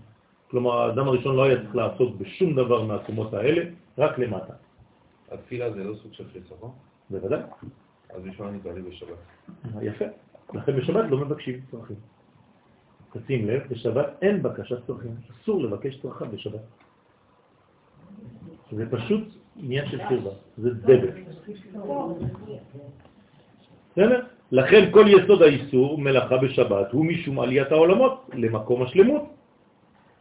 כלומר, 0.51 0.79
האדם 0.79 1.09
הראשון 1.09 1.37
לא 1.37 1.45
היה 1.45 1.57
צריך 1.63 1.77
לעשות 1.77 2.19
בשום 2.19 2.57
דבר 2.57 2.83
מהקומות 2.83 3.35
האלה, 3.35 3.63
רק 3.99 4.19
למטה. 4.19 4.53
התפילה 5.31 5.73
זה 5.73 5.85
לא 5.85 5.95
סוג 5.95 6.13
של 6.13 6.25
חיסרון? 6.33 6.71
בוודאי. 7.11 7.41
אז 8.15 8.23
בשביל 8.23 8.47
אני 8.47 8.57
מתפלל 8.57 8.83
בשבת. 8.83 9.19
יפה. 9.83 10.05
לכן 10.55 10.77
בשבת 10.77 11.11
לא 11.11 11.19
מבקשים 11.19 11.61
צרכים. 11.71 11.97
תשים 13.13 13.49
לב, 13.49 13.63
בשבת 13.71 14.07
אין 14.23 14.43
בקשת 14.43 14.87
צרכים. 14.87 15.15
אסור 15.31 15.63
לבקש 15.63 16.01
צרכה 16.03 16.25
בשבת. 16.25 16.61
זה 18.73 18.91
פשוט 18.91 19.25
עניין 19.57 19.89
של 19.89 19.99
קרבה. 20.09 20.31
זה 20.59 20.71
דבק. 20.75 21.15
בסדר? 23.93 24.21
לכן 24.53 24.91
כל 24.91 25.07
יסוד 25.09 25.43
האיסור, 25.43 25.99
מלאכה 25.99 26.37
בשבת, 26.37 26.93
הוא 26.93 27.05
משום 27.07 27.41
עליית 27.41 27.73
העולמות 27.73 28.31
למקום 28.35 28.83
השלמות. 28.83 29.23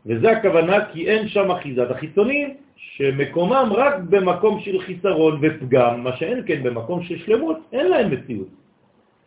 וזה 0.05 0.31
הכוונה 0.31 0.85
כי 0.85 1.09
אין 1.09 1.27
שם 1.27 1.51
אחיזת 1.51 1.91
החיצונים, 1.91 2.55
שמקומם 2.75 3.69
רק 3.75 3.95
במקום 4.09 4.59
של 4.59 4.79
חיסרון 4.79 5.39
ופגם, 5.41 6.03
מה 6.03 6.17
שאין 6.17 6.43
כן 6.47 6.63
במקום 6.63 7.03
של 7.03 7.17
שלמות, 7.17 7.57
אין 7.71 7.87
להם 7.87 8.11
מציאות. 8.11 8.58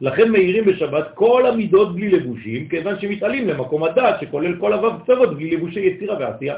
לכן 0.02 0.30
מאירים 0.32 0.64
בשבת 0.64 1.14
כל 1.14 1.46
המידות 1.46 1.94
בלי 1.94 2.10
לבושים, 2.10 2.68
כיוון 2.68 3.00
שמתעלים 3.00 3.48
למקום 3.48 3.84
הדעת 3.84 4.20
שכולל 4.20 4.58
כל 4.58 4.72
הבב 4.72 5.02
קצוות 5.02 5.36
בלי 5.36 5.50
לבושי 5.50 5.80
יצירה 5.80 6.16
ועשייה. 6.18 6.56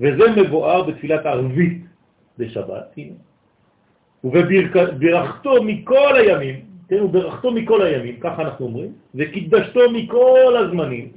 וזה 0.00 0.24
מבואר 0.36 0.82
בתפילת 0.82 1.26
הערבית 1.26 1.78
בשבת, 2.38 2.92
הנה. 2.96 3.14
ובברכתו 4.24 5.62
מכל 5.62 6.16
הימים, 6.16 6.60
כן, 6.88 7.02
וברכתו 7.02 7.50
מכל 7.50 7.82
הימים, 7.82 8.16
ככה 8.20 8.42
אנחנו 8.42 8.66
אומרים, 8.66 8.92
וקידשתו 9.14 9.80
מכל 9.92 10.54
הזמנים, 10.56 11.08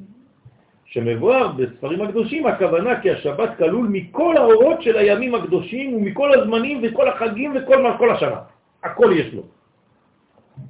שמבואר 0.85 1.47
בספרים 1.47 2.01
הקדושים, 2.01 2.45
הכוונה 2.47 3.01
כי 3.01 3.11
השבת 3.11 3.57
כלול 3.57 3.87
מכל 3.91 4.37
האורות 4.37 4.81
של 4.81 4.97
הימים 4.97 5.35
הקדושים 5.35 5.95
ומכל 5.95 6.39
הזמנים 6.39 6.79
וכל 6.83 7.07
החגים 7.07 7.53
וכל 7.55 7.83
מה, 7.83 7.97
כל 7.97 8.11
השנה. 8.11 8.39
הכל 8.83 9.11
יש 9.15 9.33
לו. 9.33 9.56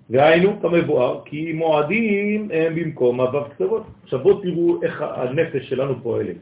והיינו 0.09 0.61
כמבואר, 0.61 1.21
כי 1.25 1.53
מועדים 1.53 2.49
הם 2.53 2.75
במקום 2.75 3.21
הבב 3.21 3.47
קצוות. 3.47 3.83
עכשיו 4.03 4.19
בואו 4.19 4.41
תראו 4.41 4.83
איך 4.83 5.01
הנפש 5.01 5.69
שלנו 5.69 6.03
פועלת. 6.03 6.37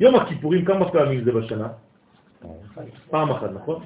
יום 0.00 0.14
הכיפורים, 0.14 0.64
כמה 0.64 0.90
פעמים 0.90 1.24
זה 1.24 1.32
בשנה? 1.32 1.68
פעם 3.10 3.30
אחת, 3.30 3.50
נכון? 3.54 3.82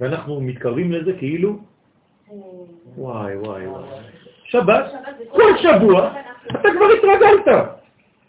ואנחנו 0.00 0.40
מתקרבים 0.40 0.92
לזה 0.92 1.12
כאילו, 1.18 1.58
וואי 2.96 3.36
וואי 3.36 3.66
וואי. 3.66 3.84
שבת, 4.44 4.84
כל 5.30 5.56
שבוע, 5.62 6.12
אתה 6.46 6.68
כבר 6.76 6.86
התרגלת. 6.98 7.68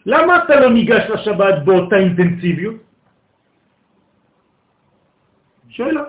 למה 0.06 0.44
אתה 0.44 0.60
לא 0.60 0.72
ניגש 0.72 1.10
לשבת 1.10 1.54
באותה 1.64 1.96
אינטנסיביות? 1.96 2.74
שאלה. 5.68 6.02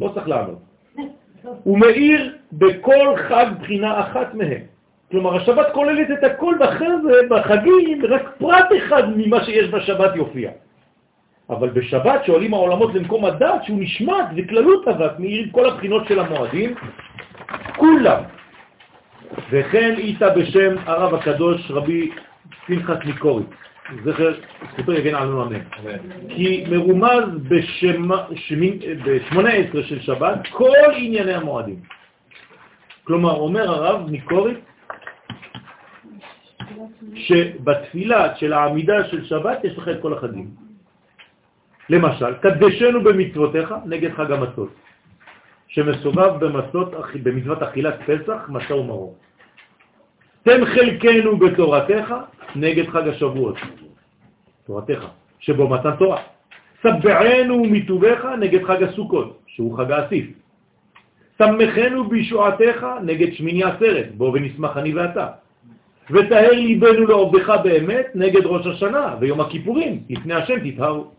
לא 0.00 0.10
צריך 0.14 0.28
לענות. 0.28 0.58
הוא 1.62 1.78
מאיר 1.78 2.35
בכל 2.52 3.16
חג 3.28 3.46
בחינה 3.60 4.00
אחת 4.00 4.34
מהם. 4.34 4.60
כלומר, 5.10 5.36
השבת 5.36 5.66
כוללת 5.72 6.18
את 6.18 6.24
הכל, 6.24 6.54
ואחרי 6.60 6.88
זה, 7.02 7.12
בחגים, 7.30 8.02
רק 8.08 8.22
פרט 8.38 8.66
אחד 8.78 9.02
ממה 9.16 9.44
שיש 9.44 9.70
בשבת 9.70 10.16
יופיע. 10.16 10.50
אבל 11.50 11.68
בשבת 11.68 12.24
שעולים 12.24 12.54
העולמות 12.54 12.94
למקום 12.94 13.24
הדת, 13.24 13.64
שהוא 13.64 13.78
נשמט 13.80 14.26
וכללות 14.36 14.88
אבק, 14.88 15.18
מאיר 15.18 15.48
כל 15.52 15.70
הבחינות 15.70 16.08
של 16.08 16.18
המועדים, 16.18 16.74
כולם. 17.76 18.22
וכן 19.50 19.94
איתה 19.98 20.30
בשם 20.30 20.74
הרב 20.86 21.14
הקדוש 21.14 21.70
רבי 21.70 22.10
פנחס 22.66 22.96
מקורי, 23.04 23.42
זכר, 24.04 24.34
זכותו 24.72 24.92
יגן 24.92 25.14
עלינו 25.14 25.42
אמן. 25.42 25.60
כי 26.28 26.64
מרומז 26.70 27.24
ב-18 27.48 29.82
של 29.82 30.00
שבת 30.00 30.46
כל 30.50 30.92
ענייני 30.96 31.34
המועדים. 31.34 31.76
כלומר, 33.06 33.34
אומר 33.34 33.70
הרב 33.70 34.10
מקורי, 34.10 34.54
שבתפילה 37.14 38.36
של 38.36 38.52
העמידה 38.52 39.04
של 39.04 39.24
שבת 39.24 39.64
יש 39.64 39.78
לך 39.78 39.88
את 39.88 40.02
כל 40.02 40.12
החגים. 40.12 40.50
למשל, 41.90 42.34
קדשנו 42.34 43.04
במצוותיך 43.04 43.74
נגד 43.86 44.12
חג 44.12 44.32
המצות, 44.32 44.74
שמסובב 45.68 46.44
במצות, 46.44 46.88
במצוות 47.22 47.62
אכילת 47.62 47.96
פסח, 48.06 48.48
מצה 48.48 48.74
ומרור. 48.74 49.18
תן 50.42 50.64
חלקנו 50.64 51.36
בתורתך 51.36 52.14
נגד 52.56 52.86
חג 52.88 53.08
השבועות, 53.08 53.56
תורתך, 54.66 55.06
שבו 55.38 55.68
מתן 55.68 55.96
תורה. 55.96 56.22
סבענו 56.82 57.64
מטובך 57.64 58.24
נגד 58.38 58.62
חג 58.64 58.82
הסוכות, 58.82 59.38
שהוא 59.46 59.78
חג 59.78 59.90
האסיף. 59.90 60.26
שמחנו 61.38 62.08
בישועתך 62.08 62.86
נגד 63.02 63.32
שמיני 63.32 63.64
עשרת, 63.64 64.14
בו 64.16 64.30
ונשמח 64.34 64.76
אני 64.76 64.94
ואתה. 64.94 65.26
ותהר 66.10 66.50
ליבנו 66.50 67.06
לעובדך 67.06 67.54
באמת 67.64 68.06
נגד 68.14 68.46
ראש 68.46 68.66
השנה 68.66 69.14
ויום 69.20 69.40
הכיפורים, 69.40 70.02
לפני 70.10 70.34
השם 70.34 70.70
תתהרו. 70.70 71.10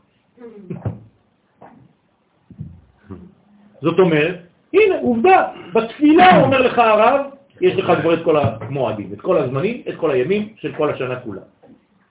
זאת 3.82 4.00
אומרת, 4.00 4.36
הנה, 4.74 4.96
עובדה, 5.02 5.48
בתפילה 5.74 6.42
אומר 6.42 6.62
לך 6.62 6.78
הרב, 6.78 7.22
יש 7.62 7.76
לך 7.76 7.92
כבר 8.02 8.14
את 8.14 8.24
כל 8.24 8.38
המועדים, 8.38 9.10
את 9.14 9.22
כל 9.22 9.38
הזמנים, 9.38 9.82
את 9.90 9.96
כל 9.96 10.12
הימים 10.12 10.50
של 10.56 10.74
כל 10.78 10.90
השנה 10.90 11.16
כולה. 11.20 11.42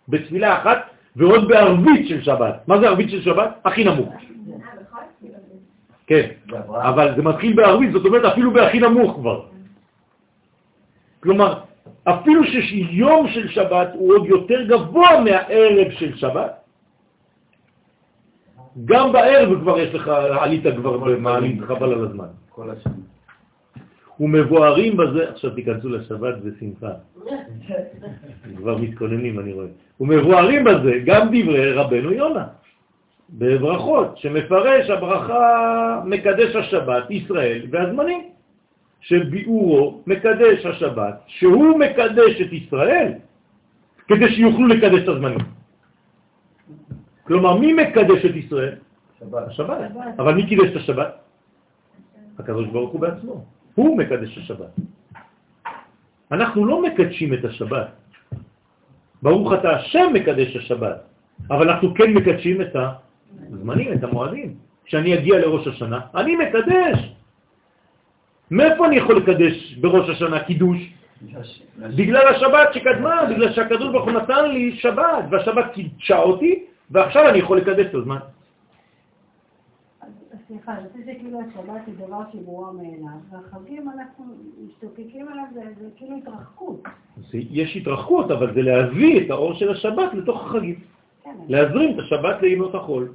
בתפילה 0.09 0.59
אחת 0.59 0.79
ועוד 1.17 1.49
בערבית 1.49 2.09
של 2.09 2.23
שבת. 2.23 2.69
מה 2.69 2.81
זה 2.81 2.89
ערבית 2.89 3.11
של 3.11 3.23
שבת? 3.23 3.51
הכי 3.65 3.85
נמוך. 3.85 4.15
כן, 6.07 6.29
אבל 6.71 7.17
זה 7.17 7.23
מתחיל 7.23 7.53
בערבית, 7.57 7.93
זאת 7.93 8.07
אומרת 8.07 8.25
אפילו 8.25 8.51
בהכי 8.51 8.81
נמוך 8.81 9.17
כבר. 9.17 9.43
כלומר, 11.21 11.61
אפילו 12.05 12.45
שיום 12.45 13.29
של 13.29 13.49
שבת 13.49 13.89
הוא 13.95 14.15
עוד 14.15 14.27
יותר 14.27 14.63
גבוה 14.63 15.21
מהערב 15.21 15.91
של 15.91 16.17
שבת, 16.17 16.53
גם 18.85 19.13
בערב 19.13 19.61
כבר 19.61 19.79
יש 19.79 19.95
לך, 19.95 20.09
עלית 20.41 20.63
כבר 20.77 20.97
במעלים, 20.97 21.65
חבל 21.67 21.93
על 21.93 22.05
הזמן. 22.05 22.29
כל 22.51 22.71
השנה. 22.71 22.93
ומבוארים 24.21 24.97
בזה, 24.97 25.31
עכשיו 25.31 25.51
תיכנסו 25.51 25.89
לשבת 25.89 26.35
בשמחה, 26.45 26.93
כבר 28.57 28.79
מתכוננים 28.79 29.41
אני 29.41 29.53
רואה, 29.53 29.67
ומבוארים 30.01 30.65
בזה 30.65 30.93
גם 31.05 31.27
דברי 31.29 31.73
רבנו 31.73 32.13
יונה, 32.13 32.47
בברכות, 33.31 34.19
שמפרש 34.19 34.91
הברכה 34.91 36.03
מקדש 36.05 36.57
השבת, 36.57 37.11
ישראל 37.11 37.67
והזמנים, 37.71 38.23
שביאורו 39.01 40.03
מקדש 40.07 40.67
השבת, 40.67 41.15
שהוא 41.27 41.79
מקדש 41.79 42.41
את 42.41 42.53
ישראל, 42.53 43.13
כדי 44.09 44.29
שיוכלו 44.35 44.67
לקדש 44.67 45.03
את 45.03 45.09
הזמנים. 45.09 45.47
כלומר, 47.27 47.57
מי 47.57 47.73
מקדש 47.73 48.25
את 48.25 48.37
ישראל? 48.37 48.75
שבת. 49.21 49.49
השבת. 49.49 49.79
אבל 50.19 50.35
מי 50.35 50.47
קידש 50.47 50.71
את 50.71 50.77
השבת? 50.77 51.13
הקדוש 52.39 52.67
ברוך 52.69 52.91
הוא 52.91 53.01
בעצמו. 53.01 53.45
הוא 53.75 53.99
מקדש 53.99 54.39
השבת. 54.39 54.73
אנחנו 56.33 56.67
לא 56.67 56.83
מקדשים 56.83 57.35
את 57.35 57.45
השבת. 57.45 57.89
ברוך 59.23 59.53
אתה 59.53 59.71
השם 59.71 60.07
מקדש 60.13 60.57
השבת, 60.57 60.99
אבל 61.51 61.71
אנחנו 61.71 61.95
כן 61.95 62.11
מקדשים 62.15 62.63
את 62.63 62.77
הזמנים, 63.53 63.93
את 63.93 64.05
המועדים. 64.05 64.55
כשאני 64.85 65.15
אגיע 65.15 65.39
לראש 65.39 65.67
השנה, 65.67 66.01
אני 66.15 66.37
מקדש. 66.37 67.13
מאיפה 68.51 68.87
אני 68.87 68.97
יכול 68.97 69.17
לקדש 69.17 69.75
בראש 69.75 70.11
השנה 70.11 70.45
קידוש? 70.45 70.93
בגלל 71.79 72.27
השבת 72.29 72.75
שקדמה, 72.75 73.25
בגלל 73.31 73.53
שהקדוש 73.53 73.89
ברוך 73.93 74.05
הוא 74.05 74.13
נתן 74.13 74.51
לי 74.51 74.77
שבת, 74.77 75.25
והשבת 75.31 75.65
קידשה 75.75 76.19
אותי, 76.19 76.65
ועכשיו 76.91 77.29
אני 77.29 77.39
יכול 77.39 77.59
לקדש 77.59 77.87
את 77.87 77.95
הזמן. 77.95 78.19
סליחה, 80.49 80.73
אני 80.73 80.89
חושבת 80.93 81.05
שכאילו 81.05 81.41
השבת 81.41 81.81
היא 81.87 81.95
דבר 82.07 82.21
שברורה 82.33 82.73
מאליו, 82.73 83.19
והחגים 83.31 83.89
אנחנו 83.89 84.25
משתוקקים 84.67 85.29
עליו, 85.29 85.45
זה 85.55 85.87
כאילו 85.97 86.17
התרחקות. 86.17 86.83
יש 87.33 87.77
התרחקות, 87.77 88.31
אבל 88.31 88.55
זה 88.55 88.63
להביא 88.63 89.25
את 89.25 89.31
האור 89.31 89.55
של 89.55 89.71
השבת 89.71 90.15
לתוך 90.15 90.47
החגים. 90.47 90.81
כן, 91.25 91.31
להזרים 91.49 91.95
את 91.95 92.05
השבת 92.05 92.43
לימות 92.43 92.75
החול. 92.75 93.13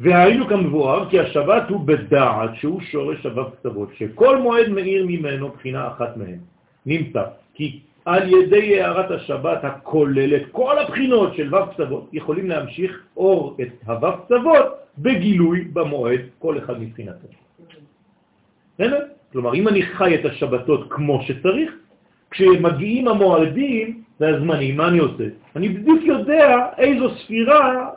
והיינו 0.00 0.46
כמבואר 0.46 1.10
כי 1.10 1.20
השבת 1.20 1.68
הוא 1.68 1.80
בדעת 1.80 2.50
שהוא 2.54 2.80
שורש 2.80 3.26
הו"ב 3.26 3.50
קצוות, 3.50 3.88
שכל 3.98 4.36
מועד 4.36 4.68
מאיר 4.68 5.06
ממנו 5.06 5.48
בחינה 5.48 5.88
אחת 5.88 6.16
מהן. 6.16 6.38
נמצא 6.86 7.22
כי 7.54 7.80
על 8.04 8.32
ידי 8.32 8.80
הערת 8.80 9.10
השבת 9.10 9.64
הכוללת 9.64 10.42
כל 10.52 10.78
הבחינות 10.78 11.34
של 11.34 11.54
ו"ב 11.54 11.72
קצוות 11.72 12.08
יכולים 12.12 12.48
להמשיך 12.48 13.02
אור 13.16 13.56
את 13.60 13.68
הו"ב 13.86 14.10
קצוות 14.24 14.66
בגילוי 14.98 15.60
במועד 15.72 16.20
כל 16.38 16.58
אחד 16.58 16.80
מבחינתו. 16.80 17.28
בסדר? 18.74 19.04
כלומר, 19.32 19.54
אם 19.54 19.68
אני 19.68 19.82
חי 19.82 20.14
את 20.14 20.24
השבתות 20.24 20.86
כמו 20.90 21.22
שצריך, 21.22 21.72
כשמגיעים 22.30 23.08
המועדים 23.08 24.02
והזמנים, 24.20 24.76
מה 24.76 24.88
אני 24.88 24.98
עושה? 24.98 25.24
אני 25.56 25.68
בדיוק 25.68 26.02
יודע 26.02 26.66
איזו 26.78 27.10
ספירה 27.10 27.90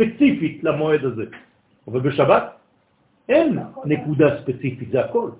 ספציפית 0.00 0.64
למועד 0.64 1.04
הזה. 1.04 1.24
אבל 1.88 2.00
בשבת 2.00 2.44
אין 3.28 3.58
נקודה 3.84 4.42
ספציפית, 4.42 4.90
זה 4.90 5.04
הכל. 5.04 5.30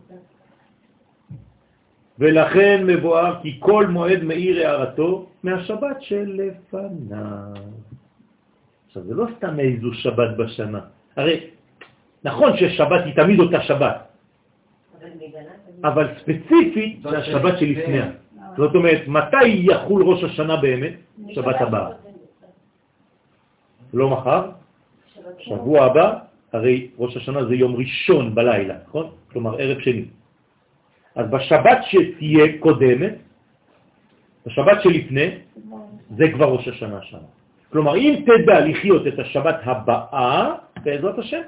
ולכן 2.19 2.85
מבואר 2.87 3.43
כי 3.43 3.57
כל 3.59 3.87
מועד 3.87 4.23
מאיר 4.23 4.67
הערתו 4.67 5.27
מהשבת 5.43 6.03
שלפניו. 6.03 7.55
עכשיו, 8.87 9.03
זה 9.03 9.15
לא 9.15 9.27
סתם 9.37 9.61
איזו 9.61 9.95
שבת 9.95 10.37
בשנה. 10.37 10.81
הרי 11.17 11.51
נכון 12.25 12.57
ששבת 12.57 13.05
היא 13.05 13.15
תמיד 13.15 13.41
אותה 13.41 13.61
שבת, 13.61 13.97
אבל 15.85 16.07
ספציפית 16.21 17.03
זה 17.03 17.19
השבת 17.19 17.59
שלפניה. 17.59 18.07
זאת 18.57 18.75
אומרת, 18.75 19.09
מתי 19.09 19.47
יחול 19.47 20.03
ראש 20.03 20.25
השנה 20.25 20.57
באמת? 20.57 20.93
שבת 21.29 21.61
הבאה. 21.61 22.10
לא 23.93 24.11
מחר, 24.11 24.51
שבוע 25.39 25.85
הבא, 25.85 26.19
הרי 26.53 26.91
ראש 26.99 27.17
השנה 27.17 27.45
זה 27.45 27.55
יום 27.55 27.77
ראשון 27.77 28.35
בלילה, 28.35 28.75
נכון? 28.89 29.11
כלומר 29.33 29.61
ערב 29.61 29.81
שני. 29.81 30.05
אז 31.15 31.31
בשבת 31.31 31.79
שתהיה 31.83 32.59
קודמת, 32.61 33.15
בשבת 34.47 34.83
שלפני, 34.83 35.29
זה 36.17 36.25
כבר 36.35 36.47
ראש 36.47 36.69
השנה 36.69 37.03
שם. 37.03 37.19
כלומר, 37.73 37.97
אם 37.97 38.25
תדע 38.27 38.61
לחיות 38.61 39.07
את 39.07 39.19
השבת 39.19 39.57
הבאה, 39.63 40.55
בעזרת 40.83 41.19
השם, 41.19 41.43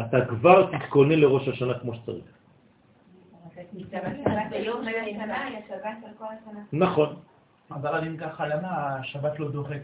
אתה 0.00 0.24
כבר 0.24 0.70
תתכונן 0.72 1.18
לראש 1.18 1.48
השנה 1.48 1.78
כמו 1.78 1.94
שצריך. 1.94 2.24
שבת 3.90 4.16
אבל 7.70 8.04
אם 8.04 8.16
ככה, 8.16 8.46
למה 8.46 8.68
השבת 8.96 9.38
לא 9.38 9.50
דוחה 9.50 9.74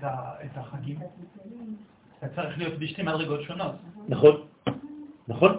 את 0.44 0.56
החגים? 0.56 0.98
זה 2.22 2.28
צריך 2.34 2.58
להיות 2.58 2.78
בשתי 2.78 3.02
מדרגות 3.02 3.42
שונות. 3.42 3.72
נכון, 4.08 4.36
נכון. 5.28 5.52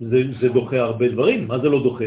זה, 0.00 0.18
זה 0.40 0.48
דוחה 0.48 0.78
הרבה 0.80 1.08
דברים, 1.08 1.48
מה 1.48 1.58
זה 1.58 1.68
לא 1.68 1.82
דוחה? 1.82 2.04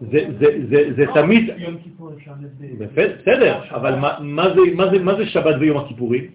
זה, 0.00 0.26
זה, 0.38 0.46
זה, 0.70 0.78
זה 0.96 1.04
תמיד, 1.14 1.50
יום 1.56 1.78
כיפור 1.78 2.12
אפשר 2.12 2.32
יפה, 2.60 3.02
בסדר, 3.20 3.74
אבל 3.74 3.98
מה, 3.98 4.20
מה, 4.20 4.44
זה, 4.54 4.60
מה, 4.74 4.90
זה, 4.90 4.98
מה 4.98 5.14
זה 5.14 5.26
שבת 5.26 5.56
ויום 5.60 5.78
הכיפורים? 5.84 6.30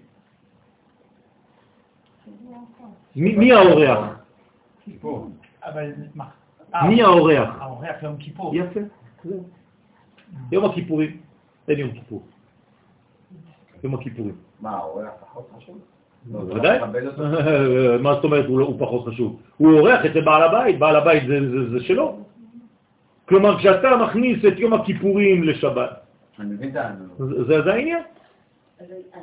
מי, 3.16 3.36
מי 3.36 3.52
האורח? 3.52 4.00
כיפור. 4.86 5.30
אבל 5.64 5.92
מה? 6.16 6.26
מי 6.88 7.02
האורח? 7.02 7.50
האורח 7.60 8.04
יום 8.04 8.18
כיפור. 8.18 8.56
יפה. 8.56 8.80
יום 10.52 10.66
הכיפורים, 10.66 11.18
אין 11.68 11.80
יום 11.80 11.92
כיפור. 11.92 12.24
יום 13.84 13.94
הכיפורים. 13.96 14.36
מה, 14.62 14.70
האורח 14.78 15.10
פחות 15.22 15.50
חשוב? 15.58 15.78
לא, 16.34 16.40
בוודאי. 16.40 16.78
מכבד 16.80 17.06
אותו? 17.08 17.24
מה 18.04 18.14
זאת 18.14 18.24
אומרת 18.24 18.46
הוא 18.46 18.60
לא- 18.60 18.74
פחות 18.80 19.06
חשוב? 19.08 19.40
הוא 19.58 19.80
אורח 19.80 20.06
אצל 20.06 20.22
בעל 20.22 20.44
הבית, 20.44 20.80
בעל 20.80 20.96
הבית 20.96 21.24
זה- 21.28 21.50
זה 21.52 21.70
זה 21.80 21.84
שלו. 21.86 22.20
כלומר, 23.26 23.58
כשאתה 23.60 23.88
מכניס 23.98 24.46
את 24.48 24.60
יום 24.60 24.74
הכיפורים 24.74 25.44
לשבת, 25.44 25.90
אני 26.40 26.54
מבין 26.54 26.70
את 26.70 26.76
האנלוגיה. 26.76 27.44
זה 27.48 27.62
זה 27.62 27.74
העניין. 27.74 28.04
אה, 28.82 28.86
אה, 29.16 29.22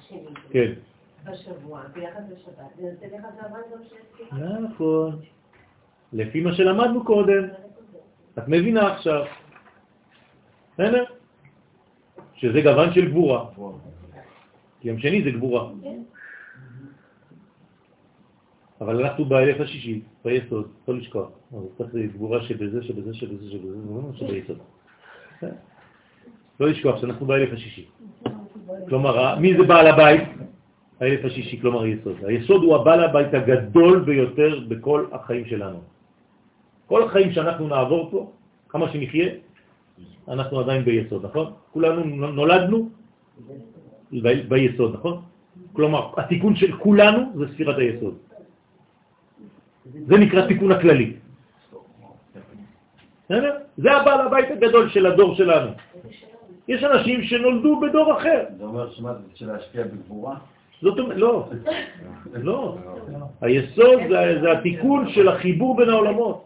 שני, 0.00 0.18
כן. 0.50 0.72
בשבוע, 1.30 1.80
ביחד 1.94 2.20
לשבת, 2.32 2.54
זה 2.80 2.86
יוצא 2.86 3.06
ביחד 3.16 3.28
לבן 3.38 3.60
גם 3.72 3.78
של 3.88 4.34
נכון. 4.60 5.18
לפי 6.12 6.40
מה 6.40 6.54
שלמדנו 6.54 7.04
קודם. 7.04 7.42
את 8.38 8.48
מבינה 8.48 8.94
עכשיו. 8.94 9.24
בסדר? 10.74 11.04
שזה 12.34 12.60
גוון 12.60 12.92
של 12.94 13.10
גבורה. 13.10 13.46
כי 14.80 14.88
יום 14.88 14.98
שני 14.98 15.22
זה 15.22 15.30
גבורה. 15.30 15.70
אבל 18.80 19.04
אנחנו 19.04 19.24
באלף 19.24 19.60
השישי, 19.60 20.02
ביסוד, 20.24 20.68
לא 20.88 20.94
לשכוח. 20.94 21.28
אז 21.52 21.62
צריך 21.78 22.12
גבורה 22.14 22.42
שבזה, 22.42 22.82
שבזה, 22.82 23.14
שבזה, 23.14 23.44
שבזה, 23.48 23.48
זה 23.48 23.92
לא 23.94 24.12
שביסוד. 24.14 24.58
לא 26.60 26.68
לשכוח 26.68 27.00
שאנחנו 27.00 27.26
באלף 27.26 27.52
השישי. 27.52 27.86
כלומר, 28.88 29.38
מי 29.38 29.56
זה 29.56 29.62
בעל 29.62 29.86
הבית? 29.86 30.22
האלף 31.00 31.24
השישי, 31.24 31.60
כלומר 31.60 31.82
היסוד. 31.82 32.16
היסוד 32.24 32.62
הוא 32.62 32.76
הבעל 32.76 33.04
הבית 33.04 33.34
הגדול 33.34 34.00
ביותר 34.00 34.60
בכל 34.68 35.06
החיים 35.12 35.44
שלנו. 35.46 35.93
כל 36.86 37.02
החיים 37.02 37.32
שאנחנו 37.32 37.68
נעבור 37.68 38.10
פה, 38.10 38.32
כמה 38.68 38.92
שנחיה, 38.92 39.28
אנחנו 40.28 40.60
עדיין 40.60 40.84
ביסוד, 40.84 41.24
נכון? 41.24 41.52
כולנו 41.72 42.04
נולדנו 42.32 42.88
ביסוד, 44.48 44.94
נכון? 44.94 45.22
כלומר, 45.72 46.10
התיקון 46.16 46.56
של 46.56 46.76
כולנו 46.76 47.20
זה 47.34 47.44
ספירת 47.54 47.78
היסוד. 47.78 48.14
זה 50.06 50.16
נקרא 50.18 50.46
תיקון 50.46 50.72
הכללי. 50.72 51.12
זה 53.76 53.92
הבעל 53.92 54.20
הבית 54.26 54.50
הגדול 54.50 54.88
של 54.90 55.06
הדור 55.06 55.34
שלנו. 55.34 55.70
יש 56.68 56.84
אנשים 56.84 57.22
שנולדו 57.22 57.80
בדור 57.80 58.18
אחר. 58.18 58.44
זה 58.58 58.64
אומר 58.64 58.90
שמה 58.92 59.14
זה 59.14 59.20
של 59.34 59.46
להשפיע 59.52 59.84
בגבורה? 59.84 60.36
זאת 60.82 60.98
אומרת, 60.98 61.16
לא, 61.16 61.48
לא. 62.32 62.76
היסוד 63.40 64.00
זה 64.42 64.52
התיקון 64.52 65.08
של 65.08 65.28
החיבור 65.28 65.76
בין 65.76 65.88
העולמות. 65.88 66.44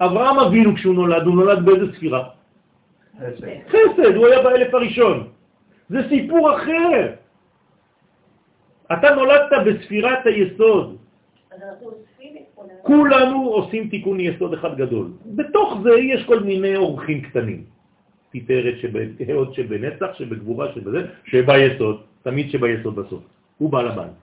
אברהם 0.00 0.38
אבינו 0.38 0.74
כשהוא 0.74 0.94
נולד, 0.94 1.22
הוא 1.26 1.34
נולד 1.34 1.64
באיזה 1.64 1.96
ספירה? 1.96 2.28
חסד, 3.68 4.14
הוא 4.16 4.26
היה 4.26 4.42
באלף 4.42 4.74
הראשון. 4.74 5.28
זה 5.88 6.08
סיפור 6.08 6.56
אחר. 6.56 7.12
אתה 8.92 9.14
נולדת 9.14 9.52
בספירת 9.66 10.26
היסוד. 10.26 10.96
כולנו 12.82 13.48
עושים 13.48 13.88
תיקון 13.88 14.20
יסוד 14.20 14.54
אחד 14.54 14.76
גדול. 14.76 15.06
בתוך 15.26 15.78
זה 15.82 15.90
יש 15.98 16.24
כל 16.26 16.40
מיני 16.40 16.76
אורחים 16.76 17.20
קטנים. 17.20 17.64
תפארת 18.32 18.74
שבהוד 18.80 19.54
שבנצח, 19.54 20.14
שבגבורה, 20.14 20.72
שבזה, 20.74 21.00
שביסוד, 21.24 21.96
תמיד 22.22 22.50
שביסוד 22.50 22.94
בסוף. 22.96 23.22
הוא 23.58 23.70
בעל 23.70 23.88
הבית. 23.88 24.16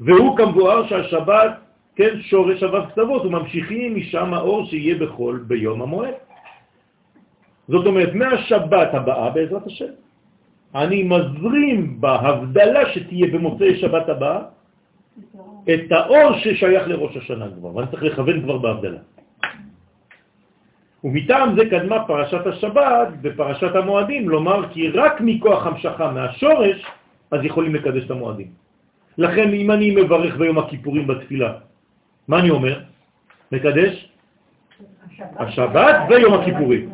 והוא 0.00 0.36
כמבואר 0.36 0.88
שהשבת, 0.88 1.52
כן, 1.96 2.20
שורש 2.20 2.62
אבב 2.62 2.84
כתבות, 2.90 3.26
וממשיכים 3.26 3.96
משם 3.96 4.34
האור 4.34 4.66
שיהיה 4.66 4.94
בכל 4.94 5.38
ביום 5.46 5.82
המועד. 5.82 6.14
זאת 7.68 7.86
אומרת, 7.86 8.14
מהשבת 8.14 8.94
הבאה, 8.94 9.30
בעזרת 9.30 9.66
השם, 9.66 9.92
אני 10.74 11.02
מזרים 11.02 12.00
בהבדלה 12.00 12.92
שתהיה 12.94 13.26
במוצאי 13.32 13.76
שבת 13.80 14.08
הבאה 14.08 14.40
את 15.68 15.92
האור 15.92 16.28
ששייך 16.38 16.88
לראש 16.88 17.16
השנה 17.16 17.46
כבר, 17.58 17.76
ואני 17.76 17.90
צריך 17.90 18.02
לכוון 18.02 18.42
כבר 18.42 18.58
בהבדלה. 18.58 18.98
ומטעם 21.04 21.48
זה 21.58 21.62
קדמה 21.70 22.04
פרשת 22.06 22.46
השבת 22.46 23.08
ופרשת 23.22 23.74
המועדים, 23.74 24.28
לומר 24.28 24.68
כי 24.72 24.88
רק 24.88 25.20
מכוח 25.20 25.66
המשכה 25.66 26.12
מהשורש, 26.12 26.78
אז 27.30 27.40
יכולים 27.44 27.74
לקדש 27.74 28.04
את 28.04 28.10
המועדים. 28.10 28.46
לכן 29.18 29.48
אם 29.52 29.70
אני 29.70 29.88
מברך 29.90 30.36
ביום 30.36 30.58
הכיפורים 30.58 31.06
בתפילה, 31.06 31.52
מה 32.28 32.38
אני 32.38 32.50
אומר? 32.50 32.80
מקדש? 33.52 34.08
השבת 35.36 35.96
ויום 36.08 36.34
הכיפורים. 36.34 36.90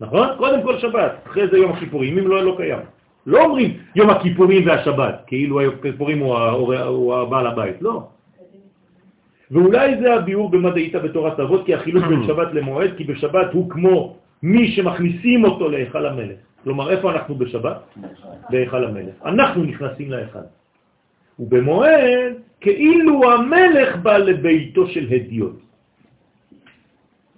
נכון? 0.00 0.28
קודם 0.38 0.62
כל 0.62 0.78
שבת, 0.78 1.12
אחרי 1.26 1.48
זה 1.48 1.58
יום 1.58 1.72
הכיפורים, 1.72 2.18
אם 2.18 2.28
לא, 2.28 2.44
לא 2.44 2.54
קיים. 2.56 2.78
לא 3.26 3.44
אומרים 3.44 3.76
יום 3.94 4.10
הכיפורים 4.10 4.66
והשבת, 4.66 5.14
כאילו 5.26 5.60
הכיפורים 5.60 6.18
הוא, 6.18 6.36
הוא 6.74 7.14
הבעל 7.14 7.46
הבית, 7.46 7.82
לא. 7.82 8.02
ואולי 9.50 10.00
זה 10.00 10.14
הביאור 10.14 10.50
במדעית 10.50 10.94
בתורת 10.94 11.40
אבות, 11.40 11.66
כי 11.66 11.74
החילוק 11.74 12.04
בין 12.04 12.26
שבת 12.26 12.54
למועד, 12.54 12.90
כי 12.96 13.04
בשבת 13.04 13.52
הוא 13.52 13.70
כמו 13.70 14.16
מי 14.42 14.72
שמכניסים 14.72 15.44
אותו 15.44 15.68
להיכל 15.68 16.06
המלך. 16.06 16.36
כלומר, 16.64 16.90
איפה 16.90 17.12
אנחנו 17.12 17.34
בשבת? 17.34 17.80
בהיכל 18.50 18.84
המלך. 18.84 19.14
אנחנו 19.24 19.64
נכנסים 19.64 20.10
להיכל. 20.10 20.46
ובמועד, 21.38 22.34
כאילו 22.60 23.32
המלך 23.32 23.96
בא 23.96 24.16
לביתו 24.18 24.88
של 24.88 25.06
הדיוט. 25.10 25.58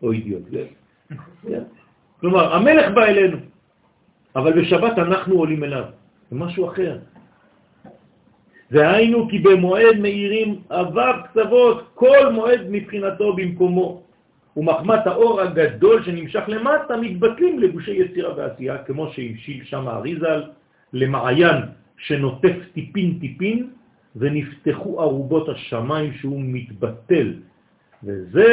או 0.02 0.12
אידיוט, 0.12 0.42
כן? 0.52 1.62
כלומר, 2.20 2.54
המלך 2.54 2.92
בא 2.94 3.04
אלינו, 3.04 3.36
אבל 4.36 4.52
בשבת 4.60 4.98
אנחנו 4.98 5.34
עולים 5.34 5.64
אליו. 5.64 5.84
זה 6.30 6.36
משהו 6.36 6.68
אחר. 6.68 6.98
והיינו 8.70 9.28
כי 9.28 9.38
במועד 9.38 9.96
מאירים 9.98 10.60
עבר 10.68 11.12
קצוות, 11.24 11.90
כל 11.94 12.32
מועד 12.32 12.60
מבחינתו 12.70 13.32
במקומו. 13.32 14.02
ומחמת 14.56 15.06
האור 15.06 15.40
הגדול 15.40 16.04
שנמשך 16.04 16.44
למטה 16.48 16.96
מתבטלים 16.96 17.58
לגושי 17.58 17.90
יצירה 17.90 18.36
ועשייה, 18.36 18.78
כמו 18.78 19.12
שהמשיל 19.12 19.64
שם 19.64 19.88
האריזל 19.88 20.42
למעיין 20.92 21.56
שנוטף 21.98 22.56
טיפין 22.74 23.18
טיפין, 23.20 23.70
ונפתחו 24.16 25.00
ערובות 25.00 25.48
השמיים 25.48 26.12
שהוא 26.12 26.40
מתבטל. 26.44 27.34
וזה 28.04 28.46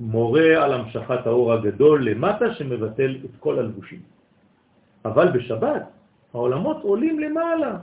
מורה 0.00 0.64
על 0.64 0.72
המשכת 0.72 1.26
האור 1.26 1.52
הגדול 1.52 2.08
למטה 2.08 2.54
שמבטל 2.54 3.16
את 3.24 3.30
כל 3.40 3.58
הלבושים. 3.58 3.98
אבל 5.04 5.28
בשבת 5.28 5.82
העולמות 6.34 6.82
עולים 6.82 7.20
למעלה, 7.20 7.76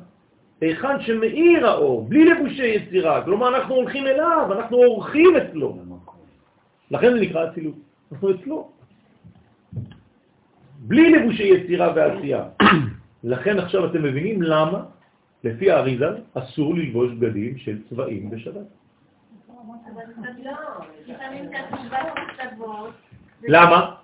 היכן 0.61 1.01
שמאיר 1.01 1.67
האור, 1.67 2.05
בלי 2.09 2.25
לבושי 2.25 2.67
יצירה, 2.67 3.23
כלומר 3.23 3.57
אנחנו 3.57 3.75
הולכים 3.75 4.07
אליו, 4.07 4.47
אנחנו 4.51 4.77
אורחים 4.77 5.35
אצלו. 5.37 5.77
לכן 6.91 7.13
זה 7.13 7.19
נקרא 7.19 7.49
אצילות, 7.51 7.75
אנחנו 8.11 8.31
אצלו. 8.31 8.69
בלי 10.79 11.11
לבושי 11.11 11.43
יצירה 11.43 11.93
ועשייה. 11.95 12.43
לכן 13.23 13.59
עכשיו 13.59 13.85
אתם 13.85 14.03
מבינים 14.03 14.41
למה, 14.41 14.83
לפי 15.43 15.71
האריזה, 15.71 16.05
אסור 16.33 16.75
ללבוש 16.75 17.11
בגדים 17.13 17.57
של 17.57 17.81
צבעים 17.89 18.29
בשבת. 18.29 18.65
למה? 23.43 23.95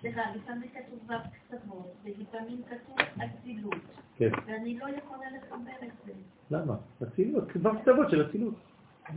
סליחה, 0.00 0.20
לפעמים 0.36 0.68
כתוב 0.68 0.98
בקצוות, 1.06 1.94
ולפעמים 2.04 2.62
כתוב 2.68 2.96
אצילות. 3.24 3.74
כן. 4.16 4.30
ואני 4.46 4.78
לא 4.78 4.86
יכולה 4.98 5.26
לחבר 5.36 5.86
את 5.86 5.92
זה. 6.06 6.12
למה? 6.50 6.74
אצילות, 7.02 7.50
כתבות 7.50 8.10
של 8.10 8.26
אצילות. 8.26 8.54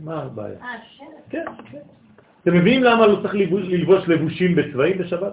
מה 0.04 0.22
הבעיה? 0.22 0.60
אה, 0.60 0.78
שלט. 0.90 1.06
כן, 1.30 1.44
כן. 1.70 1.80
אתם 2.42 2.54
מבינים 2.54 2.82
למה 2.82 3.06
לא 3.06 3.22
צריך 3.22 3.34
ללבוש 3.34 4.08
לבושים 4.08 4.56
בצבעים 4.56 4.98
בשבת? 4.98 5.32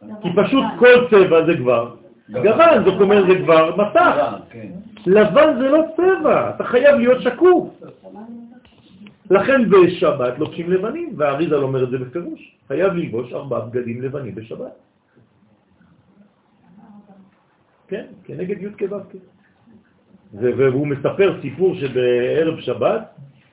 כי 0.00 0.28
פשוט 0.36 0.64
כל 0.78 1.08
צבע 1.10 1.46
זה 1.46 1.56
כבר 1.56 1.96
גוון, 2.30 2.84
זאת 2.84 3.00
אומרת 3.00 3.26
זה 3.26 3.34
כבר 3.44 3.76
מסך. 3.76 4.34
כן. 4.50 4.68
לבן 5.06 5.58
זה 5.58 5.68
לא 5.68 5.82
צבע, 5.96 6.50
אתה 6.50 6.64
חייב 6.64 6.96
להיות 6.96 7.22
שקוף. 7.22 7.82
לכן 9.30 9.70
בשבת 9.70 10.38
לובשים 10.38 10.70
לבנים, 10.70 11.14
והאריזה 11.16 11.56
אומר 11.56 11.84
את 11.84 11.90
זה 11.90 11.98
בפירוש. 11.98 12.56
חייב 12.68 12.92
ללבוש 12.92 13.32
ארבעה 13.32 13.60
בגדים 13.60 14.02
לבנים 14.02 14.34
בשבת. 14.34 14.72
כן, 17.88 18.04
כנגד 18.24 18.62
י' 18.62 18.68
כו' 18.78 18.96
והוא 20.34 20.86
מספר 20.86 21.38
סיפור 21.42 21.74
שבערב 21.74 22.60
שבת, 22.60 23.02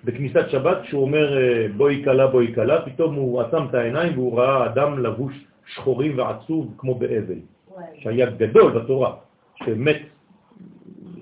בכניסת 0.04 0.50
שבת, 0.50 0.78
כשהוא 0.82 1.02
אומר 1.02 1.38
אה, 1.38 1.68
בואי 1.78 2.04
קלה 2.04 2.28
בואי 2.28 2.52
קלה, 2.52 2.82
פתאום 2.82 3.16
הוא 3.16 3.42
עצם 3.42 3.66
את 3.70 3.74
העיניים 3.74 4.14
והוא 4.14 4.40
ראה 4.40 4.66
אדם 4.66 5.00
לבוש 5.00 5.34
שחורים 5.66 6.18
ועצוב 6.18 6.74
כמו 6.78 6.96
באבל, 6.96 7.40
שהיה 7.96 8.30
גדול 8.30 8.80
בתורה, 8.80 9.16
שמת 9.56 10.02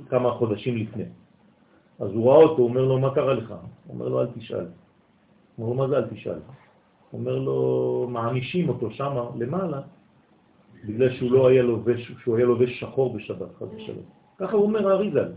כמה 0.10 0.32
חודשים 0.32 0.78
לפני. 0.78 1.04
אז 2.00 2.12
הוא 2.12 2.32
ראה 2.32 2.38
אותו, 2.38 2.58
הוא 2.58 2.70
אומר 2.70 2.82
לו, 2.82 3.00
מה 3.00 3.16
קרה 3.16 3.34
לך? 3.34 3.50
הוא 3.50 3.94
אומר 3.94 4.08
לו, 4.08 4.22
אל 4.22 4.28
תשאל. 4.36 4.66
הוא 5.56 5.70
אומר 5.70 5.70
לו, 5.70 5.76
מה 5.76 5.88
זה 5.88 5.98
אל 5.98 6.08
תשאל? 6.10 6.40
הוא 7.12 7.20
אומר 7.20 7.36
לו, 7.40 8.08
מענישים 8.10 8.70
אותו 8.70 8.92
שם 8.92 9.14
למעלה, 9.40 9.82
בגלל 10.86 11.10
שהוא 11.14 11.32
לא 11.32 11.48
היה 11.48 11.64
לובש, 11.64 12.12
שהוא 12.24 12.38
היה 12.38 12.46
לובש 12.46 12.80
שחור 12.80 13.14
בשבת, 13.14 13.56
חד 13.60 13.66
ושלום. 13.76 14.06
ככה 14.38 14.56
הוא 14.56 14.64
אומר 14.64 14.90
האריזל. 14.92 15.32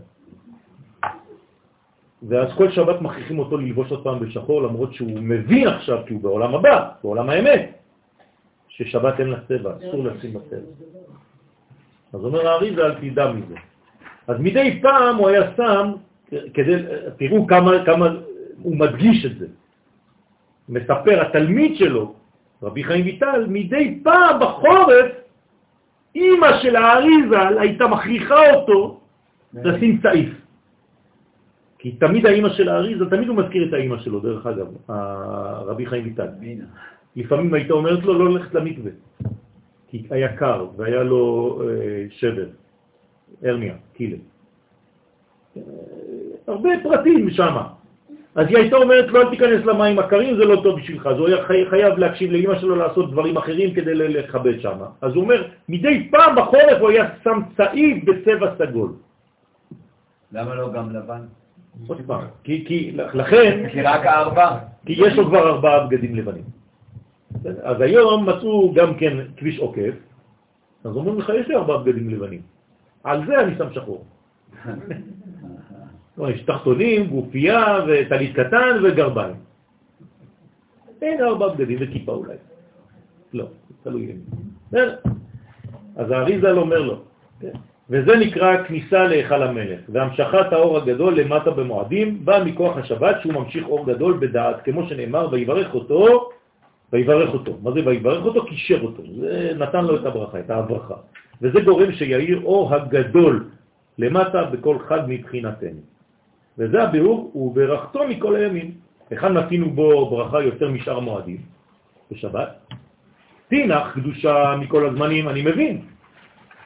ואז 2.23 2.47
כל 2.57 2.71
שבת 2.71 3.01
מכריחים 3.01 3.39
אותו 3.39 3.57
ללבוש 3.57 3.91
עוד 3.91 4.03
פעם 4.03 4.19
בשחור, 4.19 4.61
למרות 4.61 4.93
שהוא 4.93 5.11
מבין 5.21 5.67
עכשיו, 5.67 5.97
כי 6.07 6.13
הוא 6.13 6.21
בעולם 6.21 6.55
הבא, 6.55 6.89
בעולם 7.03 7.29
האמת, 7.29 7.76
ששבת 8.77 9.19
אין 9.19 9.29
לה 9.29 9.37
צבע, 9.47 9.73
אסור 9.77 10.03
לשים 10.03 10.33
בצבע. 10.33 10.71
אז 12.13 12.25
אומר 12.25 12.47
האריזל, 12.47 12.93
תדע 13.01 13.31
מזה. 13.31 13.55
אז 14.27 14.35
מדי 14.39 14.79
פעם 14.81 15.15
הוא 15.15 15.29
היה 15.29 15.41
שם 15.57 15.91
כדי, 16.53 16.75
תראו 17.17 17.47
כמה, 17.47 17.85
כמה 17.85 18.07
הוא 18.61 18.77
מדגיש 18.77 19.25
את 19.25 19.39
זה. 19.39 19.47
מספר 20.69 21.21
התלמיד 21.21 21.75
שלו, 21.75 22.15
רבי 22.63 22.83
חיים 22.83 23.05
ויטל, 23.05 23.45
מדי 23.47 23.99
פעם 24.03 24.39
בחורף, 24.39 25.11
אימא 26.15 26.59
של 26.61 26.75
האריזל 26.75 27.57
הייתה 27.59 27.87
מכריחה 27.87 28.51
אותו 28.53 28.99
לשים 29.53 30.01
צעיף. 30.01 30.29
כי 31.79 31.91
תמיד 31.91 32.25
האימא 32.25 32.49
של 32.49 32.69
האריזל, 32.69 33.09
תמיד 33.09 33.27
הוא 33.27 33.37
מזכיר 33.37 33.67
את 33.69 33.73
האימא 33.73 33.97
שלו, 33.97 34.19
דרך 34.19 34.45
אגב, 34.45 34.67
רבי 35.65 35.85
חיים 35.85 36.03
ויטל. 36.03 36.27
לפעמים 37.17 37.53
הייתה 37.53 37.73
אומרת 37.73 38.03
לו 38.03 38.13
לא 38.13 38.31
ללכת 38.31 38.53
למקווה, 38.53 38.91
כי 39.87 40.03
היה 40.09 40.35
קר 40.37 40.67
והיה 40.77 41.03
לו 41.03 41.61
אה, 41.61 42.05
שבר, 42.09 42.45
הרמיה, 43.43 43.73
קילה. 43.93 44.17
הרבה 46.47 46.69
פרטים 46.83 47.29
שם. 47.29 47.55
אז 48.35 48.47
היא 48.47 48.57
הייתה 48.57 48.75
אומרת 48.75 49.07
לו, 49.07 49.21
אל 49.21 49.29
תיכנס 49.29 49.65
למים 49.65 49.99
הקרים, 49.99 50.37
זה 50.37 50.45
לא 50.45 50.61
טוב 50.63 50.79
בשבילך. 50.79 51.07
אז 51.07 51.17
הוא 51.17 51.27
היה 51.27 51.45
חייב 51.69 51.97
להקשיב 51.97 52.31
לאמא 52.31 52.59
שלו 52.59 52.75
לעשות 52.75 53.11
דברים 53.11 53.37
אחרים 53.37 53.73
כדי 53.73 53.95
לכבד 53.95 54.61
שם. 54.61 54.77
אז 55.01 55.13
הוא 55.13 55.23
אומר, 55.23 55.47
מדי 55.69 56.07
פעם 56.11 56.35
בחורף 56.35 56.77
הוא 56.79 56.89
היה 56.89 57.09
שם 57.23 57.39
צעיד 57.57 58.05
בצבע 58.05 58.55
סגול. 58.57 58.91
למה 60.31 60.55
לא 60.55 60.73
גם 60.73 60.89
לבן? 60.95 61.21
עוד 61.87 62.01
פעם, 62.05 62.21
כי, 62.43 62.65
כי 62.67 62.91
לכן... 62.93 63.69
כי 63.71 63.81
רק 63.81 64.05
ארבע? 64.05 64.57
כי 64.85 64.93
יש 64.93 65.13
לו 65.13 65.25
כבר 65.25 65.49
ארבעה 65.49 65.87
בגדים 65.87 66.15
לבנים. 66.15 66.56
אז 67.63 67.81
היום 67.81 68.29
מצאו 68.29 68.73
גם 68.73 68.95
כן 68.95 69.17
כביש 69.37 69.59
עוקף, 69.59 69.93
אז 70.83 70.95
אומרים 70.95 71.19
לך, 71.19 71.31
יש 71.39 71.47
לי 71.47 71.55
ארבעה 71.55 71.77
בגדים 71.77 72.09
לבנים. 72.09 72.41
על 73.03 73.25
זה 73.27 73.39
אני 73.39 73.55
שם 73.57 73.73
שחור. 73.73 74.05
לא, 76.17 76.31
יש 76.31 76.41
תחתונים, 76.41 77.07
גופייה 77.07 77.85
וטלית 77.87 78.35
קטן 78.35 78.79
וגרביים. 78.83 79.35
אין 81.01 81.23
ארבע 81.23 81.47
בגדים 81.47 81.77
וכיפה 81.81 82.11
אולי. 82.11 82.35
לא, 83.33 83.45
תלוי 83.83 84.11
אם. 84.11 84.79
אז 85.95 86.11
האריזל 86.11 86.57
אומר 86.57 86.81
לו, 86.81 87.01
כן. 87.39 87.51
וזה 87.89 88.15
נקרא 88.15 88.63
כניסה 88.63 89.07
להיכל 89.07 89.43
המלך, 89.43 89.79
והמשכת 89.89 90.47
האור 90.53 90.77
הגדול 90.77 91.19
למטה 91.19 91.51
במועדים 91.51 92.25
בא 92.25 92.43
מכוח 92.45 92.77
השבת 92.77 93.15
שהוא 93.21 93.33
ממשיך 93.33 93.67
אור 93.67 93.85
גדול 93.85 94.17
בדעת, 94.21 94.63
כמו 94.63 94.87
שנאמר, 94.89 95.27
ויברך 95.31 95.73
אותו, 95.73 96.29
ויברך 96.93 97.33
אותו. 97.33 97.57
מה 97.63 97.71
זה 97.71 97.81
ויברך 97.85 98.25
אותו? 98.25 98.45
קישר 98.45 98.81
אותו. 98.83 99.03
זה 99.19 99.51
נתן 99.57 99.85
לו 99.85 99.95
את 99.95 100.05
הברכה, 100.05 100.39
את 100.39 100.49
ההברכה. 100.49 100.95
וזה 101.41 101.61
גורם 101.61 101.91
שיאיר 101.91 102.41
אור 102.43 102.75
הגדול 102.75 103.49
למטה 103.97 104.43
בכל 104.43 104.77
חג 104.79 104.99
מבחינתנו. 105.07 105.81
וזה 106.57 106.83
הביאור, 106.83 107.31
וברכתו 107.35 108.07
מכל 108.07 108.35
הימים. 108.35 108.71
היכן 109.09 109.33
נתינו 109.33 109.69
בו 109.69 110.09
ברכה 110.09 110.41
יותר 110.41 110.69
משאר 110.69 110.99
מועדים? 110.99 111.37
בשבת. 112.11 112.49
תינח 113.47 113.91
קדושה 113.93 114.55
מכל 114.59 114.85
הזמנים, 114.85 115.29
אני 115.29 115.41
מבין. 115.41 115.81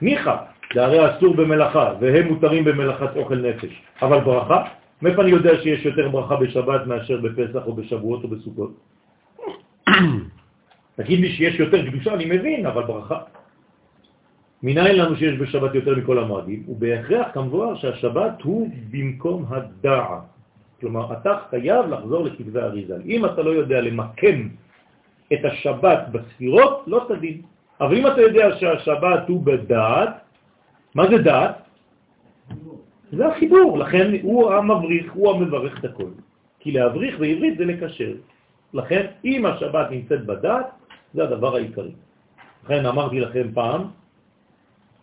ניחא, 0.02 0.36
זה 0.74 0.86
הרי 0.86 1.18
אסור 1.18 1.36
במלאכה, 1.36 1.94
והם 2.00 2.28
מותרים 2.28 2.64
במלאכת 2.64 3.16
אוכל 3.16 3.36
נפש. 3.36 3.82
אבל 4.02 4.20
ברכה? 4.20 4.64
מאיפה 5.02 5.22
אני 5.22 5.32
יודע 5.32 5.52
שיש 5.62 5.86
יותר 5.86 6.10
ברכה 6.10 6.36
בשבת 6.36 6.88
מאשר 6.88 7.18
בפסח 7.22 7.62
או 7.66 7.74
בשבועות 7.74 8.24
או 8.24 8.28
בסוכות? 8.28 8.72
תגיד 10.96 11.20
לי 11.20 11.30
שיש 11.32 11.60
יותר 11.60 11.90
קדושה, 11.90 12.14
אני 12.14 12.26
מבין, 12.26 12.66
אבל 12.66 12.84
ברכה. 12.84 13.20
מנין 14.64 14.96
לנו 14.96 15.16
שיש 15.16 15.40
בשבת 15.40 15.76
יותר 15.76 15.96
מכל 15.96 16.20
המועדים? 16.20 16.64
ובהכרח 16.68 17.28
כמבואר 17.34 17.76
שהשבת 17.76 18.42
הוא 18.42 18.70
במקום 18.92 19.46
הדעת. 19.50 20.24
כלומר, 20.80 21.14
אתה 21.14 21.38
חייב 21.50 21.86
לחזור 21.90 22.26
לכתבי 22.26 22.60
אריזל. 22.60 23.02
אם 23.06 23.26
אתה 23.26 23.42
לא 23.42 23.50
יודע 23.50 23.82
למקם 23.82 24.48
את 25.34 25.46
השבת 25.46 26.00
בספירות, 26.12 26.84
לא 26.88 27.06
תדין. 27.08 27.42
אבל 27.82 27.98
אם 27.98 28.08
אתה 28.08 28.22
יודע 28.22 28.46
שהשבת 28.60 29.28
הוא 29.28 29.44
בדעת, 29.44 30.14
מה 30.96 31.04
זה 31.10 31.18
דעת? 31.18 31.56
זה 33.12 33.28
החיבור, 33.28 33.78
לכן 33.78 34.12
הוא 34.22 34.54
המבריך, 34.54 35.12
הוא 35.14 35.32
המברך 35.32 35.80
את 35.80 35.86
הכל. 35.86 36.12
כי 36.60 36.72
להבריך 36.72 37.20
בעברית 37.20 37.58
זה 37.58 37.66
לקשר. 37.66 38.14
לכן, 38.74 39.06
אם 39.26 39.46
השבת 39.46 39.92
נמצאת 39.92 40.26
בדעת, 40.26 40.66
זה 41.14 41.24
הדבר 41.24 41.56
העיקרי. 41.56 41.92
לכן 42.64 42.86
אמרתי 42.86 43.20
לכם 43.20 43.52
פעם, 43.54 43.82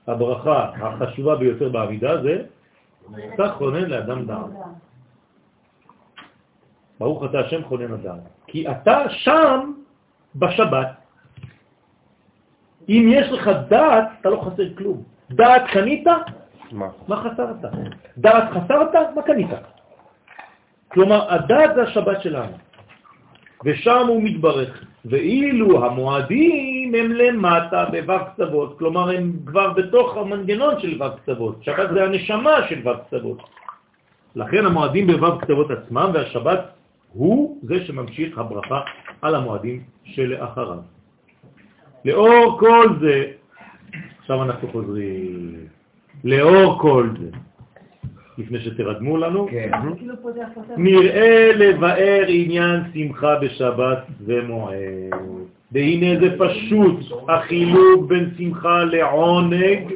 הברכה 0.06 0.70
החשובה 0.80 1.36
ביותר 1.36 1.68
בעמידה 1.68 2.22
זה, 2.22 2.42
אתה 3.34 3.48
חונן 3.48 3.84
לאדם 3.84 4.26
דעת. 4.26 4.52
ברוך 6.98 7.24
אתה 7.24 7.40
השם 7.40 7.64
חונן 7.64 7.92
הדעת. 7.92 8.20
כי 8.46 8.70
אתה 8.70 8.98
שם 9.08 9.72
בשבת. 10.36 10.88
אם 12.88 13.04
יש 13.12 13.32
לך 13.32 13.50
דעת, 13.68 14.08
אתה 14.20 14.28
לא 14.28 14.40
חסר 14.40 14.74
כלום. 14.76 15.02
דעת 15.30 15.62
קנית? 15.72 16.06
מה? 16.72 16.88
מה 17.08 17.16
חסרת? 17.16 17.56
דעת 18.18 18.44
חסרת? 18.50 18.94
מה 19.14 19.22
קנית? 19.22 19.50
כלומר, 20.88 21.32
הדעת 21.32 21.74
זה 21.74 21.82
השבת 21.82 22.22
שלנו, 22.22 22.56
ושם 23.64 24.06
הוא 24.08 24.22
מתברך. 24.22 24.84
ואילו 25.04 25.86
המועדים 25.86 26.94
הם 26.94 27.12
למטה 27.12 27.84
בו"ב 27.84 28.18
קצוות, 28.32 28.78
כלומר 28.78 29.10
הם 29.10 29.32
כבר 29.46 29.72
בתוך 29.72 30.16
המנגנון 30.16 30.80
של 30.80 31.02
ו"ב 31.02 31.16
קצוות. 31.22 31.64
שבת 31.64 31.90
זה 31.94 32.04
הנשמה 32.04 32.68
של 32.68 32.88
ו"ב 32.88 32.96
קצוות. 33.06 33.38
לכן 34.36 34.66
המועדים 34.66 35.06
בו"ב 35.06 35.40
קצוות 35.40 35.70
עצמם, 35.70 36.10
והשבת 36.14 36.60
הוא 37.12 37.58
זה 37.62 37.86
שממשיך 37.86 38.38
הברכה 38.38 38.80
על 39.22 39.34
המועדים 39.34 39.82
שלאחריו. 40.04 40.78
לאור 42.04 42.58
כל 42.60 42.86
זה, 43.00 43.24
עכשיו 44.20 44.42
אנחנו 44.42 44.68
חוזרים, 44.72 45.56
לאור 46.24 46.78
כל 46.80 47.08
זה, 47.20 47.30
לפני 48.38 48.60
שתרדמו 48.60 49.16
לנו, 49.16 49.48
כן. 49.50 49.70
כאילו 49.96 50.14
נראה 50.76 51.50
לבאר 51.54 52.24
עניין 52.28 52.80
שמחה 52.94 53.36
בשבת 53.36 53.98
ומועד. 54.20 55.14
והנה 55.72 56.20
זה 56.20 56.38
פשוט, 56.38 56.96
החילוק 57.28 58.06
בין 58.06 58.30
שמחה 58.38 58.84
לעונג 58.84 59.92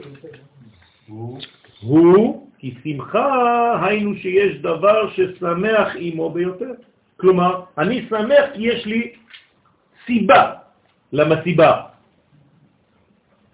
הוא 1.81 2.49
כי 2.59 2.75
שמחה 2.85 3.87
היינו 3.87 4.15
שיש 4.15 4.63
דבר 4.63 5.11
ששמח 5.11 5.89
עמו 5.97 6.31
ביותר. 6.31 6.73
כלומר, 7.17 7.61
אני 7.79 8.07
שמח 8.09 8.45
כי 8.55 8.69
יש 8.69 8.87
לי 8.87 9.13
סיבה 10.07 10.53
למסיבה. 11.13 11.92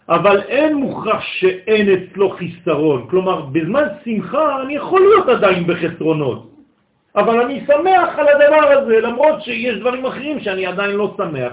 אבל 0.08 0.42
אין 0.42 0.76
מוכרח 0.76 1.20
שאין 1.20 1.88
אצלו 1.92 2.30
חיסרון. 2.30 3.06
כלומר, 3.10 3.40
בזמן 3.40 3.84
שמחה 4.04 4.62
אני 4.62 4.74
יכול 4.74 5.00
להיות 5.00 5.28
עדיין 5.28 5.66
בחסרונות, 5.66 6.50
אבל 7.16 7.40
אני 7.40 7.60
שמח 7.66 8.18
על 8.18 8.28
הדבר 8.28 8.68
הזה, 8.68 9.00
למרות 9.00 9.42
שיש 9.42 9.78
דברים 9.80 10.06
אחרים 10.06 10.40
שאני 10.40 10.66
עדיין 10.66 10.90
לא 10.90 11.14
שמח. 11.16 11.52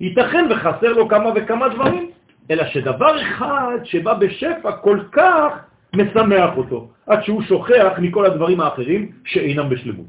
ייתכן 0.00 0.46
וחסר 0.50 0.92
לו 0.92 1.08
כמה 1.08 1.30
וכמה 1.34 1.68
דברים, 1.68 2.10
אלא 2.50 2.64
שדבר 2.64 3.22
אחד 3.22 3.78
שבא 3.84 4.14
בשפע 4.14 4.72
כל 4.72 5.00
כך 5.12 5.52
משמח 5.96 6.56
אותו, 6.56 6.88
עד 7.06 7.22
שהוא 7.22 7.42
שוכח 7.42 7.92
מכל 7.98 8.26
הדברים 8.26 8.60
האחרים 8.60 9.12
שאינם 9.24 9.68
בשלמות. 9.68 10.06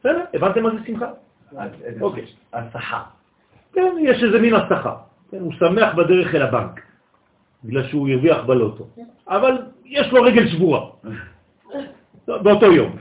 בסדר? 0.00 0.24
הבנתם 0.34 0.62
מה 0.62 0.70
זה 0.70 0.76
שמחה? 0.86 1.06
אוקיי. 2.00 2.24
הסחה. 2.52 3.02
כן, 3.72 3.94
יש 4.00 4.24
איזה 4.24 4.40
מין 4.40 4.54
הסחה. 4.54 4.94
כן, 5.30 5.40
הוא 5.40 5.52
שמח 5.52 5.94
בדרך 5.94 6.34
אל 6.34 6.42
הבנק, 6.42 6.80
בגלל 7.64 7.88
שהוא 7.88 8.08
הרוויח 8.08 8.44
בלוטו. 8.44 8.86
אבל 9.28 9.58
יש 9.84 10.12
לו 10.12 10.22
רגל 10.22 10.48
שבורה 10.48 10.90
באותו 12.44 12.72
יום. 12.72 12.96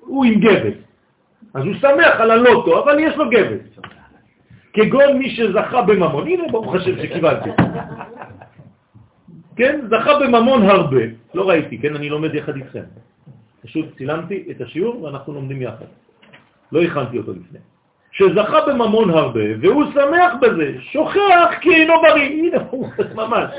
הוא 0.00 0.24
עם 0.24 0.40
גבס. 0.40 0.74
אז 1.54 1.64
הוא 1.64 1.74
שמח 1.74 2.20
על 2.20 2.30
הלוטו, 2.30 2.84
אבל 2.84 2.98
יש 2.98 3.16
לו 3.16 3.30
גבס. 3.30 3.60
כגון 4.72 5.18
מי 5.18 5.30
שזכה 5.30 5.82
בממון. 5.82 6.26
הנה, 6.26 6.42
ברוך 6.50 6.74
השם 6.74 7.02
שקיבלתי. 7.02 7.50
כן, 9.58 9.80
זכה 9.90 10.18
בממון 10.18 10.62
הרבה. 10.62 11.02
לא 11.34 11.48
ראיתי, 11.48 11.78
כן, 11.78 11.96
אני 11.96 12.08
לומד 12.08 12.34
יחד 12.34 12.56
איתכם. 12.56 12.82
פשוט 13.62 13.96
צילמתי 13.96 14.44
את 14.50 14.60
השיעור 14.60 15.02
ואנחנו 15.02 15.32
לומדים 15.32 15.62
יחד. 15.62 15.84
לא 16.72 16.82
הכנתי 16.82 17.18
אותו 17.18 17.32
לפני. 17.32 17.58
שזכה 18.14 18.66
בממון 18.66 19.10
הרבה, 19.10 19.40
והוא 19.60 19.84
שמח 19.92 20.32
בזה, 20.40 20.74
שוכח 20.80 21.54
כי 21.60 21.74
אינו 21.74 21.94
בריא. 22.02 22.28
הנה, 22.28 22.58
הוא 22.70 22.88
ממש. 23.14 23.50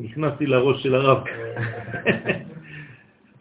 נכנסתי 0.00 0.46
לראש 0.46 0.82
של 0.82 0.94
הרב. 0.94 1.24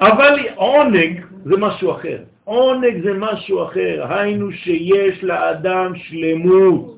אבל 0.01 0.39
עונג 0.55 1.25
זה 1.45 1.57
משהו 1.57 1.91
אחר. 1.91 2.17
עונג 2.43 3.03
זה 3.03 3.13
משהו 3.13 3.63
אחר, 3.63 4.05
היינו 4.09 4.51
שיש 4.51 5.23
לאדם 5.23 5.95
שלמות, 5.95 6.97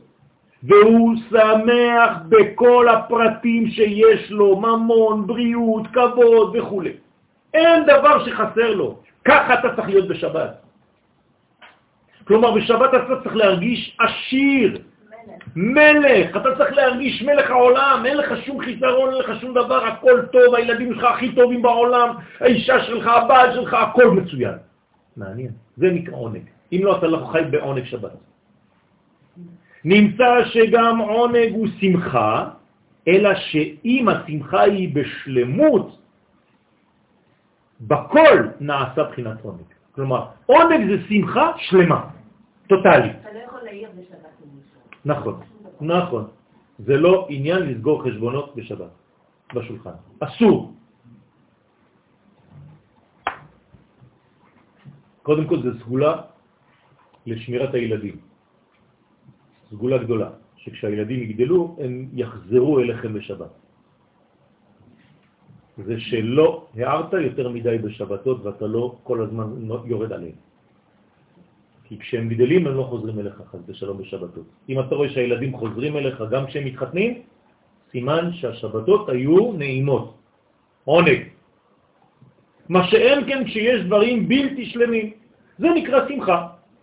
והוא 0.64 1.15
שמח 1.30 2.18
בכל 2.30 2.90
הפרטים 2.90 3.69
שיש 3.69 4.31
לו, 4.31 4.56
ממון, 4.60 5.27
בריאות, 5.27 5.88
כבוד 5.88 6.56
וכו'. 6.56 6.84
אין 7.53 7.84
דבר 7.84 8.26
שחסר 8.26 8.73
לו. 8.73 8.99
ככה 9.26 9.54
אתה 9.54 9.76
צריך 9.76 9.88
להיות 9.88 10.08
בשבת. 10.08 10.62
כלומר, 12.28 12.52
בשבת 12.52 12.90
אתה 12.94 13.24
צריך 13.24 13.36
להרגיש 13.36 13.98
עשיר, 14.00 14.82
מלך, 15.56 16.38
אתה 16.38 16.56
צריך 16.58 16.72
להרגיש 16.74 17.22
מלך 17.22 17.50
העולם, 17.50 18.04
אין 18.06 18.18
לך 18.18 18.46
שום 18.46 18.60
חיסרון, 18.62 19.14
אין 19.14 19.20
לך 19.20 19.41
שום 19.41 19.54
דבר, 19.54 19.86
הכל 19.86 20.22
טוב, 20.32 20.56
הילדים 20.56 20.94
שלך 20.94 21.04
הכי 21.04 21.36
טובים 21.36 21.62
בעולם, 21.62 22.16
האישה 22.40 22.84
שלך, 22.84 23.08
הבעל 23.08 23.54
שלך, 23.54 23.74
הכל 23.74 24.12
מצוין. 24.12 24.56
מעניין, 25.18 25.52
זה 25.78 25.88
נקרא 25.90 26.16
עונג. 26.16 26.44
אם 26.74 26.80
לא, 26.84 26.98
אתה 26.98 27.08
לא 27.08 27.30
חי 27.32 27.41
בעונג 27.50 27.84
שבת. 27.86 28.12
נמצא 29.86 30.46
שגם 30.46 30.98
עונג 30.98 31.52
הוא 31.52 31.68
שמחה, 31.80 32.50
אלא 33.08 33.36
שאם 33.36 34.06
השמחה 34.10 34.62
היא 34.62 34.96
בשלמות, 34.96 35.98
בכל 37.81 38.38
נעשה 38.60 39.03
בחינת 39.03 39.41
עונג. 39.41 39.68
כלומר, 39.91 40.26
עונג 40.45 40.80
זה 40.89 40.97
שמחה 41.07 41.51
שלמה, 41.57 42.10
טוטלית. 42.68 43.15
אתה 43.22 43.34
לא 43.34 43.39
יכול 43.39 43.60
להעיר 43.64 43.89
בשבת 43.95 44.30
נכון, 45.06 45.39
נכון. 45.81 46.27
זה 46.80 46.97
לא 46.97 47.27
עניין 47.30 47.60
לסגור 47.60 48.03
חשבונות 48.03 48.56
בשבת, 48.56 48.91
בשולחן. 49.53 49.97
אסור. 50.19 50.73
קודם 55.23 55.45
כל 55.47 55.61
זה 55.61 55.69
סגולה 55.80 56.14
לשמירת 57.26 57.73
הילדים. 57.73 58.15
סגולה 59.69 59.97
גדולה, 59.97 60.30
שכשהילדים 60.57 61.19
יגדלו 61.19 61.77
הם 61.80 62.10
יחזרו 62.14 62.80
אליכם 62.80 63.14
בשבת. 63.14 63.51
זה 65.85 65.99
שלא 65.99 66.68
הערת 66.76 67.14
יותר 67.14 67.49
מדי 67.49 67.77
בשבתות 67.77 68.45
ואתה 68.45 68.68
לא 68.68 68.95
כל 69.03 69.22
הזמן 69.22 69.47
יורד 69.85 70.11
עליהם. 70.14 70.38
כי 71.84 71.99
כשהם 71.99 72.30
גדלים 72.30 72.68
הם 72.68 72.76
לא 72.77 72.84
חוזרים 72.84 73.19
אליך 73.19 73.41
חס 73.49 73.60
ושלום 73.68 73.97
בשבתות. 73.97 74.45
אם 74.69 74.80
אתה 74.80 74.95
רואה 74.95 75.10
שהילדים 75.10 75.57
חוזרים 75.57 75.97
אליך 75.97 76.23
גם 76.31 76.45
כשהם 76.47 76.65
מתחתנים, 76.65 77.22
סימן 77.91 78.34
שהשבתות 78.34 79.10
היו 79.10 79.53
נעימות, 79.57 80.18
עונג. 80.85 81.19
מה 82.69 82.88
שאין 82.88 83.26
כן 83.26 83.41
כשיש 83.45 83.89
דברים 83.89 84.27
בלתי 84.30 84.65
שלמים. 84.65 85.07
זה 85.60 85.68
נקרא 85.76 86.07
שמחה, 86.07 86.38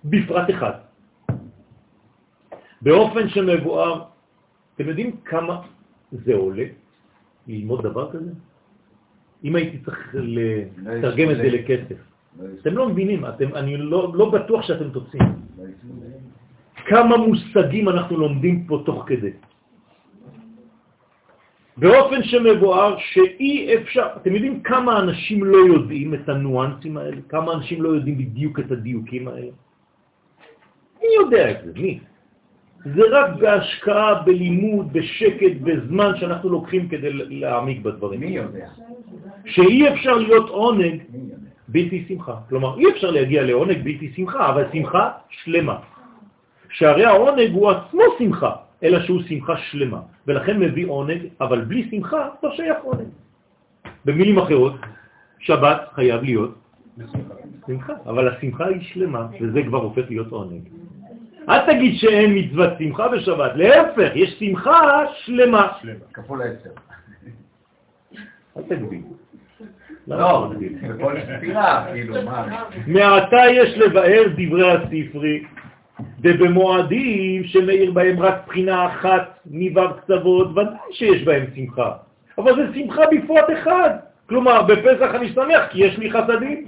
בפרט 0.05 0.51
אחד. 0.51 0.73
באופן 2.83 3.29
שמבואר, 3.29 4.05
אתם 4.75 4.89
יודעים 4.89 5.17
כמה 5.25 5.61
זה 6.13 6.35
עולה 6.35 6.67
ללמוד 7.47 7.83
דבר 7.83 8.13
כזה? 8.13 8.31
אם 9.47 9.57
הייתי 9.57 9.79
צריך 9.79 10.15
לתרגם 10.15 11.31
את 11.31 11.37
זה 11.37 11.49
לכסף. 11.49 11.99
אתם 12.61 12.75
לא 12.77 12.89
מבינים, 12.89 13.27
אתם, 13.27 13.55
אני 13.55 13.77
לא, 13.77 14.13
לא 14.15 14.31
בטוח 14.31 14.63
שאתם 14.67 14.91
תוצאים. 14.91 15.23
כמה 16.87 17.17
מושגים 17.17 17.89
אנחנו 17.89 18.17
לומדים 18.17 18.67
פה 18.67 18.83
תוך 18.87 19.05
כדי. 19.07 19.31
באופן 21.77 22.23
שמבואר 22.23 22.97
שאי 22.99 23.75
אפשר, 23.75 24.07
אתם 24.17 24.35
יודעים 24.35 24.63
כמה 24.63 25.01
אנשים 25.01 25.45
לא 25.45 25.57
יודעים 25.57 26.15
את 26.15 26.29
הניואנסים 26.29 26.97
האלה? 26.97 27.21
כמה 27.29 27.53
אנשים 27.53 27.83
לא 27.83 27.89
יודעים 27.89 28.19
בדיוק 28.19 28.61
את 28.61 28.71
הדיוקים 28.71 29.29
האלה? 29.29 29.53
מי 31.01 31.09
יודע 31.21 31.51
את 31.51 31.59
זה? 31.65 31.73
מי? 31.77 32.01
זה 32.95 33.03
רק 33.11 33.31
בהשקעה, 33.41 34.23
בלימוד, 34.23 34.93
בשקט, 34.93 35.53
בזמן 35.63 36.13
שאנחנו 36.17 36.49
לוקחים 36.49 36.89
כדי 36.89 37.13
להעמיק 37.13 37.81
בדברים. 37.81 38.21
מי 38.21 38.27
יודע? 38.27 38.69
שאי 39.47 39.89
אפשר 39.89 40.15
להיות 40.15 40.49
עונג 40.49 41.03
בלתי 41.69 42.05
שמחה. 42.09 42.35
כלומר, 42.49 42.79
אי 42.79 42.91
אפשר 42.91 43.11
להגיע 43.11 43.43
לעונג 43.43 43.79
בלתי 43.85 44.13
שמחה, 44.17 44.51
אבל 44.51 44.65
שמחה 44.73 45.11
שלמה. 45.31 45.77
שהרי 46.71 47.05
העונג 47.05 47.51
הוא 47.53 47.71
עצמו 47.71 48.03
שמחה, 48.19 48.53
אלא 48.83 49.03
שהוא 49.03 49.23
שמחה 49.29 49.57
שלמה, 49.57 50.01
ולכן 50.27 50.59
מביא 50.59 50.87
עונג, 50.87 51.21
אבל 51.41 51.61
בלי 51.61 51.89
שמחה 51.91 52.29
לא 52.43 52.55
שייך 52.57 52.79
עונג. 52.83 53.09
במילים 54.05 54.39
אחרות, 54.39 54.75
שבת 55.39 55.81
חייב 55.95 56.23
להיות 56.23 56.55
שמחה, 57.67 57.93
אבל 58.07 58.29
השמחה 58.29 58.67
היא 58.67 58.83
שלמה, 58.83 59.27
וזה 59.41 59.63
כבר 59.63 59.79
הופך 59.79 60.05
להיות 60.09 60.31
עונג. 60.31 60.63
אל 61.49 61.67
תגיד 61.67 61.97
שאין 61.97 62.39
מצוות 62.39 62.71
שמחה 62.79 63.09
בשבת, 63.09 63.53
להפך, 63.55 64.11
יש 64.15 64.37
שמחה 64.39 65.05
שלמה. 65.25 65.69
כפול 66.13 66.43
עשר. 66.43 66.71
אל 68.57 68.63
תגביל. 68.63 69.01
לא, 70.09 70.51
בכל 70.99 71.17
ספירה, 71.21 71.87
כאילו, 71.93 72.23
מה? 72.23 72.65
מעתה 72.87 73.41
יש 73.53 73.79
לבאר 73.79 74.23
דברי 74.37 74.73
הספרי, 74.73 75.45
ובמועדים 76.21 77.45
שמאיר 77.45 77.91
בהם 77.91 78.21
רק 78.21 78.35
בחינה 78.47 78.87
אחת 78.87 79.39
מבר 79.47 79.93
קצוות, 79.93 80.51
ודאי 80.51 80.65
שיש 80.91 81.25
בהם 81.25 81.45
שמחה. 81.57 81.93
אבל 82.39 82.57
זה 82.57 82.75
שמחה 82.75 83.03
בפרט 83.13 83.45
אחד. 83.53 83.91
כלומר, 84.29 84.63
בפסח 84.63 85.15
אני 85.15 85.29
שמח 85.29 85.67
כי 85.71 85.85
יש 85.85 85.99
לי 85.99 86.11
חסדים. 86.11 86.67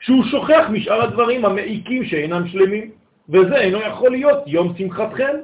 שהוא 0.00 0.24
שוכח 0.24 0.66
משאר 0.70 1.02
הדברים 1.02 1.44
המעיקים 1.44 2.04
שאינם 2.04 2.48
שלמים, 2.48 2.90
וזה 3.28 3.56
אינו 3.56 3.78
יכול 3.80 4.10
להיות 4.10 4.42
יום 4.46 4.76
שמחתכם, 4.76 5.36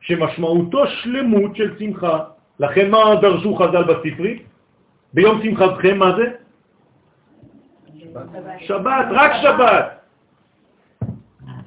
שמשמעותו 0.00 0.86
שלמות 0.86 1.56
של 1.56 1.78
שמחה. 1.78 2.24
לכן 2.60 2.90
מה 2.90 3.14
דרשו 3.20 3.54
חז"ל 3.54 3.84
בספרי? 3.84 4.42
ביום 5.14 5.42
שמחתכם 5.42 5.98
מה 5.98 6.16
זה? 6.16 6.24
שבת, 8.58 9.06
רק 9.10 9.32
שבת. 9.42 10.00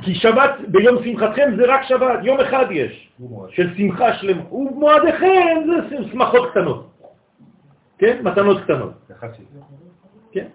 כי 0.03 0.15
שבת 0.15 0.51
ביום 0.67 1.03
שמחתכם 1.03 1.55
זה 1.57 1.63
רק 1.67 1.83
שבת, 1.83 2.19
יום 2.23 2.39
אחד 2.39 2.65
יש, 2.71 3.11
של 3.49 3.77
שמחה 3.77 4.13
שלמה. 4.13 4.53
ומועדיכם 4.53 5.57
זה 5.65 6.07
שמחות 6.11 6.51
קטנות, 6.51 6.91
כן? 7.97 8.19
מתנות 8.23 8.63
קטנות. 8.63 8.93
כן. 10.31 10.47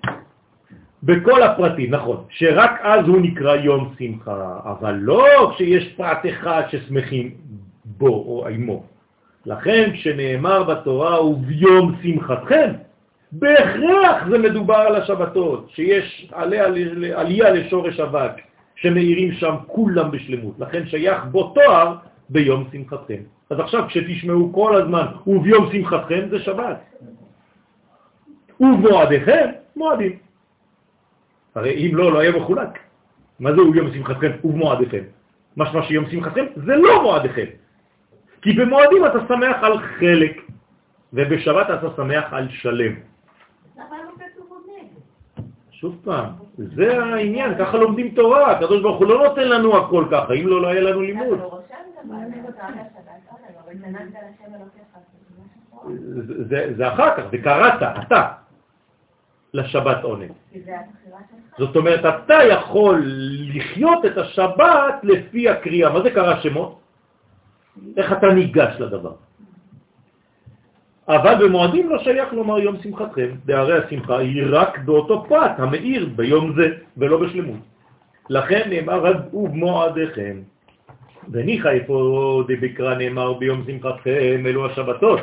בכל 1.03 1.43
הפרטים, 1.43 1.91
נכון, 1.91 2.25
שרק 2.29 2.81
אז 2.83 3.09
הוא 3.09 3.21
נקרא 3.21 3.57
יום 3.57 3.95
שמחה, 3.99 4.59
אבל 4.65 4.95
לא 4.95 5.53
כשיש 5.55 5.95
פרט 5.97 6.27
אחד 6.29 6.63
ששמחים 6.71 7.31
בו 7.85 8.09
או 8.09 8.47
עמו. 8.49 8.83
לכן 9.47 9.91
כשנאמר 9.93 10.63
בתורה 10.63 11.25
וביום 11.27 11.95
שמחתכם, 12.03 12.71
בהכרח 13.33 14.29
זה 14.31 14.39
מדובר 14.39 14.75
על 14.75 14.97
השבתות, 14.97 15.71
שיש 15.75 16.29
עליה, 16.33 16.65
עלייה 17.15 17.51
לשורש 17.51 18.01
אבק, 18.01 18.33
שמאירים 18.77 19.33
שם 19.33 19.55
כולם 19.67 20.11
בשלמות, 20.11 20.55
לכן 20.59 20.87
שייך 20.87 21.25
בו 21.25 21.53
תואר 21.55 21.95
ביום 22.29 22.65
שמחתכם. 22.73 23.23
אז 23.51 23.61
עכשיו 23.61 23.85
כשתשמעו 23.89 24.53
כל 24.53 24.77
הזמן 24.77 25.07
וביום 25.27 25.73
שמחתכם 25.73 26.29
זה 26.31 26.39
שבת. 26.39 26.77
ובמועדיכם, 28.61 29.51
מועדים. 29.77 30.28
הרי 31.59 31.87
אם 31.87 31.97
לא, 31.97 32.13
לא 32.13 32.19
היה 32.19 32.31
מחולק. 32.37 32.79
מה 33.41 33.53
זה 33.53 33.61
יום 33.75 33.93
שמחתכם 33.95 34.31
ובמועדיכם? 34.45 35.03
משמע 35.57 35.83
שיום 35.83 36.11
שמחתכם 36.11 36.45
זה 36.57 36.77
לא 36.77 37.03
מועדיכם. 37.03 37.45
כי 38.43 38.53
במועדים 38.53 39.07
אתה 39.07 39.19
שמח 39.29 39.57
על 39.63 39.79
חלק, 39.79 40.43
ובשבת 41.13 41.67
אתה 41.71 41.89
שמח 41.97 42.25
על 42.33 42.49
שלם. 42.51 42.93
שוב 45.71 46.01
פעם, 46.05 46.27
זה 46.59 47.03
העניין, 47.05 47.59
ככה 47.59 47.77
לומדים 47.77 48.09
תורה, 48.15 48.51
הקדוש 48.51 48.83
ברוך 48.83 48.99
הוא 48.99 49.09
לא 49.09 49.29
נותן 49.29 49.49
לנו 49.49 49.77
הכל 49.77 50.05
ככה, 50.11 50.33
אם 50.33 50.47
לא, 50.47 50.63
לא 50.63 50.69
היה 50.69 50.81
לנו 50.81 51.03
לימוד. 51.03 51.39
זה 56.77 56.93
אחר 56.93 57.17
כך, 57.17 57.23
זה 57.31 57.39
קראת, 57.39 57.83
אתה, 58.03 58.33
לשבת 59.59 60.03
עונג. 60.03 60.31
זאת 61.59 61.77
אומרת, 61.77 62.03
אתה 62.07 62.39
יכול 62.51 63.03
לחיות 63.55 64.05
את 64.07 64.19
השבת 64.19 64.95
לפי 65.03 65.49
הקריאה. 65.49 65.91
מה 65.91 66.03
זה 66.03 66.11
קרא 66.11 66.41
שמות? 66.41 66.81
איך 67.97 68.13
אתה 68.13 68.27
ניגש 68.27 68.75
לדבר. 68.79 69.13
אבל 71.09 71.35
במועדים 71.41 71.91
לא 71.91 71.99
שייך 71.99 72.33
לומר 72.33 72.59
יום 72.59 72.77
שמחתכם, 72.83 73.29
בהרי 73.45 73.79
השמחה 73.79 74.19
היא 74.19 74.43
רק 74.51 74.79
באותו 74.79 75.25
פרט 75.29 75.53
המאיר 75.59 76.09
ביום 76.17 76.53
זה 76.57 76.69
ולא 76.97 77.17
בשלמות. 77.21 77.61
לכן 78.29 78.69
נאמר 78.69 79.05
ובמועדיכם. 79.33 80.37
וניחא 81.33 81.69
איפה 81.69 81.97
דבקרא 82.49 82.95
נאמר 82.95 83.33
ביום 83.33 83.65
שמחתכם 83.67 84.43
אלו 84.47 84.67
השבתות. 84.67 85.21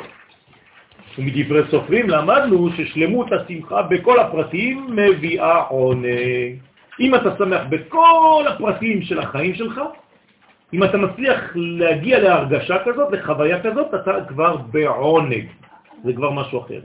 ומדברי 1.18 1.62
סופרים 1.70 2.10
למדנו 2.10 2.68
ששלמות 2.76 3.32
השמחה 3.32 3.82
בכל 3.82 4.20
הפרטים 4.20 4.86
מביאה 4.90 5.60
עונג. 5.60 6.56
אם 7.00 7.14
אתה 7.14 7.36
שמח 7.38 7.62
בכל 7.68 8.44
הפרטים 8.48 9.02
של 9.02 9.18
החיים 9.18 9.54
שלך, 9.54 9.80
אם 10.72 10.84
אתה 10.84 10.96
מצליח 10.98 11.52
להגיע 11.54 12.18
להרגשה 12.18 12.76
כזאת, 12.84 13.12
לחוויה 13.12 13.62
כזאת, 13.62 13.94
אתה 13.94 14.12
כבר 14.28 14.56
בעונג. 14.56 15.44
זה 16.04 16.12
כבר 16.12 16.30
משהו 16.30 16.60
אחר. 16.60 16.80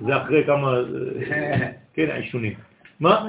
זה 0.00 0.16
אחרי 0.16 0.44
כמה, 0.44 0.74
כן, 1.94 2.10
העישונים. 2.10 2.54
מה? 3.00 3.26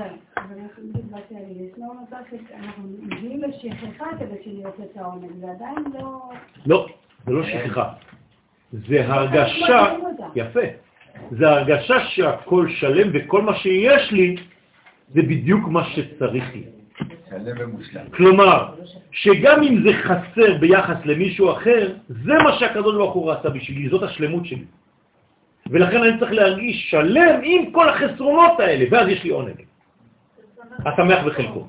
לא, 6.66 6.88
זה 7.26 7.32
לא 7.32 7.44
שכחה. 7.44 7.94
זה 8.88 9.08
הרגשה, 9.08 9.94
יפה, 10.36 10.60
זה 11.32 11.50
הרגשה 11.50 12.06
שהכל 12.06 12.68
שלם 12.70 13.10
וכל 13.14 13.42
מה 13.42 13.56
שיש 13.56 14.12
לי 14.12 14.36
זה 15.14 15.22
בדיוק 15.22 15.68
מה 15.68 15.84
שצריך 15.84 16.46
לי. 16.56 16.64
כלומר, 18.14 18.76
שגם 19.12 19.64
אם 19.64 19.84
זה 19.84 19.94
חסר 20.04 20.58
ביחס 20.60 20.98
למישהו 21.06 21.52
אחר, 21.52 21.94
זה 22.10 22.34
מה 22.44 22.60
שהקדוש 22.60 22.96
ברוך 22.96 23.14
הוא 23.14 23.32
רצה 23.32 23.50
בשבילי, 23.50 23.90
זאת 23.90 24.04
השלמות 24.04 24.46
שלי. 24.46 24.66
ולכן 25.68 26.04
אני 26.04 26.20
צריך 26.20 26.32
להרגיש 26.32 26.88
שלם 26.90 27.40
עם 27.44 27.72
כל 27.72 27.90
החסרונות 27.90 28.60
האלה, 28.60 28.86
ואז 28.92 29.08
יש 29.08 29.24
לי 29.24 29.30
עונג. 29.30 29.62
השמח 30.86 31.26
בחלקו. 31.26 31.68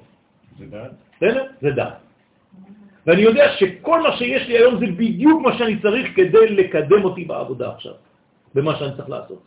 זה 0.58 0.66
דעת? 0.66 0.90
בסדר? 1.16 1.44
זה 1.60 1.70
דעת. 1.70 2.05
ואני 3.06 3.22
יודע 3.22 3.46
שכל 3.58 4.02
מה 4.02 4.16
שיש 4.16 4.48
לי 4.48 4.54
היום 4.58 4.78
זה 4.78 4.86
בדיוק 4.86 5.42
מה 5.42 5.58
שאני 5.58 5.78
צריך 5.78 6.06
כדי 6.16 6.46
לקדם 6.58 7.04
אותי 7.04 7.24
בעבודה 7.24 7.70
עכשיו, 7.70 7.94
במה 8.54 8.76
שאני 8.76 8.96
צריך 8.96 9.08
לעשות. 9.10 9.42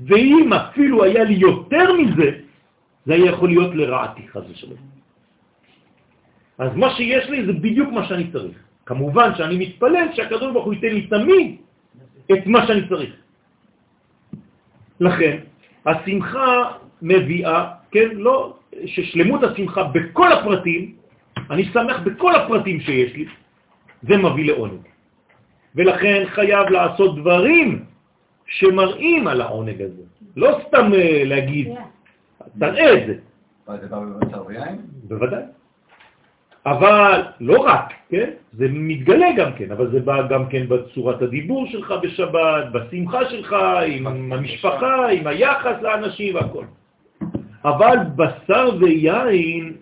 ואם 0.00 0.52
אפילו 0.52 1.04
היה 1.04 1.24
לי 1.24 1.34
יותר 1.34 1.86
מזה, 1.92 2.28
זה 3.06 3.12
היה 3.14 3.26
יכול 3.26 3.48
להיות 3.48 3.74
לרעתי, 3.74 4.22
חז 4.28 4.42
ושלום. 4.50 4.82
אז 6.58 6.70
מה 6.74 6.94
שיש 6.94 7.30
לי 7.30 7.46
זה 7.46 7.52
בדיוק 7.52 7.92
מה 7.92 8.06
שאני 8.10 8.30
צריך. 8.30 8.58
כמובן 8.86 9.34
שאני 9.38 9.56
מתפלל 9.58 10.06
שהקדוש 10.14 10.52
ברוך 10.52 10.64
הוא 10.64 10.74
ייתן 10.74 10.92
לי 10.94 11.06
תמיד 11.06 11.46
את 12.32 12.42
מה 12.46 12.66
שאני 12.66 12.88
צריך. 12.88 13.12
לכן, 15.00 15.34
השמחה 15.86 16.48
מביאה, 17.02 17.58
כן, 17.90 18.08
לא, 18.12 18.56
ששלמות 18.86 19.42
השמחה 19.42 19.82
בכל 19.94 20.32
הפרטים, 20.32 21.01
אני 21.50 21.64
שמח 21.64 22.00
בכל 22.04 22.34
הפרטים 22.34 22.80
שיש 22.80 23.14
לי, 23.14 23.24
זה 24.02 24.16
מביא 24.16 24.46
לעונג. 24.46 24.80
ולכן 25.74 26.24
חייב 26.26 26.68
לעשות 26.68 27.18
דברים 27.18 27.84
שמראים 28.46 29.28
על 29.28 29.40
העונג 29.40 29.82
הזה. 29.82 30.02
לא 30.36 30.58
סתם 30.68 30.94
אה, 30.94 31.22
להגיד, 31.24 31.68
תראה 32.58 32.94
את 32.94 33.06
זה. 33.06 33.14
זה 33.80 33.86
בא 33.88 34.00
בבשר 34.00 34.46
ויין? 34.46 34.76
בוודאי. 35.08 35.42
אבל 36.66 37.22
לא 37.40 37.60
רק, 37.60 37.92
כן? 38.08 38.30
זה 38.52 38.66
מתגלה 38.70 39.26
גם 39.36 39.52
כן, 39.52 39.72
אבל 39.72 39.90
זה 39.90 40.00
בא 40.00 40.28
גם 40.28 40.46
כן 40.46 40.68
בצורת 40.68 41.22
הדיבור 41.22 41.66
שלך 41.66 41.94
בשבת, 42.02 42.64
בשמחה 42.72 43.30
שלך, 43.30 43.56
עם 43.86 44.32
המשפחה, 44.32 45.08
עם 45.08 45.26
היחס 45.26 45.76
לאנשים 45.82 46.34
והכל. 46.34 46.64
אבל 47.64 47.96
בשר 48.16 48.70
ויין 48.80 49.72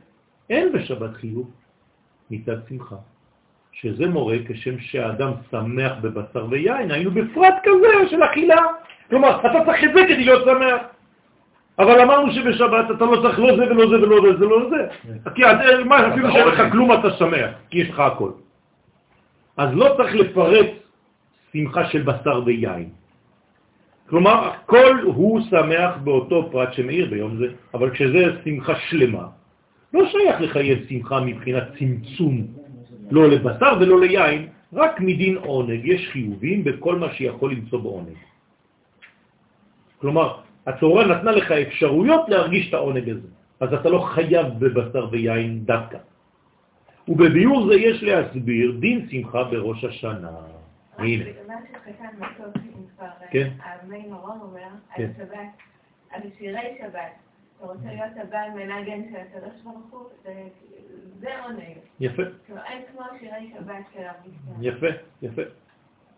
אין 0.51 0.73
בשבת 0.73 1.15
חיוב 1.15 1.51
מצד 2.31 2.57
שמחה, 2.69 2.97
שזה 3.73 4.09
מורה 4.09 4.37
כשם 4.49 4.79
שהאדם 4.79 5.33
שמח 5.51 5.93
בבשר 6.01 6.47
ויין, 6.51 6.91
היינו 6.91 7.11
בפרט 7.11 7.55
כזה 7.63 8.09
של 8.11 8.23
אכילה. 8.23 8.63
כלומר, 9.11 9.41
אתה 9.41 9.65
צריך 9.67 9.85
את 9.85 9.95
זה 9.95 10.01
כדי 10.09 10.25
להיות 10.25 10.45
שמח. 10.45 10.83
אבל 11.79 12.01
אמרנו 12.01 12.33
שבשבת 12.33 12.91
אתה 12.97 13.05
לא 13.05 13.23
צריך 13.23 13.39
לא 13.39 13.57
זה 13.57 13.63
ולא 13.63 13.89
זה 13.89 14.03
ולא 14.03 14.21
זה, 14.23 14.39
זה 14.39 14.45
לא 14.45 14.71
זה. 14.71 14.89
כי 15.35 15.43
מה, 15.85 16.09
אפילו 16.09 16.33
שאין 16.33 16.49
לך 16.49 16.73
כלום 16.73 16.93
אתה 16.93 17.11
שמח, 17.11 17.51
כי 17.71 17.79
יש 17.79 17.91
לך 17.91 17.99
הכל. 17.99 18.31
אז 19.57 19.69
לא 19.75 19.95
צריך 19.97 20.15
לפרט 20.15 20.67
שמחה 21.53 21.89
של 21.89 22.03
בשר 22.03 22.43
ויין. 22.45 22.89
כלומר, 24.09 24.51
כל 24.67 25.01
הוא 25.05 25.41
שמח 25.51 25.97
באותו 26.05 26.49
פרט 26.53 26.73
שמאיר 26.73 27.11
ביום 27.11 27.37
זה, 27.37 27.47
אבל 27.75 27.91
כשזה 27.91 28.25
שמחה 28.45 28.75
שלמה, 28.77 29.27
לא 29.93 30.09
שייך 30.09 30.41
לחייב 30.41 30.79
שמחה 30.89 31.21
מבחינת 31.21 31.65
צמצום, 31.79 32.47
לא 33.11 33.29
לבשר 33.29 33.73
ולא 33.81 34.01
ליין, 34.01 34.49
רק 34.73 35.01
מדין 35.01 35.37
עונג. 35.37 35.81
יש 35.85 36.09
חיובים 36.13 36.65
בכל 36.65 36.97
מה 36.99 37.13
שיכול 37.15 37.53
למצוא 37.53 37.81
בעונג. 37.81 38.17
כלומר, 39.99 40.41
התורה 40.67 41.07
נתנה 41.07 41.31
לך 41.33 41.53
אפשרויות 41.53 42.29
להרגיש 42.29 42.69
את 42.69 42.75
העונג 42.75 43.09
הזה, 43.09 43.29
אז 43.61 43.75
אתה 43.75 43.89
לא 43.89 43.99
חייב 43.99 44.47
בבשר 44.59 45.09
ויין 45.11 45.65
דווקא. 45.65 45.99
ובביאור 47.09 47.67
זה 47.69 47.75
יש 47.75 48.03
להסביר 48.03 48.77
דין 48.81 49.09
שמחה 49.11 49.45
בראש 49.45 49.85
השנה. 49.85 50.31
הנה. 50.99 51.25
כן. 53.31 53.51
כן. 54.97 55.11
על 55.11 55.13
שבת, 55.19 55.39
על 56.11 56.21
שירי 56.39 56.79
שבת. 56.79 57.30
אתה 57.61 57.69
רוצה 57.69 57.85
להיות 57.85 58.13
הבעל 58.29 58.51
מנגן 58.51 59.01
של 59.11 59.17
הקדוש 59.17 59.63
ברוך 59.65 59.91
הוא, 59.91 60.09
זה- 61.21 61.45
עונג. 61.45 61.61
יפה, 62.01 62.23
אין 62.67 62.83
כמו 62.93 63.03
שירי 63.21 63.53
שבת 63.55 63.85
של 63.95 63.99
הרב 64.01 64.15
יפה, 64.61 64.87
יפה. 65.23 65.43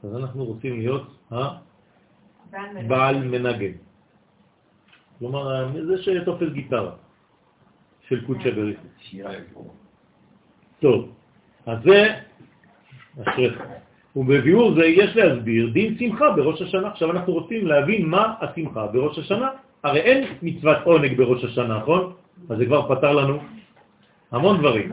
אז 0.05 0.17
אנחנו 0.17 0.45
רוצים 0.45 0.79
להיות. 0.79 1.17
הבעל 2.53 3.25
מנגן. 3.25 3.73
כלומר, 5.19 5.69
זה 5.87 6.03
שתופס 6.03 6.49
גיטרה 6.53 6.93
של 8.01 8.27
קודשא 8.27 8.51
בריחי. 8.51 8.89
שירה. 8.99 9.31
טוב, 10.81 11.13
אז 11.67 11.79
זה, 11.85 12.15
אשריך. 13.23 13.63
ובביאור 14.17 14.75
זה 14.75 14.87
יש 14.87 15.17
להסביר 15.17 15.71
דין 15.73 15.99
שמחה 15.99 16.31
בראש 16.31 16.63
השנה. 16.63 16.89
עכשיו 16.89 17.11
אנחנו 17.11 17.33
רוצים 17.33 17.67
להבין 17.67 18.07
מה 18.07 18.35
השמחה 18.41 18.87
בראש 18.87 19.19
השנה. 19.19 19.49
הרי 19.85 20.01
אין 20.01 20.25
מצוות 20.43 20.77
עונג 20.85 21.17
בראש 21.17 21.45
השנה, 21.45 21.79
נכון? 21.79 22.13
אז 22.51 22.59
זה 22.59 22.67
כבר 22.67 22.95
פתר 22.95 23.13
לנו 23.13 23.39
המון 24.33 24.59
דברים. 24.59 24.93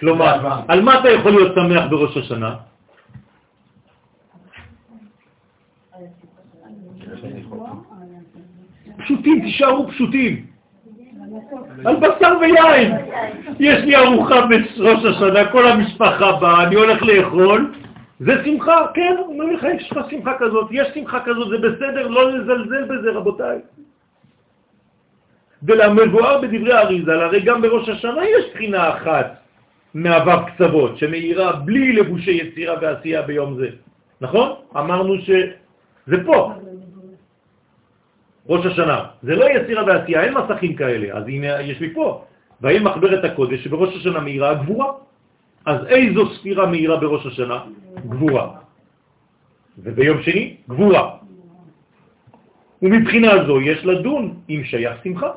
כלומר, 0.00 0.60
על 0.68 0.80
מה 0.82 1.00
אתה 1.00 1.10
יכול 1.10 1.32
להיות 1.32 1.54
שמח 1.54 1.84
בראש 1.90 2.16
השנה? 2.16 2.56
פשוטים, 8.98 9.40
תישארו 9.40 9.88
פשוטים. 9.88 10.46
על 11.84 11.96
בשר 11.96 12.34
ויין. 12.40 12.94
יש 13.60 13.84
לי 13.84 13.96
ארוחה 13.96 14.46
בראש 14.46 15.04
השנה, 15.04 15.52
כל 15.52 15.68
המשפחה 15.68 16.32
באה, 16.32 16.64
אני 16.64 16.74
הולך 16.74 17.02
לאכול, 17.02 17.72
זה 18.20 18.44
שמחה, 18.44 18.86
כן, 18.94 19.16
אומר 19.18 19.44
לך, 19.44 19.66
יש 19.76 19.92
לך 19.92 20.10
שמחה 20.10 20.32
כזאת, 20.38 20.68
יש 20.70 20.88
שמחה 20.94 21.20
כזאת, 21.20 21.48
זה 21.48 21.58
בסדר, 21.58 22.08
לא 22.08 22.32
לזלזל 22.32 22.84
בזה, 22.84 23.10
רבותיי. 23.12 23.58
ולמבואר 25.66 26.40
בדברי 26.40 26.72
האריזל, 26.72 27.20
הרי 27.20 27.40
גם 27.40 27.62
בראש 27.62 27.88
השנה 27.88 28.24
יש 28.24 28.44
בחינה 28.54 28.88
אחת 28.88 29.36
מהוו 29.94 30.46
קצוות, 30.46 30.98
שמאירה 30.98 31.52
בלי 31.52 31.92
לבושי 31.92 32.30
יצירה 32.30 32.74
ועשייה 32.80 33.22
ביום 33.22 33.56
זה. 33.56 33.68
נכון? 34.20 34.52
אמרנו 34.76 35.14
שזה 35.18 36.24
פה, 36.26 36.52
ראש 38.48 38.66
השנה. 38.66 39.04
זה 39.22 39.36
לא 39.36 39.44
יצירה 39.50 39.84
ועשייה, 39.86 40.22
אין 40.22 40.34
מסכים 40.34 40.76
כאלה. 40.76 41.16
אז 41.16 41.24
הנה, 41.26 41.60
יש 41.60 41.80
לי 41.80 41.94
פה. 41.94 42.24
והאם 42.60 42.84
מחברת 42.84 43.24
הקודש 43.24 43.64
שבראש 43.64 43.96
השנה 43.96 44.20
מאירה 44.20 44.50
הגבורה. 44.50 44.92
אז 45.66 45.86
איזו 45.86 46.34
ספירה 46.34 46.66
מאירה 46.66 46.96
בראש 46.96 47.26
השנה? 47.26 47.58
גבורה. 48.08 48.50
וביום 49.78 50.22
שני, 50.22 50.56
גבורה. 50.68 51.16
ומבחינה 52.82 53.44
זו 53.46 53.60
יש 53.60 53.84
לדון 53.84 54.34
אם 54.50 54.62
שייך 54.64 54.96
שמחה. 55.04 55.30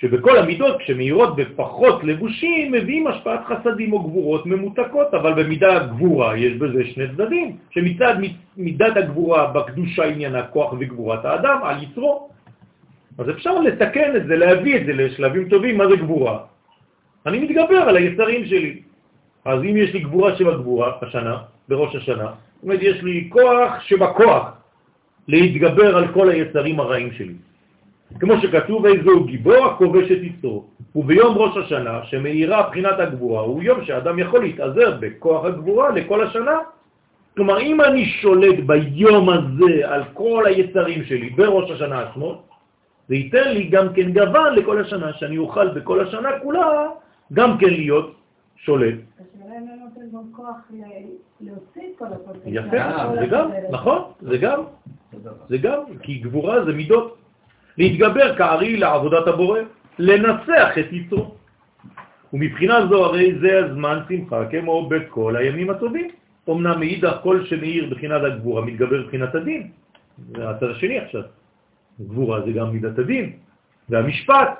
שבכל 0.00 0.38
המידות 0.38 0.78
כשמאירות 0.78 1.36
בפחות 1.36 2.04
לבושים 2.04 2.72
מביאים 2.72 3.06
השפעת 3.06 3.40
חסדים 3.46 3.92
או 3.92 3.98
גבורות 4.02 4.46
ממותקות, 4.46 5.14
אבל 5.14 5.42
במידה 5.42 5.78
גבורה 5.78 6.36
יש 6.36 6.52
בזה 6.52 6.84
שני 6.84 7.04
צדדים, 7.08 7.56
שמצד 7.70 8.14
מידת 8.56 8.96
הגבורה 8.96 9.46
בקדושה 9.46 10.04
עניינה 10.04 10.42
כוח 10.42 10.72
וגבורת 10.78 11.24
האדם 11.24 11.58
על 11.62 11.82
יצרו. 11.82 12.30
אז 13.18 13.30
אפשר 13.30 13.60
לתקן 13.60 14.16
את 14.16 14.26
זה, 14.26 14.36
להביא 14.36 14.76
את 14.76 14.86
זה 14.86 14.92
לשלבים 14.92 15.48
טובים, 15.48 15.78
מה 15.78 15.88
זה 15.88 15.96
גבורה? 15.96 16.38
אני 17.26 17.38
מתגבר 17.38 17.82
על 17.88 17.96
היצרים 17.96 18.46
שלי. 18.46 18.80
אז 19.44 19.58
אם 19.62 19.76
יש 19.76 19.94
לי 19.94 20.00
גבורה 20.00 20.36
שבגבורה, 20.36 20.92
השנה, 21.02 21.36
בראש 21.68 21.96
השנה, 21.96 22.26
זאת 22.26 22.62
אומרת, 22.62 22.82
יש 22.82 23.02
לי 23.02 23.26
כוח 23.32 23.80
שבכוח 23.80 24.44
להתגבר 25.28 25.96
על 25.96 26.08
כל 26.14 26.30
היצרים 26.30 26.80
הרעים 26.80 27.12
שלי. 27.12 27.34
כמו 28.20 28.32
שכתוב, 28.42 28.86
איזו 28.86 29.24
גיבור 29.24 29.64
הכובש 29.66 30.10
את 30.12 30.18
יצרו. 30.22 30.64
וביום 30.96 31.38
ראש 31.38 31.56
השנה, 31.56 32.00
שמאירה 32.04 32.68
בחינת 32.68 32.98
הגבורה, 32.98 33.40
הוא 33.42 33.62
יום 33.62 33.84
שאדם 33.84 34.18
יכול 34.18 34.40
להתעזר 34.40 34.96
בכוח 35.00 35.44
הגבורה 35.44 35.90
לכל 35.90 36.26
השנה. 36.26 36.56
כלומר, 37.36 37.60
אם 37.60 37.80
אני 37.80 38.04
שולט 38.04 38.58
ביום 38.66 39.28
הזה 39.28 39.88
על 39.88 40.02
כל 40.12 40.44
היצרים 40.46 41.04
שלי 41.04 41.30
בראש 41.30 41.70
השנה 41.70 42.00
עצמו, 42.00 42.42
זה 43.08 43.14
ייתן 43.14 43.48
לי 43.52 43.62
גם 43.68 43.92
כן 43.94 44.12
גוון 44.12 44.54
לכל 44.54 44.80
השנה, 44.80 45.12
שאני 45.12 45.38
אוכל 45.38 45.68
בכל 45.68 46.00
השנה 46.00 46.28
כולה 46.42 46.86
גם 47.32 47.58
כן 47.58 47.70
להיות 47.70 48.14
שולט. 48.56 48.94
השאלה 48.94 49.54
אם 49.58 49.66
אין 49.68 49.80
נותן 49.84 50.16
גם 50.16 50.22
כוח 50.32 50.56
ל- 50.70 51.46
להוציא 51.46 51.82
את 51.82 51.98
כל 51.98 52.04
הפוטנציאל. 52.04 52.54
יפה, 52.66 53.14
זה 53.20 53.26
גם, 53.26 53.50
נכון, 53.70 54.02
זה 54.20 54.38
גם, 54.38 54.60
זה 55.48 55.58
גם, 55.58 55.80
כי 56.02 56.14
גבורה 56.18 56.64
זה 56.64 56.72
מידות. 56.72 57.14
להתגבר 57.78 58.36
כארי 58.36 58.76
לעבודת 58.76 59.26
הבורא, 59.26 59.60
לנצח 59.98 60.78
את 60.78 60.92
יצרו. 60.92 61.34
ומבחינה 62.32 62.86
זו 62.86 63.04
הרי 63.04 63.38
זה 63.40 63.64
הזמן 63.64 63.98
שמחה 64.08 64.44
כמו 64.50 64.88
בכל 64.88 65.36
הימים 65.36 65.70
הטובים. 65.70 66.08
אמנם 66.48 66.80
מאידך 66.80 67.16
כל 67.22 67.44
שמאיר 67.44 67.90
בחינת 67.90 68.22
הגבורה 68.24 68.62
מתגבר 68.64 69.06
בחינת 69.06 69.34
הדין. 69.34 69.70
זה 70.36 70.50
הצד 70.50 70.70
השני 70.70 70.98
עכשיו. 70.98 71.22
גבורה 72.00 72.40
זה 72.40 72.52
גם 72.52 72.72
מידת 72.72 72.98
הדין 72.98 73.32
והמשפט. 73.88 74.50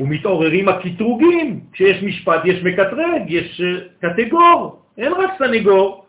ומתעוררים 0.00 0.68
הקטרוגים, 0.68 1.60
כשיש 1.72 2.02
משפט 2.02 2.40
יש 2.44 2.62
מקטרג, 2.62 3.22
יש 3.28 3.60
אה, 3.60 3.80
קטגור, 4.00 4.82
אין 4.98 5.12
רק 5.12 5.30
סנגור. 5.38 6.06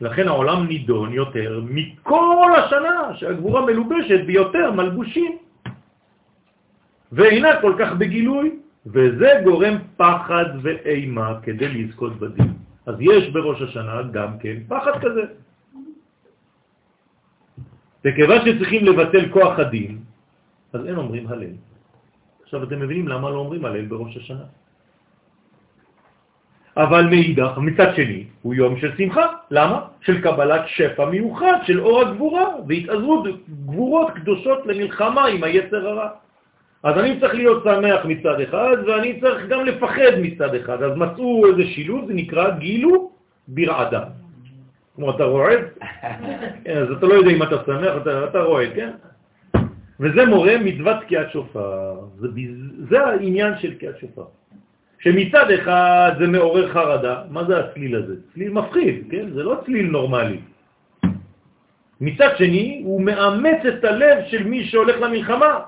לכן 0.00 0.28
העולם 0.28 0.66
נידון 0.66 1.12
יותר 1.12 1.60
מכל 1.64 2.50
השנה, 2.58 3.16
שהגבורה 3.16 3.66
מלובשת 3.66 4.20
ביותר 4.26 4.72
מלבושים, 4.72 5.38
ואינה 7.12 7.60
כל 7.60 7.74
כך 7.78 7.92
בגילוי, 7.98 8.58
וזה 8.86 9.30
גורם 9.44 9.74
פחד 9.96 10.44
ואימה 10.62 11.40
כדי 11.42 11.68
לזכות 11.68 12.12
בדין. 12.18 12.52
אז 12.86 12.94
יש 13.00 13.28
בראש 13.30 13.62
השנה 13.62 14.02
גם 14.12 14.38
כן 14.38 14.56
פחד 14.68 14.92
כזה. 15.02 15.24
וכיוון 18.04 18.38
שצריכים 18.46 18.84
לבטל 18.84 19.28
כוח 19.28 19.58
הדין, 19.58 19.98
אז 20.72 20.86
אין 20.86 20.96
אומרים 20.96 21.26
הלל. 21.28 21.54
עכשיו 22.42 22.62
אתם 22.62 22.80
מבינים 22.80 23.08
למה 23.08 23.30
לא 23.30 23.38
אומרים 23.38 23.64
הלל 23.64 23.86
בראש 23.86 24.16
השנה. 24.16 24.46
אבל 26.78 27.06
מאידך, 27.06 27.58
מצד 27.58 27.94
שני, 27.96 28.24
הוא 28.42 28.54
יום 28.54 28.78
של 28.80 28.90
שמחה. 28.98 29.26
למה? 29.50 29.80
של 30.00 30.20
קבלת 30.22 30.62
שפע 30.66 31.04
מיוחד, 31.04 31.58
של 31.66 31.80
אור 31.80 32.00
הגבורה, 32.00 32.46
והתעזרות 32.68 33.26
גבורות 33.66 34.10
קדושות 34.14 34.66
למלחמה 34.66 35.26
עם 35.26 35.44
היצר 35.44 35.88
הרע. 35.88 36.08
אז 36.82 36.98
אני 36.98 37.20
צריך 37.20 37.34
להיות 37.34 37.64
שמח 37.64 38.04
מצד 38.04 38.40
אחד, 38.40 38.76
ואני 38.86 39.20
צריך 39.20 39.46
גם 39.48 39.64
לפחד 39.66 40.12
מצד 40.22 40.54
אחד. 40.54 40.82
אז 40.82 40.92
מצאו 40.96 41.46
איזה 41.46 41.64
שילוב, 41.64 42.06
זה 42.06 42.14
נקרא 42.14 42.50
גילו 42.50 43.10
ברעדה. 43.48 44.04
כמו 44.96 45.10
אתה 45.10 45.24
רועד, 45.24 45.64
אז 46.78 46.90
אתה 46.98 47.06
לא 47.06 47.14
יודע 47.14 47.30
אם 47.30 47.42
אתה 47.42 47.56
שמח, 47.66 47.92
אתה, 48.02 48.24
אתה 48.24 48.40
רועד, 48.40 48.70
כן? 48.74 48.90
וזה 50.00 50.26
מורה 50.26 50.58
מצוות 50.58 50.96
תקיעת 51.02 51.30
שופר. 51.30 51.94
זה, 52.16 52.28
זה 52.88 53.06
העניין 53.06 53.52
של 53.58 53.74
תקיעת 53.74 53.98
שופר. 53.98 54.37
שמצד 54.98 55.50
אחד 55.50 56.12
זה 56.18 56.26
מעורר 56.26 56.72
חרדה, 56.72 57.22
מה 57.30 57.44
זה 57.44 57.58
הצליל 57.58 57.96
הזה? 57.96 58.14
צליל 58.34 58.52
מפחיד, 58.52 59.04
כן? 59.10 59.30
זה 59.30 59.42
לא 59.42 59.60
צליל 59.64 59.86
נורמלי. 59.86 60.38
מצד 62.00 62.28
שני, 62.38 62.82
הוא 62.84 63.02
מאמץ 63.02 63.60
את 63.68 63.84
הלב 63.84 64.18
של 64.26 64.44
מי 64.46 64.64
שהולך 64.64 64.96
למלחמה. 65.00 65.60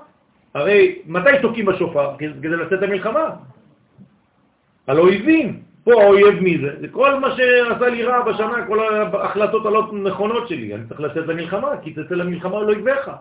הרי 0.53 0.99
מתי 1.05 1.29
תוקעים 1.41 1.65
בשופר? 1.65 2.15
כדי 2.17 2.49
לצאת 2.49 2.81
למלחמה. 2.81 3.29
על 4.87 4.99
אויבים. 4.99 5.59
פה 5.83 6.03
האויב 6.03 6.39
מי 6.39 6.57
זה? 6.57 6.71
זה 6.81 6.87
כל 6.87 7.19
מה 7.19 7.35
שעשה 7.35 7.89
לי 7.89 8.03
רע 8.03 8.21
בשנה, 8.21 8.65
כל 8.67 8.79
ההחלטות 8.79 9.65
הלא 9.65 9.91
נכונות 9.93 10.47
שלי. 10.47 10.75
אני 10.75 10.83
צריך 10.87 10.99
לצאת 10.99 11.27
למלחמה, 11.27 11.69
כי 11.81 11.93
תצא 11.93 12.15
למלחמה 12.15 12.61
לא 12.61 12.71
יגבך. 12.71 13.11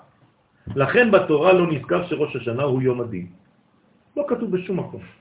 לכן 0.77 1.11
בתורה 1.11 1.53
לא 1.53 1.67
נזכר 1.73 2.07
שראש 2.07 2.37
השנה 2.37 2.63
הוא 2.63 2.83
יום 2.83 3.01
הדין. 3.01 3.27
לא 4.17 4.25
כתוב 4.29 4.51
בשום 4.51 4.79
מקום. 4.79 5.20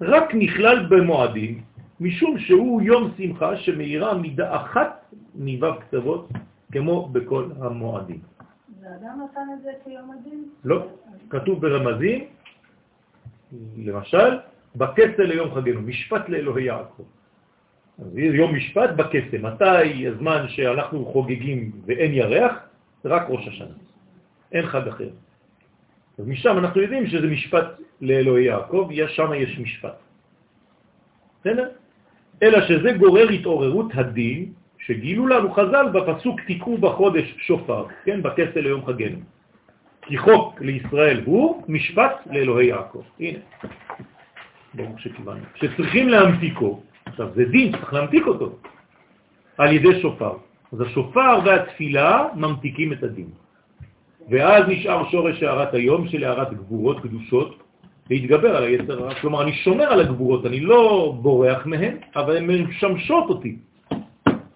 רק 0.00 0.34
נכלל 0.34 0.86
במועדים, 0.86 1.62
משום 2.00 2.38
שהוא 2.38 2.82
יום 2.82 3.12
שמחה 3.16 3.56
שמאירה 3.56 4.14
מידה 4.14 4.56
אחת 4.56 5.14
מו"ב 5.34 5.80
כתבות, 5.80 6.28
כמו 6.72 7.08
בכל 7.08 7.44
המועדים. 7.60 8.18
ואדם 8.82 9.20
נתן 9.24 9.46
את 9.58 9.62
זה 9.62 9.70
כיום 9.84 10.10
הדין? 10.10 10.44
לא, 10.64 10.86
כתוב 11.30 11.60
ברמזים, 11.60 12.24
למשל, 13.76 14.38
בכסה 14.76 15.22
ליום 15.22 15.54
חגנו, 15.54 15.80
משפט 15.80 16.28
לאלוהי 16.28 16.64
יעקב. 16.64 17.02
אז 17.98 18.16
יום 18.16 18.54
משפט 18.54 18.90
בכסה, 18.90 19.38
מתי 19.40 20.06
הזמן 20.08 20.48
שאנחנו 20.48 21.06
חוגגים 21.06 21.72
ואין 21.86 22.14
ירח? 22.14 22.52
רק 23.04 23.22
ראש 23.28 23.48
השנה, 23.48 23.76
אין 24.52 24.66
חג 24.66 24.88
אחר. 24.88 25.08
אז 26.18 26.28
משם 26.28 26.58
אנחנו 26.58 26.80
יודעים 26.80 27.06
שזה 27.06 27.26
משפט 27.26 27.66
לאלוהי 28.00 28.44
יעקב, 28.44 28.88
שם 29.08 29.30
יש 29.34 29.58
משפט. 29.58 29.98
בסדר? 31.40 31.68
אלא 32.42 32.66
שזה 32.68 32.92
גורר 32.92 33.28
התעוררות 33.28 33.86
הדין, 33.94 34.52
שגילו 34.78 35.26
לנו 35.26 35.52
חז"ל 35.52 35.86
בפסוק 35.92 36.40
תיקעו 36.40 36.78
בחודש 36.78 37.34
שופר, 37.38 37.86
כן, 38.04 38.22
בכסה 38.22 38.60
ליום 38.60 38.86
חגנו. 38.86 39.18
כי 40.02 40.18
חוק 40.18 40.60
לישראל 40.60 41.20
הוא 41.24 41.64
משפט 41.68 42.26
לאלוהי 42.26 42.66
יעקב. 42.66 43.02
הנה, 43.20 43.38
ברור 44.74 44.98
שכיוונו. 44.98 45.44
שצריכים 45.54 46.08
להמתיקו, 46.08 46.82
עכשיו 47.06 47.28
זה 47.34 47.44
דין, 47.44 47.72
צריך 47.72 47.92
להמתיק 47.92 48.26
אותו, 48.26 48.58
על 49.58 49.72
ידי 49.72 50.00
שופר. 50.00 50.36
אז 50.72 50.80
השופר 50.80 51.38
והתפילה 51.44 52.28
ממתיקים 52.34 52.92
את 52.92 53.02
הדין. 53.02 53.43
ואז 54.30 54.64
נשאר 54.68 55.10
שורש 55.10 55.42
הערת 55.42 55.74
היום 55.74 56.08
של 56.08 56.24
הערת 56.24 56.52
גבורות 56.52 57.00
קדושות 57.00 57.62
להתגבר 58.10 58.56
על 58.56 58.64
היצר 58.64 59.02
הרע. 59.02 59.14
כלומר, 59.14 59.42
אני 59.42 59.52
שומר 59.52 59.84
על 59.84 60.00
הגבורות, 60.00 60.46
אני 60.46 60.60
לא 60.60 61.14
בורח 61.22 61.66
מהן, 61.66 61.96
אבל 62.16 62.36
הן 62.36 62.46
משמשות 62.50 63.24
אותי 63.28 63.56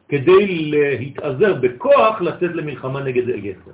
כדי 0.09 0.70
להתעזר 0.70 1.55
בכוח 1.55 2.20
לצאת 2.20 2.51
למלחמה 2.55 3.03
נגד 3.03 3.28
היצר. 3.28 3.70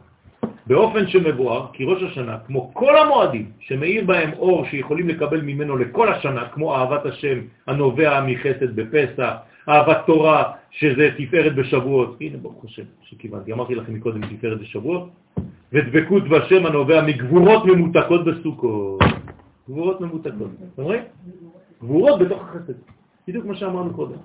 באופן 0.66 1.06
שמבואר, 1.06 1.66
כי 1.72 1.84
ראש 1.84 2.02
השנה, 2.02 2.38
כמו 2.46 2.74
כל 2.74 2.98
המועדים 2.98 3.50
שמאיר 3.60 4.04
בהם 4.04 4.30
אור 4.38 4.66
שיכולים 4.66 5.08
לקבל 5.08 5.40
ממנו 5.40 5.76
לכל 5.76 6.12
השנה, 6.12 6.48
כמו 6.48 6.76
אהבת 6.76 7.06
השם 7.06 7.38
הנובע 7.66 8.24
מחסד 8.26 8.76
בפסח, 8.76 9.32
אהבת 9.68 9.98
תורה, 10.06 10.52
שזה 10.70 11.10
תפארת 11.16 11.54
בשבועות, 11.54 12.16
הנה 12.20 12.36
ברוך 12.36 12.64
השם 12.64 12.82
שכיוונתי, 13.02 13.52
אמרתי 13.52 13.74
לכם 13.74 13.94
מקודם 13.94 14.20
תפארת 14.36 14.60
בשבועות, 14.60 15.08
ודבקות 15.74 16.28
בשם 16.28 16.66
הנובע 16.66 17.02
מגבורות 17.02 17.64
ממותקות 17.66 18.24
בסוכות. 18.24 19.00
גבורות 19.68 20.00
ממותקות. 20.00 20.50
אתם 20.74 20.82
רואים? 20.82 21.02
גבורות 21.82 22.18
בתוך 22.18 22.42
החסד. 22.42 22.72
בדיוק 23.28 23.44
מה 23.44 23.54
שאמרנו 23.54 23.94
קודם. 23.94 24.16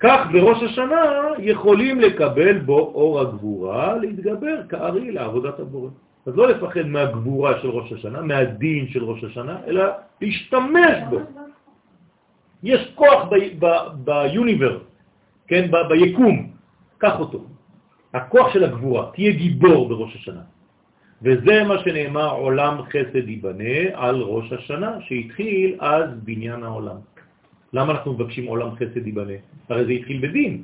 כך 0.00 0.26
בראש 0.32 0.62
השנה 0.62 1.02
יכולים 1.38 2.00
לקבל 2.00 2.58
בו 2.58 2.78
אור 2.78 3.20
הגבורה, 3.20 3.96
להתגבר 3.96 4.66
כארי 4.68 5.10
לעבודת 5.10 5.60
הבורא. 5.60 5.90
אז 6.26 6.36
לא 6.36 6.48
לפחד 6.48 6.86
מהגבורה 6.86 7.60
של 7.60 7.68
ראש 7.68 7.92
השנה, 7.92 8.20
מהדין 8.22 8.88
של 8.88 9.04
ראש 9.04 9.24
השנה, 9.24 9.56
אלא 9.66 9.84
להשתמש 10.20 10.96
בו. 11.10 11.18
יש 12.62 12.92
כוח 12.94 13.28
ביוניברס, 14.04 14.82
כן, 15.46 15.70
ביקום, 15.88 16.50
קח 16.98 17.20
אותו. 17.20 17.55
הכוח 18.16 18.52
של 18.52 18.64
הגבורה, 18.64 19.10
תהיה 19.14 19.32
גיבור 19.32 19.88
בראש 19.88 20.16
השנה. 20.16 20.42
וזה 21.22 21.64
מה 21.64 21.78
שנאמר 21.84 22.30
עולם 22.30 22.82
חסד 22.82 23.28
ייבנה 23.28 23.94
על 23.94 24.16
ראש 24.22 24.52
השנה, 24.52 25.00
שהתחיל 25.00 25.76
אז 25.80 26.08
בניין 26.24 26.62
העולם. 26.62 26.96
למה 27.72 27.92
אנחנו 27.92 28.12
מבקשים 28.12 28.46
עולם 28.46 28.70
חסד 28.76 29.06
ייבנה? 29.06 29.38
הרי 29.68 29.84
זה 29.84 29.92
התחיל 29.92 30.18
בדין. 30.28 30.62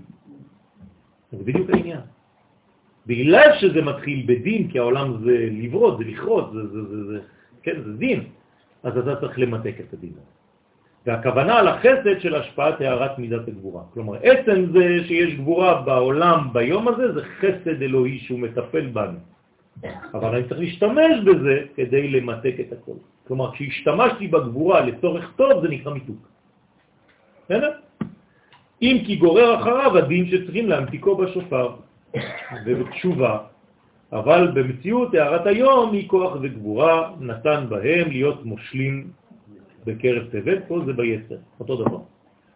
זה 1.33 1.45
בדיוק 1.45 1.71
העניין. 1.71 2.01
בגלל 3.07 3.49
שזה 3.61 3.83
מתחיל 3.83 4.25
בדין, 4.27 4.71
כי 4.71 4.79
העולם 4.79 5.25
זה 5.25 5.49
לברות, 5.53 5.99
זה 5.99 6.05
לכרות, 6.05 6.53
זה, 6.53 6.63
זה, 6.69 6.81
זה, 6.83 7.07
זה, 7.07 7.19
כן, 7.63 7.83
זה 7.85 7.93
דין, 7.93 8.21
אז 8.83 8.99
אתה 8.99 9.17
צריך 9.21 9.39
למתק 9.39 9.75
את 9.81 9.93
הדין. 9.93 10.13
והכוונה 11.07 11.59
על 11.59 11.69
החסד 11.69 12.21
של 12.21 12.35
השפעת 12.35 12.81
הערת 12.81 13.19
מידת 13.19 13.49
הגבורה. 13.49 13.83
כלומר, 13.95 14.17
עצם 14.23 14.67
זה 14.73 15.05
שיש 15.07 15.35
גבורה 15.35 15.83
בעולם 15.83 16.49
ביום 16.53 16.89
הזה, 16.89 17.13
זה 17.13 17.21
חסד 17.41 17.83
אלוהי 17.83 18.19
שהוא 18.19 18.39
מטפל 18.39 18.87
בנו. 18.87 19.19
אבל 20.15 20.35
אני 20.35 20.49
צריך 20.49 20.61
להשתמש 20.61 21.15
בזה 21.25 21.63
כדי 21.75 22.09
למתק 22.09 22.55
את 22.61 22.73
הכל. 22.73 22.99
כלומר, 23.27 23.53
כשהשתמשתי 23.53 24.29
בגבורה 24.29 24.81
לצורך 24.81 25.33
טוב, 25.37 25.63
זה 25.63 25.69
נקרא 25.69 25.93
מיתוק. 25.93 26.29
בסדר? 27.45 27.71
אם 28.83 29.03
כי 29.07 29.17
גורר 29.17 29.61
אחריו 29.61 29.99
הדין 29.99 30.27
שצריכים 30.27 30.69
להמתיקו 30.69 31.17
בשופר 31.17 31.69
ובתשובה, 32.67 33.39
אבל 34.13 34.51
במציאות 34.55 35.15
הערת 35.15 35.47
היום 35.47 35.93
היא 35.93 36.09
כוח 36.09 36.37
וגבורה 36.43 37.11
נתן 37.21 37.65
בהם 37.69 38.11
להיות 38.11 38.45
מושלים 38.45 39.11
בקרב 39.87 40.23
תבל, 40.31 40.61
פה 40.69 40.81
זה 40.87 40.93
ביצר, 40.93 41.37
אותו 41.61 41.77
דבר. 41.77 41.99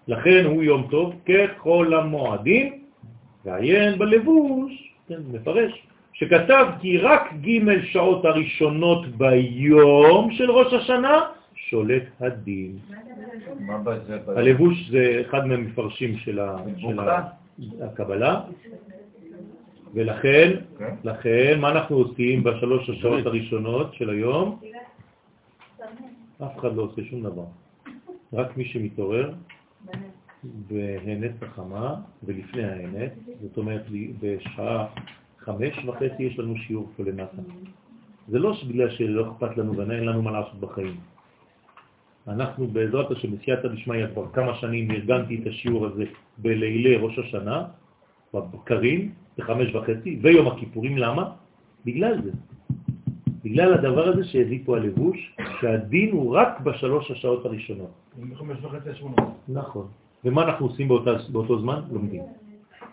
לכן 0.09 0.45
הוא 0.45 0.63
יום 0.63 0.87
טוב 0.91 1.15
ככל 1.27 1.95
המועדים, 1.95 2.73
ועיין 3.45 3.99
בלבוש, 3.99 4.93
כן, 5.09 5.21
מפרש, 5.33 5.87
שכתב 6.13 6.67
כי 6.81 6.99
רק 6.99 7.33
ג' 7.41 7.85
שעות 7.85 8.25
הראשונות 8.25 9.07
ביום 9.07 10.31
של 10.33 10.51
ראש 10.51 10.73
השנה 10.73 11.21
שולט 11.55 12.03
הדין. 12.21 12.79
הלבוש 14.37 14.89
זה 14.91 15.23
אחד 15.29 15.47
מהמפרשים 15.47 16.17
של 16.17 16.41
הקבלה, 17.81 18.41
ולכן, 19.95 20.51
כן. 20.79 20.95
לכן, 21.05 21.59
מה 21.61 21.71
אנחנו 21.71 21.97
עושים 21.97 22.45
בשלוש 22.45 22.91
השעות 22.91 23.27
הראשונות 23.27 23.95
של 23.95 24.11
היום? 24.11 24.59
אף 26.45 26.59
אחד 26.59 26.77
לא 26.77 26.83
עושה 26.83 27.03
שום 27.05 27.23
דבר. 27.23 27.45
רק 28.33 28.57
מי 28.57 28.65
שמתעורר 28.65 29.33
בהנץ 30.45 31.33
החמה 31.43 31.95
ולפני 32.23 32.65
ההנץ, 32.65 33.13
זאת 33.43 33.57
אומרת 33.57 33.85
בשעה 34.21 34.87
חמש 35.39 35.85
וחצי 35.85 36.23
יש 36.23 36.39
לנו 36.39 36.57
שיעור 36.57 36.91
פה 36.97 37.03
למטה. 37.03 37.43
זה 38.29 38.39
לא 38.39 38.57
בגלל 38.69 38.91
שלא 38.91 39.31
אכפת 39.31 39.57
לנו 39.57 39.77
ואין 39.77 40.05
לנו 40.05 40.23
מה 40.23 40.31
לעשות 40.31 40.61
בחיים. 40.61 40.97
אנחנו 42.29 42.67
בעזרת 42.67 43.11
השם, 43.11 43.37
בסייעתא 43.37 43.69
דשמיא, 43.69 44.07
כבר 44.07 44.27
כמה 44.33 44.55
שנים 44.55 44.91
ארגנתי 44.91 45.41
את 45.43 45.47
השיעור 45.47 45.87
הזה 45.87 46.05
בלילי 46.39 46.97
ראש 46.97 47.19
השנה, 47.19 47.65
בבקרים, 48.35 49.13
בחמש 49.39 49.75
וחצי, 49.75 50.19
ויום 50.23 50.47
הכיפורים. 50.47 50.99
למה? 50.99 51.31
בגלל 51.85 52.23
זה. 52.23 52.31
בגלל 53.47 53.75
הדבר 53.75 54.09
הזה 54.09 54.25
שהביא 54.25 54.61
פה 54.65 54.77
הלבוש, 54.77 55.37
שהדין 55.61 56.11
הוא 56.13 56.37
רק 56.37 56.61
בשלוש 56.61 57.11
השעות 57.11 57.47
הראשונות. 57.47 57.91
נכון. 59.49 59.87
ומה 60.25 60.43
אנחנו 60.43 60.67
עושים 60.67 60.89
באותה, 60.89 61.11
באותו 61.29 61.61
זמן? 61.61 61.81
לומדים. 61.91 62.23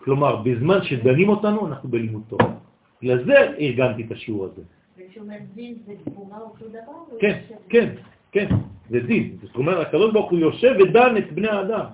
כלומר, 0.04 0.36
בזמן 0.36 0.78
שדנים 0.82 1.28
אותנו, 1.28 1.66
אנחנו 1.66 1.88
בלימוד 1.88 2.22
תורה. 2.28 2.54
בגלל 3.02 3.24
זה 3.24 3.34
ארגנתי 3.58 4.02
את 4.02 4.12
השיעור 4.12 4.44
הזה. 4.44 4.62
וכשאומר 4.98 5.36
דין 5.54 5.74
זה 5.86 5.92
גבורה 6.06 6.38
אותו 6.38 6.68
דבר? 6.68 7.18
כן, 7.18 7.38
כן. 7.68 7.88
כן, 8.32 8.48
זה 8.90 9.00
דין. 9.00 9.36
זאת 9.42 9.56
אומרת, 9.56 9.86
הקדוש 9.86 10.12
ברוך 10.12 10.30
הוא 10.30 10.38
יושב 10.38 10.74
ודן 10.80 11.16
את 11.16 11.32
בני 11.32 11.48
האדם, 11.48 11.86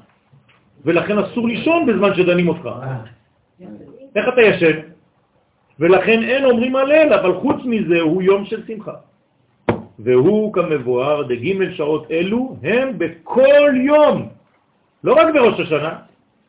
ולכן 0.85 1.19
אסור 1.19 1.49
לישון 1.49 1.87
בזמן 1.87 2.15
שדנים 2.15 2.49
אותך. 2.49 2.69
איך 4.17 4.25
אתה 4.33 4.43
ישן? 4.43 4.90
ולכן 5.81 6.23
אין 6.23 6.45
אומרים 6.45 6.77
הלל, 6.77 7.13
אבל 7.13 7.35
חוץ 7.35 7.57
מזה 7.65 8.01
הוא 8.01 8.23
יום 8.23 8.45
של 8.45 8.67
שמחה. 8.67 8.93
והוא 9.99 10.53
כמבואר, 10.53 11.23
דג' 11.23 11.73
שעות 11.73 12.11
אלו 12.11 12.57
הם 12.63 12.99
בכל 12.99 13.73
יום, 13.75 14.29
לא 15.05 15.13
רק 15.13 15.35
בראש 15.35 15.61
השנה, 15.61 15.95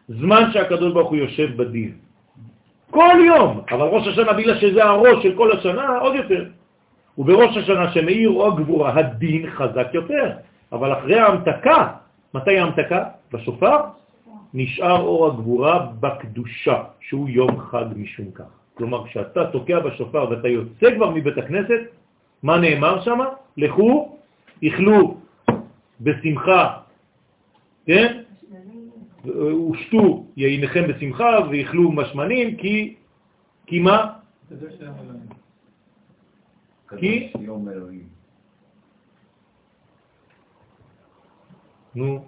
זמן 0.09 0.51
שהקדוש 0.53 0.93
ברוך 0.93 1.09
הוא 1.09 1.17
יושב 1.17 1.57
בדין. 1.57 1.91
כל 2.91 3.17
יום, 3.25 3.61
אבל 3.71 3.87
ראש 3.87 4.07
השנה 4.07 4.33
בגלל 4.33 4.57
שזה 4.59 4.83
הראש 4.83 5.23
של 5.23 5.33
כל 5.37 5.51
השנה, 5.51 5.97
עוד 5.97 6.15
יותר. 6.15 6.45
ובראש 7.17 7.57
השנה 7.57 7.91
שמאיר 7.91 8.29
או 8.29 8.47
הגבורה, 8.47 8.95
הדין 8.95 9.49
חזק 9.49 9.87
יותר. 9.93 10.31
אבל 10.71 10.93
אחרי 10.93 11.19
ההמתקה, 11.19 11.87
מתי 12.33 12.57
ההמתקה? 12.59 13.03
בשופר? 13.33 13.77
נשאר 14.53 14.99
אור 15.01 15.27
הגבורה 15.27 15.87
בקדושה, 15.99 16.83
שהוא 16.99 17.29
יום 17.29 17.59
חג 17.59 17.85
משום 17.95 18.31
כך. 18.31 18.60
כלומר, 18.81 19.07
כשאתה 19.07 19.51
תוקע 19.51 19.79
בשופר 19.79 20.29
ואתה 20.29 20.47
יוצא 20.47 20.95
כבר 20.95 21.09
מבית 21.09 21.37
הכנסת, 21.37 21.81
מה 22.43 22.57
נאמר 22.57 23.01
שם? 23.01 23.19
לכו, 23.57 24.17
איכלו 24.63 25.17
בשמחה, 26.01 26.77
כן? 27.85 28.21
ושתו 29.25 30.25
יינכם 30.37 30.83
בשמחה 30.87 31.29
ואיכלו 31.49 31.91
משמנים, 31.91 32.57
כי, 32.57 32.95
כי 33.65 33.79
מה? 33.79 34.13
כי? 36.97 37.33
נו, 41.95 42.25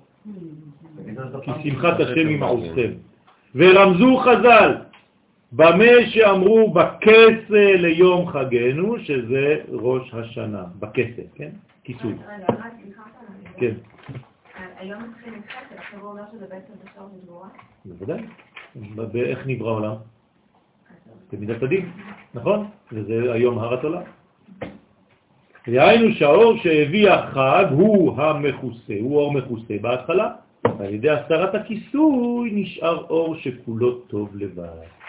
כי 1.41 1.51
שמחת 1.63 1.99
השם 1.99 2.27
עם 2.27 2.43
עוזכם. 2.43 2.91
ורמזו 3.55 4.17
חז"ל, 4.17 4.92
במה 5.55 6.09
שאמרו 6.09 6.73
בכסה 6.73 7.73
ליום 7.75 8.27
חגנו, 8.27 8.99
שזה 8.99 9.55
ראש 9.71 10.13
השנה, 10.13 10.63
בכסה, 10.79 11.21
כן? 11.35 11.49
כיסוי. 11.83 12.13
רגע, 12.13 12.45
רק 12.49 12.73
סליחה 12.83 13.01
כן, 13.57 13.73
היום 14.77 15.03
מתחיל 15.03 15.33
חסד, 15.33 15.77
עכשיו 15.77 15.99
הוא 15.99 16.09
אומר 16.11 16.21
שזה 16.31 16.45
בעצם 16.49 16.73
בשעות 16.83 17.11
נגמורה. 17.23 17.47
בוודאי. 17.85 18.23
באיך 19.11 19.39
נברא 19.45 19.69
העולם? 19.69 19.95
במידת 21.33 21.63
הדין, 21.63 21.91
נכון? 22.33 22.67
וזה 22.91 23.33
היום 23.33 23.59
הר 23.59 23.73
התולה. 23.73 24.01
דהיינו 25.67 26.15
שהאור 26.15 26.57
שהביא 26.57 27.09
החג 27.09 27.65
הוא 27.71 28.21
המכוסה, 28.21 28.93
הוא 28.99 29.17
אור 29.17 29.33
מכוסה 29.33 29.73
בהתחלה, 29.81 30.31
ועל 30.79 30.93
ידי 30.93 31.09
הסרת 31.09 31.55
הכיסוי 31.55 32.51
נשאר 32.53 33.05
אור 33.09 33.35
שכולו 33.35 33.91
טוב 33.91 34.29
לבד. 34.35 35.02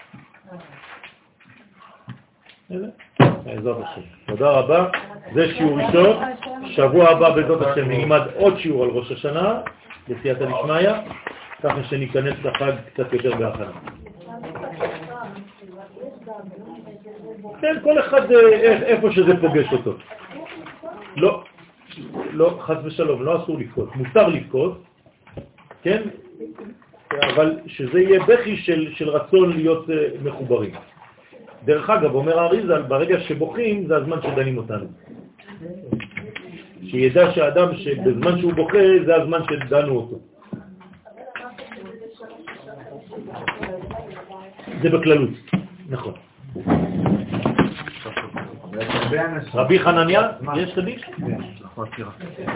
תודה 4.27 4.51
רבה. 4.51 4.89
זה 5.35 5.55
שיעור 5.57 5.79
ראשון. 5.81 6.17
שבוע 6.67 7.11
הבא 7.11 7.31
בעזרת 7.35 7.67
השם 7.67 7.89
נלמד 7.89 8.21
עוד 8.35 8.59
שיעור 8.59 8.85
על 8.85 8.91
ראש 8.91 9.13
השנה, 9.13 9.61
בסייעתא 10.09 10.45
דשמיא, 10.45 10.91
ככה 11.63 11.85
שניכנס 11.85 12.35
לחג 12.45 12.73
קצת 12.95 13.13
יותר 13.13 13.37
בהכנה. 13.37 13.71
כן, 17.61 17.77
כל 17.83 17.99
אחד 18.01 18.33
אה, 18.33 18.49
איך- 18.49 18.83
איפה 18.83 19.11
שזה 19.13 19.41
פוגש 19.41 19.73
אותו. 19.73 19.95
לא, 21.17 21.45
לא, 22.31 22.59
חס 22.61 22.77
ושלום, 22.85 23.23
לא 23.23 23.43
אסור 23.43 23.59
לבכות. 23.59 23.97
מותר 23.97 24.29
לבכות, 24.29 24.83
כן? 25.83 26.03
אבל 27.23 27.59
שזה 27.67 28.01
יהיה 28.01 28.21
בכי 28.25 28.57
של, 28.57 28.93
של 28.95 29.09
רצון 29.09 29.53
להיות 29.53 29.91
אה, 29.91 30.09
מחוברים. 30.23 30.71
דרך 31.65 31.91
אגב, 31.91 32.15
אומר 32.15 32.39
האריזל, 32.39 32.83
ברגע 32.83 33.21
שבוכים 33.21 33.87
זה 33.87 33.97
הזמן 33.97 34.23
שדנים 34.23 34.59
אותנו. 34.59 34.87
שידע 36.83 37.31
שהאדם 37.31 37.77
שבזמן 37.77 38.39
שהוא 38.41 38.53
בוכה 38.53 38.79
זה 39.07 39.17
הזמן 39.17 39.41
שדנו 39.45 39.97
אותו. 39.97 40.19
זה 44.83 44.91
בכללות, 44.91 45.31
נכון. 45.89 46.15
רבי 49.55 49.79
חנניה, 49.79 50.29
יש 50.57 50.75
קדיש? 50.75 51.03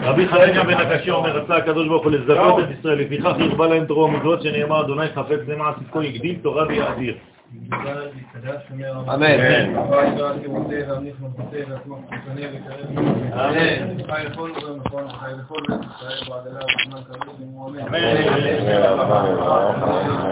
רבי 0.03 0.27
חנניה 0.27 0.63
בן 0.63 0.73
הקשה 0.73 1.11
אומר, 1.11 1.37
רצה 1.37 1.55
הקדוש 1.55 1.87
ברוך 1.87 2.03
הוא 2.03 2.11
לזכות 2.11 2.63
את 2.63 2.79
ישראל, 2.79 2.99
לפיכך 2.99 3.35
ירבה 3.39 3.67
להם 3.67 3.85
תורה 3.85 4.05
ומצוות 4.05 4.41
שנאמר, 4.41 4.81
אדוני 4.85 5.07
חפץ 5.15 5.39
למען 5.47 5.73
צדקו 5.73 6.01
יגדיל 6.01 6.35
תורה 6.41 6.67
ויאדיר. 6.67 7.15
אמן. 9.13 9.75
אמן. 19.89 20.19